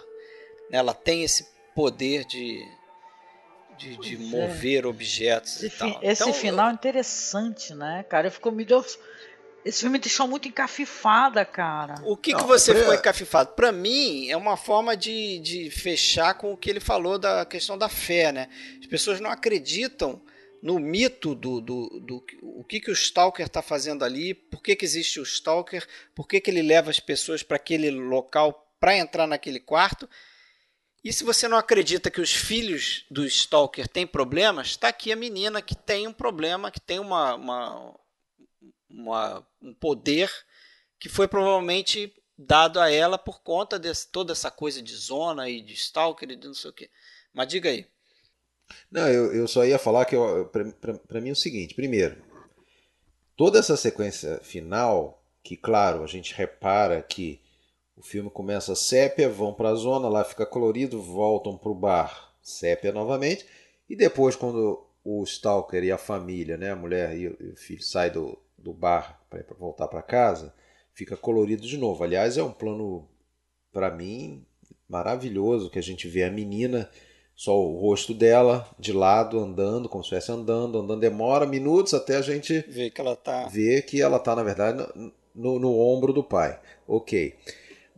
Ela 0.71 0.93
tem 0.93 1.25
esse 1.25 1.49
poder 1.75 2.27
de, 2.27 2.63
de, 3.79 3.97
de 3.97 4.19
mover 4.19 4.85
é. 4.85 4.87
objetos 4.87 5.57
esse, 5.57 5.67
e 5.69 5.71
tal. 5.71 6.01
Esse 6.03 6.23
então, 6.23 6.35
final 6.35 6.67
eu... 6.67 6.73
é 6.73 6.75
interessante, 6.75 7.75
né, 7.75 8.05
cara? 8.07 8.31
Ficou 8.31 8.53
me 8.53 8.63
deu 8.67 8.85
esse 9.65 9.81
filme 9.81 9.95
me 9.95 9.99
deixou 9.99 10.27
muito 10.27 10.49
encafifada, 10.49 11.45
cara. 11.45 11.97
O 12.05 12.17
que, 12.17 12.33
Não, 12.33 12.41
que 12.41 12.47
você 12.47 12.75
ficou 12.75 12.95
encafifado? 12.95 13.53
Para 13.53 13.71
mim, 13.71 14.29
é 14.31 14.37
uma 14.37 14.57
forma 14.57 14.97
de, 14.97 15.39
de 15.41 15.71
fechar 15.71 16.35
com 16.35 16.53
o 16.53 16.57
que 16.57 16.71
ele 16.71 16.81
falou 16.81 17.19
da 17.19 17.45
questão 17.45 17.77
da 17.77 17.89
fé, 17.89 18.33
né? 18.33 18.49
As 18.81 18.87
pessoas 18.87 19.21
não 19.21 19.31
acreditam 19.31 20.23
no 20.63 20.79
mito 20.79 21.35
do, 21.35 21.61
do, 21.61 22.01
do, 22.01 22.25
o 22.43 22.65
que, 22.65 22.81
que 22.81 22.91
o 22.91 22.95
Stalker 22.95 23.47
está 23.47 23.63
fazendo 23.63 24.05
ali, 24.05 24.35
por 24.35 24.63
que, 24.63 24.77
que 24.77 24.85
existe 24.85 25.19
o 25.21 25.23
Stalker, 25.23 25.87
por 26.15 26.27
que, 26.27 26.41
que 26.41 26.51
ele 26.51 26.63
leva 26.63 26.91
as 26.91 27.01
pessoas 27.01 27.43
para 27.43 27.57
aquele 27.57 27.91
local 27.91 28.67
para 28.79 28.97
entrar 28.97 29.27
naquele 29.27 29.61
quarto. 29.61 30.09
E 31.03 31.13
se 31.13 31.25
você 31.25 31.49
não 31.49 31.57
acredita 31.57 32.11
que 32.11 32.21
os 32.21 32.33
filhos 32.33 33.07
do 33.11 33.25
Stalker 33.25 33.89
têm 33.89 34.07
problemas, 34.07 34.69
está 34.69 34.89
aqui 34.89 35.11
a 35.13 35.17
menina 35.17 35.63
que 35.63 35.75
tem 35.75 36.07
um 36.07 36.13
problema, 36.13 36.71
que 36.71 36.81
tem 36.81 36.99
uma, 36.99 37.35
uma, 37.35 37.95
uma, 38.91 39.47
um 39.63 39.73
poder 39.73 40.31
que 40.99 41.09
foi 41.09 41.29
provavelmente 41.29 42.13
dado 42.37 42.81
a 42.81 42.91
ela 42.91 43.19
por 43.19 43.43
conta 43.43 43.79
de 43.79 43.91
toda 44.09 44.33
essa 44.33 44.51
coisa 44.51 44.83
de 44.83 44.95
zona 44.95 45.49
e 45.49 45.61
de 45.61 45.75
stalker 45.75 46.31
e 46.31 46.37
de 46.37 46.47
não 46.47 46.55
sei 46.55 46.71
o 46.71 46.75
que. 46.75 46.91
Mas 47.33 47.49
diga 47.49 47.71
aí. 47.71 47.87
Não, 48.91 49.09
eu, 49.09 49.33
eu 49.33 49.49
só 49.49 49.65
ia 49.65 49.79
falar 49.79 50.05
que 50.05 50.17
para 51.09 51.21
mim 51.21 51.31
é 51.31 51.33
o 51.33 51.37
seguinte: 51.37 51.75
primeiro, 51.75 52.23
toda 53.37 53.59
essa 53.59 53.77
sequência 53.77 54.41
final, 54.43 55.23
que 55.43 55.57
claro, 55.57 56.03
a 56.03 56.07
gente 56.07 56.35
repara 56.35 57.03
que 57.03 57.41
o 57.97 58.03
filme 58.03 58.31
começa 58.31 58.75
sépia, 58.75 59.29
vão 59.29 59.53
para 59.53 59.71
a 59.71 59.75
zona, 59.75 60.09
lá 60.09 60.25
fica 60.25 60.47
colorido, 60.47 61.03
voltam 61.03 61.59
para 61.59 61.71
o 61.71 61.75
bar, 61.75 62.35
sépia 62.41 62.93
novamente, 62.93 63.47
e 63.89 63.95
depois, 63.95 64.35
quando 64.35 64.87
o 65.05 65.23
Stalker 65.25 65.83
e 65.83 65.93
a 65.93 65.99
família, 65.99 66.57
né, 66.57 66.71
a 66.71 66.77
mulher 66.77 67.17
e 67.17 67.29
o 67.29 67.57
filho 67.57 67.83
saem 67.83 68.13
do, 68.13 68.39
do 68.61 68.73
bar 68.73 69.21
para 69.29 69.45
voltar 69.59 69.89
para 69.89 70.03
casa, 70.03 70.55
fica 70.93 71.17
colorido 71.17 71.67
de 71.67 71.77
novo. 71.77 72.05
Aliás, 72.05 72.37
é 72.37 72.43
um 72.43 72.53
plano 72.53 73.09
para 73.73 73.91
mim 73.91 74.45
maravilhoso 74.89 75.71
que 75.71 75.79
a 75.79 75.83
gente 75.83 76.09
vê 76.09 76.25
a 76.25 76.31
menina 76.31 76.91
só 77.35 77.59
o 77.59 77.79
rosto 77.79 78.13
dela 78.13 78.69
de 78.79 78.93
lado 78.93 79.39
andando, 79.39 79.89
como 79.89 80.05
se 80.05 80.09
estivesse 80.09 80.31
andando, 80.31 80.79
andando 80.79 81.01
demora 81.01 81.47
minutos 81.47 81.95
até 81.95 82.17
a 82.17 82.23
gente 82.23 82.61
ver 82.69 82.91
que 82.91 83.01
ela 83.01 83.17
tá 83.17 83.47
ver 83.47 83.87
que 83.87 84.03
ela 84.03 84.19
tá 84.19 84.37
na 84.37 84.43
verdade 84.43 84.87
no, 84.95 85.13
no, 85.35 85.59
no 85.59 85.79
ombro 85.79 86.13
do 86.13 86.23
pai. 86.23 86.61
OK. 86.87 87.35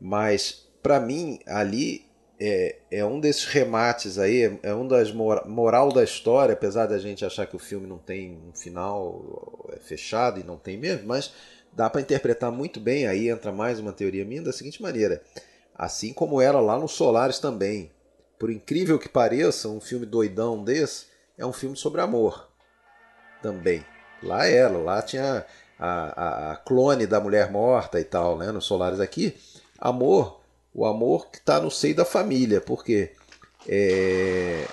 Mas 0.01 0.69
para 0.83 1.01
mim 1.01 1.41
ali 1.47 2.05
é, 2.45 2.77
é 2.91 3.05
um 3.05 3.21
desses 3.21 3.45
remates 3.45 4.19
aí, 4.19 4.59
é, 4.65 4.75
um 4.75 4.89
das 4.89 5.13
mor 5.13 5.47
moral 5.47 5.93
da 5.93 6.03
história, 6.03 6.55
apesar 6.55 6.87
da 6.87 6.99
gente 6.99 7.25
achar 7.25 7.47
que 7.47 7.55
o 7.55 7.59
filme 7.59 7.87
não 7.87 7.99
tem 7.99 8.37
um 8.49 8.53
final 8.53 9.71
é 9.73 9.77
fechado 9.79 10.41
e 10.41 10.43
não 10.43 10.57
tem 10.57 10.77
mesmo, 10.77 11.07
mas 11.07 11.33
dá 11.73 11.89
para 11.89 12.01
interpretar 12.01 12.51
muito 12.51 12.81
bem. 12.81 13.07
Aí 13.07 13.29
entra 13.29 13.53
mais 13.53 13.79
uma 13.79 13.93
teoria 13.93 14.25
minha 14.25 14.43
da 14.43 14.53
seguinte 14.53 14.83
maneira: 14.83 15.23
assim 15.73 16.13
como 16.13 16.41
era 16.41 16.59
lá 16.59 16.77
no 16.77 16.89
Solares 16.89 17.39
também, 17.39 17.93
por 18.41 18.51
incrível 18.51 18.99
que 18.99 19.09
pareça, 19.09 19.69
um 19.69 19.81
filme 19.81 20.05
doidão 20.05 20.65
desse 20.65 21.07
é 21.39 21.47
um 21.47 21.53
filme 21.53 21.77
sobre 21.77 22.01
amor 22.01 22.49
também. 23.41 23.87
Lá 24.21 24.47
era, 24.47 24.77
lá 24.77 25.01
tinha 25.01 25.47
a, 25.79 26.23
a, 26.23 26.53
a 26.53 26.57
clone 26.57 27.07
da 27.07 27.21
mulher 27.21 27.53
morta 27.53 28.01
e 28.01 28.05
tal, 28.05 28.37
né? 28.37 28.51
No 28.51 28.61
Solares 28.61 28.99
aqui, 28.99 29.37
amor 29.79 30.42
o 30.75 30.87
amor 30.87 31.29
que 31.31 31.39
está 31.39 31.61
no 31.61 31.71
seio 31.71 31.95
da 31.95 32.05
família, 32.05 32.61
porque 32.61 33.11
é, 33.69 34.67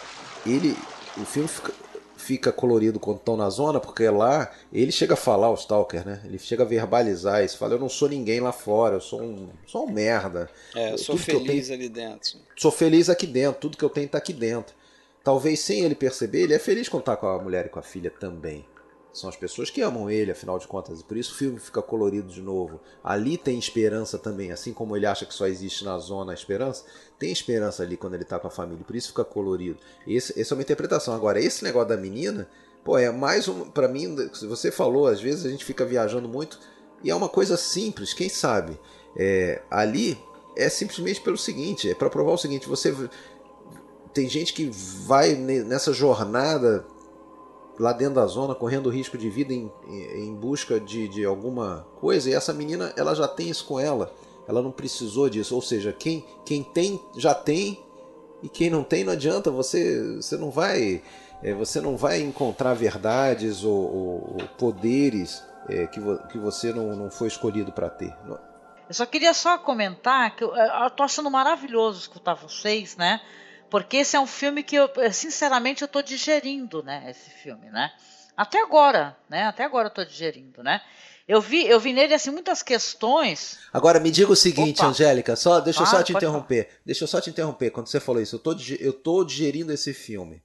ele, 0.46 0.76
o 1.18 1.26
filme 1.26 1.48
fica, 1.48 1.74
fica 2.16 2.52
colorido 2.52 3.00
quando 3.00 3.18
estão 3.18 3.36
na 3.36 3.50
zona, 3.50 3.80
porque 3.80 4.08
lá 4.10 4.52
ele 4.72 4.92
chega 4.92 5.14
a 5.14 5.18
falar, 5.18 5.50
o 5.50 5.56
Stalker, 5.56 6.06
né? 6.06 6.22
Ele 6.26 6.40
chega 6.40 6.64
a 6.64 6.66
verbalizar 6.66 7.44
isso, 7.44 7.58
fala, 7.58 7.74
eu 7.74 7.80
não 7.80 7.90
sou 7.90 8.08
ninguém 8.08 8.40
lá 8.40 8.52
fora, 8.52 8.96
eu 8.96 9.02
sou 9.02 9.22
um, 9.22 9.50
sou 9.66 9.88
um 9.88 9.92
merda. 9.92 10.50
É, 10.76 10.94
eu 10.94 10.98
sou 10.98 11.16
tudo 11.16 11.26
feliz 11.26 11.68
tenho, 11.68 11.80
ali 11.80 11.90
dentro. 11.90 12.40
Sou 12.56 12.72
feliz 12.72 13.10
aqui 13.10 13.28
dentro, 13.28 13.62
tudo 13.62 13.78
que 13.78 13.84
eu 13.84 13.90
tenho 13.90 14.06
está 14.06 14.18
aqui 14.18 14.34
dentro. 14.34 14.76
Talvez 15.24 15.60
sem 15.60 15.82
ele 15.82 15.96
perceber, 15.96 16.44
ele 16.44 16.54
é 16.54 16.60
feliz 16.60 16.88
quando 16.88 17.02
está 17.02 17.16
com 17.16 17.28
a 17.28 17.42
mulher 17.42 17.66
e 17.66 17.70
com 17.70 17.80
a 17.80 17.84
filha 17.84 18.10
também. 18.10 18.66
São 19.20 19.30
as 19.30 19.36
pessoas 19.36 19.70
que 19.70 19.82
amam 19.82 20.10
ele, 20.10 20.32
afinal 20.32 20.58
de 20.58 20.66
contas, 20.66 21.02
e 21.02 21.04
por 21.04 21.18
isso 21.18 21.34
o 21.34 21.36
filme 21.36 21.60
fica 21.60 21.82
colorido 21.82 22.32
de 22.32 22.42
novo. 22.42 22.80
Ali 23.04 23.38
tem 23.38 23.60
esperança 23.60 24.18
também, 24.18 24.52
assim 24.52 24.72
como 24.72 24.96
ele 24.96 25.06
acha 25.06 25.26
que 25.26 25.34
só 25.34 25.46
existe 25.46 25.84
na 25.84 25.98
zona 25.98 26.32
a 26.32 26.34
esperança, 26.34 26.86
tem 27.18 27.30
esperança 27.30 27.84
ali 27.84 27.98
quando 27.98 28.14
ele 28.14 28.24
tá 28.24 28.40
com 28.40 28.48
a 28.48 28.52
família, 28.52 28.86
por 28.86 28.96
isso 28.96 29.10
fica 29.10 29.26
colorido. 29.26 29.78
Esse, 30.08 30.40
essa 30.40 30.54
é 30.54 30.56
uma 30.56 30.62
interpretação. 30.62 31.14
Agora, 31.14 31.38
esse 31.38 31.66
negócio 31.66 31.90
da 31.90 31.98
menina, 31.98 32.50
pô, 32.82 32.98
é 32.98 33.12
mais 33.12 33.50
um. 33.50 33.70
para 33.70 33.90
mim, 33.90 34.16
você 34.48 34.72
falou, 34.72 35.06
às 35.06 35.20
vezes 35.20 35.46
a 35.46 35.50
gente 35.50 35.66
fica 35.66 35.86
viajando 35.86 36.30
muito, 36.30 36.58
e 37.04 37.10
é 37.10 37.16
uma 37.16 37.28
coisa 37.28 37.58
simples, 37.58 38.14
quem 38.14 38.30
sabe? 38.30 38.80
É, 39.18 39.62
ali 39.70 40.18
é 40.56 40.70
simplesmente 40.70 41.20
pelo 41.20 41.38
seguinte: 41.38 41.90
é 41.90 41.94
para 41.94 42.10
provar 42.10 42.32
o 42.32 42.38
seguinte, 42.38 42.70
você. 42.70 42.96
Tem 44.14 44.28
gente 44.28 44.54
que 44.54 44.72
vai 45.06 45.36
nessa 45.36 45.94
jornada 45.94 46.86
lá 47.80 47.94
dentro 47.94 48.16
da 48.16 48.26
zona, 48.26 48.54
correndo 48.54 48.90
risco 48.90 49.18
de 49.18 49.30
vida 49.30 49.54
em, 49.54 49.72
em 49.88 50.36
busca 50.36 50.80
de, 50.80 51.08
de 51.08 51.24
alguma 51.24 51.88
coisa, 52.00 52.30
e 52.30 52.34
essa 52.34 52.54
menina 52.54 52.94
ela 52.98 53.16
já 53.16 53.28
tem 53.28 53.50
isso 53.50 53.66
com 53.66 53.80
ela, 53.80 54.14
ela 54.48 54.62
não 54.62 54.72
precisou 54.72 55.30
disso, 55.30 55.56
ou 55.56 55.62
seja, 55.62 55.94
quem, 55.94 56.26
quem 56.46 56.62
tem 56.62 57.02
já 57.16 57.34
tem 57.34 57.80
e 58.44 58.50
quem 58.50 58.70
não 58.70 58.84
tem 58.84 59.04
não 59.04 59.14
adianta, 59.14 59.50
você, 59.50 60.16
você 60.16 60.38
não 60.38 60.52
vai 60.52 61.02
é, 61.42 61.54
você 61.54 61.80
não 61.80 61.96
vai 61.96 62.20
encontrar 62.22 62.74
verdades 62.74 63.64
ou, 63.64 63.74
ou, 63.74 64.36
ou 64.42 64.48
poderes 64.58 65.44
é, 65.70 65.88
que, 65.88 66.00
vo, 66.00 66.18
que 66.28 66.38
você 66.38 66.74
não, 66.74 66.96
não 66.96 67.10
foi 67.10 67.28
escolhido 67.28 67.72
para 67.72 67.90
ter. 67.90 68.14
Eu 68.28 68.94
só 68.94 69.06
queria 69.06 69.34
só 69.34 69.58
comentar 69.58 70.36
que 70.36 70.44
eu, 70.44 70.54
eu 70.56 70.90
tô 70.90 71.04
achando 71.04 71.30
maravilhoso 71.32 72.00
escutar 72.00 72.34
vocês, 72.34 72.98
né? 72.98 73.22
Porque 73.70 73.98
esse 73.98 74.16
é 74.16 74.20
um 74.20 74.28
filme 74.28 74.64
que 74.64 74.76
eu, 74.76 74.90
sinceramente, 75.12 75.82
eu 75.82 75.86
estou 75.86 76.02
digerindo, 76.02 76.82
né? 76.84 77.06
Esse 77.10 77.30
filme, 77.30 77.70
né? 77.70 77.92
Até 78.36 78.62
agora, 78.62 79.18
né? 79.30 79.44
Até 79.44 79.64
agora 79.64 79.88
eu 79.88 79.90
estou 79.90 80.06
digerindo, 80.06 80.64
né? 80.64 80.82
Eu 81.28 81.42
vi, 81.42 81.68
eu 81.68 81.80
vi 81.80 81.94
nele 81.94 82.14
assim 82.14 82.32
muitas 82.32 82.64
questões. 82.64 83.60
Agora 83.72 84.00
me 84.00 84.10
diga 84.10 84.32
o 84.32 84.36
seguinte, 84.36 84.80
Opa. 84.80 84.90
Angélica, 84.90 85.36
só 85.36 85.60
deixa 85.60 85.84
eu 85.84 85.86
só 85.86 86.02
te 86.02 86.12
interromper. 86.12 86.66
Falar. 86.66 86.80
Deixa 86.84 87.04
eu 87.04 87.08
só 87.08 87.22
te 87.22 87.30
interromper. 87.30 87.70
Quando 87.70 87.88
você 87.88 88.00
falou 88.00 88.20
isso, 88.20 88.36
eu 88.36 88.40
tô, 88.40 88.56
eu 88.80 88.94
tô 88.94 89.24
digerindo 89.24 89.72
esse 89.72 89.94
filme. 89.94 90.42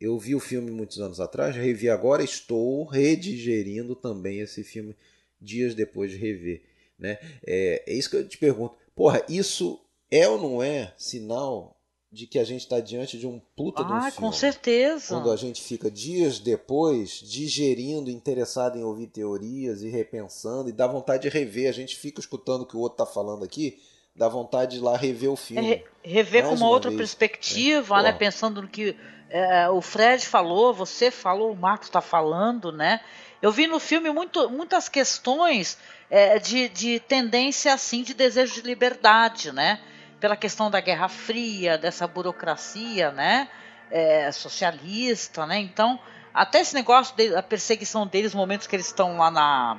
Eu 0.00 0.18
vi 0.18 0.34
o 0.34 0.40
filme 0.40 0.72
muitos 0.72 1.00
anos 1.00 1.20
atrás, 1.20 1.54
revi 1.54 1.88
agora, 1.88 2.24
estou 2.24 2.84
redigerindo 2.84 3.94
também 3.94 4.40
esse 4.40 4.64
filme 4.64 4.96
dias 5.40 5.74
depois 5.74 6.10
de 6.10 6.16
rever. 6.16 6.62
Né? 6.98 7.18
É, 7.46 7.84
é 7.86 7.94
isso 7.94 8.10
que 8.10 8.16
eu 8.16 8.28
te 8.28 8.38
pergunto. 8.38 8.74
Porra, 8.94 9.22
isso 9.28 9.80
é 10.10 10.28
ou 10.28 10.40
não 10.40 10.62
é 10.62 10.92
sinal 10.96 11.75
de 12.16 12.26
que 12.26 12.38
a 12.38 12.44
gente 12.44 12.62
está 12.62 12.80
diante 12.80 13.18
de 13.18 13.26
um 13.26 13.38
puta 13.54 13.82
ah, 13.82 13.84
de 13.84 13.92
um 13.92 14.00
filme. 14.00 14.16
com 14.16 14.32
certeza. 14.32 15.14
Quando 15.14 15.30
a 15.30 15.36
gente 15.36 15.62
fica 15.62 15.90
dias 15.90 16.38
depois 16.38 17.20
digerindo, 17.22 18.10
interessado 18.10 18.78
em 18.78 18.82
ouvir 18.82 19.08
teorias 19.08 19.82
e 19.82 19.90
repensando, 19.90 20.70
e 20.70 20.72
dá 20.72 20.86
vontade 20.86 21.24
de 21.24 21.28
rever. 21.28 21.68
A 21.68 21.72
gente 21.72 21.94
fica 21.94 22.18
escutando 22.18 22.62
o 22.62 22.66
que 22.66 22.74
o 22.74 22.80
outro 22.80 23.04
está 23.04 23.12
falando 23.12 23.44
aqui, 23.44 23.78
dá 24.14 24.28
vontade 24.28 24.72
de 24.72 24.76
ir 24.78 24.80
lá 24.80 24.96
rever 24.96 25.30
o 25.30 25.36
filme. 25.36 25.74
É, 25.74 25.84
rever 26.02 26.44
com 26.44 26.54
uma, 26.54 26.56
uma 26.56 26.68
outra 26.70 26.90
vez. 26.90 26.98
perspectiva, 26.98 28.00
é. 28.00 28.04
né? 28.04 28.12
Pensando 28.12 28.62
no 28.62 28.68
que 28.68 28.96
é, 29.28 29.68
o 29.68 29.82
Fred 29.82 30.24
falou, 30.24 30.72
você 30.72 31.10
falou, 31.10 31.52
o 31.52 31.56
Marcos 31.56 31.88
está 31.88 32.00
falando, 32.00 32.72
né? 32.72 33.00
Eu 33.42 33.52
vi 33.52 33.66
no 33.66 33.78
filme 33.78 34.10
muito, 34.10 34.48
muitas 34.48 34.88
questões 34.88 35.76
é, 36.08 36.38
de, 36.38 36.70
de 36.70 36.98
tendência 36.98 37.74
assim 37.74 38.02
de 38.02 38.14
desejo 38.14 38.54
de 38.54 38.62
liberdade, 38.62 39.52
né? 39.52 39.80
Pela 40.20 40.36
questão 40.36 40.70
da 40.70 40.80
Guerra 40.80 41.08
Fria, 41.08 41.76
dessa 41.76 42.06
burocracia, 42.06 43.10
né, 43.10 43.48
é, 43.90 44.30
socialista, 44.32 45.46
né? 45.46 45.58
Então, 45.58 45.98
até 46.32 46.60
esse 46.60 46.74
negócio 46.74 47.16
da 47.30 47.42
perseguição 47.42 48.06
deles, 48.06 48.34
momentos 48.34 48.66
que 48.66 48.76
eles 48.76 48.86
estão 48.86 49.18
lá 49.18 49.30
na 49.30 49.78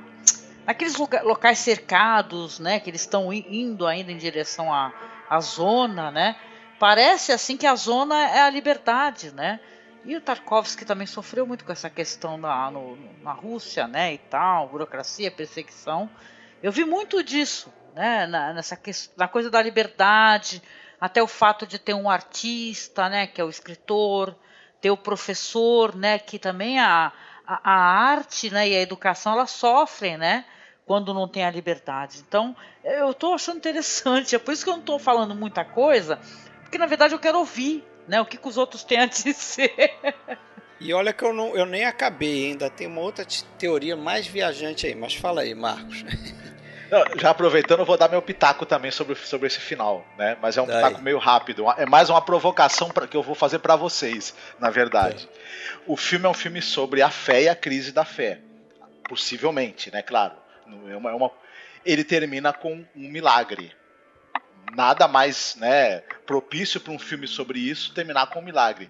naqueles 0.66 0.98
locais 0.98 1.60
cercados, 1.60 2.60
né, 2.60 2.78
que 2.82 2.90
eles 2.90 3.00
estão 3.00 3.32
indo 3.32 3.88
ainda 3.88 4.12
em 4.12 4.18
direção 4.18 4.74
à, 4.74 4.92
à 5.30 5.40
zona, 5.40 6.12
né? 6.12 6.36
Parece 6.78 7.32
assim 7.32 7.56
que 7.56 7.66
a 7.66 7.74
zona 7.74 8.28
é 8.28 8.42
a 8.42 8.50
liberdade, 8.50 9.32
né? 9.32 9.62
E 10.04 10.16
o 10.16 10.22
Tarkovsky 10.22 10.84
também 10.84 11.08
sofreu 11.08 11.48
muito 11.48 11.64
com 11.64 11.72
essa 11.72 11.90
questão 11.90 12.38
na, 12.38 12.70
no, 12.70 12.98
na 13.24 13.32
Rússia, 13.32 13.88
né, 13.88 14.14
e 14.14 14.18
tal, 14.18 14.68
burocracia, 14.68 15.32
perseguição. 15.32 16.10
Eu 16.62 16.72
vi 16.72 16.84
muito 16.84 17.24
disso, 17.24 17.72
né, 17.98 18.28
na, 18.28 18.54
nessa 18.54 18.80
na 19.18 19.28
coisa 19.28 19.50
da 19.50 19.62
liberdade, 19.62 20.62
até 21.02 21.22
o 21.22 21.28
fato 21.28 21.66
de 21.66 21.78
ter 21.78 21.94
um 21.94 22.10
artista, 22.10 23.10
né, 23.10 23.28
que 23.28 23.42
é 23.42 23.44
o 23.44 23.50
escritor, 23.50 24.36
ter 24.80 24.92
o 24.92 24.98
professor, 24.98 25.96
né, 25.96 26.20
que 26.20 26.40
também 26.40 26.80
a, 26.80 27.12
a, 27.46 27.72
a 27.72 27.76
arte, 28.12 28.50
né, 28.50 28.70
e 28.70 28.76
a 28.76 28.82
educação 28.82 29.46
sofrem, 29.48 30.18
né, 30.18 30.46
quando 30.86 31.14
não 31.14 31.28
tem 31.28 31.44
a 31.44 31.52
liberdade. 31.52 32.24
Então, 32.26 32.56
eu 32.84 33.12
estou 33.12 33.34
achando 33.34 33.58
interessante, 33.58 34.36
é 34.36 34.40
por 34.40 34.54
isso 34.54 34.64
que 34.64 34.70
eu 34.70 34.76
não 34.76 34.82
estou 34.82 35.00
falando 35.00 35.36
muita 35.36 35.66
coisa, 35.66 36.20
porque 36.62 36.78
na 36.78 36.86
verdade 36.86 37.14
eu 37.14 37.20
quero 37.20 37.40
ouvir, 37.40 37.84
né, 38.08 38.22
o 38.22 38.26
que, 38.26 38.38
que 38.38 38.48
os 38.48 38.58
outros 38.58 38.84
têm 38.84 39.00
a 39.00 39.06
dizer. 39.06 39.74
E 40.80 40.94
olha 40.94 41.12
que 41.12 41.24
eu, 41.24 41.34
não, 41.34 41.56
eu 41.56 41.66
nem 41.66 41.86
acabei 41.86 42.50
ainda, 42.50 42.70
tem 42.70 42.86
uma 42.86 43.02
outra 43.02 43.26
teoria 43.58 43.96
mais 43.96 44.28
viajante 44.28 44.86
aí, 44.86 44.94
mas 44.94 45.16
fala 45.16 45.42
aí, 45.42 45.56
Marcos. 45.56 46.06
Já 47.18 47.30
aproveitando, 47.30 47.80
eu 47.80 47.86
vou 47.86 47.98
dar 47.98 48.10
meu 48.10 48.22
pitaco 48.22 48.66
também 48.66 48.92
sobre, 48.92 49.16
sobre 49.16 49.48
esse 49.48 49.60
final, 49.60 50.06
né? 50.18 50.38
Mas 50.42 50.58
é 50.58 50.62
um 50.62 50.66
pitaco 50.66 51.02
meio 51.02 51.18
rápido. 51.18 51.66
É 51.78 51.86
mais 51.86 52.10
uma 52.10 52.22
provocação 52.22 52.90
pra, 52.90 53.08
que 53.08 53.16
eu 53.16 53.24
vou 53.24 53.36
fazer 53.36 53.60
para 53.60 53.76
vocês, 53.76 54.34
na 54.60 54.70
verdade. 54.70 55.28
É. 55.32 55.82
O 55.86 55.96
filme 55.96 56.26
é 56.26 56.30
um 56.30 56.34
filme 56.34 56.62
sobre 56.62 57.02
a 57.02 57.10
fé 57.10 57.44
e 57.44 57.50
a 57.50 57.56
crise 57.56 57.92
da 57.92 58.06
fé. 58.06 58.40
Possivelmente, 59.08 59.92
né? 59.92 60.02
Claro. 60.02 60.36
É 60.88 60.96
uma, 60.96 61.12
é 61.12 61.14
uma... 61.14 61.32
Ele 61.86 62.04
termina 62.04 62.52
com 62.52 62.86
um 62.96 63.10
milagre. 63.10 63.74
Nada 64.76 65.08
mais 65.08 65.56
né, 65.56 66.02
propício 66.26 66.82
para 66.82 66.92
um 66.92 67.00
filme 67.00 67.26
sobre 67.26 67.58
isso 67.58 67.94
terminar 67.94 68.28
com 68.28 68.40
um 68.40 68.44
milagre 68.44 68.90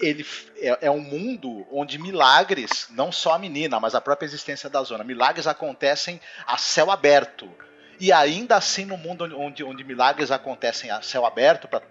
ele 0.00 0.26
é, 0.56 0.86
é, 0.86 0.90
um 0.90 1.00
mundo 1.00 1.66
onde 1.70 1.98
milagres, 1.98 2.86
não 2.90 3.10
só 3.10 3.34
a 3.34 3.38
menina, 3.38 3.78
mas 3.80 3.94
a 3.94 4.00
própria 4.00 4.26
existência 4.26 4.68
da 4.68 4.82
zona, 4.82 5.04
milagres 5.04 5.46
acontecem 5.46 6.20
a 6.46 6.56
céu 6.56 6.90
aberto. 6.90 7.48
E 8.00 8.12
ainda 8.12 8.56
assim, 8.56 8.84
no 8.84 8.96
mundo 8.96 9.24
onde, 9.36 9.64
onde 9.64 9.84
milagres 9.84 10.30
acontecem 10.30 10.90
a 10.90 11.02
céu 11.02 11.26
aberto, 11.26 11.66
para 11.68 11.82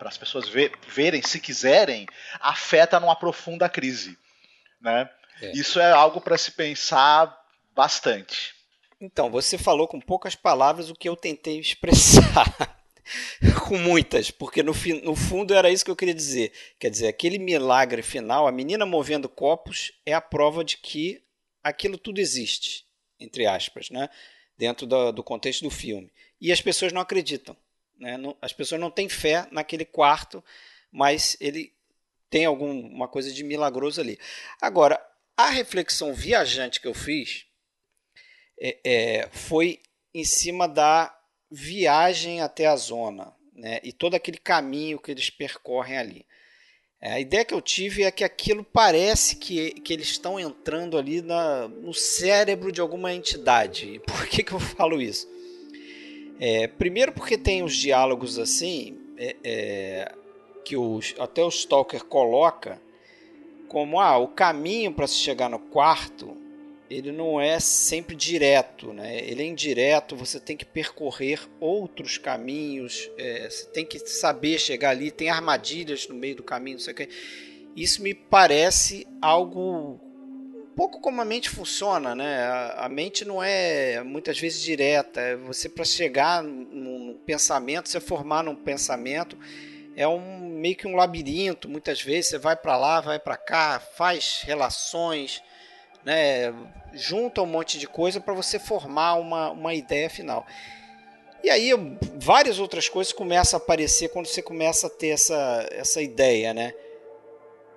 as 0.00 0.16
pessoas 0.16 0.48
ver, 0.48 0.72
verem, 0.88 1.22
se 1.22 1.40
quiserem, 1.40 2.06
afeta 2.40 3.00
numa 3.00 3.16
profunda 3.16 3.68
crise. 3.68 4.16
Né? 4.80 5.08
É. 5.42 5.52
Isso 5.52 5.80
é 5.80 5.90
algo 5.90 6.20
para 6.20 6.38
se 6.38 6.52
pensar 6.52 7.36
bastante. 7.74 8.54
Então, 9.00 9.30
você 9.30 9.58
falou 9.58 9.86
com 9.86 10.00
poucas 10.00 10.34
palavras 10.34 10.88
o 10.88 10.94
que 10.94 11.08
eu 11.08 11.16
tentei 11.16 11.58
expressar. 11.60 12.76
com 13.66 13.78
muitas, 13.78 14.30
porque 14.30 14.62
no, 14.62 14.72
no 15.02 15.16
fundo 15.16 15.54
era 15.54 15.70
isso 15.70 15.84
que 15.84 15.90
eu 15.90 15.96
queria 15.96 16.14
dizer. 16.14 16.52
Quer 16.78 16.90
dizer, 16.90 17.08
aquele 17.08 17.38
milagre 17.38 18.02
final, 18.02 18.46
a 18.46 18.52
menina 18.52 18.84
movendo 18.86 19.28
copos, 19.28 19.92
é 20.04 20.12
a 20.12 20.20
prova 20.20 20.64
de 20.64 20.76
que 20.76 21.22
aquilo 21.62 21.98
tudo 21.98 22.20
existe, 22.20 22.84
entre 23.18 23.46
aspas, 23.46 23.90
né? 23.90 24.08
dentro 24.56 24.86
do, 24.86 25.12
do 25.12 25.22
contexto 25.22 25.62
do 25.62 25.70
filme. 25.70 26.10
E 26.40 26.50
as 26.50 26.60
pessoas 26.60 26.92
não 26.92 27.00
acreditam. 27.00 27.56
Né? 27.98 28.16
Não, 28.16 28.36
as 28.40 28.52
pessoas 28.52 28.80
não 28.80 28.90
têm 28.90 29.08
fé 29.08 29.46
naquele 29.50 29.84
quarto, 29.84 30.42
mas 30.90 31.36
ele 31.40 31.72
tem 32.30 32.44
alguma 32.44 33.08
coisa 33.08 33.32
de 33.32 33.44
milagroso 33.44 34.00
ali. 34.00 34.18
Agora, 34.60 35.00
a 35.36 35.50
reflexão 35.50 36.14
viajante 36.14 36.80
que 36.80 36.88
eu 36.88 36.94
fiz 36.94 37.46
é, 38.58 38.78
é, 38.84 39.28
foi 39.30 39.80
em 40.14 40.24
cima 40.24 40.66
da 40.66 41.15
viagem 41.56 42.42
até 42.42 42.66
a 42.66 42.76
zona 42.76 43.32
né, 43.54 43.80
e 43.82 43.90
todo 43.90 44.14
aquele 44.14 44.36
caminho 44.36 44.98
que 44.98 45.10
eles 45.10 45.30
percorrem 45.30 45.96
ali. 45.96 46.26
É, 47.00 47.12
a 47.12 47.20
ideia 47.20 47.44
que 47.44 47.54
eu 47.54 47.62
tive 47.62 48.02
é 48.02 48.10
que 48.10 48.22
aquilo 48.22 48.62
parece 48.62 49.36
que, 49.36 49.70
que 49.80 49.92
eles 49.92 50.08
estão 50.08 50.38
entrando 50.38 50.98
ali 50.98 51.22
na, 51.22 51.66
no 51.66 51.94
cérebro 51.94 52.70
de 52.70 52.80
alguma 52.80 53.12
entidade. 53.12 54.00
Por 54.06 54.26
que, 54.26 54.42
que 54.42 54.52
eu 54.52 54.60
falo 54.60 55.00
isso? 55.00 55.26
É, 56.38 56.66
primeiro 56.66 57.12
porque 57.12 57.38
tem 57.38 57.62
os 57.62 57.74
diálogos 57.74 58.38
assim 58.38 58.98
é, 59.16 59.36
é 59.42 60.14
que 60.62 60.76
os, 60.76 61.14
até 61.18 61.42
o 61.42 61.48
Stalker 61.48 62.04
coloca 62.04 62.78
como 63.68 63.98
ah, 63.98 64.18
o 64.18 64.28
caminho 64.28 64.92
para 64.92 65.06
se 65.06 65.14
chegar 65.14 65.48
no 65.48 65.58
quarto 65.58 66.36
ele 66.88 67.10
não 67.10 67.40
é 67.40 67.58
sempre 67.58 68.14
direto, 68.14 68.92
né? 68.92 69.18
ele 69.18 69.42
é 69.42 69.46
indireto, 69.46 70.16
você 70.16 70.38
tem 70.38 70.56
que 70.56 70.64
percorrer 70.64 71.40
outros 71.58 72.18
caminhos, 72.18 73.10
é, 73.18 73.48
você 73.48 73.66
tem 73.66 73.84
que 73.84 73.98
saber 73.98 74.58
chegar 74.58 74.90
ali, 74.90 75.10
tem 75.10 75.28
armadilhas 75.28 76.06
no 76.08 76.14
meio 76.14 76.36
do 76.36 76.42
caminho, 76.42 76.76
não 76.76 76.84
sei 76.84 76.92
o 76.92 76.96
que. 76.96 77.08
Isso 77.74 78.02
me 78.02 78.14
parece 78.14 79.06
algo 79.20 80.00
um 80.54 80.74
pouco 80.76 81.00
como 81.00 81.20
a 81.20 81.24
mente 81.24 81.50
funciona, 81.50 82.14
né? 82.14 82.42
A, 82.44 82.86
a 82.86 82.88
mente 82.88 83.24
não 83.24 83.42
é 83.42 84.02
muitas 84.02 84.38
vezes 84.38 84.62
direta, 84.62 85.20
é 85.20 85.36
você 85.36 85.68
para 85.68 85.84
chegar 85.84 86.42
num 86.42 87.18
pensamento, 87.26 87.88
você 87.88 88.00
formar 88.00 88.42
num 88.42 88.54
pensamento, 88.54 89.36
é 89.96 90.06
um 90.06 90.48
meio 90.48 90.76
que 90.76 90.86
um 90.86 90.94
labirinto, 90.94 91.68
muitas 91.68 92.00
vezes 92.00 92.30
você 92.30 92.38
vai 92.38 92.56
para 92.56 92.76
lá, 92.76 93.00
vai 93.00 93.18
para 93.18 93.36
cá, 93.36 93.80
faz 93.80 94.42
relações, 94.44 95.42
né, 96.06 96.54
junta 96.92 97.42
um 97.42 97.46
monte 97.46 97.78
de 97.78 97.88
coisa 97.88 98.20
para 98.20 98.32
você 98.32 98.60
formar 98.60 99.14
uma, 99.16 99.50
uma 99.50 99.74
ideia 99.74 100.08
final. 100.08 100.46
E 101.42 101.50
aí 101.50 101.72
várias 102.14 102.60
outras 102.60 102.88
coisas 102.88 103.12
começam 103.12 103.58
a 103.58 103.62
aparecer 103.62 104.10
quando 104.10 104.26
você 104.26 104.40
começa 104.40 104.86
a 104.86 104.90
ter 104.90 105.08
essa, 105.08 105.68
essa 105.72 106.00
ideia, 106.00 106.54
né? 106.54 106.72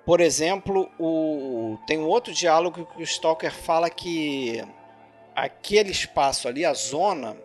Por 0.06 0.20
exemplo, 0.20 0.88
o, 0.98 1.76
tem 1.86 1.98
um 1.98 2.06
outro 2.06 2.32
diálogo 2.32 2.86
que 2.86 3.00
o 3.00 3.02
Stalker 3.02 3.52
fala 3.52 3.90
que 3.90 4.62
aquele 5.34 5.90
espaço 5.90 6.46
ali, 6.46 6.64
a 6.64 6.72
zona, 6.72 7.36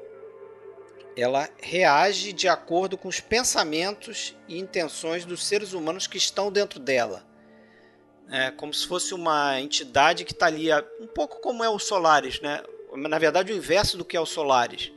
ela 1.17 1.49
reage 1.61 2.31
de 2.31 2.47
acordo 2.47 2.97
com 2.97 3.07
os 3.07 3.19
pensamentos 3.19 4.35
e 4.47 4.59
intenções 4.59 5.25
dos 5.25 5.45
seres 5.45 5.73
humanos 5.73 6.05
que 6.07 6.17
estão 6.17 6.51
dentro 6.51 6.79
dela. 6.79 7.23
É 8.29 8.51
como 8.51 8.73
se 8.73 8.87
fosse 8.87 9.13
uma 9.13 9.59
entidade 9.61 10.25
que 10.25 10.31
está 10.31 10.47
ali, 10.47 10.67
um 10.99 11.07
pouco 11.07 11.39
como 11.41 11.63
é 11.63 11.69
o 11.69 11.77
Solaris, 11.77 12.41
né? 12.41 12.63
Na 12.95 13.19
verdade, 13.19 13.51
o 13.53 13.55
inverso 13.55 13.97
do 13.97 14.05
que 14.05 14.17
é 14.17 14.19
o 14.19 14.25
Solaris. 14.25 14.91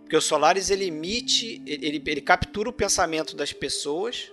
Porque 0.00 0.16
o 0.16 0.20
Solaris 0.20 0.68
ele 0.68 0.86
emite, 0.86 1.62
ele, 1.66 2.02
ele 2.04 2.20
captura 2.20 2.68
o 2.68 2.72
pensamento 2.72 3.36
das 3.36 3.52
pessoas 3.52 4.32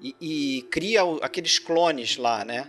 e, 0.00 0.16
e 0.20 0.62
cria 0.62 1.02
aqueles 1.20 1.58
clones 1.58 2.16
lá, 2.16 2.44
né? 2.44 2.68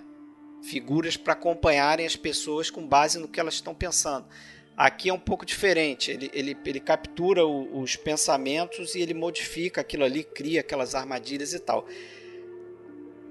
Figuras 0.61 1.17
para 1.17 1.34
acompanharem 1.34 2.05
as 2.05 2.15
pessoas 2.15 2.69
com 2.69 2.86
base 2.86 3.17
no 3.19 3.27
que 3.27 3.39
elas 3.39 3.55
estão 3.55 3.73
pensando. 3.73 4.27
Aqui 4.75 5.09
é 5.09 5.13
um 5.13 5.19
pouco 5.19 5.45
diferente. 5.45 6.11
Ele, 6.11 6.29
ele, 6.34 6.57
ele 6.65 6.79
captura 6.79 7.45
o, 7.45 7.81
os 7.81 7.95
pensamentos 7.95 8.95
e 8.95 9.01
ele 9.01 9.13
modifica 9.13 9.81
aquilo 9.81 10.03
ali, 10.03 10.23
cria 10.23 10.61
aquelas 10.61 10.95
armadilhas 10.95 11.53
e 11.53 11.59
tal. 11.59 11.88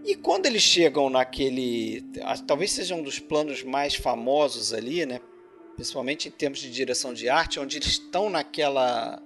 E 0.05 0.15
quando 0.17 0.47
eles 0.47 0.63
chegam 0.63 1.09
naquele. 1.09 2.03
Talvez 2.47 2.73
seja 2.73 2.95
um 2.95 3.03
dos 3.03 3.19
planos 3.19 3.63
mais 3.63 3.95
famosos 3.95 4.73
ali, 4.73 5.07
né? 5.07 5.21
principalmente 5.75 6.29
em 6.29 6.31
termos 6.31 6.59
de 6.59 6.71
direção 6.71 7.15
de 7.15 7.29
arte, 7.31 7.59
onde 7.59 7.79
eles 7.79 7.89
estão 7.89 8.29
naquela 8.29 9.21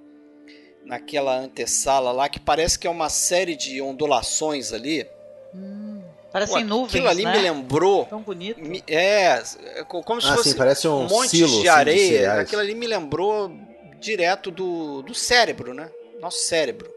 naquela 0.85 1.37
antessala 1.39 2.13
lá 2.13 2.29
que 2.29 2.39
parece 2.39 2.79
que 2.79 2.87
é 2.87 2.91
uma 2.91 3.09
série 3.09 3.57
de 3.57 3.83
ondulações 3.83 4.73
ali. 4.73 5.05
Hum, 5.53 6.01
parecem 6.31 6.61
Pô, 6.61 6.65
nuvens, 6.65 6.95
Aquilo 6.95 7.09
ali 7.09 7.25
né? 7.25 7.33
me 7.33 7.43
lembrou. 7.43 8.05
Tão 8.07 8.23
bonito. 8.23 8.61
me- 8.61 8.85
É, 8.87 9.43
é 9.75 9.85
co- 9.85 10.03
como 10.05 10.21
se 10.21 10.29
Ah, 10.29 10.37
fosse 10.37 10.51
sim, 10.53 10.57
parece 10.57 10.87
um, 10.87 11.01
um 11.01 11.09
monte 11.09 11.31
silo, 11.31 11.61
de 11.61 11.69
areia. 11.69 12.09
cereais. 12.19 12.41
Aquilo 12.47 12.61
ali 12.63 12.75
me 12.77 12.87
lembrou 12.87 13.51
direto 13.99 14.51
do, 14.53 15.03
do 15.03 15.15
cérebro, 15.15 15.75
né? 15.75 15.91
Nosso 16.21 16.39
cérebro. 16.39 16.89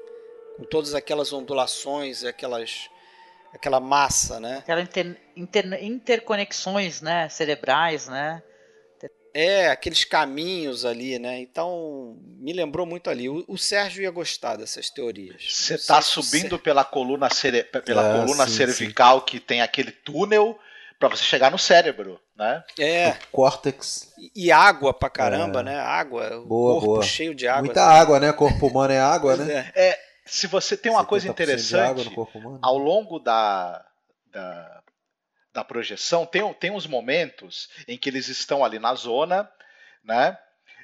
Com 0.57 0.65
todas 0.65 0.93
aquelas 0.93 1.33
ondulações, 1.33 2.23
aquelas, 2.23 2.87
aquela 3.53 3.79
massa, 3.79 4.39
né? 4.39 4.57
Aquela 4.59 4.81
inter- 4.81 5.17
inter- 5.35 5.83
interconexões, 5.83 7.01
né? 7.01 7.27
Cerebrais, 7.29 8.07
né? 8.07 8.41
É, 9.31 9.69
aqueles 9.69 10.03
caminhos 10.03 10.85
ali, 10.85 11.19
né? 11.19 11.39
Então, 11.39 12.17
me 12.39 12.51
lembrou 12.51 12.85
muito 12.85 13.11
ali. 13.11 13.29
O, 13.29 13.45
o 13.47 13.57
Sérgio 13.59 14.01
ia 14.01 14.09
gostar 14.09 14.55
dessas 14.55 14.89
teorias. 14.89 15.45
Você 15.47 15.77
tá 15.77 15.99
o 15.99 16.01
subindo 16.01 16.57
pela 16.57 16.83
coluna, 16.83 17.29
cere... 17.29 17.63
pela 17.63 18.09
Ah, 18.15 18.19
coluna 18.19 18.47
sim, 18.47 18.53
cervical 18.53 19.21
que 19.21 19.39
tem 19.39 19.61
aquele 19.61 19.91
túnel 19.91 20.57
para 20.99 21.09
você 21.09 21.23
chegar 21.23 21.51
no 21.51 21.59
cérebro, 21.59 22.19
né? 22.35 22.63
É, 22.79 23.15
Córtex. 23.31 24.11
e- 24.17 24.47
e 24.47 24.51
água 24.51 24.93
pra 24.93 25.09
caramba, 25.11 25.59
É. 25.59 25.63
né? 25.63 25.79
Água, 25.79 26.37
o 26.39 26.45
Boa, 26.47 26.73
corpo 26.73 26.85
boa. 26.87 27.03
cheio 27.03 27.35
de 27.35 27.47
água. 27.47 27.65
Muita 27.65 27.87
assim. 27.87 27.99
água, 27.99 28.19
né? 28.19 28.33
Corpo 28.33 28.65
humano 28.67 28.91
é 28.93 28.99
água, 28.99 29.37
né? 29.37 29.71
é. 29.75 29.97
Se 30.29 30.47
você 30.47 30.77
tem 30.77 30.91
uma 30.91 31.05
coisa 31.05 31.27
70% 31.29 31.67
de 31.67 31.75
água 31.75 32.01
interessante, 32.03 32.59
ao 32.61 32.77
longo 32.77 33.19
da, 33.19 33.83
da, 34.31 34.83
da 35.53 35.63
projeção, 35.63 36.25
tem, 36.25 36.53
tem 36.53 36.71
uns 36.71 36.85
momentos 36.85 37.69
em 37.87 37.97
que 37.97 38.09
eles 38.09 38.27
estão 38.27 38.63
ali 38.63 38.79
na 38.79 38.93
zona, 38.93 39.49
né? 40.03 40.37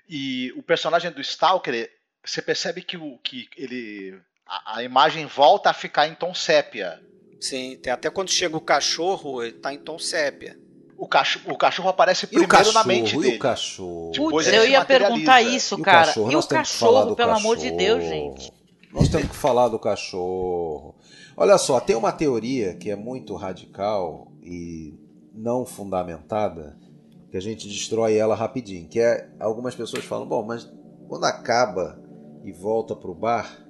E 0.09 0.51
o 0.55 0.63
personagem 0.63 1.11
do 1.11 1.21
Stalker, 1.21 1.89
você 2.23 2.41
percebe 2.41 2.81
que, 2.81 2.97
o, 2.97 3.17
que 3.19 3.49
ele. 3.57 4.19
A, 4.45 4.77
a 4.77 4.83
imagem 4.83 5.25
volta 5.25 5.69
a 5.69 5.73
ficar 5.73 6.07
em 6.07 6.15
tom 6.15 6.33
sépia. 6.33 7.01
Sim, 7.39 7.77
tem 7.77 7.91
até 7.91 8.09
quando 8.09 8.29
chega 8.29 8.55
o 8.57 8.61
cachorro, 8.61 9.43
ele 9.43 9.53
tá 9.53 9.73
em 9.73 9.77
tom 9.77 9.99
sépia. 9.99 10.57
O 10.97 11.07
cachorro, 11.07 11.51
o 11.53 11.57
cachorro 11.57 11.89
aparece 11.89 12.25
E 12.25 12.27
o 12.27 12.29
primeiro 12.29 12.49
cachorro, 12.49 12.73
na 12.73 12.83
mente 12.83 13.15
e 13.15 13.19
dele. 13.19 13.35
o 13.35 13.39
cachorro. 13.39 14.11
Depois 14.13 14.47
Putz, 14.47 14.57
eu 14.57 14.65
ia 14.67 14.85
perguntar 14.85 15.41
isso, 15.41 15.75
E 15.77 15.81
o 15.81 15.83
cara. 15.83 16.07
cachorro? 16.07 16.31
E 16.31 16.35
o 16.35 16.43
cachorro, 16.47 17.15
pelo 17.15 17.31
amor 17.31 17.57
de 17.57 17.71
cachorro. 17.71 17.77
Deus, 17.77 18.03
gente. 18.03 18.53
Nós 18.95 19.09
temos 19.09 19.27
que 19.27 19.35
falar 19.35 19.67
do 19.67 19.77
cachorro. 19.77 20.95
Olha 21.35 21.57
só, 21.57 21.81
tem 21.81 21.97
uma 21.97 22.13
teoria 22.13 22.73
que 22.75 22.89
é 22.89 22.95
muito 22.95 23.35
radical 23.35 24.31
e 24.41 24.97
não 25.33 25.65
fundamentada, 25.65 26.77
que 27.29 27.35
a 27.35 27.41
gente 27.41 27.67
destrói 27.67 28.15
ela 28.15 28.35
rapidinho, 28.35 28.87
que 28.87 29.01
é 29.01 29.29
algumas 29.37 29.75
pessoas 29.75 30.05
falam, 30.05 30.25
bom, 30.25 30.45
mas 30.45 30.71
quando 31.09 31.25
acaba 31.25 32.01
e 32.41 32.53
volta 32.53 32.95
pro 32.95 33.13
bar, 33.13 33.67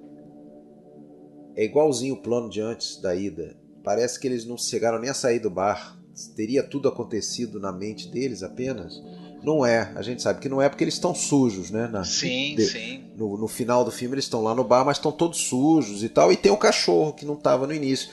é 1.55 1.65
igualzinho 1.65 2.13
o 2.13 2.21
plano 2.21 2.47
de 2.47 2.61
antes 2.61 3.01
da 3.01 3.15
ida. 3.15 3.57
Parece 3.83 4.19
que 4.19 4.27
eles 4.27 4.45
não 4.45 4.59
chegaram 4.59 4.99
nem 4.99 5.09
a 5.09 5.15
sair 5.15 5.39
do 5.39 5.49
bar. 5.49 5.99
Teria 6.35 6.61
tudo 6.61 6.87
acontecido 6.87 7.59
na 7.59 7.71
mente 7.71 8.09
deles 8.11 8.43
apenas? 8.43 9.01
Não 9.45 9.65
é. 9.65 9.91
A 9.95 10.01
gente 10.01 10.21
sabe 10.21 10.39
que 10.39 10.49
não 10.49 10.61
é 10.61 10.67
porque 10.67 10.83
eles 10.83 10.95
estão 10.95 11.13
sujos, 11.13 11.69
né? 11.69 11.87
Na- 11.87 12.03
Sim, 12.03 12.55
de- 12.55 12.65
sim. 12.65 13.11
no, 13.15 13.37
no 13.37 13.47
final 13.47 13.85
do 13.85 13.91
filme 13.91 14.15
eles 14.15 14.25
estão 14.25 14.41
lá 14.41 14.55
no 14.55 14.63
bar, 14.63 14.83
mas 14.83 14.97
estão 14.97 15.11
todos 15.11 15.39
sujos 15.47 16.03
e 16.03 16.09
tal. 16.09 16.31
E 16.31 16.35
tem 16.37 16.51
o 16.51 16.57
cachorro 16.57 17.13
que 17.13 17.25
não 17.25 17.35
estava 17.35 17.67
no 17.67 17.73
início, 17.73 18.09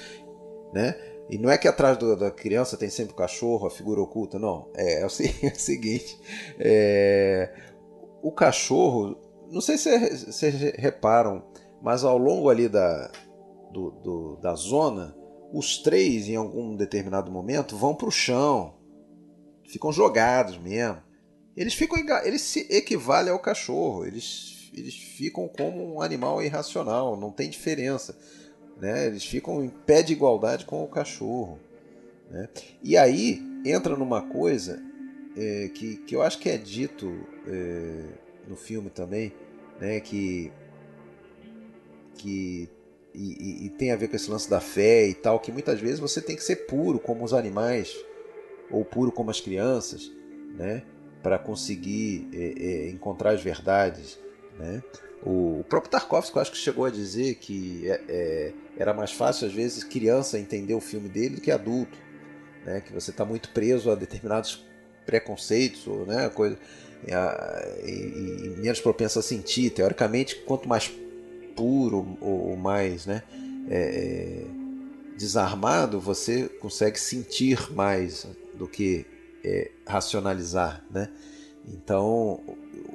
né? 0.75 0.95
E 1.31 1.39
não 1.39 1.49
é 1.51 1.57
que 1.57 1.67
atrás 1.67 1.97
do- 1.97 2.17
da 2.17 2.31
criança 2.31 2.77
tem 2.77 2.91
sempre 2.91 3.15
o 3.15 3.17
cachorro, 3.17 3.67
a 3.67 3.71
figura 3.71 4.01
oculta, 4.03 4.39
não. 4.39 4.69
É, 4.77 5.01
é 5.03 5.07
o, 5.07 5.09
é 5.47 5.53
o 5.53 5.59
seguinte: 5.59 6.19
é, 6.59 7.51
o 8.23 8.31
cachorro, 8.31 9.17
não 9.51 9.61
sei 9.61 9.79
se 9.79 9.89
vocês 10.31 10.55
reparam, 10.77 11.43
mas 11.81 12.05
ao 12.05 12.19
longo 12.19 12.51
ali 12.51 12.69
da, 12.69 13.11
do- 13.73 13.91
do- 14.03 14.37
da 14.43 14.55
zona, 14.55 15.17
os 15.53 15.79
três, 15.79 16.29
em 16.29 16.37
algum 16.37 16.77
determinado 16.77 17.31
momento, 17.31 17.77
vão 17.77 17.95
para 17.95 18.09
o 18.09 18.13
chão, 18.13 18.75
ficam 19.65 19.91
jogados 19.93 20.59
mesmo. 20.59 20.99
Eles 21.57 21.75
ficam 21.75 21.99
eles 22.25 22.41
se 22.43 22.67
equivalem 22.71 23.31
ao 23.33 23.39
cachorro, 23.39 24.07
eles, 24.07 24.71
eles 24.75 24.95
ficam 24.95 25.47
como 25.49 25.95
um 25.97 26.01
animal 26.01 26.43
irracional, 26.43 27.17
não 27.17 27.31
tem 27.31 27.51
diferença. 27.51 28.17
Né? 28.81 29.07
Eles 29.07 29.25
ficam 29.25 29.63
em 29.63 29.69
pé 29.69 30.03
de 30.03 30.13
igualdade 30.13 30.65
com 30.65 30.83
o 30.83 30.89
cachorro. 30.89 31.59
né? 32.31 32.49
E 32.83 32.97
aí 32.97 33.43
entra 33.65 33.97
numa 33.97 34.23
coisa 34.23 34.83
é, 35.37 35.69
que, 35.75 35.99
que 35.99 36.17
eu 36.17 36.23
acho 36.23 36.39
que 36.39 36.49
é 36.49 36.57
dito 36.57 37.13
é, 37.47 38.05
no 38.49 38.57
filme 38.57 38.89
também, 38.91 39.33
né? 39.79 40.01
que, 40.01 40.51
que 42.17 42.69
e, 43.15 43.33
e- 43.65 43.67
e 43.67 43.71
tem 43.71 43.93
a 43.93 43.97
ver 43.97 44.09
com 44.09 44.17
esse 44.17 44.31
lance 44.31 44.49
da 44.49 44.61
fé 44.61 45.07
e 45.07 45.15
tal, 45.15 45.39
que 45.39 45.53
muitas 45.53 45.79
vezes 45.79 46.01
você 46.01 46.21
tem 46.21 46.35
que 46.35 46.43
ser 46.43 46.67
puro 46.67 46.99
como 46.99 47.23
os 47.25 47.35
animais 47.35 47.95
ou 48.71 48.85
puro 48.85 49.13
como 49.13 49.31
as 49.31 49.41
crianças, 49.41 50.11
né? 50.57 50.83
Para 51.23 51.39
conseguir 51.39 52.29
é, 52.33 52.55
é, 52.87 52.91
encontrar 52.91 53.31
as 53.31 53.43
verdades. 53.43 54.19
Né? 54.59 54.83
O, 55.23 55.61
o 55.61 55.65
próprio 55.69 55.91
Tarkovsky 55.91 56.37
eu 56.37 56.43
acho 56.43 56.51
que 56.53 56.59
chegou 56.59 56.85
a 56.85 56.91
dizer 56.91 57.37
que 57.37 57.89
é, 57.89 58.01
é, 58.09 58.53
era 58.77 58.93
mais 58.93 59.13
fácil 59.13 59.47
às 59.47 59.53
vezes 59.53 59.85
criança 59.85 60.39
entender 60.39 60.75
o 60.75 60.81
filme 60.81 61.09
dele 61.09 61.37
do 61.37 61.41
que 61.41 61.51
adulto, 61.51 61.97
né? 62.65 62.81
que 62.81 62.93
você 62.93 63.11
está 63.11 63.25
muito 63.25 63.51
preso 63.51 63.91
a 63.91 63.95
determinados 63.95 64.65
preconceitos 65.07 65.87
ou 65.87 66.07
né, 66.07 66.29
coisa 66.29 66.57
e, 67.05 67.91
e- 67.91 68.47
e 68.47 68.61
menos 68.61 68.81
propenso 68.81 69.19
a 69.19 69.23
sentir. 69.23 69.71
Teoricamente, 69.71 70.37
quanto 70.47 70.69
mais 70.69 70.91
puro 71.57 72.17
ou, 72.21 72.51
ou 72.51 72.57
mais 72.57 73.07
né, 73.07 73.23
é, 73.69 73.77
é, 73.79 74.45
desarmado, 75.17 76.01
você 76.01 76.49
consegue 76.61 76.99
sentir 76.99 77.73
mais 77.73 78.27
do 78.55 78.67
que 78.67 79.05
é, 79.45 79.71
racionalizar, 79.87 80.85
né? 80.91 81.09
Então, 81.69 82.41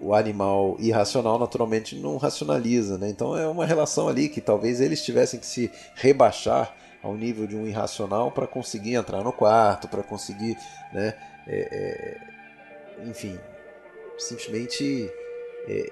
o 0.01 0.13
animal 0.13 0.75
irracional 0.79 1.39
naturalmente 1.39 1.95
não 1.95 2.17
racionaliza, 2.17 2.97
né? 2.97 3.09
Então 3.09 3.37
é 3.37 3.47
uma 3.47 3.65
relação 3.65 4.09
ali 4.09 4.27
que 4.27 4.41
talvez 4.41 4.81
eles 4.81 5.03
tivessem 5.03 5.39
que 5.39 5.45
se 5.45 5.71
rebaixar 5.95 6.75
ao 7.01 7.15
nível 7.15 7.47
de 7.47 7.55
um 7.55 7.65
irracional 7.65 8.31
para 8.31 8.45
conseguir 8.45 8.95
entrar 8.95 9.23
no 9.23 9.31
quarto, 9.31 9.87
para 9.87 10.03
conseguir, 10.03 10.57
né? 10.91 11.13
é, 11.47 12.17
é, 12.99 13.07
enfim, 13.07 13.39
simplesmente 14.17 15.09
é, 15.67 15.89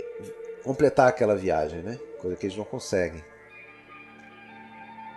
completar 0.63 1.07
aquela 1.07 1.35
viagem, 1.35 1.81
né? 1.81 1.97
Coisa 2.19 2.35
que 2.35 2.45
eles 2.45 2.57
não 2.57 2.65
conseguem. 2.65 3.23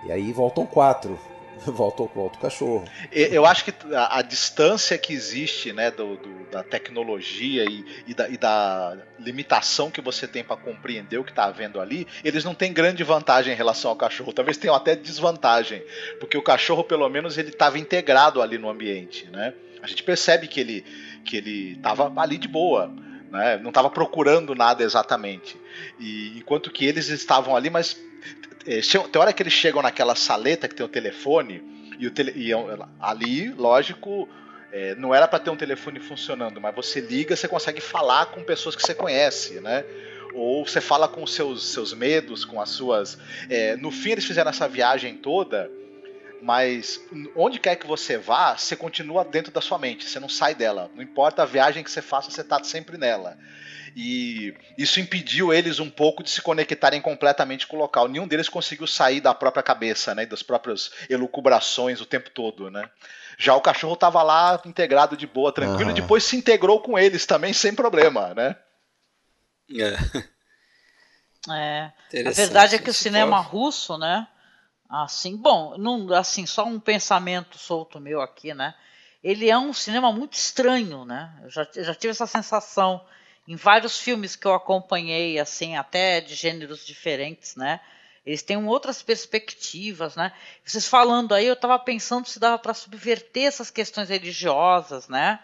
E 0.06 0.12
aí 0.12 0.32
voltam 0.32 0.64
quatro, 0.64 1.18
volta, 1.66 2.02
volta 2.14 2.38
o 2.38 2.40
cachorro. 2.40 2.84
Eu 3.12 3.44
acho 3.46 3.64
que 3.64 3.72
a, 3.94 4.18
a 4.18 4.22
distância 4.22 4.96
que 4.98 5.12
existe 5.12 5.72
né, 5.72 5.90
do, 5.90 6.16
do- 6.16 6.38
da 6.50 6.62
tecnologia 6.62 7.64
e, 7.64 7.84
e 8.06 8.14
da, 8.14 8.28
e 8.28 8.36
da 8.38 8.96
limitação 9.18 9.90
que 9.90 10.00
você 10.00 10.26
tem 10.26 10.42
para 10.42 10.56
compreender 10.56 11.18
o 11.18 11.24
que 11.24 11.30
está 11.30 11.44
havendo 11.44 11.78
ali, 11.80 12.06
eles 12.24 12.42
não 12.44 12.54
têm 12.54 12.72
grande 12.72 13.04
vantagem 13.04 13.52
em 13.52 13.56
relação 13.56 13.90
ao 13.90 13.96
cachorro. 13.96 14.32
Talvez 14.32 14.56
tenham 14.56 14.74
até 14.74 14.96
desvantagem, 14.96 15.82
porque 16.18 16.36
o 16.38 16.42
cachorro, 16.42 16.82
pelo 16.84 17.08
menos, 17.08 17.36
ele 17.36 17.50
estava 17.50 17.78
integrado 17.78 18.40
ali 18.40 18.56
no 18.56 18.70
ambiente. 18.70 19.28
Né? 19.30 19.52
A 19.82 19.86
gente 19.86 20.02
percebe 20.02 20.46
que 20.48 20.60
ele 20.60 20.84
que 21.24 21.36
ele 21.36 21.72
estava 21.72 22.10
ali 22.20 22.38
de 22.38 22.48
boa. 22.48 22.90
Né? 23.30 23.58
Não 23.58 23.68
estava 23.68 23.90
procurando 23.90 24.54
nada 24.54 24.82
exatamente. 24.82 25.54
E 26.00 26.38
enquanto 26.38 26.70
que 26.70 26.86
eles 26.86 27.08
estavam 27.08 27.54
ali, 27.54 27.68
mas 27.68 27.94
tem 29.10 29.20
hora 29.20 29.32
que 29.32 29.42
eles 29.42 29.52
chegam 29.52 29.82
naquela 29.82 30.14
saleta 30.14 30.68
que 30.68 30.74
tem 30.74 30.84
o 30.84 30.88
telefone, 30.88 31.62
e, 31.98 32.06
o 32.06 32.10
tele, 32.10 32.32
e 32.36 32.52
é 32.52 32.78
ali, 33.00 33.50
lógico, 33.50 34.28
é, 34.72 34.94
não 34.94 35.14
era 35.14 35.26
para 35.26 35.38
ter 35.38 35.50
um 35.50 35.56
telefone 35.56 35.98
funcionando, 35.98 36.60
mas 36.60 36.74
você 36.74 37.00
liga, 37.00 37.34
você 37.34 37.48
consegue 37.48 37.80
falar 37.80 38.26
com 38.26 38.42
pessoas 38.44 38.76
que 38.76 38.82
você 38.82 38.94
conhece, 38.94 39.60
né? 39.60 39.84
Ou 40.34 40.66
você 40.66 40.80
fala 40.80 41.08
com 41.08 41.26
seus, 41.26 41.72
seus 41.72 41.92
medos, 41.94 42.44
com 42.44 42.60
as 42.60 42.68
suas. 42.70 43.18
é, 43.48 43.76
no 43.76 43.90
fim, 43.90 44.10
eles 44.10 44.24
fizeram 44.24 44.50
essa 44.50 44.68
viagem 44.68 45.16
toda, 45.16 45.70
mas 46.42 47.00
onde 47.34 47.58
quer 47.58 47.76
que 47.76 47.86
você 47.86 48.18
vá, 48.18 48.56
você 48.56 48.76
continua 48.76 49.24
dentro 49.24 49.50
da 49.50 49.60
sua 49.60 49.78
mente, 49.78 50.08
você 50.08 50.20
não 50.20 50.28
sai 50.28 50.54
dela. 50.54 50.90
Não 50.94 51.02
importa 51.02 51.42
a 51.42 51.46
viagem 51.46 51.82
que 51.82 51.90
você 51.90 52.02
faça, 52.02 52.30
você 52.30 52.42
está 52.42 52.62
sempre 52.62 52.98
nela. 52.98 53.38
E 54.00 54.54
isso 54.78 55.00
impediu 55.00 55.52
eles 55.52 55.80
um 55.80 55.90
pouco 55.90 56.22
de 56.22 56.30
se 56.30 56.40
conectarem 56.40 57.00
completamente 57.00 57.66
com 57.66 57.74
o 57.74 57.80
local. 57.80 58.06
Nenhum 58.06 58.28
deles 58.28 58.48
conseguiu 58.48 58.86
sair 58.86 59.20
da 59.20 59.34
própria 59.34 59.60
cabeça, 59.60 60.14
né, 60.14 60.22
e 60.22 60.26
das 60.26 60.40
próprias 60.40 60.92
elucubrações 61.10 62.00
o 62.00 62.06
tempo 62.06 62.30
todo, 62.30 62.70
né? 62.70 62.88
Já 63.36 63.56
o 63.56 63.60
cachorro 63.60 63.94
estava 63.94 64.22
lá 64.22 64.62
integrado 64.64 65.16
de 65.16 65.26
boa, 65.26 65.50
tranquilo, 65.52 65.90
Aham. 65.90 65.98
e 65.98 66.00
depois 66.00 66.22
se 66.22 66.36
integrou 66.36 66.80
com 66.80 66.96
eles 66.96 67.26
também 67.26 67.52
sem 67.52 67.74
problema, 67.74 68.32
né? 68.34 68.54
É, 69.76 69.96
É. 71.50 71.92
A 72.24 72.30
verdade 72.30 72.76
é 72.76 72.78
que 72.78 72.90
o 72.90 72.94
cinema 72.94 73.42
foi- 73.42 73.52
russo, 73.52 73.98
né? 73.98 74.28
Assim, 74.88 75.36
bom, 75.36 75.76
não, 75.76 76.12
assim, 76.14 76.46
só 76.46 76.64
um 76.64 76.78
pensamento 76.78 77.58
solto 77.58 77.98
meu 77.98 78.20
aqui, 78.20 78.54
né? 78.54 78.74
ele 79.22 79.50
é 79.50 79.58
um 79.58 79.72
cinema 79.72 80.12
muito 80.12 80.34
estranho, 80.34 81.04
né? 81.04 81.36
Eu 81.42 81.50
já, 81.50 81.66
eu 81.74 81.84
já 81.84 81.94
tive 81.94 82.12
essa 82.12 82.26
sensação 82.26 83.04
em 83.48 83.56
vários 83.56 83.98
filmes 83.98 84.36
que 84.36 84.46
eu 84.46 84.52
acompanhei, 84.52 85.38
assim, 85.38 85.74
até 85.74 86.20
de 86.20 86.34
gêneros 86.34 86.84
diferentes, 86.84 87.56
né? 87.56 87.80
Eles 88.26 88.42
têm 88.42 88.58
outras 88.58 89.00
perspectivas, 89.00 90.14
né? 90.16 90.32
Vocês 90.62 90.86
falando 90.86 91.32
aí, 91.32 91.46
eu 91.46 91.54
estava 91.54 91.78
pensando 91.78 92.28
se 92.28 92.38
dava 92.38 92.58
para 92.58 92.74
subverter 92.74 93.44
essas 93.44 93.70
questões 93.70 94.10
religiosas, 94.10 95.08
né? 95.08 95.38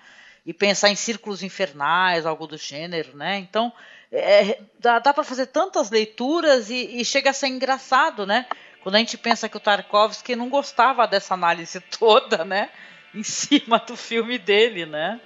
E 0.44 0.52
pensar 0.52 0.90
em 0.90 0.94
círculos 0.94 1.42
infernais, 1.42 2.26
algo 2.26 2.46
do 2.46 2.58
gênero, 2.58 3.16
né? 3.16 3.38
Então, 3.38 3.72
é, 4.12 4.60
dá, 4.78 4.98
dá 4.98 5.14
para 5.14 5.24
fazer 5.24 5.46
tantas 5.46 5.90
leituras 5.90 6.68
e, 6.68 7.00
e, 7.00 7.04
chega 7.06 7.30
a 7.30 7.32
ser 7.32 7.46
engraçado, 7.46 8.26
né? 8.26 8.44
Quando 8.82 8.96
a 8.96 8.98
gente 8.98 9.16
pensa 9.16 9.48
que 9.48 9.56
o 9.56 9.60
Tarkovsky 9.60 10.36
não 10.36 10.50
gostava 10.50 11.06
dessa 11.06 11.32
análise 11.32 11.80
toda, 11.98 12.44
né? 12.44 12.68
Em 13.14 13.22
cima 13.22 13.78
do 13.78 13.96
filme 13.96 14.36
dele, 14.36 14.84
né? 14.84 15.18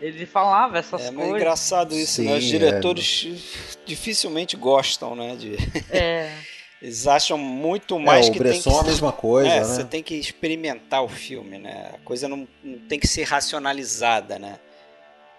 Ele 0.00 0.26
falava 0.26 0.78
essas 0.78 1.06
é, 1.06 1.12
coisas. 1.12 1.32
É 1.32 1.36
engraçado 1.36 1.94
isso, 1.94 2.22
Sim, 2.22 2.26
né? 2.26 2.36
Os 2.36 2.44
diretores 2.44 3.26
é... 3.26 3.78
dificilmente 3.86 4.56
gostam, 4.56 5.14
né? 5.14 5.36
De... 5.36 5.56
É. 5.90 6.30
Eles 6.82 7.06
acham 7.06 7.38
muito 7.38 7.98
mais 7.98 8.28
é, 8.28 8.30
que 8.30 8.38
tem 8.44 8.60
que... 8.60 8.68
a 8.68 8.82
mesma 8.82 9.10
coisa, 9.10 9.48
é, 9.48 9.60
né? 9.60 9.64
Você 9.64 9.84
tem 9.84 10.02
que 10.02 10.14
experimentar 10.16 11.02
o 11.02 11.08
filme, 11.08 11.56
né? 11.56 11.92
A 11.94 11.98
coisa 12.04 12.28
não, 12.28 12.46
não 12.62 12.78
tem 12.80 12.98
que 12.98 13.08
ser 13.08 13.22
racionalizada, 13.22 14.38
né? 14.38 14.58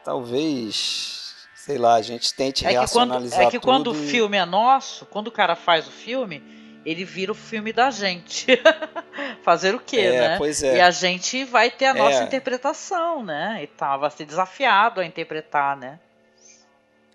Talvez, 0.03 1.35
sei 1.55 1.77
lá, 1.77 1.95
a 1.95 2.01
gente 2.01 2.33
tente 2.33 2.65
é 2.65 2.71
racionalizar 2.71 3.39
quando, 3.39 3.47
É 3.47 3.51
que 3.51 3.59
tudo 3.59 3.71
quando 3.71 3.91
o 3.91 3.93
filme 3.93 4.37
é 4.37 4.45
nosso, 4.45 5.05
quando 5.05 5.27
o 5.27 5.31
cara 5.31 5.55
faz 5.55 5.87
o 5.87 5.91
filme, 5.91 6.41
ele 6.85 7.03
vira 7.03 7.31
o 7.31 7.35
filme 7.35 7.73
da 7.73 7.89
gente. 7.89 8.47
Fazer 9.43 9.73
o 9.73 9.79
quê, 9.79 9.99
é, 9.99 10.19
né? 10.19 10.37
Pois 10.37 10.61
é. 10.61 10.77
E 10.77 10.81
a 10.81 10.91
gente 10.91 11.43
vai 11.43 11.71
ter 11.71 11.85
a 11.85 11.93
nossa 11.93 12.21
é. 12.21 12.23
interpretação, 12.23 13.23
né? 13.23 13.63
E 13.63 13.69
vai 13.97 14.11
ser 14.11 14.25
desafiado 14.25 15.01
a 15.01 15.05
interpretar, 15.05 15.75
né? 15.75 15.99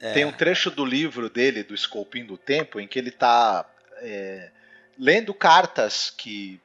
É. 0.01 0.13
Tem 0.13 0.25
um 0.25 0.33
trecho 0.33 0.71
do 0.71 0.85
livro 0.85 1.29
dele, 1.29 1.63
do 1.63 1.75
Esculpindo 1.75 2.29
do 2.29 2.39
Tempo, 2.39 2.81
em 2.81 2.89
que 2.89 2.99
ele 2.99 3.11
está 3.11 3.65
é, 3.99 4.51
lendo 4.99 5.33
cartas 5.35 6.13
que 6.17 6.61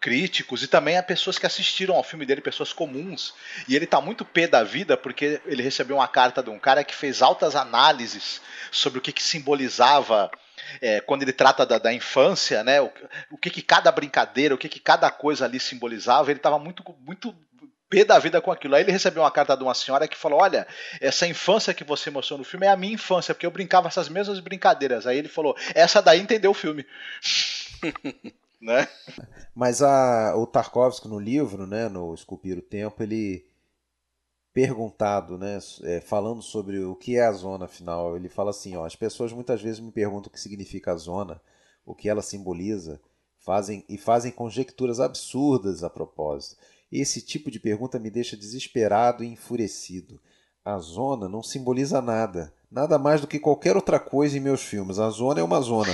críticos 0.00 0.62
e 0.62 0.66
também 0.66 0.96
a 0.96 1.02
pessoas 1.02 1.38
que 1.38 1.44
assistiram 1.44 1.94
ao 1.94 2.02
filme 2.02 2.24
dele, 2.24 2.40
pessoas 2.40 2.72
comuns. 2.72 3.34
E 3.68 3.76
ele 3.76 3.84
está 3.84 4.00
muito 4.00 4.24
pé 4.24 4.46
da 4.46 4.64
vida 4.64 4.96
porque 4.96 5.40
ele 5.44 5.62
recebeu 5.62 5.96
uma 5.96 6.08
carta 6.08 6.42
de 6.42 6.48
um 6.48 6.58
cara 6.58 6.82
que 6.82 6.94
fez 6.94 7.20
altas 7.20 7.54
análises 7.54 8.40
sobre 8.70 8.98
o 8.98 9.02
que, 9.02 9.12
que 9.12 9.22
simbolizava 9.22 10.30
é, 10.80 11.00
quando 11.00 11.22
ele 11.22 11.32
trata 11.32 11.64
da, 11.64 11.78
da 11.78 11.92
infância, 11.92 12.62
né? 12.64 12.80
O, 12.80 12.90
o, 13.32 13.38
que, 13.38 13.50
que 13.50 13.62
cada 13.62 13.90
brincadeira, 13.90 14.54
o 14.54 14.58
que, 14.58 14.68
que 14.68 14.80
cada 14.80 15.10
coisa 15.10 15.44
ali 15.44 15.58
simbolizava. 15.60 16.30
Ele 16.30 16.38
estava 16.38 16.58
muito, 16.58 16.82
muito 17.00 17.34
pé 17.90 18.04
da 18.04 18.18
vida 18.18 18.40
com 18.40 18.52
aquilo. 18.52 18.76
Aí 18.76 18.82
ele 18.82 18.92
recebeu 18.92 19.22
uma 19.22 19.30
carta 19.30 19.56
de 19.56 19.62
uma 19.62 19.74
senhora 19.74 20.06
que 20.06 20.16
falou: 20.16 20.40
Olha, 20.40 20.66
essa 21.00 21.26
infância 21.26 21.74
que 21.74 21.84
você 21.84 22.10
mostrou 22.10 22.38
no 22.38 22.44
filme 22.44 22.66
é 22.66 22.70
a 22.70 22.76
minha 22.76 22.94
infância, 22.94 23.34
porque 23.34 23.46
eu 23.46 23.50
brincava 23.50 23.88
essas 23.88 24.08
mesmas 24.08 24.38
brincadeiras. 24.38 25.06
Aí 25.06 25.18
ele 25.18 25.28
falou: 25.28 25.56
Essa 25.74 26.00
daí 26.00 26.20
entendeu 26.20 26.52
o 26.52 26.54
filme. 26.54 26.86
né? 28.62 28.86
Mas 29.54 29.82
a, 29.82 30.34
o 30.36 30.46
Tarkovsky 30.46 31.08
no 31.08 31.18
livro, 31.18 31.66
né, 31.66 31.88
no 31.88 32.14
Esculpir 32.14 32.58
o 32.58 32.62
Tempo, 32.62 33.02
ele 33.02 33.49
perguntado, 34.52 35.38
né, 35.38 35.58
é, 35.84 36.00
falando 36.00 36.42
sobre 36.42 36.80
o 36.80 36.96
que 36.96 37.16
é 37.16 37.24
a 37.24 37.32
zona 37.32 37.68
final, 37.68 38.16
ele 38.16 38.28
fala 38.28 38.50
assim: 38.50 38.76
ó, 38.76 38.84
as 38.84 38.96
pessoas 38.96 39.32
muitas 39.32 39.62
vezes 39.62 39.80
me 39.80 39.92
perguntam 39.92 40.28
o 40.28 40.32
que 40.32 40.40
significa 40.40 40.92
a 40.92 40.96
zona, 40.96 41.40
o 41.84 41.94
que 41.94 42.08
ela 42.08 42.22
simboliza, 42.22 43.00
fazem 43.38 43.84
e 43.88 43.96
fazem 43.96 44.32
conjecturas 44.32 45.00
absurdas 45.00 45.82
a 45.82 45.90
propósito. 45.90 46.56
Esse 46.90 47.22
tipo 47.22 47.50
de 47.50 47.60
pergunta 47.60 47.98
me 47.98 48.10
deixa 48.10 48.36
desesperado 48.36 49.22
e 49.22 49.28
enfurecido. 49.28 50.20
A 50.64 50.78
zona 50.78 51.28
não 51.28 51.42
simboliza 51.42 52.02
nada, 52.02 52.52
nada 52.70 52.98
mais 52.98 53.20
do 53.20 53.26
que 53.26 53.38
qualquer 53.38 53.76
outra 53.76 53.98
coisa 53.98 54.36
em 54.36 54.40
meus 54.40 54.62
filmes. 54.62 54.98
A 54.98 55.08
zona 55.08 55.40
é 55.40 55.42
uma 55.42 55.60
zona. 55.60 55.92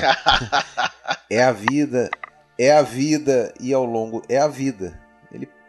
é 1.30 1.42
a 1.42 1.52
vida, 1.52 2.10
é 2.58 2.72
a 2.72 2.82
vida 2.82 3.54
e 3.60 3.72
ao 3.72 3.84
longo 3.84 4.22
é 4.28 4.38
a 4.38 4.48
vida. 4.48 5.05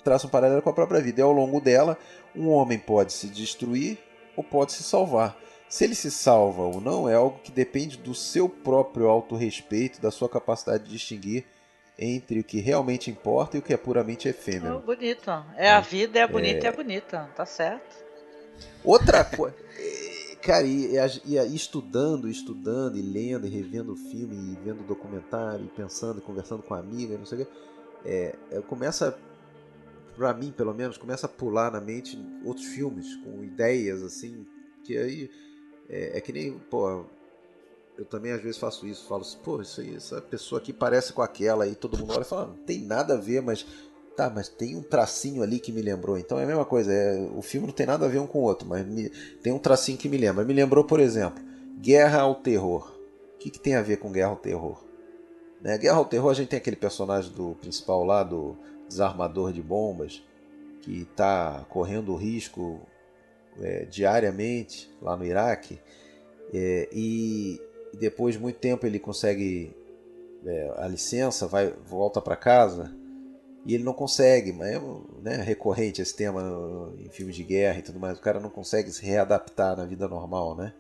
Traça 0.07 0.25
um 0.25 0.29
paralelo 0.29 0.61
com 0.61 0.69
a 0.69 0.73
própria 0.73 1.01
vida. 1.01 1.19
E 1.19 1.21
ao 1.21 1.33
longo 1.33 1.59
dela, 1.59 1.97
um 2.33 2.47
homem 2.47 2.79
pode 2.79 3.11
se 3.11 3.27
destruir 3.27 3.97
ou 4.37 4.41
pode 4.41 4.71
se 4.71 4.81
salvar. 4.81 5.37
Se 5.67 5.83
ele 5.83 5.95
se 5.95 6.09
salva 6.09 6.61
ou 6.61 6.79
não 6.79 7.09
é 7.09 7.15
algo 7.15 7.41
que 7.43 7.51
depende 7.51 7.97
do 7.97 8.15
seu 8.15 8.47
próprio 8.47 9.09
autorrespeito, 9.09 9.99
da 9.99 10.09
sua 10.09 10.29
capacidade 10.29 10.85
de 10.85 10.91
distinguir 10.91 11.43
entre 11.99 12.39
o 12.39 12.43
que 12.45 12.61
realmente 12.61 13.11
importa 13.11 13.57
e 13.57 13.59
o 13.59 13.61
que 13.61 13.73
é 13.73 13.77
puramente 13.77 14.29
efêmero. 14.29 14.77
Oh, 14.77 14.79
bonito. 14.79 15.29
É, 15.57 15.71
a 15.71 15.81
vida, 15.81 16.19
é 16.19 16.25
bonita 16.25 16.59
é... 16.59 16.63
e 16.63 16.67
é 16.67 16.71
bonita. 16.71 17.29
Tá 17.35 17.45
certo. 17.45 17.97
Outra 18.85 19.25
coisa. 19.25 19.57
É, 20.29 20.35
cara, 20.39 20.65
e, 20.65 20.95
e, 21.25 21.37
e, 21.37 21.55
estudando, 21.55 22.29
estudando, 22.29 22.97
e 22.97 23.01
lendo, 23.01 23.45
e 23.45 23.49
revendo 23.49 23.91
o 23.91 23.95
filme, 23.97 24.53
e 24.53 24.55
vendo 24.63 24.83
documentário, 24.83 25.65
e 25.65 25.67
pensando, 25.67 26.19
e 26.19 26.21
conversando 26.21 26.63
com 26.63 26.73
a 26.73 26.79
amiga, 26.79 27.17
não 27.17 27.25
sei 27.25 27.41
o 27.41 27.45
que, 27.45 27.51
é, 28.05 28.35
é, 28.51 28.61
começa, 28.61 29.17
pra 30.17 30.33
mim 30.33 30.51
pelo 30.51 30.73
menos, 30.73 30.97
começa 30.97 31.27
a 31.27 31.29
pular 31.29 31.71
na 31.71 31.79
mente 31.79 32.19
outros 32.43 32.65
filmes 32.65 33.15
com 33.17 33.43
ideias 33.43 34.01
assim, 34.01 34.45
que 34.83 34.97
aí 34.97 35.29
é, 35.87 36.17
é 36.17 36.21
que 36.21 36.33
nem, 36.33 36.57
pô, 36.57 37.05
eu 37.97 38.05
também 38.05 38.31
às 38.31 38.41
vezes 38.41 38.57
faço 38.57 38.85
isso, 38.87 39.07
falo 39.07 39.21
assim, 39.21 39.37
pô, 39.43 39.61
isso 39.61 39.79
aí, 39.79 39.95
essa 39.95 40.19
pessoa 40.19 40.59
aqui 40.59 40.73
parece 40.73 41.13
com 41.13 41.21
aquela 41.21 41.63
aí, 41.63 41.75
todo 41.75 41.97
mundo 41.97 42.13
olha 42.13 42.21
e 42.21 42.25
fala, 42.25 42.47
não 42.47 42.57
tem 42.57 42.81
nada 42.81 43.13
a 43.13 43.17
ver, 43.17 43.41
mas 43.41 43.65
tá, 44.15 44.31
mas 44.31 44.49
tem 44.49 44.75
um 44.75 44.81
tracinho 44.81 45.43
ali 45.43 45.59
que 45.59 45.71
me 45.71 45.81
lembrou. 45.81 46.17
Então 46.17 46.39
é 46.39 46.43
a 46.43 46.47
mesma 46.47 46.65
coisa, 46.65 46.91
é, 46.91 47.29
o 47.35 47.41
filme 47.43 47.67
não 47.67 47.73
tem 47.73 47.85
nada 47.85 48.05
a 48.05 48.09
ver 48.09 48.19
um 48.19 48.25
com 48.25 48.39
o 48.39 48.43
outro, 48.43 48.67
mas 48.67 48.85
me, 48.85 49.09
tem 49.41 49.53
um 49.53 49.59
tracinho 49.59 49.97
que 49.97 50.09
me 50.09 50.17
lembra. 50.17 50.43
Me 50.43 50.53
lembrou, 50.53 50.83
por 50.83 50.99
exemplo, 50.99 51.41
Guerra 51.79 52.21
ao 52.21 52.35
Terror. 52.35 52.91
O 53.35 53.37
que, 53.37 53.51
que 53.51 53.59
tem 53.59 53.75
a 53.75 53.81
ver 53.83 53.97
com 53.97 54.11
Guerra 54.11 54.29
ao 54.29 54.35
Terror? 54.35 54.83
Né? 55.61 55.77
Guerra 55.77 55.97
ao 55.97 56.05
Terror 56.05 56.31
a 56.31 56.33
gente 56.33 56.49
tem 56.49 56.57
aquele 56.57 56.75
personagem 56.75 57.31
do 57.31 57.55
principal 57.61 58.03
lá, 58.03 58.23
do 58.23 58.57
desarmador 58.87 59.51
de 59.51 59.61
bombas, 59.61 60.23
que 60.81 61.01
está 61.01 61.65
correndo 61.69 62.15
risco 62.15 62.81
é, 63.59 63.85
diariamente 63.85 64.89
lá 65.01 65.15
no 65.15 65.25
Iraque. 65.25 65.79
É, 66.53 66.87
e 66.91 67.61
depois 67.99 68.35
de 68.35 68.41
muito 68.41 68.59
tempo 68.59 68.85
ele 68.85 68.99
consegue 68.99 69.75
é, 70.45 70.73
a 70.77 70.87
licença, 70.87 71.47
vai 71.47 71.73
volta 71.85 72.21
para 72.21 72.35
casa 72.35 72.95
e 73.65 73.73
ele 73.73 73.83
não 73.83 73.93
consegue, 73.93 74.53
mas 74.53 74.69
é 74.69 74.81
né, 75.21 75.35
recorrente 75.43 76.01
esse 76.01 76.15
tema 76.15 76.93
em 76.97 77.09
filmes 77.09 77.35
de 77.35 77.43
guerra 77.43 77.79
e 77.79 77.81
tudo 77.81 77.99
mais, 77.99 78.17
o 78.17 78.21
cara 78.21 78.39
não 78.39 78.49
consegue 78.49 78.89
se 78.91 79.05
readaptar 79.05 79.75
na 79.75 79.85
vida 79.85 80.07
normal, 80.07 80.55
né? 80.55 80.73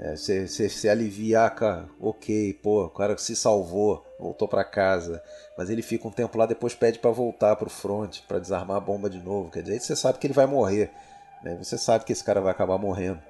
É, 0.00 0.16
você, 0.16 0.48
você, 0.48 0.68
você 0.68 0.88
alivia, 0.88 1.44
ah, 1.44 1.50
cara, 1.50 1.86
ok, 2.00 2.54
pô, 2.54 2.86
o 2.86 2.90
cara 2.90 3.18
se 3.18 3.36
salvou, 3.36 4.02
voltou 4.18 4.48
para 4.48 4.64
casa, 4.64 5.22
mas 5.58 5.68
ele 5.68 5.82
fica 5.82 6.08
um 6.08 6.10
tempo 6.10 6.38
lá, 6.38 6.46
depois 6.46 6.74
pede 6.74 6.98
para 6.98 7.10
voltar 7.10 7.54
para 7.56 7.66
o 7.66 7.70
front, 7.70 8.20
para 8.26 8.38
desarmar 8.38 8.78
a 8.78 8.80
bomba 8.80 9.10
de 9.10 9.18
novo, 9.18 9.50
quer 9.50 9.60
dizer, 9.60 9.74
aí 9.74 9.80
você 9.80 9.94
sabe 9.94 10.18
que 10.18 10.26
ele 10.26 10.32
vai 10.32 10.46
morrer, 10.46 10.90
né? 11.42 11.54
Você 11.62 11.76
sabe 11.76 12.06
que 12.06 12.12
esse 12.12 12.24
cara 12.24 12.40
vai 12.40 12.50
acabar 12.50 12.78
morrendo, 12.78 13.20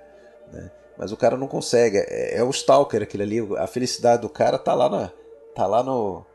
né? 0.52 0.70
Mas 1.00 1.12
o 1.12 1.16
cara 1.16 1.36
não 1.36 1.48
consegue. 1.48 1.96
É, 1.96 2.36
é, 2.36 2.44
o 2.44 2.50
Stalker 2.50 3.02
aquele 3.02 3.22
ali. 3.22 3.56
A 3.56 3.66
felicidade 3.66 4.20
do 4.20 4.28
cara 4.28 4.58
tá 4.58 4.74
lá, 4.74 4.88
na, 4.90 5.10
tá 5.54 5.66
lá 5.66 5.82
no, 5.82 6.26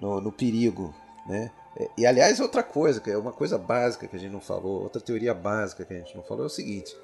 no, 0.00 0.20
no 0.20 0.32
perigo. 0.32 0.92
Né? 1.24 1.52
É, 1.76 1.88
e 1.96 2.04
aliás, 2.04 2.40
outra 2.40 2.64
coisa, 2.64 3.00
que 3.00 3.12
é 3.12 3.16
uma 3.16 3.32
coisa 3.32 3.56
básica 3.56 4.08
que 4.08 4.16
a 4.16 4.18
gente 4.18 4.32
não 4.32 4.40
falou, 4.40 4.82
outra 4.82 5.00
teoria 5.00 5.32
básica 5.32 5.84
que 5.84 5.94
a 5.94 5.98
gente 5.98 6.16
não 6.16 6.24
falou 6.24 6.42
é 6.42 6.46
o 6.46 6.50
seguinte: 6.50 6.96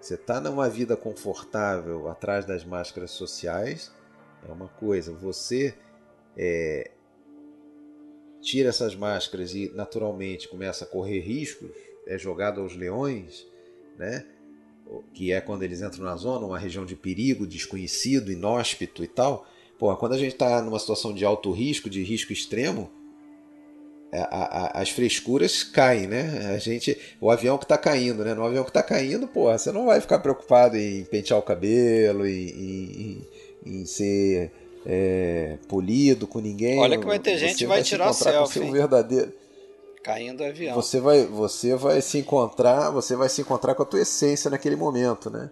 você 0.00 0.14
está 0.14 0.40
numa 0.40 0.68
vida 0.68 0.96
confortável 0.96 2.08
atrás 2.08 2.44
das 2.44 2.64
máscaras 2.64 3.10
sociais, 3.10 3.92
é 4.48 4.52
uma 4.52 4.68
coisa. 4.68 5.12
Você 5.12 5.74
é, 6.36 6.90
tira 8.40 8.68
essas 8.68 8.94
máscaras 8.94 9.54
e 9.54 9.70
naturalmente 9.74 10.48
começa 10.48 10.84
a 10.84 10.88
correr 10.88 11.20
riscos, 11.20 11.70
é 12.06 12.16
jogado 12.16 12.60
aos 12.60 12.76
leões, 12.76 13.46
né? 13.98 14.24
que 15.12 15.32
é 15.32 15.40
quando 15.40 15.62
eles 15.62 15.82
entram 15.82 16.04
na 16.04 16.16
zona, 16.16 16.46
uma 16.46 16.58
região 16.58 16.86
de 16.86 16.96
perigo, 16.96 17.46
desconhecido, 17.46 18.32
inóspito 18.32 19.04
e 19.04 19.08
tal. 19.08 19.46
Pô, 19.78 19.94
quando 19.96 20.14
a 20.14 20.18
gente 20.18 20.32
está 20.32 20.62
numa 20.62 20.78
situação 20.78 21.12
de 21.12 21.24
alto 21.24 21.50
risco, 21.52 21.90
de 21.90 22.02
risco 22.02 22.32
extremo, 22.32 22.90
a, 24.12 24.78
a, 24.78 24.82
as 24.82 24.90
frescuras 24.90 25.62
caem, 25.62 26.06
né? 26.06 26.52
A 26.54 26.58
gente, 26.58 26.96
o 27.20 27.30
avião 27.30 27.58
que 27.58 27.64
está 27.64 27.76
caindo, 27.76 28.24
né? 28.24 28.34
No 28.34 28.44
avião 28.44 28.64
que 28.64 28.70
está 28.70 28.82
caindo, 28.82 29.26
pô, 29.26 29.52
você 29.52 29.70
não 29.70 29.86
vai 29.86 30.00
ficar 30.00 30.18
preocupado 30.18 30.76
em 30.76 31.04
pentear 31.04 31.38
o 31.38 31.42
cabelo, 31.42 32.26
em, 32.26 32.48
em, 32.48 33.26
em 33.66 33.84
ser 33.84 34.50
é, 34.86 35.58
polido 35.68 36.26
com 36.26 36.38
ninguém. 36.38 36.78
Olha 36.78 36.98
que 36.98 37.06
vai 37.06 37.18
ter 37.18 37.36
gente 37.36 37.56
que 37.56 37.66
vai, 37.66 37.78
vai 37.78 37.84
tirar 37.84 38.12
selfie. 38.12 38.60
Com 38.60 38.72
verdadeiro 38.72 39.32
caindo 40.08 40.40
o 40.40 40.46
avião. 40.46 40.74
Você 40.74 41.00
vai, 41.00 41.24
você 41.26 41.74
vai 41.74 42.00
se 42.00 42.16
encontrar, 42.18 42.90
você 42.90 43.14
vai 43.14 43.28
se 43.28 43.42
encontrar 43.42 43.74
com 43.74 43.82
a 43.82 43.86
tua 43.86 44.00
essência 44.00 44.50
naquele 44.50 44.74
momento, 44.74 45.28
né? 45.28 45.50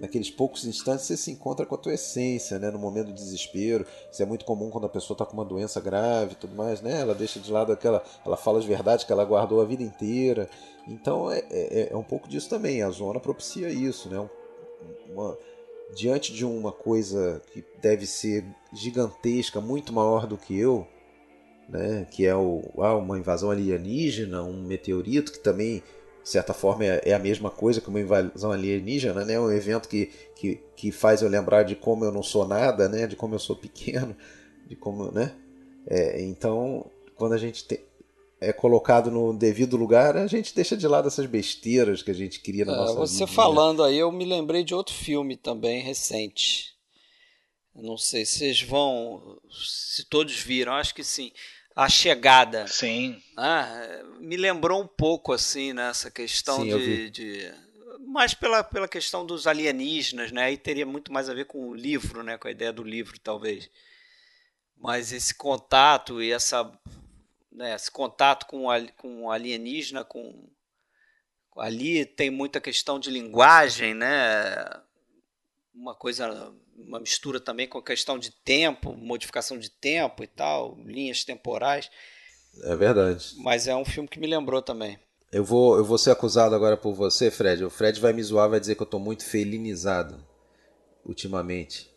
Naqueles 0.00 0.30
poucos 0.30 0.64
instantes 0.64 1.06
você 1.06 1.16
se 1.16 1.30
encontra 1.30 1.66
com 1.66 1.74
a 1.74 1.78
tua 1.78 1.94
essência, 1.94 2.58
né? 2.58 2.70
No 2.70 2.78
momento 2.78 3.08
do 3.08 3.12
desespero. 3.12 3.86
Isso 4.10 4.22
é 4.22 4.26
muito 4.26 4.44
comum 4.44 4.70
quando 4.70 4.86
a 4.86 4.88
pessoa 4.88 5.14
está 5.14 5.26
com 5.26 5.34
uma 5.34 5.44
doença 5.44 5.80
grave 5.80 6.34
tudo 6.36 6.54
mais, 6.54 6.80
né? 6.80 7.00
Ela 7.00 7.14
deixa 7.14 7.40
de 7.40 7.50
lado 7.50 7.72
aquela. 7.72 8.02
Ela 8.24 8.36
fala 8.36 8.58
as 8.58 8.64
verdades 8.64 9.04
que 9.04 9.12
ela 9.12 9.24
guardou 9.24 9.60
a 9.60 9.64
vida 9.64 9.82
inteira. 9.82 10.48
Então 10.86 11.30
é, 11.30 11.44
é, 11.50 11.88
é 11.92 11.96
um 11.96 12.02
pouco 12.02 12.28
disso 12.28 12.48
também. 12.48 12.82
A 12.82 12.90
zona 12.90 13.20
propicia 13.20 13.68
isso, 13.68 14.08
né? 14.08 14.28
Uma, 15.10 15.36
diante 15.94 16.32
de 16.32 16.44
uma 16.44 16.72
coisa 16.72 17.42
que 17.52 17.64
deve 17.80 18.06
ser 18.06 18.44
gigantesca, 18.72 19.60
muito 19.60 19.92
maior 19.92 20.26
do 20.26 20.36
que 20.36 20.58
eu, 20.58 20.86
né? 21.68 22.06
Que 22.10 22.26
é 22.26 22.34
o, 22.34 22.62
ah, 22.78 22.96
uma 22.96 23.18
invasão 23.18 23.50
alienígena, 23.50 24.42
um 24.42 24.62
meteorito 24.62 25.32
que 25.32 25.40
também 25.40 25.82
de 26.28 26.32
certa 26.32 26.52
forma 26.52 26.84
é, 26.84 27.00
é, 27.06 27.14
a 27.14 27.18
mesma 27.18 27.50
coisa 27.50 27.80
que 27.80 27.88
uma 27.88 28.00
invasão 28.00 28.52
alienígena, 28.52 29.24
né? 29.24 29.40
Um 29.40 29.50
evento 29.50 29.88
que, 29.88 30.12
que, 30.36 30.60
que 30.76 30.92
faz 30.92 31.22
eu 31.22 31.28
lembrar 31.28 31.62
de 31.62 31.74
como 31.74 32.04
eu 32.04 32.12
não 32.12 32.22
sou 32.22 32.46
nada, 32.46 32.86
né? 32.86 33.06
De 33.06 33.16
como 33.16 33.34
eu 33.34 33.38
sou 33.38 33.56
pequeno, 33.56 34.14
de 34.66 34.76
como, 34.76 35.10
né? 35.10 35.34
É, 35.86 36.22
então, 36.22 36.84
quando 37.16 37.32
a 37.32 37.38
gente 37.38 37.66
te, 37.66 37.80
é 38.42 38.52
colocado 38.52 39.10
no 39.10 39.32
devido 39.32 39.74
lugar, 39.78 40.18
a 40.18 40.26
gente 40.26 40.54
deixa 40.54 40.76
de 40.76 40.86
lado 40.86 41.08
essas 41.08 41.24
besteiras 41.24 42.02
que 42.02 42.10
a 42.10 42.14
gente 42.14 42.40
queria 42.40 42.66
na 42.66 42.74
é, 42.74 42.76
nossa 42.76 42.92
você 42.92 43.14
vida. 43.14 43.26
Você 43.26 43.34
falando 43.34 43.82
aí, 43.82 43.96
eu 43.96 44.12
me 44.12 44.26
lembrei 44.26 44.62
de 44.62 44.74
outro 44.74 44.94
filme 44.94 45.34
também 45.34 45.80
recente. 45.80 46.74
Não 47.74 47.96
sei 47.96 48.26
se 48.26 48.40
vocês 48.40 48.60
vão, 48.60 49.40
se 49.50 50.04
todos 50.04 50.38
viram, 50.38 50.74
acho 50.74 50.94
que 50.94 51.02
sim 51.02 51.32
a 51.78 51.88
chegada. 51.88 52.66
Sim. 52.66 53.22
Né? 53.36 54.02
Me 54.18 54.36
lembrou 54.36 54.82
um 54.82 54.86
pouco 54.86 55.32
assim 55.32 55.72
nessa 55.72 56.10
questão 56.10 56.62
Sim, 56.62 56.76
de, 56.76 57.10
de, 57.10 57.54
mais 58.00 58.34
pela, 58.34 58.64
pela 58.64 58.88
questão 58.88 59.24
dos 59.24 59.46
alienígenas, 59.46 60.32
né? 60.32 60.46
Aí 60.46 60.56
teria 60.56 60.84
muito 60.84 61.12
mais 61.12 61.28
a 61.28 61.34
ver 61.34 61.44
com 61.44 61.68
o 61.68 61.74
livro, 61.74 62.24
né? 62.24 62.36
Com 62.36 62.48
a 62.48 62.50
ideia 62.50 62.72
do 62.72 62.82
livro, 62.82 63.16
talvez. 63.20 63.70
Mas 64.76 65.12
esse 65.12 65.32
contato 65.32 66.20
e 66.20 66.32
essa, 66.32 66.68
né? 67.52 67.76
esse 67.76 67.92
contato 67.92 68.46
com 68.46 68.64
com 68.96 69.22
o 69.22 69.30
alienígena, 69.30 70.04
com 70.04 70.50
ali 71.56 72.04
tem 72.04 72.28
muita 72.28 72.60
questão 72.60 72.98
de 72.98 73.08
linguagem, 73.08 73.94
né? 73.94 74.82
Uma 75.72 75.94
coisa 75.94 76.52
uma 76.86 77.00
mistura 77.00 77.40
também 77.40 77.66
com 77.66 77.78
a 77.78 77.82
questão 77.82 78.18
de 78.18 78.30
tempo, 78.30 78.96
modificação 78.96 79.58
de 79.58 79.70
tempo 79.70 80.22
e 80.22 80.26
tal, 80.26 80.78
linhas 80.84 81.24
temporais. 81.24 81.90
É 82.62 82.76
verdade. 82.76 83.34
Mas 83.38 83.66
é 83.66 83.74
um 83.74 83.84
filme 83.84 84.08
que 84.08 84.20
me 84.20 84.26
lembrou 84.26 84.62
também. 84.62 84.98
Eu 85.30 85.44
vou, 85.44 85.76
eu 85.76 85.84
vou 85.84 85.98
ser 85.98 86.10
acusado 86.10 86.54
agora 86.54 86.76
por 86.76 86.94
você, 86.94 87.30
Fred. 87.30 87.64
O 87.64 87.70
Fred 87.70 88.00
vai 88.00 88.12
me 88.12 88.22
zoar, 88.22 88.48
vai 88.48 88.60
dizer 88.60 88.74
que 88.74 88.82
eu 88.82 88.86
estou 88.86 89.00
muito 89.00 89.24
felinizado 89.24 90.24
ultimamente. 91.04 91.90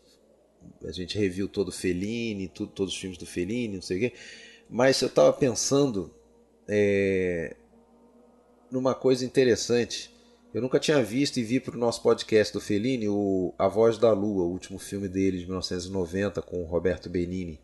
A 0.84 0.92
gente 0.92 1.18
reviu 1.18 1.48
todo 1.48 1.68
o 1.68 1.72
Fellini, 1.72 2.48
tudo, 2.48 2.72
todos 2.72 2.94
os 2.94 3.00
filmes 3.00 3.18
do 3.18 3.26
Fellini, 3.26 3.76
não 3.76 3.82
sei 3.82 3.96
o 3.96 4.00
quê. 4.00 4.16
Mas 4.68 5.00
eu 5.00 5.08
estava 5.08 5.32
pensando 5.32 6.14
é, 6.68 7.56
numa 8.70 8.94
coisa 8.94 9.24
interessante 9.24 10.11
eu 10.54 10.60
nunca 10.60 10.78
tinha 10.78 11.02
visto 11.02 11.38
e 11.38 11.42
vi 11.42 11.58
para 11.58 11.74
o 11.74 11.78
nosso 11.78 12.02
podcast 12.02 12.52
do 12.52 12.60
Fellini 12.60 13.08
o 13.08 13.54
A 13.58 13.68
Voz 13.68 13.96
da 13.96 14.12
Lua, 14.12 14.44
o 14.44 14.50
último 14.50 14.78
filme 14.78 15.08
dele 15.08 15.38
de 15.38 15.44
1990 15.44 16.42
com 16.42 16.62
Roberto 16.64 17.08
Benini. 17.08 17.58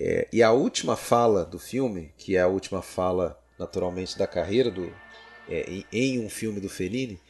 É, 0.00 0.26
e 0.32 0.42
a 0.42 0.50
última 0.50 0.96
fala 0.96 1.44
do 1.44 1.58
filme, 1.58 2.12
que 2.18 2.36
é 2.36 2.40
a 2.40 2.48
última 2.48 2.82
fala 2.82 3.38
naturalmente 3.56 4.18
da 4.18 4.26
carreira 4.26 4.70
do 4.70 4.92
é, 5.48 5.70
em, 5.70 5.86
em, 5.92 6.24
um 6.24 6.28
filme 6.28 6.60
do 6.60 6.68
Fellini, 6.68 7.20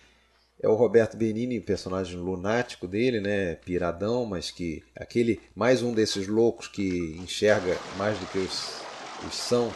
é 0.63 0.69
o 0.69 0.75
Roberto 0.75 1.17
Benini, 1.17 1.59
o 1.59 1.63
personagem 1.63 2.17
lunático 2.17 2.87
dele, 2.87 3.21
né, 3.21 3.57
piradão, 3.57 4.25
mas 4.25 4.51
que 4.51 4.83
aquele 4.95 5.41
mais 5.55 5.83
um 5.83 5.93
desses 5.93 6.27
loucos 6.29 6.69
que 6.69 7.17
enxerga 7.21 7.77
mais 7.99 8.19
do 8.19 8.27
que 8.27 8.39
os, 8.39 8.81
os 9.27 9.35
sãos, 9.35 9.75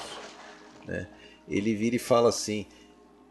né? 0.86 1.08
Ele 1.48 1.74
vira 1.74 1.96
e 1.96 1.98
fala 1.98 2.28
assim: 2.28 2.66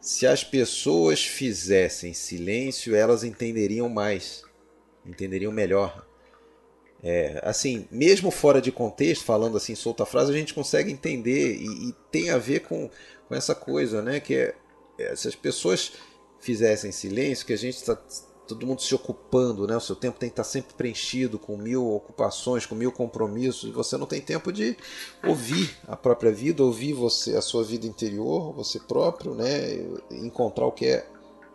se 0.05 0.27
as 0.27 0.43
pessoas 0.43 1.25
fizessem 1.25 2.13
silêncio, 2.13 2.95
elas 2.95 3.23
entenderiam 3.23 3.89
mais, 3.89 4.43
entenderiam 5.03 5.51
melhor. 5.51 6.05
É, 7.01 7.41
assim, 7.43 7.87
mesmo 7.89 8.29
fora 8.29 8.61
de 8.61 8.71
contexto, 8.71 9.25
falando 9.25 9.57
assim, 9.57 9.73
solta 9.73 10.03
a 10.03 10.05
frase, 10.05 10.31
a 10.31 10.37
gente 10.37 10.53
consegue 10.53 10.91
entender 10.91 11.55
e, 11.55 11.89
e 11.89 11.93
tem 12.11 12.29
a 12.29 12.37
ver 12.37 12.59
com, 12.59 12.87
com 13.27 13.33
essa 13.33 13.55
coisa, 13.55 14.03
né? 14.03 14.19
Que 14.19 14.35
é, 14.35 14.55
é 14.99 15.15
se 15.15 15.27
as 15.27 15.33
pessoas 15.33 15.93
fizessem 16.39 16.91
silêncio, 16.91 17.43
que 17.43 17.53
a 17.53 17.57
gente 17.57 17.77
está 17.77 17.99
todo 18.47 18.65
mundo 18.65 18.81
se 18.81 18.93
ocupando, 18.93 19.67
né? 19.67 19.75
O 19.75 19.81
seu 19.81 19.95
tempo 19.95 20.19
tem 20.19 20.29
que 20.29 20.33
estar 20.33 20.43
sempre 20.43 20.73
preenchido 20.73 21.37
com 21.39 21.57
mil 21.57 21.93
ocupações, 21.93 22.65
com 22.65 22.75
mil 22.75 22.91
compromissos. 22.91 23.71
Você 23.71 23.97
não 23.97 24.05
tem 24.05 24.21
tempo 24.21 24.51
de 24.51 24.77
ouvir 25.25 25.77
a 25.87 25.95
própria 25.95 26.31
vida, 26.31 26.63
ouvir 26.63 26.93
você, 26.93 27.35
a 27.35 27.41
sua 27.41 27.63
vida 27.63 27.85
interior, 27.85 28.53
você 28.53 28.79
próprio, 28.79 29.33
né? 29.33 29.85
Encontrar 30.11 30.65
o 30.65 30.71
que 30.71 30.85
é 30.85 31.07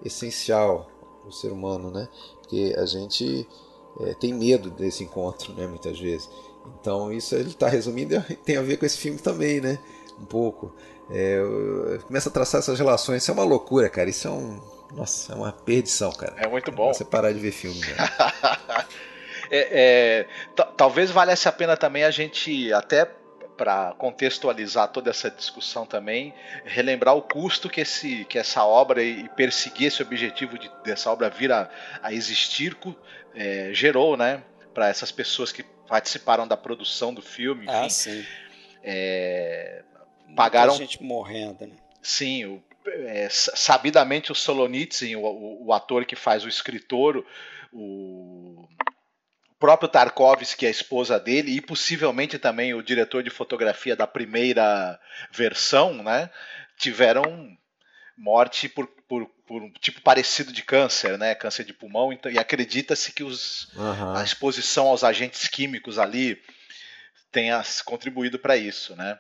essencial 0.04 0.90
no 1.24 1.32
ser 1.32 1.52
humano, 1.52 1.90
né? 1.90 2.08
Porque 2.40 2.74
a 2.76 2.86
gente 2.86 3.46
é, 4.00 4.14
tem 4.14 4.34
medo 4.34 4.70
desse 4.70 5.04
encontro, 5.04 5.52
né? 5.54 5.66
Muitas 5.66 5.98
vezes. 5.98 6.28
Então 6.80 7.12
isso 7.12 7.34
ele 7.34 7.50
está 7.50 7.68
resumindo 7.68 8.22
tem 8.44 8.56
a 8.56 8.62
ver 8.62 8.76
com 8.76 8.86
esse 8.86 8.98
filme 8.98 9.18
também, 9.18 9.60
né? 9.60 9.78
Um 10.20 10.24
pouco. 10.24 10.72
É, 11.08 11.98
começa 12.06 12.28
a 12.28 12.32
traçar 12.32 12.60
essas 12.60 12.78
relações. 12.78 13.22
Isso 13.22 13.30
é 13.30 13.34
uma 13.34 13.44
loucura, 13.44 13.88
cara. 13.88 14.10
Isso 14.10 14.28
é 14.28 14.30
um 14.30 14.60
nossa, 14.92 15.32
é 15.32 15.36
uma 15.36 15.52
perdição, 15.52 16.12
cara. 16.12 16.34
É 16.38 16.48
muito 16.48 16.70
bom. 16.72 16.92
Você 16.92 17.04
parar 17.04 17.32
de 17.32 17.38
ver 17.38 17.52
filme. 17.52 17.80
é, 19.50 20.26
é, 20.30 20.62
talvez 20.76 21.10
valesse 21.10 21.48
a 21.48 21.52
pena 21.52 21.76
também 21.76 22.04
a 22.04 22.10
gente 22.10 22.72
até 22.72 23.08
para 23.60 23.92
contextualizar 23.98 24.88
toda 24.88 25.10
essa 25.10 25.30
discussão 25.30 25.84
também, 25.84 26.32
relembrar 26.64 27.14
o 27.14 27.20
custo 27.20 27.68
que, 27.68 27.82
esse, 27.82 28.24
que 28.24 28.38
essa 28.38 28.64
obra 28.64 29.02
e 29.02 29.28
perseguir 29.30 29.88
esse 29.88 30.00
objetivo 30.00 30.58
de, 30.58 30.70
dessa 30.82 31.10
obra 31.12 31.28
vir 31.28 31.52
a, 31.52 31.68
a 32.02 32.10
existir 32.10 32.74
é, 33.34 33.68
gerou, 33.74 34.16
né? 34.16 34.42
Para 34.72 34.88
essas 34.88 35.12
pessoas 35.12 35.52
que 35.52 35.62
participaram 35.86 36.48
da 36.48 36.56
produção 36.56 37.12
do 37.12 37.20
filme. 37.20 37.66
Ah, 37.68 37.84
enfim, 37.84 37.86
ah, 37.86 37.90
sim. 37.90 38.26
É, 38.82 39.82
pagaram. 40.34 40.72
Muita 40.72 40.86
gente 40.86 41.02
morrendo, 41.02 41.66
né? 41.66 41.74
Sim, 42.02 42.46
o, 42.46 42.62
é, 42.86 43.28
sabidamente 43.30 44.32
o 44.32 44.34
Solonitsyn, 44.34 45.16
o, 45.16 45.20
o, 45.20 45.66
o, 45.66 45.72
ator 45.72 46.04
que 46.04 46.16
faz 46.16 46.44
o 46.44 46.48
escritor, 46.48 47.24
o 47.72 48.68
próprio 49.58 49.88
Tarkovsky, 49.88 50.66
a 50.66 50.70
esposa 50.70 51.20
dele, 51.20 51.56
e 51.56 51.60
possivelmente 51.60 52.38
também 52.38 52.74
o 52.74 52.82
diretor 52.82 53.22
de 53.22 53.30
fotografia 53.30 53.94
da 53.94 54.06
primeira 54.06 54.98
versão, 55.32 56.02
né, 56.02 56.30
tiveram 56.78 57.56
morte 58.16 58.68
por, 58.68 58.86
por, 59.08 59.26
por, 59.46 59.62
um 59.62 59.70
tipo 59.72 60.00
parecido 60.02 60.52
de 60.52 60.62
câncer, 60.62 61.16
né? 61.16 61.34
Câncer 61.34 61.64
de 61.64 61.72
pulmão. 61.72 62.12
Então, 62.12 62.30
e 62.30 62.38
acredita-se 62.38 63.12
que 63.12 63.24
os, 63.24 63.72
uhum. 63.74 64.14
a 64.14 64.22
exposição 64.22 64.88
aos 64.88 65.02
agentes 65.02 65.48
químicos 65.48 65.98
ali 65.98 66.40
tenha 67.32 67.62
contribuído 67.84 68.38
para 68.38 68.56
isso, 68.56 68.94
né? 68.94 69.18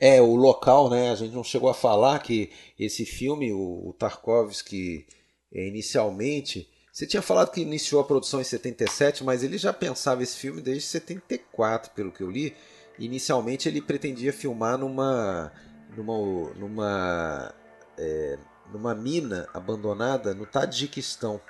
É, 0.00 0.20
o 0.22 0.36
local, 0.36 0.88
né? 0.88 1.10
A 1.10 1.14
gente 1.14 1.34
não 1.34 1.42
chegou 1.42 1.68
a 1.68 1.74
falar 1.74 2.20
que 2.20 2.50
esse 2.78 3.04
filme, 3.04 3.52
o, 3.52 3.88
o 3.88 3.92
Tarkovsky, 3.98 5.06
é, 5.52 5.66
inicialmente. 5.66 6.68
Você 6.92 7.06
tinha 7.06 7.22
falado 7.22 7.50
que 7.50 7.60
iniciou 7.60 8.00
a 8.00 8.04
produção 8.04 8.40
em 8.40 8.44
77, 8.44 9.24
mas 9.24 9.42
ele 9.42 9.58
já 9.58 9.72
pensava 9.72 10.22
esse 10.22 10.36
filme 10.36 10.60
desde 10.60 10.84
74, 10.84 11.92
pelo 11.92 12.12
que 12.12 12.22
eu 12.22 12.30
li. 12.30 12.54
Inicialmente 12.98 13.68
ele 13.68 13.80
pretendia 13.80 14.32
filmar 14.32 14.78
numa. 14.78 15.52
numa. 15.96 16.50
numa. 16.54 17.54
É, 17.96 18.38
numa 18.72 18.94
mina 18.94 19.48
abandonada 19.54 20.34
no 20.34 20.46
Tadjiquistão. 20.46 21.40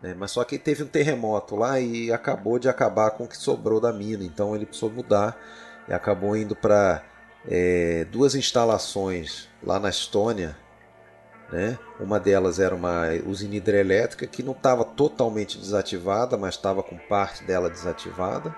Né? 0.00 0.14
Mas 0.14 0.32
só 0.32 0.44
que 0.44 0.58
teve 0.58 0.82
um 0.82 0.86
terremoto 0.86 1.56
lá 1.56 1.80
e 1.80 2.12
acabou 2.12 2.58
de 2.58 2.68
acabar 2.68 3.12
com 3.12 3.24
o 3.24 3.28
que 3.28 3.36
sobrou 3.36 3.80
da 3.80 3.92
mina. 3.92 4.22
Então 4.22 4.54
ele 4.54 4.66
precisou 4.66 4.90
mudar 4.90 5.36
e 5.88 5.92
acabou 5.92 6.36
indo 6.36 6.54
para 6.54 7.02
é, 7.48 8.04
duas 8.10 8.34
instalações 8.34 9.48
lá 9.62 9.78
na 9.78 9.88
Estônia. 9.88 10.56
Né? 11.52 11.78
Uma 12.00 12.18
delas 12.18 12.58
era 12.58 12.74
uma 12.74 13.08
usina 13.26 13.54
hidrelétrica 13.54 14.26
que 14.26 14.42
não 14.42 14.52
estava 14.52 14.84
totalmente 14.84 15.58
desativada, 15.58 16.36
mas 16.36 16.54
estava 16.54 16.82
com 16.82 16.96
parte 16.96 17.44
dela 17.44 17.70
desativada. 17.70 18.54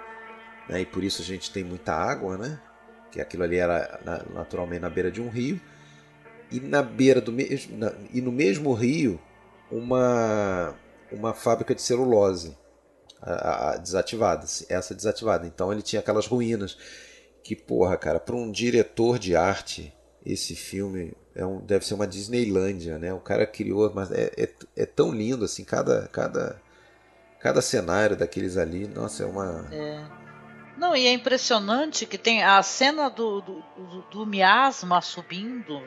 Né? 0.69 0.83
E 0.83 0.87
por 0.87 1.03
isso 1.03 1.21
a 1.21 1.25
gente 1.25 1.51
tem 1.51 1.65
muita 1.65 1.93
água, 1.93 2.39
né? 2.39 2.61
que 3.11 3.21
aquilo 3.21 3.43
ali 3.43 3.57
era 3.57 4.01
naturalmente 4.33 4.81
na 4.81 4.91
beira 4.91 5.11
de 5.11 5.21
um 5.21 5.29
rio. 5.29 5.61
E 6.51 6.61
na 6.61 6.83
beira 6.83 7.21
do 7.21 7.33
mesmo 7.33 7.77
e 8.13 8.21
no 8.21 8.31
mesmo 8.31 8.73
rio 8.73 9.19
uma 9.69 10.75
uma 11.11 11.35
fábrica 11.35 11.75
de 11.75 11.83
celulose 11.83 12.57
a, 13.21 13.71
a, 13.71 13.77
desativada, 13.79 14.47
essa 14.69 14.95
desativada. 14.95 15.47
Então 15.47 15.73
ele 15.73 15.83
tinha 15.83 15.99
aquelas 15.99 16.27
ruínas 16.27 16.79
que, 17.47 17.55
porra, 17.55 17.97
cara, 17.97 18.19
para 18.19 18.35
um 18.35 18.51
diretor 18.51 19.21
de 19.21 19.37
arte, 19.37 19.95
esse 20.25 20.57
filme 20.57 21.13
é 21.33 21.47
um, 21.47 21.61
deve 21.61 21.87
ser 21.87 21.95
uma 21.95 22.07
Disneylândia, 22.07 22.99
né? 22.99 23.15
O 23.15 23.21
cara 23.21 23.47
criou, 23.47 23.93
mas 23.95 24.11
é, 24.11 24.33
é, 24.37 24.49
é, 24.77 24.85
tão 24.85 25.13
lindo, 25.13 25.45
assim, 25.45 25.63
cada, 25.63 26.09
cada 26.09 26.61
cada 27.39 27.63
cenário 27.63 28.17
daqueles 28.17 28.57
ali, 28.57 28.89
nossa, 28.89 29.23
é 29.23 29.27
uma. 29.27 29.69
É. 29.71 30.05
Não, 30.77 30.97
e 30.97 31.07
é 31.07 31.13
impressionante 31.13 32.05
que 32.05 32.19
tem 32.19 32.43
a 32.43 32.61
cena 32.65 33.09
do, 33.09 33.41
do, 33.41 33.63
do, 33.77 34.03
do 34.11 34.27
miasma 34.27 35.01
subindo, 35.01 35.81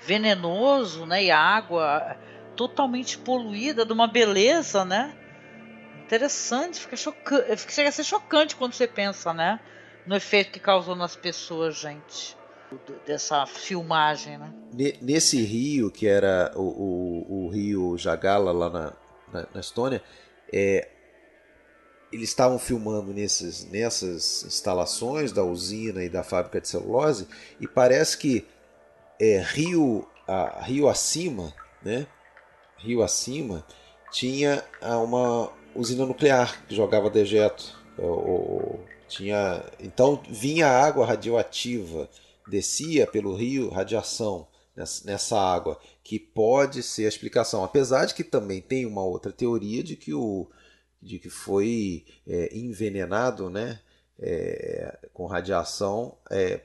venenoso, 0.00 1.06
né? 1.06 1.22
E 1.22 1.30
a 1.30 1.38
água 1.38 2.16
totalmente 2.56 3.18
poluída, 3.18 3.86
de 3.86 3.92
uma 3.92 4.08
beleza, 4.08 4.84
né? 4.84 5.14
Interessante, 6.04 6.80
fica 6.80 6.96
chocante, 6.96 7.72
chega 7.72 7.88
a 7.88 7.92
ser 7.92 8.04
chocante 8.04 8.56
quando 8.56 8.72
você 8.72 8.88
pensa, 8.88 9.32
né? 9.32 9.60
No 10.06 10.14
efeito 10.14 10.52
que 10.52 10.60
causou 10.60 10.94
nas 10.94 11.16
pessoas, 11.16 11.76
gente. 11.76 12.36
Dessa 13.06 13.46
filmagem, 13.46 14.36
né? 14.36 14.52
Nesse 15.00 15.40
rio, 15.42 15.90
que 15.90 16.06
era 16.08 16.52
o, 16.56 16.62
o, 16.62 17.44
o 17.44 17.48
rio 17.48 17.96
Jagala 17.96 18.50
lá 18.50 18.68
na, 18.68 18.92
na, 19.32 19.46
na 19.54 19.60
Estônia, 19.60 20.02
é, 20.52 20.88
eles 22.12 22.28
estavam 22.30 22.58
filmando 22.58 23.12
nesses, 23.12 23.64
nessas 23.70 24.44
instalações 24.44 25.30
da 25.30 25.44
usina 25.44 26.02
e 26.02 26.08
da 26.08 26.24
fábrica 26.24 26.60
de 26.60 26.68
celulose 26.68 27.28
e 27.60 27.68
parece 27.68 28.18
que 28.18 28.46
é, 29.20 29.40
rio, 29.40 30.08
a, 30.26 30.62
rio 30.62 30.88
acima, 30.88 31.54
né? 31.82 32.06
Rio 32.78 33.02
acima 33.02 33.64
tinha 34.10 34.64
uma 34.80 35.50
usina 35.74 36.06
nuclear 36.06 36.64
que 36.66 36.74
jogava 36.74 37.10
dejeto. 37.10 37.76
Ou, 37.98 38.84
tinha, 39.08 39.64
então 39.80 40.22
vinha 40.28 40.66
água 40.66 41.06
radioativa, 41.06 42.08
descia 42.48 43.06
pelo 43.06 43.34
rio 43.34 43.70
radiação 43.70 44.48
nessa, 44.76 45.38
água, 45.38 45.78
que 46.02 46.18
pode 46.18 46.82
ser 46.82 47.06
a 47.06 47.08
explicação. 47.08 47.62
Apesar 47.62 48.06
de 48.06 48.14
que 48.14 48.24
também 48.24 48.60
tem 48.60 48.84
uma 48.86 49.04
outra 49.04 49.32
teoria 49.32 49.82
de 49.82 49.96
que 49.96 50.12
o 50.12 50.48
de 51.00 51.18
que 51.18 51.28
foi 51.28 52.06
é, 52.26 52.56
envenenado 52.56 53.50
né, 53.50 53.78
é, 54.18 54.98
com 55.12 55.26
radiação 55.26 56.16
é, 56.30 56.62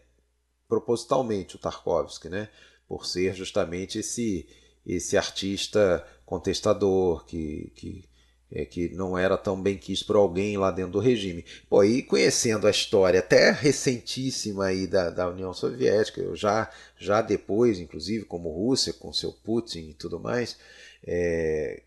propositalmente 0.68 1.57
o 1.57 1.60
Tarkovsky, 1.60 2.30
né, 2.30 2.48
por 2.88 3.06
ser 3.06 3.36
justamente 3.36 3.99
esse, 3.99 4.48
esse 4.86 5.18
artista 5.18 6.07
contestador 6.26 7.26
que, 7.26 7.72
que, 7.76 8.09
é, 8.52 8.66
que 8.66 8.90
não 8.90 9.18
era 9.18 9.38
tão 9.38 9.62
bem 9.62 9.78
quisto 9.78 10.06
por 10.06 10.16
alguém 10.16 10.58
lá 10.58 10.72
dentro 10.72 10.94
do 10.94 11.00
regime. 11.00 11.46
Pô, 11.70 11.84
e 11.84 12.02
conhecendo 12.02 12.68
a 12.68 12.72
história 12.72 13.20
até 13.20 13.52
recentíssima 13.52 14.66
aí 14.66 14.88
da, 14.88 15.10
da 15.10 15.30
União 15.30 15.54
Soviética, 15.54 16.20
eu 16.20 16.36
já, 16.36 16.70
já 16.98 17.22
depois, 17.22 17.80
inclusive 17.80 18.26
como 18.26 18.52
Rússia, 18.52 18.94
com 18.94 19.14
seu 19.14 19.32
Putin 19.32 19.90
e 19.90 19.94
tudo 19.94 20.20
mais, 20.20 20.58
é, 21.06 21.84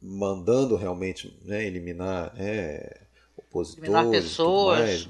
mandando 0.00 0.76
realmente 0.76 1.34
né, 1.44 1.66
eliminar 1.66 2.34
é, 2.36 3.00
opositores, 3.36 3.88
eliminar 3.88 4.10
pessoas, 4.10 5.08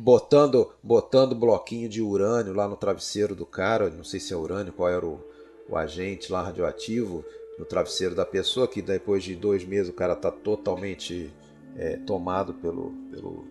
botando 0.00 0.72
botando 0.82 1.34
bloquinho 1.34 1.88
de 1.88 2.02
urânio 2.02 2.52
lá 2.52 2.68
no 2.68 2.76
travesseiro 2.76 3.34
do 3.34 3.46
cara, 3.46 3.88
não 3.88 4.04
sei 4.04 4.20
se 4.20 4.32
é 4.32 4.36
urânio, 4.36 4.72
qual 4.72 4.90
era 4.90 5.06
o, 5.06 5.24
o 5.68 5.76
agente 5.76 6.30
lá 6.30 6.42
radioativo 6.42 7.24
no 7.58 7.64
travesseiro 7.64 8.14
da 8.14 8.24
pessoa, 8.24 8.68
que 8.68 8.82
depois 8.82 9.22
de 9.22 9.34
dois 9.34 9.64
meses 9.64 9.88
o 9.88 9.92
cara 9.92 10.14
está 10.14 10.30
totalmente 10.30 11.32
é, 11.76 11.96
tomado 11.98 12.54
pelo, 12.54 12.92
pelo, 13.10 13.44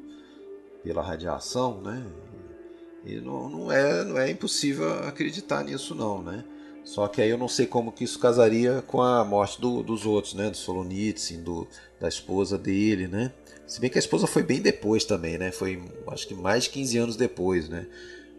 pela 0.83 1.01
radiação, 1.01 1.81
né? 1.81 2.05
E 3.05 3.19
não, 3.19 3.49
não, 3.49 3.71
é, 3.71 4.03
não 4.03 4.17
é 4.17 4.29
impossível 4.31 4.89
acreditar 5.05 5.63
nisso 5.63 5.93
não, 5.93 6.21
né? 6.21 6.43
Só 6.83 7.07
que 7.07 7.21
aí 7.21 7.29
eu 7.29 7.37
não 7.37 7.47
sei 7.47 7.65
como 7.65 7.91
que 7.91 8.03
isso 8.03 8.19
casaria 8.19 8.83
com 8.85 9.01
a 9.01 9.23
morte 9.23 9.59
do, 9.59 9.81
dos 9.81 10.05
outros, 10.05 10.33
né? 10.33 10.49
Do 10.49 10.57
Solonitsyn, 10.57 11.41
do, 11.41 11.67
da 11.99 12.07
esposa 12.07 12.57
dele, 12.57 13.07
né? 13.07 13.33
Se 13.65 13.79
bem 13.79 13.89
que 13.89 13.97
a 13.97 13.99
esposa 13.99 14.27
foi 14.27 14.43
bem 14.43 14.61
depois 14.61 15.05
também, 15.05 15.37
né? 15.37 15.51
Foi 15.51 15.81
acho 16.07 16.27
que 16.27 16.33
mais 16.33 16.65
de 16.65 16.71
15 16.71 16.97
anos 16.97 17.15
depois, 17.15 17.69
né? 17.69 17.87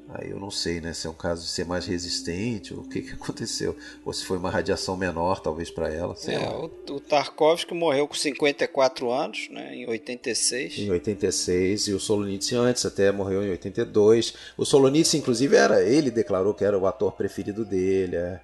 Aí 0.08 0.30
eu 0.30 0.38
não 0.38 0.50
sei, 0.50 0.80
né? 0.80 0.92
Se 0.92 1.06
é 1.06 1.10
um 1.10 1.14
caso 1.14 1.42
de 1.42 1.48
ser 1.48 1.64
mais 1.64 1.86
resistente 1.86 2.74
ou 2.74 2.80
o 2.80 2.88
que, 2.88 3.02
que 3.02 3.12
aconteceu. 3.14 3.76
Ou 4.04 4.12
se 4.12 4.24
foi 4.24 4.36
uma 4.36 4.50
radiação 4.50 4.96
menor, 4.96 5.40
talvez, 5.40 5.70
para 5.70 5.92
ela. 5.92 6.14
é, 6.26 6.48
o, 6.50 6.70
o 6.94 7.00
Tarkovsky 7.00 7.74
morreu 7.74 8.06
com 8.06 8.14
54 8.14 9.10
anos, 9.10 9.48
né? 9.50 9.74
Em 9.74 9.88
86. 9.88 10.78
Em 10.78 10.90
86. 10.90 11.88
E 11.88 11.92
o 11.92 12.00
Solonitsyn 12.00 12.56
antes, 12.56 12.84
até 12.84 13.10
morreu 13.10 13.42
em 13.42 13.50
82. 13.50 14.34
O 14.56 14.64
Solonitsyn, 14.64 15.18
inclusive, 15.18 15.56
era 15.56 15.82
ele 15.82 16.10
declarou 16.10 16.54
que 16.54 16.64
era 16.64 16.78
o 16.78 16.86
ator 16.86 17.12
preferido 17.12 17.64
dele. 17.64 18.16
É. 18.16 18.40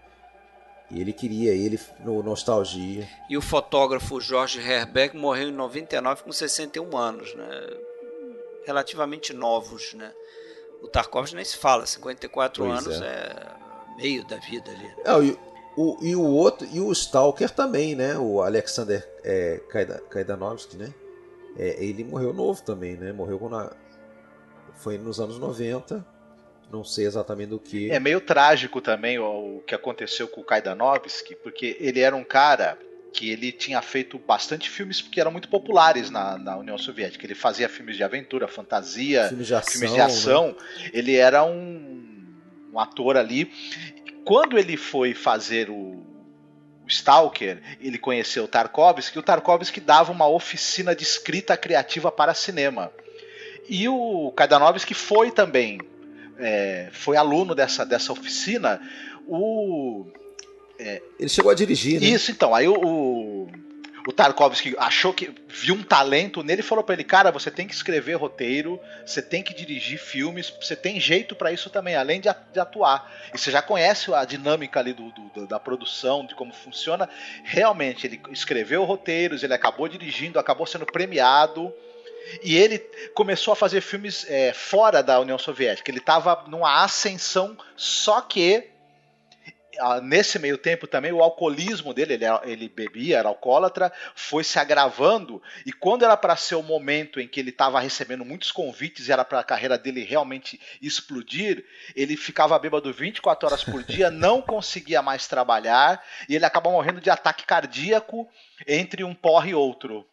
E 0.90 1.00
ele 1.00 1.12
queria 1.12 1.52
ele 1.52 1.78
no 2.04 2.22
Nostalgia. 2.22 3.08
E 3.28 3.36
o 3.36 3.42
fotógrafo 3.42 4.20
Jorge 4.20 4.58
Herbeck 4.58 5.16
morreu 5.16 5.48
em 5.48 5.52
99 5.52 6.24
com 6.24 6.32
61 6.32 6.96
anos, 6.96 7.32
né? 7.34 7.70
Relativamente 8.66 9.32
novos, 9.32 9.94
né? 9.94 10.12
O 10.82 10.88
Tarkovsky 10.88 11.36
nem 11.36 11.44
se 11.44 11.56
fala, 11.56 11.86
54 11.86 12.64
pois 12.64 12.86
anos 12.86 13.00
é. 13.00 13.06
é. 13.06 13.96
meio 13.96 14.26
da 14.26 14.36
vida 14.36 14.70
ali. 14.70 14.90
É, 15.04 15.24
e, 15.24 15.38
o, 15.76 15.96
e 16.00 16.16
o 16.16 16.22
outro, 16.22 16.66
e 16.72 16.80
o 16.80 16.90
Stalker 16.92 17.50
também, 17.50 17.94
né? 17.94 18.16
O 18.18 18.42
Alexander 18.42 19.06
é, 19.24 19.60
Kaidanovsky, 20.08 20.76
né? 20.76 20.92
É, 21.56 21.82
ele 21.84 22.04
morreu 22.04 22.32
novo 22.32 22.62
também, 22.62 22.96
né? 22.96 23.12
Morreu 23.12 23.48
na, 23.48 23.70
foi 24.74 24.98
nos 24.98 25.20
anos 25.20 25.38
90. 25.38 26.04
Não 26.72 26.84
sei 26.84 27.04
exatamente 27.04 27.48
do 27.48 27.58
que. 27.58 27.90
É 27.90 27.98
meio 27.98 28.20
trágico 28.20 28.80
também 28.80 29.18
o, 29.18 29.56
o 29.58 29.62
que 29.66 29.74
aconteceu 29.74 30.28
com 30.28 30.40
o 30.40 30.44
Kaidanovsky, 30.44 31.34
porque 31.34 31.76
ele 31.80 32.00
era 32.00 32.14
um 32.14 32.24
cara 32.24 32.78
que 33.12 33.30
ele 33.30 33.50
tinha 33.52 33.82
feito 33.82 34.18
bastante 34.18 34.70
filmes 34.70 35.00
que 35.00 35.20
eram 35.20 35.30
muito 35.30 35.48
populares 35.48 36.10
na, 36.10 36.38
na 36.38 36.56
União 36.56 36.78
Soviética. 36.78 37.26
Ele 37.26 37.34
fazia 37.34 37.68
filmes 37.68 37.96
de 37.96 38.04
aventura, 38.04 38.46
fantasia, 38.46 39.28
filmes 39.28 39.46
de 39.46 39.54
ação. 39.54 39.72
Filmes 39.72 39.92
de 39.92 40.00
ação. 40.00 40.46
Né? 40.48 40.90
Ele 40.92 41.16
era 41.16 41.44
um, 41.44 42.36
um, 42.72 42.78
ator 42.78 43.16
ali. 43.16 43.52
Quando 44.24 44.58
ele 44.58 44.76
foi 44.76 45.14
fazer 45.14 45.68
o, 45.70 46.04
Stalker, 46.90 47.62
ele 47.80 47.98
conheceu 47.98 48.44
o 48.44 48.48
Tarkovsky. 48.48 49.18
O 49.18 49.22
Tarkovsky 49.22 49.80
dava 49.80 50.12
uma 50.12 50.28
oficina 50.28 50.94
de 50.94 51.04
escrita 51.04 51.56
criativa 51.56 52.10
para 52.10 52.34
cinema. 52.34 52.90
E 53.68 53.88
o 53.88 54.32
Kaidanovsky 54.32 54.94
foi 54.94 55.30
também, 55.30 55.80
é, 56.38 56.88
foi 56.92 57.16
aluno 57.16 57.54
dessa, 57.54 57.86
dessa 57.86 58.12
oficina. 58.12 58.80
O 59.26 60.06
é, 60.80 61.02
ele 61.18 61.28
chegou 61.28 61.50
a 61.50 61.54
dirigir, 61.54 62.00
né? 62.00 62.06
Isso, 62.06 62.30
então. 62.30 62.54
Aí 62.54 62.66
o, 62.66 62.74
o, 62.74 63.50
o 64.06 64.12
Tarkovsky 64.12 64.74
achou 64.78 65.12
que 65.12 65.30
viu 65.46 65.74
um 65.74 65.82
talento 65.82 66.42
nele 66.42 66.60
e 66.60 66.64
falou 66.64 66.82
para 66.82 66.94
ele: 66.94 67.04
Cara, 67.04 67.30
você 67.30 67.50
tem 67.50 67.66
que 67.66 67.74
escrever 67.74 68.14
roteiro, 68.14 68.80
você 69.04 69.20
tem 69.20 69.42
que 69.42 69.52
dirigir 69.52 69.98
filmes, 69.98 70.50
você 70.60 70.74
tem 70.74 70.98
jeito 70.98 71.36
para 71.36 71.52
isso 71.52 71.68
também, 71.68 71.96
além 71.96 72.18
de, 72.18 72.28
atuar. 72.28 73.12
E 73.34 73.38
você 73.38 73.50
já 73.50 73.60
conhece 73.60 74.12
a 74.14 74.24
dinâmica 74.24 74.80
ali 74.80 74.94
do, 74.94 75.12
do, 75.12 75.46
da 75.46 75.60
produção, 75.60 76.24
de 76.24 76.34
como 76.34 76.54
funciona. 76.54 77.08
Realmente, 77.44 78.06
ele 78.06 78.18
escreveu 78.30 78.84
roteiros, 78.84 79.42
ele 79.42 79.52
acabou 79.54 79.86
dirigindo, 79.86 80.38
acabou 80.38 80.66
sendo 80.66 80.86
premiado. 80.86 81.70
E 82.42 82.56
ele 82.56 82.78
começou 83.12 83.52
a 83.52 83.56
fazer 83.56 83.82
filmes 83.82 84.24
é, 84.28 84.52
fora 84.54 85.02
da 85.02 85.20
União 85.20 85.38
Soviética. 85.38 85.90
Ele 85.90 85.98
estava 85.98 86.44
numa 86.46 86.84
ascensão, 86.84 87.56
só 87.76 88.20
que 88.20 88.70
nesse 90.02 90.38
meio 90.38 90.58
tempo 90.58 90.86
também 90.86 91.12
o 91.12 91.22
alcoolismo 91.22 91.94
dele, 91.94 92.14
ele, 92.14 92.24
ele 92.44 92.68
bebia, 92.68 93.18
era 93.18 93.28
alcoólatra, 93.28 93.92
foi 94.14 94.44
se 94.44 94.58
agravando 94.58 95.42
e 95.64 95.72
quando 95.72 96.04
era 96.04 96.16
para 96.16 96.36
ser 96.36 96.54
o 96.54 96.62
momento 96.62 97.20
em 97.20 97.28
que 97.28 97.40
ele 97.40 97.50
estava 97.50 97.80
recebendo 97.80 98.24
muitos 98.24 98.50
convites 98.50 99.08
e 99.08 99.12
era 99.12 99.24
para 99.24 99.40
a 99.40 99.44
carreira 99.44 99.78
dele 99.78 100.04
realmente 100.04 100.60
explodir, 100.80 101.64
ele 101.94 102.16
ficava 102.16 102.58
bêbado 102.58 102.92
24 102.92 103.46
horas 103.46 103.64
por 103.64 103.82
dia, 103.82 104.10
não 104.10 104.42
conseguia 104.42 105.02
mais 105.02 105.26
trabalhar 105.26 106.02
e 106.28 106.34
ele 106.34 106.44
acaba 106.44 106.70
morrendo 106.70 107.00
de 107.00 107.10
ataque 107.10 107.44
cardíaco 107.44 108.28
entre 108.66 109.04
um 109.04 109.14
porre 109.14 109.50
e 109.50 109.54
outro. 109.54 110.06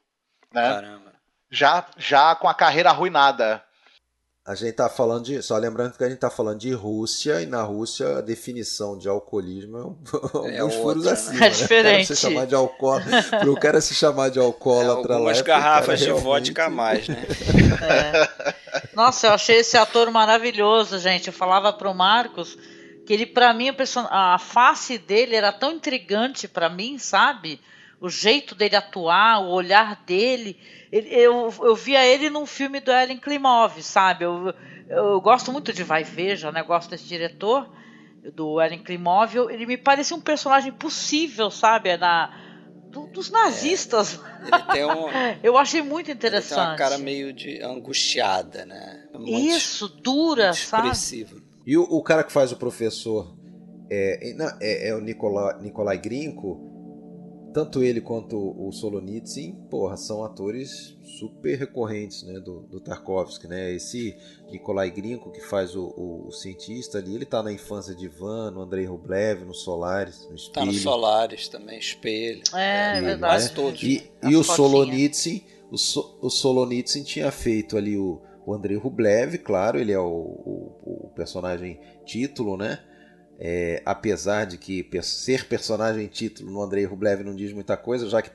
Né? 0.51 0.61
Caramba. 0.61 1.13
Já, 1.49 1.85
já 1.97 2.35
com 2.35 2.47
a 2.47 2.53
carreira 2.53 2.89
arruinada. 2.89 3.63
A 4.47 4.55
gente 4.55 4.71
tá 4.71 4.87
falando 4.87 5.25
de. 5.25 5.41
Só 5.41 5.57
lembrando 5.57 5.97
que 5.97 6.03
a 6.05 6.07
gente 6.07 6.19
tá 6.19 6.29
falando 6.29 6.57
de 6.57 6.71
Rússia, 6.71 7.41
e 7.41 7.45
na 7.45 7.63
Rússia 7.63 8.19
a 8.19 8.21
definição 8.21 8.97
de 8.97 9.09
alcoolismo 9.09 9.99
é, 10.45 10.59
alguns 10.59 10.73
é 10.79 10.81
furos 10.81 11.03
né? 11.03 11.11
acima. 11.11 11.45
É 11.45 11.49
diferente. 11.49 12.09
Né? 12.09 12.15
Se 12.15 12.15
chamar 12.15 12.47
de 12.47 12.55
alcoólatra, 12.55 13.39
pro 13.41 13.55
cara 13.59 13.81
se 13.81 13.93
chamar 13.93 14.29
de 14.29 14.39
alcoólatra 14.39 15.11
é, 15.11 15.15
algumas 15.15 15.37
lá. 15.39 15.43
garrafas 15.43 15.99
de 15.99 16.05
realmente... 16.05 16.23
vodka 16.23 16.65
a 16.65 16.69
mais, 16.69 17.09
né? 17.09 17.25
É. 17.81 18.87
Nossa, 18.95 19.27
eu 19.27 19.33
achei 19.33 19.57
esse 19.57 19.75
ator 19.75 20.09
maravilhoso, 20.11 20.97
gente. 20.97 21.27
Eu 21.27 21.33
falava 21.33 21.73
pro 21.73 21.93
Marcos 21.93 22.57
que 23.05 23.11
ele, 23.11 23.25
para 23.25 23.53
mim, 23.53 23.75
a 24.09 24.39
face 24.39 24.97
dele 24.97 25.35
era 25.35 25.51
tão 25.51 25.73
intrigante 25.73 26.47
para 26.47 26.69
mim, 26.69 26.97
sabe? 26.97 27.59
O 27.99 28.09
jeito 28.09 28.53
dele 28.53 28.75
atuar, 28.75 29.39
o 29.41 29.49
olhar 29.49 30.03
dele 30.05 30.57
ele, 30.91 31.09
eu, 31.13 31.53
eu 31.61 31.75
via 31.75 32.05
ele 32.05 32.29
num 32.29 32.45
filme 32.45 32.79
do 32.79 32.91
Ellen 32.91 33.17
Klimov, 33.17 33.81
sabe? 33.83 34.23
Eu, 34.23 34.53
eu 34.89 35.19
gosto 35.19 35.51
muito 35.51 35.73
de 35.73 35.83
Vai 35.83 36.03
Veja, 36.03 36.51
né? 36.51 36.63
Gosto 36.63 36.89
desse 36.91 37.05
diretor, 37.05 37.69
do 38.33 38.61
Ellen 38.61 38.79
Klimov. 38.79 39.35
Ele 39.49 39.65
me 39.65 39.77
parecia 39.77 40.15
um 40.15 40.21
personagem 40.21 40.71
possível, 40.71 41.51
sabe? 41.51 41.95
Na, 41.97 42.33
do, 42.89 43.07
dos 43.07 43.29
nazistas. 43.29 44.19
Ele 44.41 44.63
tem 44.71 44.85
um, 44.85 45.07
Eu 45.43 45.57
achei 45.57 45.81
muito 45.81 46.09
ele 46.09 46.17
tem 46.19 46.29
interessante. 46.29 46.69
uma 46.69 46.75
cara 46.77 46.97
meio 46.97 47.33
de 47.33 47.61
angustiada, 47.61 48.65
né? 48.65 49.07
Muito 49.13 49.29
Isso, 49.29 49.89
dura, 49.89 50.53
sabe? 50.53 50.87
E 51.65 51.77
o, 51.77 51.83
o 51.83 52.01
cara 52.01 52.23
que 52.23 52.31
faz 52.31 52.53
o 52.53 52.55
professor 52.55 53.35
é, 53.89 54.29
é, 54.29 54.33
não, 54.33 54.47
é- 54.61 54.89
é 54.89 54.95
o 54.95 55.01
Nicola, 55.01 55.59
Nikolai 55.61 55.97
Grinko. 55.97 56.76
Tanto 57.57 57.81
ele 57.81 57.99
quanto 58.01 58.37
o 58.37 58.71
Solonitsyn, 58.71 59.53
porra, 59.67 59.97
são 59.97 60.23
atores 60.23 60.95
super 61.17 61.57
recorrentes 61.57 62.21
né, 62.21 62.39
do, 62.39 62.59
do 62.69 62.79
Tarkovsky. 62.79 63.47
Né? 63.47 63.73
Esse 63.73 64.15
Nikolai 64.51 64.91
Grinko, 64.91 65.31
que 65.31 65.41
faz 65.41 65.75
o, 65.75 65.85
o- 65.97 66.27
o 66.27 66.31
cientista 66.31 66.99
ali, 66.99 67.15
ele 67.15 67.25
tá 67.25 67.41
na 67.41 67.51
infância 67.51 67.95
de 67.95 68.05
Ivan, 68.05 68.51
no 68.51 68.61
Andrei 68.61 68.85
Rublev, 68.85 69.43
no 69.43 69.55
Solaris, 69.55 70.27
no 70.29 70.35
Espelho. 70.35 70.53
Tá 70.53 70.65
no 70.65 70.73
Solaris 70.73 71.47
também, 71.47 71.79
espelho. 71.79 72.43
É, 72.55 72.99
E- 72.99 73.01
verdade. 73.01 73.33
Quase 73.33 73.51
todos. 73.53 73.81
E, 73.81 74.03
A 74.21 74.29
e 74.29 74.35
o. 74.35 74.43
Solonitsyn, 74.43 75.41
o, 75.71 75.77
so, 75.79 76.15
o 76.21 76.29
Solonitsyn 76.29 77.01
tinha 77.03 77.31
feito 77.31 77.75
ali 77.75 77.97
o, 77.97 78.21
o 78.45 78.53
Andrei 78.53 78.77
Rublev, 78.77 79.39
claro, 79.39 79.79
ele 79.79 79.91
é 79.91 79.99
o, 79.99 80.05
o, 80.05 81.07
o 81.07 81.11
personagem 81.15 81.79
título, 82.05 82.55
né? 82.55 82.79
É, 83.39 83.83
apesar 83.85 84.45
de 84.45 84.57
que 84.57 84.87
ser 85.03 85.45
personagem 85.45 86.07
título 86.07 86.51
no 86.51 86.61
Andrei 86.61 86.85
Rublev 86.85 87.23
não 87.23 87.35
diz 87.35 87.53
muita 87.53 87.77
coisa, 87.77 88.09
já 88.09 88.21
que 88.21 88.31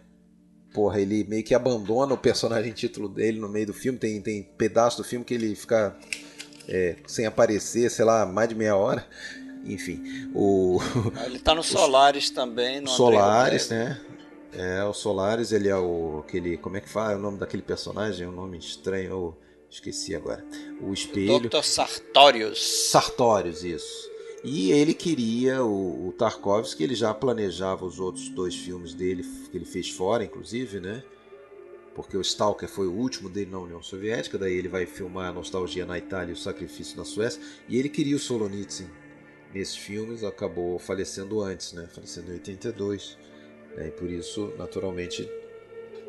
porra, 0.73 1.01
ele 1.01 1.25
meio 1.25 1.45
que 1.45 1.55
abandona 1.55 2.15
o 2.15 2.19
personagem 2.19 2.73
título 2.73 3.09
dele 3.09 3.39
no 3.39 3.49
meio 3.49 3.67
do 3.67 3.75
filme, 3.75 3.99
tem, 3.99 4.21
tem 4.21 4.43
pedaço 4.43 4.99
do 4.99 5.05
filme 5.05 5.25
que 5.25 5.35
ele 5.35 5.55
fica 5.55 5.97
é, 6.69 6.97
sem 7.07 7.27
aparecer, 7.27 7.91
sei 7.91 8.05
lá, 8.05 8.25
mais 8.25 8.49
de 8.49 8.55
meia 8.55 8.77
hora. 8.77 9.07
Enfim, 9.65 10.03
o, 10.35 10.81
Ele 11.25 11.39
tá 11.39 11.55
no 11.55 11.63
Solaris 11.63 12.31
também. 12.31 12.81
No 12.81 12.91
Rublev. 13.71 13.71
né? 13.71 14.01
É, 14.55 14.85
o 14.85 14.93
Solaris, 14.93 15.53
ele 15.53 15.69
é 15.69 15.77
o 15.77 16.25
aquele, 16.27 16.57
como 16.59 16.77
é 16.77 16.81
que 16.81 16.89
fala? 16.89 17.13
É 17.13 17.17
o 17.17 17.19
nome 17.19 17.39
daquele 17.39 17.63
personagem, 17.63 18.27
é 18.27 18.29
um 18.29 18.33
nome 18.33 18.59
estranho, 18.59 19.11
eu 19.11 19.39
esqueci 19.71 20.15
agora. 20.15 20.45
O 20.81 20.93
espelho. 20.93 21.49
Dr. 21.49 21.63
Sartorius. 21.63 22.91
Sartorius, 22.91 23.63
isso. 23.65 24.12
E 24.45 24.73
ele 24.73 24.93
queria 24.93 25.63
o, 25.63 26.09
o 26.09 26.13
Tarkovsky, 26.13 26.83
ele 26.83 26.97
já 26.97 27.15
planejava 27.15 27.85
os 27.85 28.01
outros 28.01 28.29
dois 28.29 28.57
filmes 28.57 28.93
dele 28.93 29.23
que 29.51 29.57
ele 29.57 29.65
fez 29.65 29.89
fora, 29.91 30.25
inclusive, 30.25 30.81
né? 30.81 31.05
Porque 31.95 32.17
o 32.17 32.21
Stalker 32.21 32.69
foi 32.69 32.89
o 32.89 32.93
último 32.93 33.29
dele 33.29 33.51
na 33.51 33.59
União 33.59 33.83
Soviética, 33.83 34.39
daí 34.39 34.55
ele 34.55 34.69
vai 34.69 34.87
filmar 34.87 35.29
a 35.29 35.33
Nostalgia 35.33 35.87
na 35.87 35.97
Itália 35.99 36.31
e 36.31 36.35
o 36.35 36.37
Sacrifício 36.37 36.97
na 36.97 37.05
Suécia, 37.05 37.41
e 37.69 37.79
ele 37.79 37.89
queria 37.89 38.17
o 38.17 38.19
Solonitsyn 38.19 38.87
nesses 39.55 39.77
filmes, 39.77 40.25
acabou 40.25 40.79
falecendo 40.79 41.41
antes, 41.41 41.73
né? 41.73 41.89
Falecendo 41.95 42.31
em 42.31 42.35
82. 42.35 43.19
né? 43.77 43.89
E 43.89 43.91
por 43.93 44.11
isso, 44.11 44.53
naturalmente, 44.59 45.29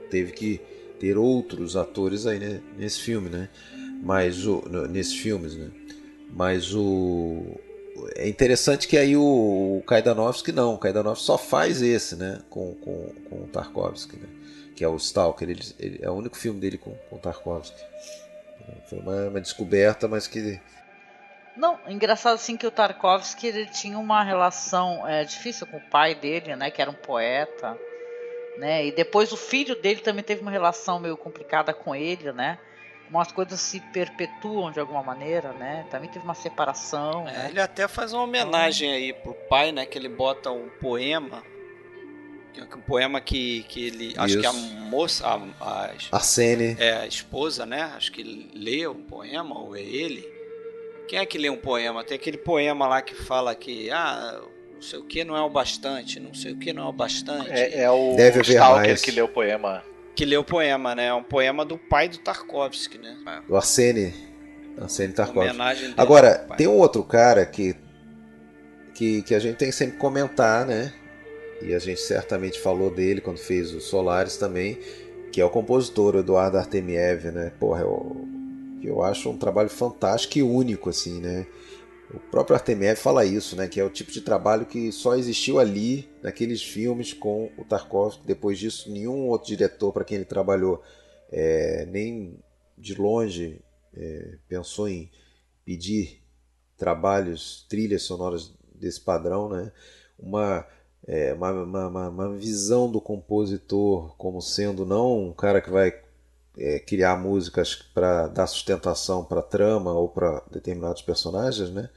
teve 0.10 0.31
que 0.31 0.60
ter 0.99 1.18
outros 1.18 1.76
atores 1.76 2.26
aí 2.26 2.39
né? 2.39 2.61
nesse 2.77 2.99
filme, 3.01 3.30
né? 3.30 3.49
Mas 4.01 4.47
o, 4.47 4.64
nesses 4.89 5.15
filmes, 5.15 5.55
né? 5.55 5.69
Mas 6.31 6.73
o 6.73 7.60
é 8.16 8.28
interessante 8.28 8.88
que 8.88 8.98
aí 8.98 9.16
o, 9.16 9.22
o 9.80 9.84
Kaidanovsky 9.88 10.52
não, 10.52 10.74
o 10.76 10.78
Kaidanovsky 10.78 11.26
só 11.26 11.38
faz 11.38 11.82
esse, 11.82 12.16
né? 12.16 12.40
Com, 12.50 12.74
com, 12.76 13.14
com 13.30 13.36
o 13.44 13.48
Tarkovsky, 13.48 14.18
né? 14.18 14.28
Que 14.76 14.84
é 14.84 14.88
o 14.88 14.96
Stalker, 14.98 15.50
ele, 15.50 15.62
ele- 15.80 16.00
é 16.02 16.10
o 16.10 16.14
único 16.14 16.38
filme 16.38 16.60
dele 16.60 16.78
com, 16.78 16.92
com 17.10 17.16
o 17.16 17.20
Tarkovsky. 17.20 17.82
Foi 18.90 19.00
uma, 19.00 19.28
uma 19.30 19.42
descoberta, 19.42 20.08
mas 20.08 20.28
que 20.28 20.60
Não, 21.56 21.80
engraçado 21.88 22.36
assim 22.36 22.58
que 22.58 22.66
o 22.66 22.72
Tarkovsky 22.72 23.48
ele 23.48 23.66
tinha 23.68 23.98
uma 23.98 24.24
relação 24.24 25.08
é, 25.08 25.24
difícil 25.24 25.68
com 25.68 25.78
o 25.78 25.90
pai 25.90 26.16
dele, 26.16 26.56
né, 26.56 26.72
que 26.72 26.82
era 26.82 26.90
um 26.90 26.96
poeta, 26.96 27.78
né, 28.58 28.86
e 28.88 28.92
depois 28.92 29.32
o 29.32 29.38
filho 29.38 29.80
dele 29.82 30.02
também 30.02 30.24
teve 30.24 30.42
uma 30.42 30.52
relação 30.52 31.00
meio 31.00 31.18
complicada 31.18 31.74
com 31.74 31.96
ele, 31.96 32.32
né, 32.32 32.58
umas 33.10 33.32
coisas 33.32 33.60
se 33.60 33.80
perpetuam 33.80 34.72
de 34.72 34.80
alguma 34.80 35.04
maneira, 35.04 35.54
né, 35.54 35.86
também 35.92 36.10
teve 36.10 36.26
uma 36.26 36.34
separação, 36.34 37.28
É, 37.28 37.32
né. 37.34 37.48
ele 37.52 37.62
até 37.62 37.88
faz 37.88 38.14
uma 38.14 38.24
homenagem 38.24 38.92
aí 38.92 39.14
pro 39.14 39.34
pai, 39.34 39.72
né? 39.72 39.86
Que 39.86 39.98
ele 39.98 40.10
bota 40.10 40.50
um 40.52 40.70
poema. 40.82 41.44
Que 42.54 42.62
é 42.62 42.64
um 42.64 42.82
poema 42.82 43.20
que, 43.20 43.64
que 43.64 43.88
ele. 43.88 44.14
Acho 44.16 44.40
que 44.40 44.46
a 44.46 44.52
Isso. 44.52 44.76
moça. 44.76 45.28
A, 45.28 45.42
a, 45.60 45.92
Arsene 46.12 46.76
é, 46.80 46.94
a 46.98 47.08
esposa, 47.08 47.66
né? 47.66 47.82
Acho 47.96 48.12
que 48.12 48.22
lê 48.54 48.88
um 48.88 49.02
poema, 49.04 49.58
ou 49.60 49.76
é 49.76 49.82
ele. 49.82 50.24
Quem 51.08 51.18
é 51.18 51.26
que 51.26 51.38
lê 51.38 51.50
um 51.50 51.58
poema? 51.58 52.04
Tem 52.04 52.16
aquele 52.16 52.38
poema 52.38 52.88
lá 52.88 53.02
que 53.02 53.16
fala 53.16 53.56
que. 53.56 53.90
Ah, 53.90 54.40
não 54.76 54.82
sei 54.82 55.00
o 55.00 55.04
que 55.04 55.24
não 55.24 55.36
é 55.36 55.42
o 55.42 55.50
bastante, 55.50 56.20
não 56.20 56.34
sei 56.34 56.52
o 56.52 56.58
que 56.60 56.72
não 56.74 56.84
é 56.86 56.90
o 56.90 56.94
bastante. 56.94 57.50
É, 57.52 57.82
é 57.82 57.90
o 57.90 58.16
Deve 58.16 58.42
Stalker 58.42 58.88
mais. 58.88 59.02
que 59.02 59.10
lê 59.12 59.22
o 59.22 59.28
poema. 59.28 59.84
Que 60.15 60.26
lê 60.26 60.38
o 60.38 60.44
poema, 60.44 60.94
né? 60.94 61.07
É 61.07 61.14
um 61.14 61.23
poema 61.23 61.65
do 61.65 61.77
pai 61.77 62.07
do 62.07 62.18
Tarkovsky, 62.19 62.98
né? 62.98 63.18
do 63.48 63.56
Arsene, 63.56 64.14
Arsene 64.80 65.14
Tarkovsky. 65.14 65.49
Homenagem 65.49 65.84
dele 65.84 65.95
Agora, 65.98 66.35
tem 66.56 66.68
um 66.68 66.77
outro 66.77 67.03
cara 67.03 67.45
que, 67.45 67.76
que, 68.94 69.22
que 69.23 69.34
a 69.34 69.40
gente 69.40 69.57
tem 69.57 69.69
que 69.69 69.76
sempre 69.76 69.98
comentar, 69.98 70.65
né? 70.65 70.94
E 71.61 71.73
a 71.73 71.80
gente 71.80 72.02
certamente 72.02 72.60
falou 72.60 72.91
dele 72.91 73.22
quando 73.22 73.38
fez 73.38 73.73
o 73.73 73.80
Solaris 73.80 74.38
também, 74.38 74.77
que 75.31 75.40
é 75.40 75.45
o 75.45 75.49
compositor 75.49 76.15
Eduardo 76.15 76.57
Artemiev, 76.57 77.31
né? 77.31 77.52
Porra, 77.60 77.81
eu, 77.81 78.27
eu 78.84 79.02
acho 79.02 79.30
um 79.30 79.38
trabalho 79.38 79.69
fantástico 79.69 80.38
e 80.38 80.44
único, 80.44 80.90
assim, 80.90 81.19
né? 81.22 81.48
O 82.14 82.19
próprio 82.19 82.56
Artemiev 82.56 82.95
fala 82.99 83.26
isso, 83.26 83.56
né? 83.56 83.68
Que 83.68 83.80
é 83.80 83.84
o 83.84 83.90
tipo 83.90 84.11
de 84.11 84.22
trabalho 84.22 84.65
que 84.68 84.91
só 84.91 85.15
existiu 85.15 85.57
ali, 85.60 86.07
naqueles 86.22 86.61
filmes 86.61 87.11
com 87.11 87.52
o 87.57 87.65
Tarkovsky. 87.65 88.26
Depois 88.26 88.60
disso, 88.60 88.91
nenhum 88.91 89.27
outro 89.30 89.48
diretor 89.48 89.91
para 89.91 90.03
quem 90.03 90.18
ele 90.18 90.26
trabalhou, 90.26 90.81
é, 91.31 91.85
nem 91.88 92.38
de 92.77 92.94
longe, 92.95 93.60
é, 93.95 94.38
pensou 94.48 94.88
em 94.88 95.10
pedir 95.65 96.22
trabalhos, 96.77 97.65
trilhas 97.68 98.03
sonoras 98.03 98.53
desse 98.76 99.02
padrão, 99.02 99.49
né? 99.49 99.72
Uma, 100.19 100.68
é, 101.07 101.34
uma, 101.34 101.52
uma, 101.52 101.88
uma- 101.88 102.10
uma 102.10 102.34
visão 102.35 102.91
do 102.91 103.02
compositor 103.02 104.15
como 104.18 104.40
sendo 104.41 104.85
não 104.85 105.30
um 105.30 105.34
cara 105.34 105.61
que 105.61 105.69
vai 105.72 106.03
é, 106.58 106.80
criar 106.80 107.18
músicas 107.18 107.76
para 107.76 108.28
dar 108.28 108.48
sustentação 108.48 109.24
para 109.24 109.42
trama 109.42 109.92
ou 109.94 110.08
para 110.10 110.42
determinados 110.52 111.02
personagens, 111.02 111.70
né? 111.70 111.90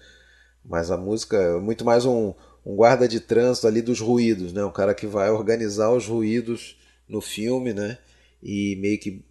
Mas 0.64 0.90
a 0.90 0.96
música 0.96 1.36
é 1.36 1.58
muito 1.60 1.84
mais 1.84 2.04
um, 2.04 2.32
um 2.64 2.74
guarda 2.74 3.06
de 3.06 3.20
trânsito 3.20 3.66
ali 3.66 3.80
dos 3.82 4.00
ruídos, 4.00 4.52
né? 4.52 4.64
Um 4.64 4.72
cara 4.72 4.94
que 4.94 5.06
vai 5.06 5.30
organizar 5.30 5.90
os 5.92 6.06
ruídos 6.06 6.76
no 7.08 7.20
filme, 7.20 7.72
né? 7.72 7.98
E 8.42 8.76
meio 8.80 8.98
que 8.98 9.24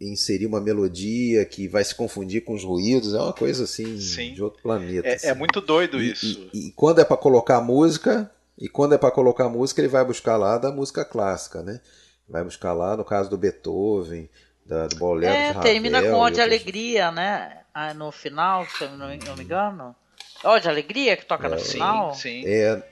inserir 0.00 0.46
uma 0.46 0.60
melodia 0.60 1.44
que 1.44 1.68
vai 1.68 1.84
se 1.84 1.94
confundir 1.94 2.44
com 2.44 2.54
os 2.54 2.64
ruídos, 2.64 3.14
é 3.14 3.18
uma 3.18 3.32
coisa 3.32 3.64
assim 3.64 3.98
Sim. 4.00 4.34
de 4.34 4.42
outro 4.42 4.62
planeta. 4.62 5.06
É, 5.08 5.14
assim. 5.14 5.28
é 5.28 5.34
muito 5.34 5.60
doido 5.60 6.02
E- 6.02 6.12
isso. 6.12 6.50
E, 6.52 6.68
e 6.68 6.72
quando 6.72 7.00
é 7.00 7.04
para 7.04 7.16
colocar 7.16 7.60
música, 7.60 8.30
e 8.58 8.68
quando 8.68 8.94
é 8.94 8.98
para 8.98 9.10
colocar 9.10 9.48
música, 9.48 9.80
ele 9.80 9.88
vai 9.88 10.04
buscar 10.04 10.36
lá 10.36 10.58
da 10.58 10.70
música 10.70 11.04
clássica, 11.04 11.62
né? 11.62 11.80
Vai 12.28 12.42
buscar 12.44 12.72
lá, 12.72 12.96
no 12.96 13.04
caso 13.04 13.28
do 13.30 13.36
Beethoven, 13.36 14.28
da, 14.64 14.86
do 14.86 14.96
Bolero 14.96 15.32
de 15.32 15.38
É, 15.38 15.46
Ravel 15.48 15.62
termina 15.62 16.00
com 16.00 16.06
e 16.06 16.10
Ó 16.10 16.12
de 16.12 16.40
outros- 16.40 16.40
Alegria, 16.40 17.10
né? 17.10 17.58
Ah, 17.74 17.92
no 17.92 18.10
final, 18.10 18.66
se 18.66 18.84
eu 18.84 18.90
não, 18.90 19.08
não 19.08 19.36
me 19.36 19.44
engano. 19.44 19.94
Ó 20.42 20.58
de 20.58 20.68
Alegria 20.68 21.16
que 21.16 21.26
toca 21.26 21.48
no 21.48 21.58
sim, 21.58 21.72
final? 21.72 22.14
sim. 22.14 22.42
É, 22.46 22.82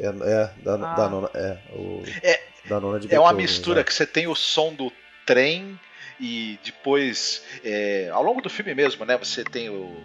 é, 0.00 0.06
é 0.06 0.50
da, 0.62 0.74
Ah. 0.74 0.94
da 0.94 1.08
nona, 1.08 1.30
é, 1.34 1.58
o, 1.74 2.02
É- 2.22 2.40
da 2.68 2.80
nona 2.80 2.98
de 2.98 3.06
É 3.12 3.18
uma 3.18 3.28
Beethoven, 3.28 3.42
mistura 3.42 3.78
exato. 3.80 3.86
que 3.88 3.94
você 3.94 4.06
tem 4.06 4.26
o 4.26 4.34
som 4.34 4.72
do 4.74 4.90
trem 5.26 5.78
e 6.20 6.58
depois, 6.64 7.42
é, 7.64 8.08
ao 8.12 8.22
longo 8.22 8.40
do 8.40 8.50
filme 8.50 8.74
mesmo, 8.74 9.04
né? 9.04 9.16
Você 9.16 9.44
tem 9.44 9.68
o 9.68 9.96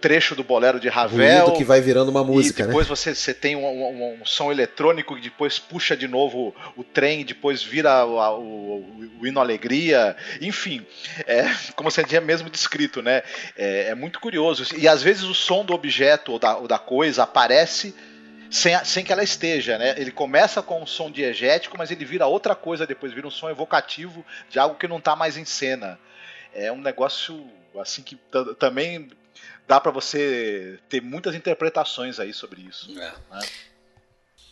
trecho 0.00 0.34
do 0.34 0.44
bolero 0.44 0.78
de 0.78 0.88
Ravel. 0.88 1.44
ruído 1.44 1.58
que 1.58 1.64
vai 1.64 1.80
virando 1.80 2.10
uma 2.10 2.22
música, 2.22 2.60
e 2.60 2.62
né? 2.62 2.68
depois 2.68 2.86
você, 2.86 3.14
você 3.14 3.34
tem 3.34 3.56
um, 3.56 3.64
um- 3.66 4.18
um 4.20 4.24
som 4.26 4.50
eletrônico 4.52 5.16
que 5.16 5.22
depois 5.22 5.58
puxa 5.58 5.96
de 5.96 6.06
novo 6.06 6.54
o 6.76 6.84
trem, 6.84 7.24
depois 7.24 7.62
vira 7.62 8.04
o, 8.06 8.18
o, 8.40 9.08
o 9.20 9.26
hino 9.26 9.40
Alegria, 9.40 10.16
enfim, 10.40 10.84
é, 11.26 11.44
como 11.74 11.90
você 11.90 12.04
tinha 12.04 12.20
mesmo 12.20 12.48
descrito, 12.50 13.02
né? 13.02 13.22
É, 13.56 13.88
é 13.88 13.94
muito 13.94 14.20
curioso. 14.20 14.64
E 14.76 14.86
às 14.88 15.02
vezes 15.02 15.22
o 15.24 15.34
som 15.34 15.64
do 15.64 15.72
objeto 15.74 16.32
ou 16.32 16.38
da, 16.38 16.56
ou 16.56 16.68
da 16.68 16.78
coisa 16.78 17.22
aparece 17.24 17.94
sem, 18.50 18.78
sem 18.84 19.04
que 19.04 19.12
ela 19.12 19.24
esteja, 19.24 19.76
né? 19.78 19.94
Ele 19.96 20.10
começa 20.12 20.62
com 20.62 20.80
um 20.82 20.86
som 20.86 21.10
diegético, 21.10 21.76
mas 21.76 21.90
ele 21.90 22.04
vira 22.04 22.26
outra 22.26 22.54
coisa 22.54 22.86
depois, 22.86 23.12
vira 23.12 23.26
um 23.26 23.30
som 23.30 23.50
evocativo 23.50 24.24
de 24.48 24.58
algo 24.58 24.76
que 24.76 24.86
não 24.86 24.98
está 24.98 25.16
mais 25.16 25.36
em 25.36 25.44
cena. 25.44 25.98
É 26.54 26.70
um 26.70 26.80
negócio 26.80 27.44
assim 27.80 28.02
que 28.02 28.14
ta- 28.30 28.54
também 28.58 29.08
dá 29.66 29.80
para 29.80 29.90
você 29.90 30.78
ter 30.88 31.00
muitas 31.02 31.34
interpretações 31.34 32.20
aí 32.20 32.32
sobre 32.32 32.62
isso. 32.62 32.98
É. 32.98 33.12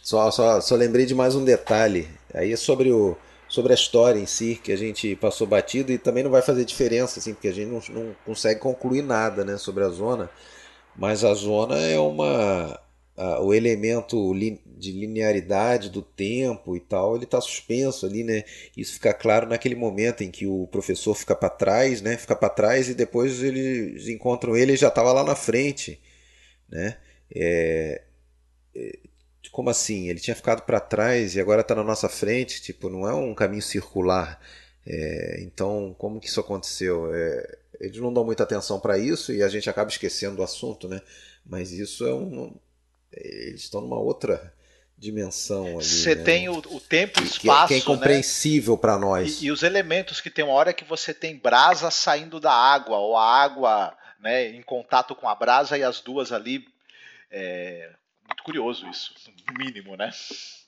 Só, 0.02 0.30
só, 0.30 0.60
só 0.60 0.74
lembrei 0.74 1.06
de 1.06 1.14
mais 1.14 1.34
um 1.34 1.44
detalhe. 1.44 2.08
Aí 2.34 2.52
é 2.52 2.56
sobre, 2.56 2.92
o, 2.92 3.16
sobre 3.48 3.72
a 3.72 3.74
história 3.74 4.18
em 4.18 4.26
si, 4.26 4.60
que 4.62 4.72
a 4.72 4.76
gente 4.76 5.16
passou 5.16 5.46
batido 5.46 5.92
e 5.92 5.98
também 5.98 6.22
não 6.22 6.30
vai 6.30 6.42
fazer 6.42 6.64
diferença, 6.64 7.20
assim, 7.20 7.32
porque 7.32 7.48
a 7.48 7.52
gente 7.52 7.68
não, 7.70 8.02
não 8.02 8.16
consegue 8.24 8.60
concluir 8.60 9.02
nada 9.02 9.44
né, 9.44 9.56
sobre 9.56 9.84
a 9.84 9.88
zona. 9.88 10.28
Mas 10.96 11.24
a 11.24 11.32
zona 11.34 11.78
é 11.78 11.98
uma, 11.98 12.78
a, 13.16 13.40
o 13.40 13.54
elemento 13.54 14.32
li, 14.32 14.60
de 14.66 14.92
linearidade 14.92 15.90
do 15.90 16.02
tempo 16.02 16.76
e 16.76 16.80
tal, 16.80 17.16
ele 17.16 17.24
está 17.24 17.40
suspenso 17.40 18.06
ali, 18.06 18.24
né? 18.24 18.44
Isso 18.76 18.94
fica 18.94 19.14
claro 19.14 19.48
naquele 19.48 19.74
momento 19.74 20.22
em 20.22 20.30
que 20.30 20.46
o 20.46 20.66
professor 20.68 21.14
fica 21.14 21.34
para 21.34 21.50
trás, 21.50 22.02
né? 22.02 22.16
Fica 22.16 22.36
para 22.36 22.48
trás 22.48 22.88
e 22.88 22.94
depois 22.94 23.42
eles 23.42 24.08
encontram 24.08 24.56
ele 24.56 24.72
e 24.72 24.76
já 24.76 24.88
estava 24.88 25.12
lá 25.12 25.24
na 25.24 25.36
frente, 25.36 26.00
né? 26.68 26.98
É, 27.34 28.02
é, 28.74 28.98
como 29.52 29.70
assim? 29.70 30.08
Ele 30.08 30.20
tinha 30.20 30.34
ficado 30.34 30.62
para 30.62 30.80
trás 30.80 31.36
e 31.36 31.40
agora 31.40 31.60
está 31.60 31.74
na 31.74 31.84
nossa 31.84 32.08
frente? 32.08 32.60
Tipo, 32.60 32.88
não 32.90 33.08
é 33.08 33.14
um 33.14 33.34
caminho 33.34 33.62
circular. 33.62 34.40
É, 34.86 35.40
então, 35.42 35.94
como 35.98 36.20
que 36.20 36.28
isso 36.28 36.40
aconteceu? 36.40 37.14
É, 37.14 37.58
eles 37.80 37.98
não 37.98 38.12
dão 38.12 38.24
muita 38.24 38.42
atenção 38.42 38.80
para 38.80 38.98
isso 38.98 39.32
e 39.32 39.42
a 39.42 39.48
gente 39.48 39.70
acaba 39.70 39.90
esquecendo 39.90 40.36
do 40.36 40.42
assunto, 40.42 40.88
né? 40.88 41.00
Mas 41.46 41.72
isso 41.72 42.06
é 42.06 42.14
um, 42.14 42.54
eles 43.16 43.62
estão 43.62 43.80
numa 43.80 43.98
outra 43.98 44.52
dimensão 44.96 45.66
ali. 45.78 45.84
Você 45.84 46.14
né? 46.14 46.24
tem 46.24 46.48
o, 46.48 46.58
o 46.58 46.80
tempo 46.80 47.20
e 47.20 47.24
espaço. 47.24 47.40
Que, 47.40 47.48
é, 47.50 47.66
que 47.66 47.74
é 47.74 47.76
né? 47.76 47.82
incompreensível 47.82 48.74
né? 48.74 48.80
para 48.80 48.98
nós. 48.98 49.42
E, 49.42 49.46
e, 49.46 49.50
os 49.52 49.62
elementos 49.62 50.20
que 50.20 50.30
tem 50.30 50.44
uma 50.44 50.54
hora 50.54 50.72
que 50.72 50.84
você 50.84 51.12
tem 51.12 51.36
brasa 51.36 51.90
saindo 51.90 52.40
da 52.40 52.52
água, 52.52 52.98
ou 52.98 53.16
a 53.16 53.42
água 53.42 53.96
né, 54.20 54.48
em 54.48 54.62
contato 54.62 55.14
com 55.14 55.28
a 55.28 55.34
brasa 55.34 55.76
e 55.76 55.82
as 55.82 56.00
duas 56.00 56.32
ali. 56.32 56.66
É 57.30 57.90
muito 58.26 58.42
curioso 58.42 58.88
isso, 58.88 59.12
no 59.48 59.58
mínimo, 59.58 59.96
né? 59.96 60.10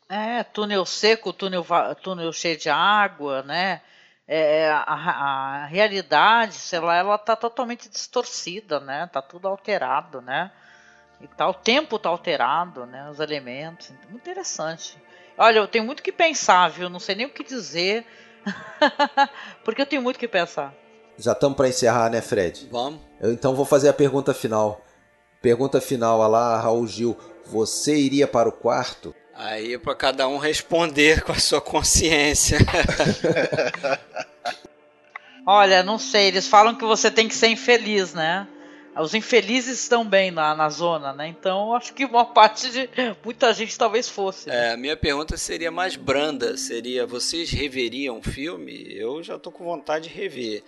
É, 0.08 0.44
túnel 0.44 0.84
seco, 0.84 1.32
túnel, 1.32 1.66
túnel 2.02 2.32
cheio 2.32 2.56
de 2.56 2.68
água, 2.68 3.42
né? 3.42 3.80
É, 4.28 4.68
a, 4.68 4.82
a, 4.82 5.66
realidade, 5.66 6.54
sei 6.54 6.80
lá, 6.80 6.96
ela 6.96 7.16
tá 7.16 7.36
totalmente 7.36 7.88
distorcida, 7.88 8.80
né? 8.80 9.08
Tá 9.12 9.22
tudo 9.22 9.48
alterado, 9.48 10.20
né? 10.20 10.50
E 11.20 11.26
tá, 11.26 11.48
o 11.48 11.54
tempo 11.54 11.98
tá 11.98 12.08
alterado, 12.08 12.86
né? 12.86 13.08
Os 13.10 13.20
elementos. 13.20 13.92
Muito 14.10 14.28
interessante. 14.28 14.96
Olha, 15.38 15.58
eu 15.58 15.68
tenho 15.68 15.84
muito 15.84 16.02
que 16.02 16.12
pensar, 16.12 16.68
viu? 16.68 16.88
Não 16.88 17.00
sei 17.00 17.14
nem 17.14 17.26
o 17.26 17.30
que 17.30 17.44
dizer. 17.44 18.04
porque 19.64 19.82
eu 19.82 19.86
tenho 19.86 20.02
muito 20.02 20.18
que 20.18 20.28
pensar. 20.28 20.74
Já 21.18 21.32
estamos 21.32 21.56
para 21.56 21.68
encerrar, 21.68 22.10
né, 22.10 22.20
Fred? 22.20 22.68
Vamos. 22.70 23.00
Eu 23.20 23.32
então 23.32 23.54
vou 23.54 23.64
fazer 23.64 23.88
a 23.88 23.92
pergunta 23.92 24.34
final. 24.34 24.84
Pergunta 25.40 25.80
final 25.80 26.22
a 26.22 26.26
lá, 26.26 26.60
Raul 26.60 26.86
Gil. 26.86 27.16
Você 27.46 27.96
iria 27.96 28.26
para 28.26 28.48
o 28.48 28.52
quarto? 28.52 29.14
Aí 29.34 29.74
é 29.74 29.78
para 29.78 29.94
cada 29.94 30.26
um 30.28 30.38
responder 30.38 31.22
com 31.22 31.32
a 31.32 31.38
sua 31.38 31.60
consciência. 31.60 32.58
Olha, 35.46 35.82
não 35.82 35.98
sei, 35.98 36.26
eles 36.26 36.48
falam 36.48 36.74
que 36.74 36.84
você 36.84 37.10
tem 37.10 37.28
que 37.28 37.34
ser 37.34 37.48
infeliz, 37.48 38.12
né? 38.12 38.48
Os 38.98 39.14
infelizes 39.14 39.80
estão 39.80 40.04
bem 40.06 40.30
na, 40.30 40.54
na 40.54 40.68
zona, 40.68 41.12
né? 41.12 41.28
Então 41.28 41.74
acho 41.74 41.92
que 41.92 42.04
uma 42.04 42.24
parte 42.32 42.70
de 42.70 42.88
muita 43.24 43.52
gente 43.52 43.76
talvez 43.76 44.08
fosse. 44.08 44.48
Né? 44.48 44.68
É, 44.68 44.72
a 44.72 44.76
minha 44.76 44.96
pergunta 44.96 45.36
seria 45.36 45.70
mais 45.70 45.96
branda, 45.96 46.56
seria 46.56 47.06
vocês 47.06 47.50
reveriam 47.50 48.18
o 48.18 48.22
filme? 48.22 48.86
Eu 48.96 49.22
já 49.22 49.38
tô 49.38 49.50
com 49.50 49.64
vontade 49.64 50.08
de 50.08 50.14
rever. 50.14 50.62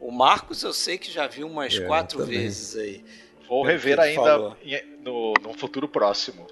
O 0.00 0.10
Marcos 0.10 0.62
eu 0.62 0.72
sei 0.72 0.98
que 0.98 1.10
já 1.10 1.26
viu 1.26 1.46
umas 1.46 1.76
é, 1.76 1.86
quatro 1.86 2.24
vezes 2.24 2.76
aí. 2.76 3.04
Vou 3.46 3.64
rever 3.64 3.98
ainda 3.98 4.56
no, 5.02 5.34
no 5.42 5.52
futuro 5.52 5.88
próximo. 5.88 6.46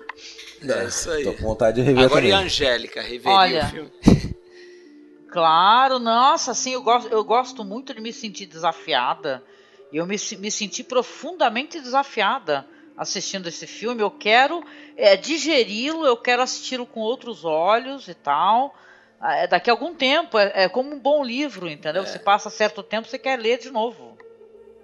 É 0.63 0.85
isso 0.85 1.11
aí. 1.11 1.25
Tô 1.25 1.33
com 1.33 1.45
vontade 1.45 1.81
de 1.81 1.83
rever 1.83 2.05
Agora 2.05 2.21
também. 2.21 2.31
e 2.31 2.35
a 2.35 2.39
Angélica, 2.41 3.01
reveria 3.01 3.33
Olha, 3.33 3.65
o 3.65 3.69
filme? 3.69 3.91
Claro, 5.31 5.99
nossa, 5.99 6.53
assim, 6.53 6.73
eu 6.73 6.83
gosto, 6.83 7.09
eu 7.13 7.23
gosto 7.23 7.63
muito 7.63 7.93
de 7.93 8.01
me 8.01 8.13
sentir 8.15 8.47
desafiada. 8.47 9.45
E 9.93 9.97
eu 9.97 10.07
me, 10.07 10.17
me 10.39 10.51
senti 10.51 10.85
profundamente 10.85 11.81
desafiada 11.81 12.67
assistindo 12.97 13.49
esse 13.49 13.67
filme. 13.67 14.03
Eu 14.03 14.11
quero 14.11 14.63
é, 14.97 15.17
digeri-lo, 15.17 16.05
eu 16.05 16.17
quero 16.17 16.43
assisti-lo 16.43 16.85
com 16.85 17.01
outros 17.01 17.45
olhos 17.45 18.09
e 18.09 18.15
tal. 18.15 18.75
É, 19.23 19.47
daqui 19.47 19.71
a 19.71 19.73
algum 19.73 19.95
tempo, 19.95 20.39
é, 20.39 20.65
é 20.65 20.69
como 20.69 20.95
um 20.95 20.99
bom 20.99 21.25
livro, 21.25 21.69
entendeu? 21.69 22.03
É. 22.03 22.07
Você 22.07 22.19
passa 22.19 22.51
certo 22.51 22.83
tempo, 22.83 23.09
você 23.09 23.19
quer 23.19 23.39
ler 23.39 23.59
de 23.59 23.71
novo. 23.71 24.19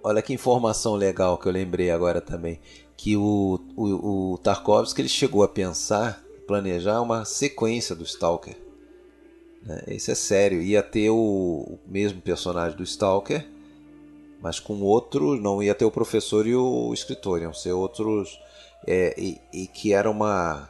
Olha 0.03 0.23
que 0.23 0.33
informação 0.33 0.95
legal 0.95 1.39
que 1.39 1.47
eu 1.47 1.53
lembrei 1.53 1.91
agora 1.91 2.21
também. 2.21 2.61
Que 2.97 3.17
o, 3.17 3.59
o, 3.77 4.33
o 4.35 4.39
Tarkovsky 4.39 5.01
ele 5.01 5.09
chegou 5.09 5.43
a 5.43 5.49
pensar, 5.49 6.23
planejar 6.47 7.01
uma 7.01 7.25
sequência 7.25 7.95
do 7.95 8.05
Stalker. 8.05 8.57
Né? 9.63 9.83
Isso 9.89 10.11
é 10.11 10.15
sério. 10.15 10.61
Ia 10.63 10.83
ter 10.83 11.11
o, 11.11 11.17
o 11.17 11.79
mesmo 11.87 12.21
personagem 12.21 12.77
do 12.77 12.83
Stalker, 12.83 13.47
mas 14.45 14.61
com 14.61 14.83
outro, 14.83 15.41
não 15.41 15.63
ia 15.63 15.75
ter 15.75 15.87
o 15.87 15.91
professor 15.91 16.47
e 16.47 16.55
o 16.55 16.93
escritor, 16.93 17.41
iam 17.41 17.55
ser 17.55 17.73
outros, 17.73 18.39
é, 18.87 19.15
e, 19.17 19.41
e, 19.51 19.67
que 19.67 19.95
era 19.95 20.11
uma, 20.11 20.69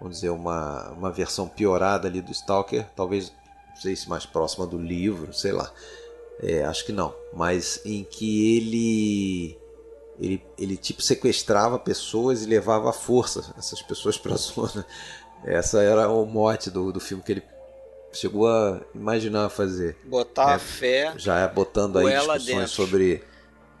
vamos 0.00 0.16
dizer, 0.16 0.30
uma, 0.30 0.90
uma 0.90 1.12
versão 1.12 1.46
piorada 1.46 2.08
ali 2.08 2.20
do 2.20 2.32
Stalker, 2.32 2.84
talvez, 2.96 3.32
não 3.70 3.76
sei 3.76 3.94
se 3.94 4.08
mais 4.08 4.26
próxima 4.26 4.66
do 4.66 4.76
livro, 4.76 5.32
sei 5.32 5.52
lá, 5.52 5.72
é, 6.42 6.64
acho 6.64 6.84
que 6.84 6.90
não, 6.90 7.14
mas 7.32 7.80
em 7.84 8.02
que 8.02 8.56
ele, 8.56 9.56
ele, 10.18 10.44
ele 10.58 10.76
tipo 10.76 11.00
sequestrava 11.00 11.78
pessoas 11.78 12.42
e 12.42 12.46
levava 12.46 12.90
à 12.90 12.92
força 12.92 13.54
essas 13.56 13.80
pessoas 13.82 14.18
para 14.18 14.34
a 14.34 14.36
zona. 14.36 14.84
Essa 15.44 15.80
era 15.80 16.08
o 16.08 16.26
mote 16.26 16.70
do, 16.70 16.92
do 16.92 16.98
filme 16.98 17.22
que 17.22 17.32
ele 17.32 17.42
chegou 18.12 18.48
a 18.48 18.80
imaginar 18.94 19.48
fazer. 19.48 19.96
Botar 20.04 20.48
né? 20.48 20.54
a 20.54 20.58
fé. 20.58 21.14
Já 21.16 21.38
é 21.40 21.48
botando 21.48 21.98
aí 21.98 22.06
discussões 22.06 22.44
dentro. 22.44 22.68
sobre 22.68 23.24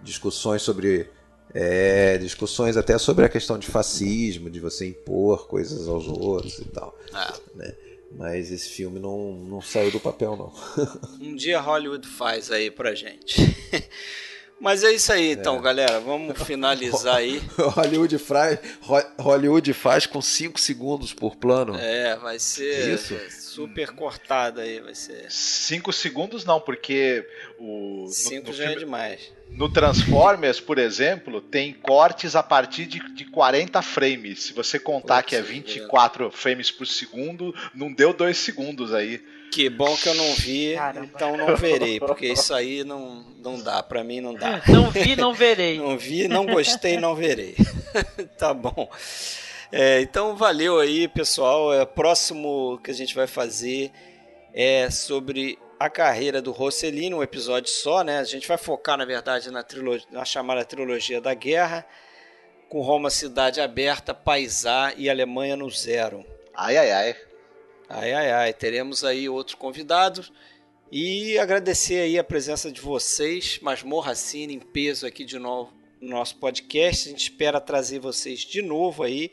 discussões 0.02 0.62
sobre 0.62 1.10
é, 1.54 2.18
discussões 2.18 2.76
até 2.76 2.96
sobre 2.98 3.24
a 3.24 3.28
questão 3.28 3.58
de 3.58 3.66
fascismo, 3.66 4.50
de 4.50 4.58
você 4.58 4.86
impor 4.88 5.46
coisas 5.46 5.86
aos 5.86 6.08
outros 6.08 6.58
e 6.58 6.64
tal. 6.64 6.96
Ah. 7.12 7.34
Né? 7.54 7.74
Mas 8.16 8.50
esse 8.50 8.68
filme 8.68 8.98
não, 8.98 9.32
não 9.32 9.60
saiu 9.60 9.90
do 9.90 10.00
papel, 10.00 10.36
não. 10.36 10.52
um 11.20 11.34
dia 11.34 11.60
Hollywood 11.60 12.06
faz 12.06 12.50
aí 12.50 12.70
pra 12.70 12.94
gente. 12.94 13.36
Mas 14.62 14.84
é 14.84 14.92
isso 14.92 15.12
aí, 15.12 15.32
então, 15.32 15.58
é. 15.58 15.60
galera. 15.60 15.98
Vamos 15.98 16.40
finalizar 16.40 17.16
aí. 17.16 17.42
Hollywood 17.58 18.16
faz, 18.16 18.60
Hollywood 19.18 19.72
faz 19.72 20.06
com 20.06 20.22
5 20.22 20.60
segundos 20.60 21.12
por 21.12 21.34
plano. 21.34 21.76
É, 21.76 22.14
vai 22.14 22.38
ser 22.38 22.94
isso? 22.94 23.18
super 23.28 23.90
cortado 23.90 24.60
aí, 24.60 24.78
vai 24.78 24.94
ser. 24.94 25.26
5 25.28 25.92
segundos 25.92 26.44
não, 26.44 26.60
porque 26.60 27.26
o 27.58 28.06
5 28.08 28.52
já 28.52 28.62
é 28.62 28.66
filme, 28.68 28.76
é 28.76 28.78
demais. 28.84 29.32
No 29.50 29.68
Transformers, 29.68 30.60
por 30.60 30.78
exemplo, 30.78 31.40
tem 31.40 31.72
cortes 31.72 32.36
a 32.36 32.42
partir 32.42 32.86
de, 32.86 33.00
de 33.16 33.24
40 33.24 33.82
frames. 33.82 34.44
Se 34.44 34.52
você 34.52 34.78
contar 34.78 35.24
que 35.24 35.34
é 35.34 35.42
24 35.42 36.30
frames 36.30 36.70
por 36.70 36.86
segundo, 36.86 37.52
não 37.74 37.92
deu 37.92 38.14
2 38.14 38.38
segundos 38.38 38.94
aí. 38.94 39.20
Que 39.52 39.68
bom 39.68 39.94
que 39.98 40.08
eu 40.08 40.14
não 40.14 40.34
vi, 40.34 40.74
Caramba. 40.74 41.10
então 41.14 41.36
não 41.36 41.54
verei, 41.54 42.00
porque 42.00 42.26
isso 42.26 42.54
aí 42.54 42.82
não, 42.84 43.22
não 43.36 43.60
dá, 43.60 43.82
pra 43.82 44.02
mim 44.02 44.18
não 44.18 44.32
dá. 44.32 44.62
Não 44.66 44.90
vi, 44.90 45.14
não 45.14 45.34
verei. 45.34 45.78
não 45.78 45.98
vi, 45.98 46.26
não 46.26 46.46
gostei, 46.46 46.96
não 46.96 47.14
verei. 47.14 47.54
tá 48.38 48.54
bom. 48.54 48.90
É, 49.70 50.00
então 50.00 50.36
valeu 50.36 50.80
aí, 50.80 51.06
pessoal. 51.06 51.72
É, 51.74 51.84
próximo 51.84 52.80
que 52.82 52.90
a 52.90 52.94
gente 52.94 53.14
vai 53.14 53.26
fazer 53.26 53.92
é 54.54 54.88
sobre 54.90 55.58
a 55.78 55.90
carreira 55.90 56.40
do 56.40 56.50
Rossellini, 56.50 57.14
um 57.14 57.22
episódio 57.22 57.70
só, 57.70 58.02
né? 58.02 58.20
A 58.20 58.24
gente 58.24 58.48
vai 58.48 58.56
focar, 58.56 58.96
na 58.96 59.04
verdade, 59.04 59.50
na, 59.50 59.62
trilogia, 59.62 60.06
na 60.10 60.24
chamada 60.24 60.64
trilogia 60.64 61.20
da 61.20 61.34
guerra, 61.34 61.84
com 62.70 62.80
Roma 62.80 63.10
Cidade 63.10 63.60
Aberta, 63.60 64.14
Paisá 64.14 64.94
e 64.96 65.10
Alemanha 65.10 65.56
no 65.56 65.68
Zero. 65.68 66.24
Ai, 66.54 66.78
ai, 66.78 66.90
ai. 66.90 67.16
Ai, 67.94 68.14
ai, 68.14 68.32
ai. 68.32 68.52
Teremos 68.54 69.04
aí 69.04 69.28
outro 69.28 69.58
convidado. 69.58 70.24
E 70.90 71.38
agradecer 71.38 72.00
aí 72.00 72.18
a 72.18 72.24
presença 72.24 72.72
de 72.72 72.80
vocês, 72.80 73.58
Masmorra 73.60 74.14
Cine, 74.14 74.54
em 74.54 74.58
peso 74.58 75.06
aqui 75.06 75.26
de 75.26 75.38
novo 75.38 75.74
no 76.00 76.08
nosso 76.08 76.36
podcast. 76.36 77.08
A 77.08 77.10
gente 77.10 77.30
espera 77.30 77.60
trazer 77.60 77.98
vocês 77.98 78.40
de 78.40 78.62
novo 78.62 79.02
aí. 79.02 79.30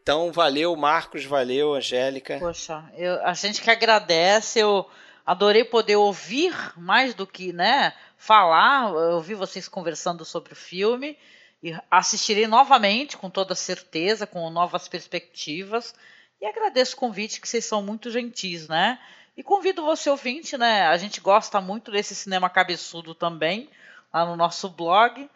Então, 0.00 0.30
valeu, 0.30 0.76
Marcos, 0.76 1.24
valeu, 1.24 1.74
Angélica. 1.74 2.38
Poxa, 2.38 2.88
eu, 2.96 3.20
a 3.26 3.34
gente 3.34 3.60
que 3.60 3.68
agradece, 3.68 4.60
eu 4.60 4.86
adorei 5.26 5.64
poder 5.64 5.96
ouvir 5.96 6.54
mais 6.76 7.12
do 7.12 7.26
que, 7.26 7.52
né, 7.52 7.92
falar, 8.16 8.92
ouvir 8.92 9.34
vocês 9.34 9.66
conversando 9.66 10.24
sobre 10.24 10.52
o 10.52 10.56
filme 10.56 11.18
e 11.60 11.76
assistirei 11.90 12.46
novamente, 12.46 13.16
com 13.16 13.28
toda 13.28 13.56
certeza, 13.56 14.28
com 14.28 14.48
novas 14.48 14.86
perspectivas. 14.86 15.92
E 16.40 16.46
agradeço 16.46 16.96
o 16.96 16.98
convite, 16.98 17.40
que 17.40 17.48
vocês 17.48 17.64
são 17.64 17.82
muito 17.82 18.10
gentis, 18.10 18.68
né? 18.68 18.98
E 19.36 19.42
convido 19.42 19.84
você, 19.84 20.08
ouvinte, 20.10 20.56
né? 20.56 20.86
A 20.86 20.96
gente 20.96 21.20
gosta 21.20 21.60
muito 21.60 21.90
desse 21.90 22.14
cinema 22.14 22.48
cabeçudo 22.48 23.14
também, 23.14 23.68
lá 24.12 24.24
no 24.24 24.36
nosso 24.36 24.68
blog. 24.68 25.28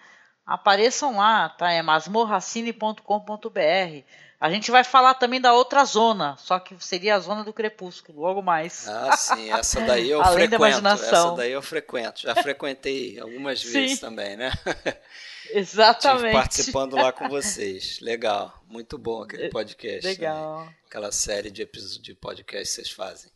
apareçam 0.47 1.16
lá, 1.16 1.48
tá? 1.48 1.72
É 1.72 1.82
masmorracine.com.br. 1.82 4.05
A 4.40 4.51
gente 4.51 4.70
vai 4.70 4.85
falar 4.85 5.15
também 5.15 5.40
da 5.40 5.52
outra 5.55 5.85
zona, 5.85 6.36
só 6.36 6.59
que 6.59 6.74
seria 6.85 7.15
a 7.15 7.19
zona 7.20 7.44
do 7.44 7.52
crepúsculo, 7.52 8.20
logo 8.20 8.43
mais. 8.43 8.86
Ah, 8.89 9.16
sim, 9.16 9.51
essa 9.51 9.81
daí 9.86 10.11
eu 10.11 10.20
Além 10.20 10.35
frequento. 10.48 10.51
da 10.51 10.56
imaginação. 10.69 11.28
Essa 11.28 11.36
daí 11.36 11.52
eu 11.52 11.62
frequento. 11.62 12.20
Já 12.23 12.35
frequentei 12.35 13.19
algumas 13.19 13.61
Sim. 13.61 13.73
vezes 13.73 14.01
também, 14.01 14.36
né? 14.36 14.52
Estive 15.44 15.59
Exatamente. 15.61 16.32
participando 16.32 16.97
lá 16.97 17.12
com 17.12 17.28
vocês. 17.31 18.01
Legal, 18.01 18.52
muito 18.66 18.98
bom 18.98 19.23
aquele 19.23 19.48
podcast. 19.51 20.02
né? 20.05 20.11
Legal. 20.11 20.69
Aquela 20.86 21.12
série 21.12 21.51
de 21.51 21.62
episódios 21.62 22.02
de 22.02 22.15
podcast 22.15 22.65
que 22.69 22.74
vocês 22.74 22.90
fazem. 22.90 23.31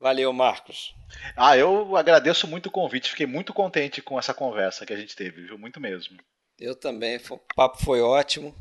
Valeu, 0.00 0.32
Marcos. 0.32 0.94
Ah, 1.36 1.56
eu 1.56 1.96
agradeço 1.96 2.46
muito 2.46 2.66
o 2.66 2.70
convite. 2.70 3.10
Fiquei 3.10 3.26
muito 3.26 3.54
contente 3.54 4.02
com 4.02 4.18
essa 4.18 4.34
conversa 4.34 4.84
que 4.84 4.92
a 4.92 4.96
gente 4.96 5.16
teve, 5.16 5.42
viu? 5.46 5.56
Muito 5.58 5.80
mesmo. 5.80 6.18
Eu 6.58 6.74
também. 6.74 7.18
O 7.30 7.38
papo 7.54 7.82
foi 7.82 8.00
ótimo. 8.00 8.54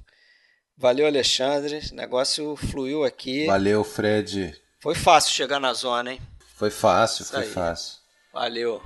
Valeu, 0.77 1.06
Alexandre. 1.06 1.80
O 1.91 1.95
negócio 1.95 2.56
fluiu 2.56 3.03
aqui. 3.03 3.45
Valeu, 3.45 3.84
Fred. 3.84 4.53
Foi 4.80 4.93
fácil 4.95 5.31
chegar 5.31 5.60
na 5.60 5.73
zona, 5.73 6.14
hein? 6.14 6.22
Foi 6.56 6.69
fácil, 6.69 7.23
Isso 7.23 7.31
foi 7.34 7.43
aí. 7.43 7.49
fácil. 7.49 7.97
Valeu. 8.34 8.81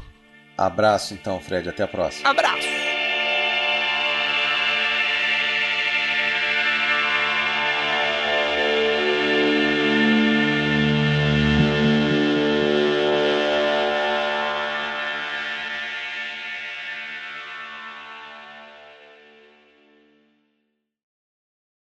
Abraço 0.57 1.14
então, 1.14 1.40
Fred. 1.41 1.68
Até 1.70 1.84
a 1.84 1.88
próxima. 1.88 2.30
Abraço. 2.30 2.68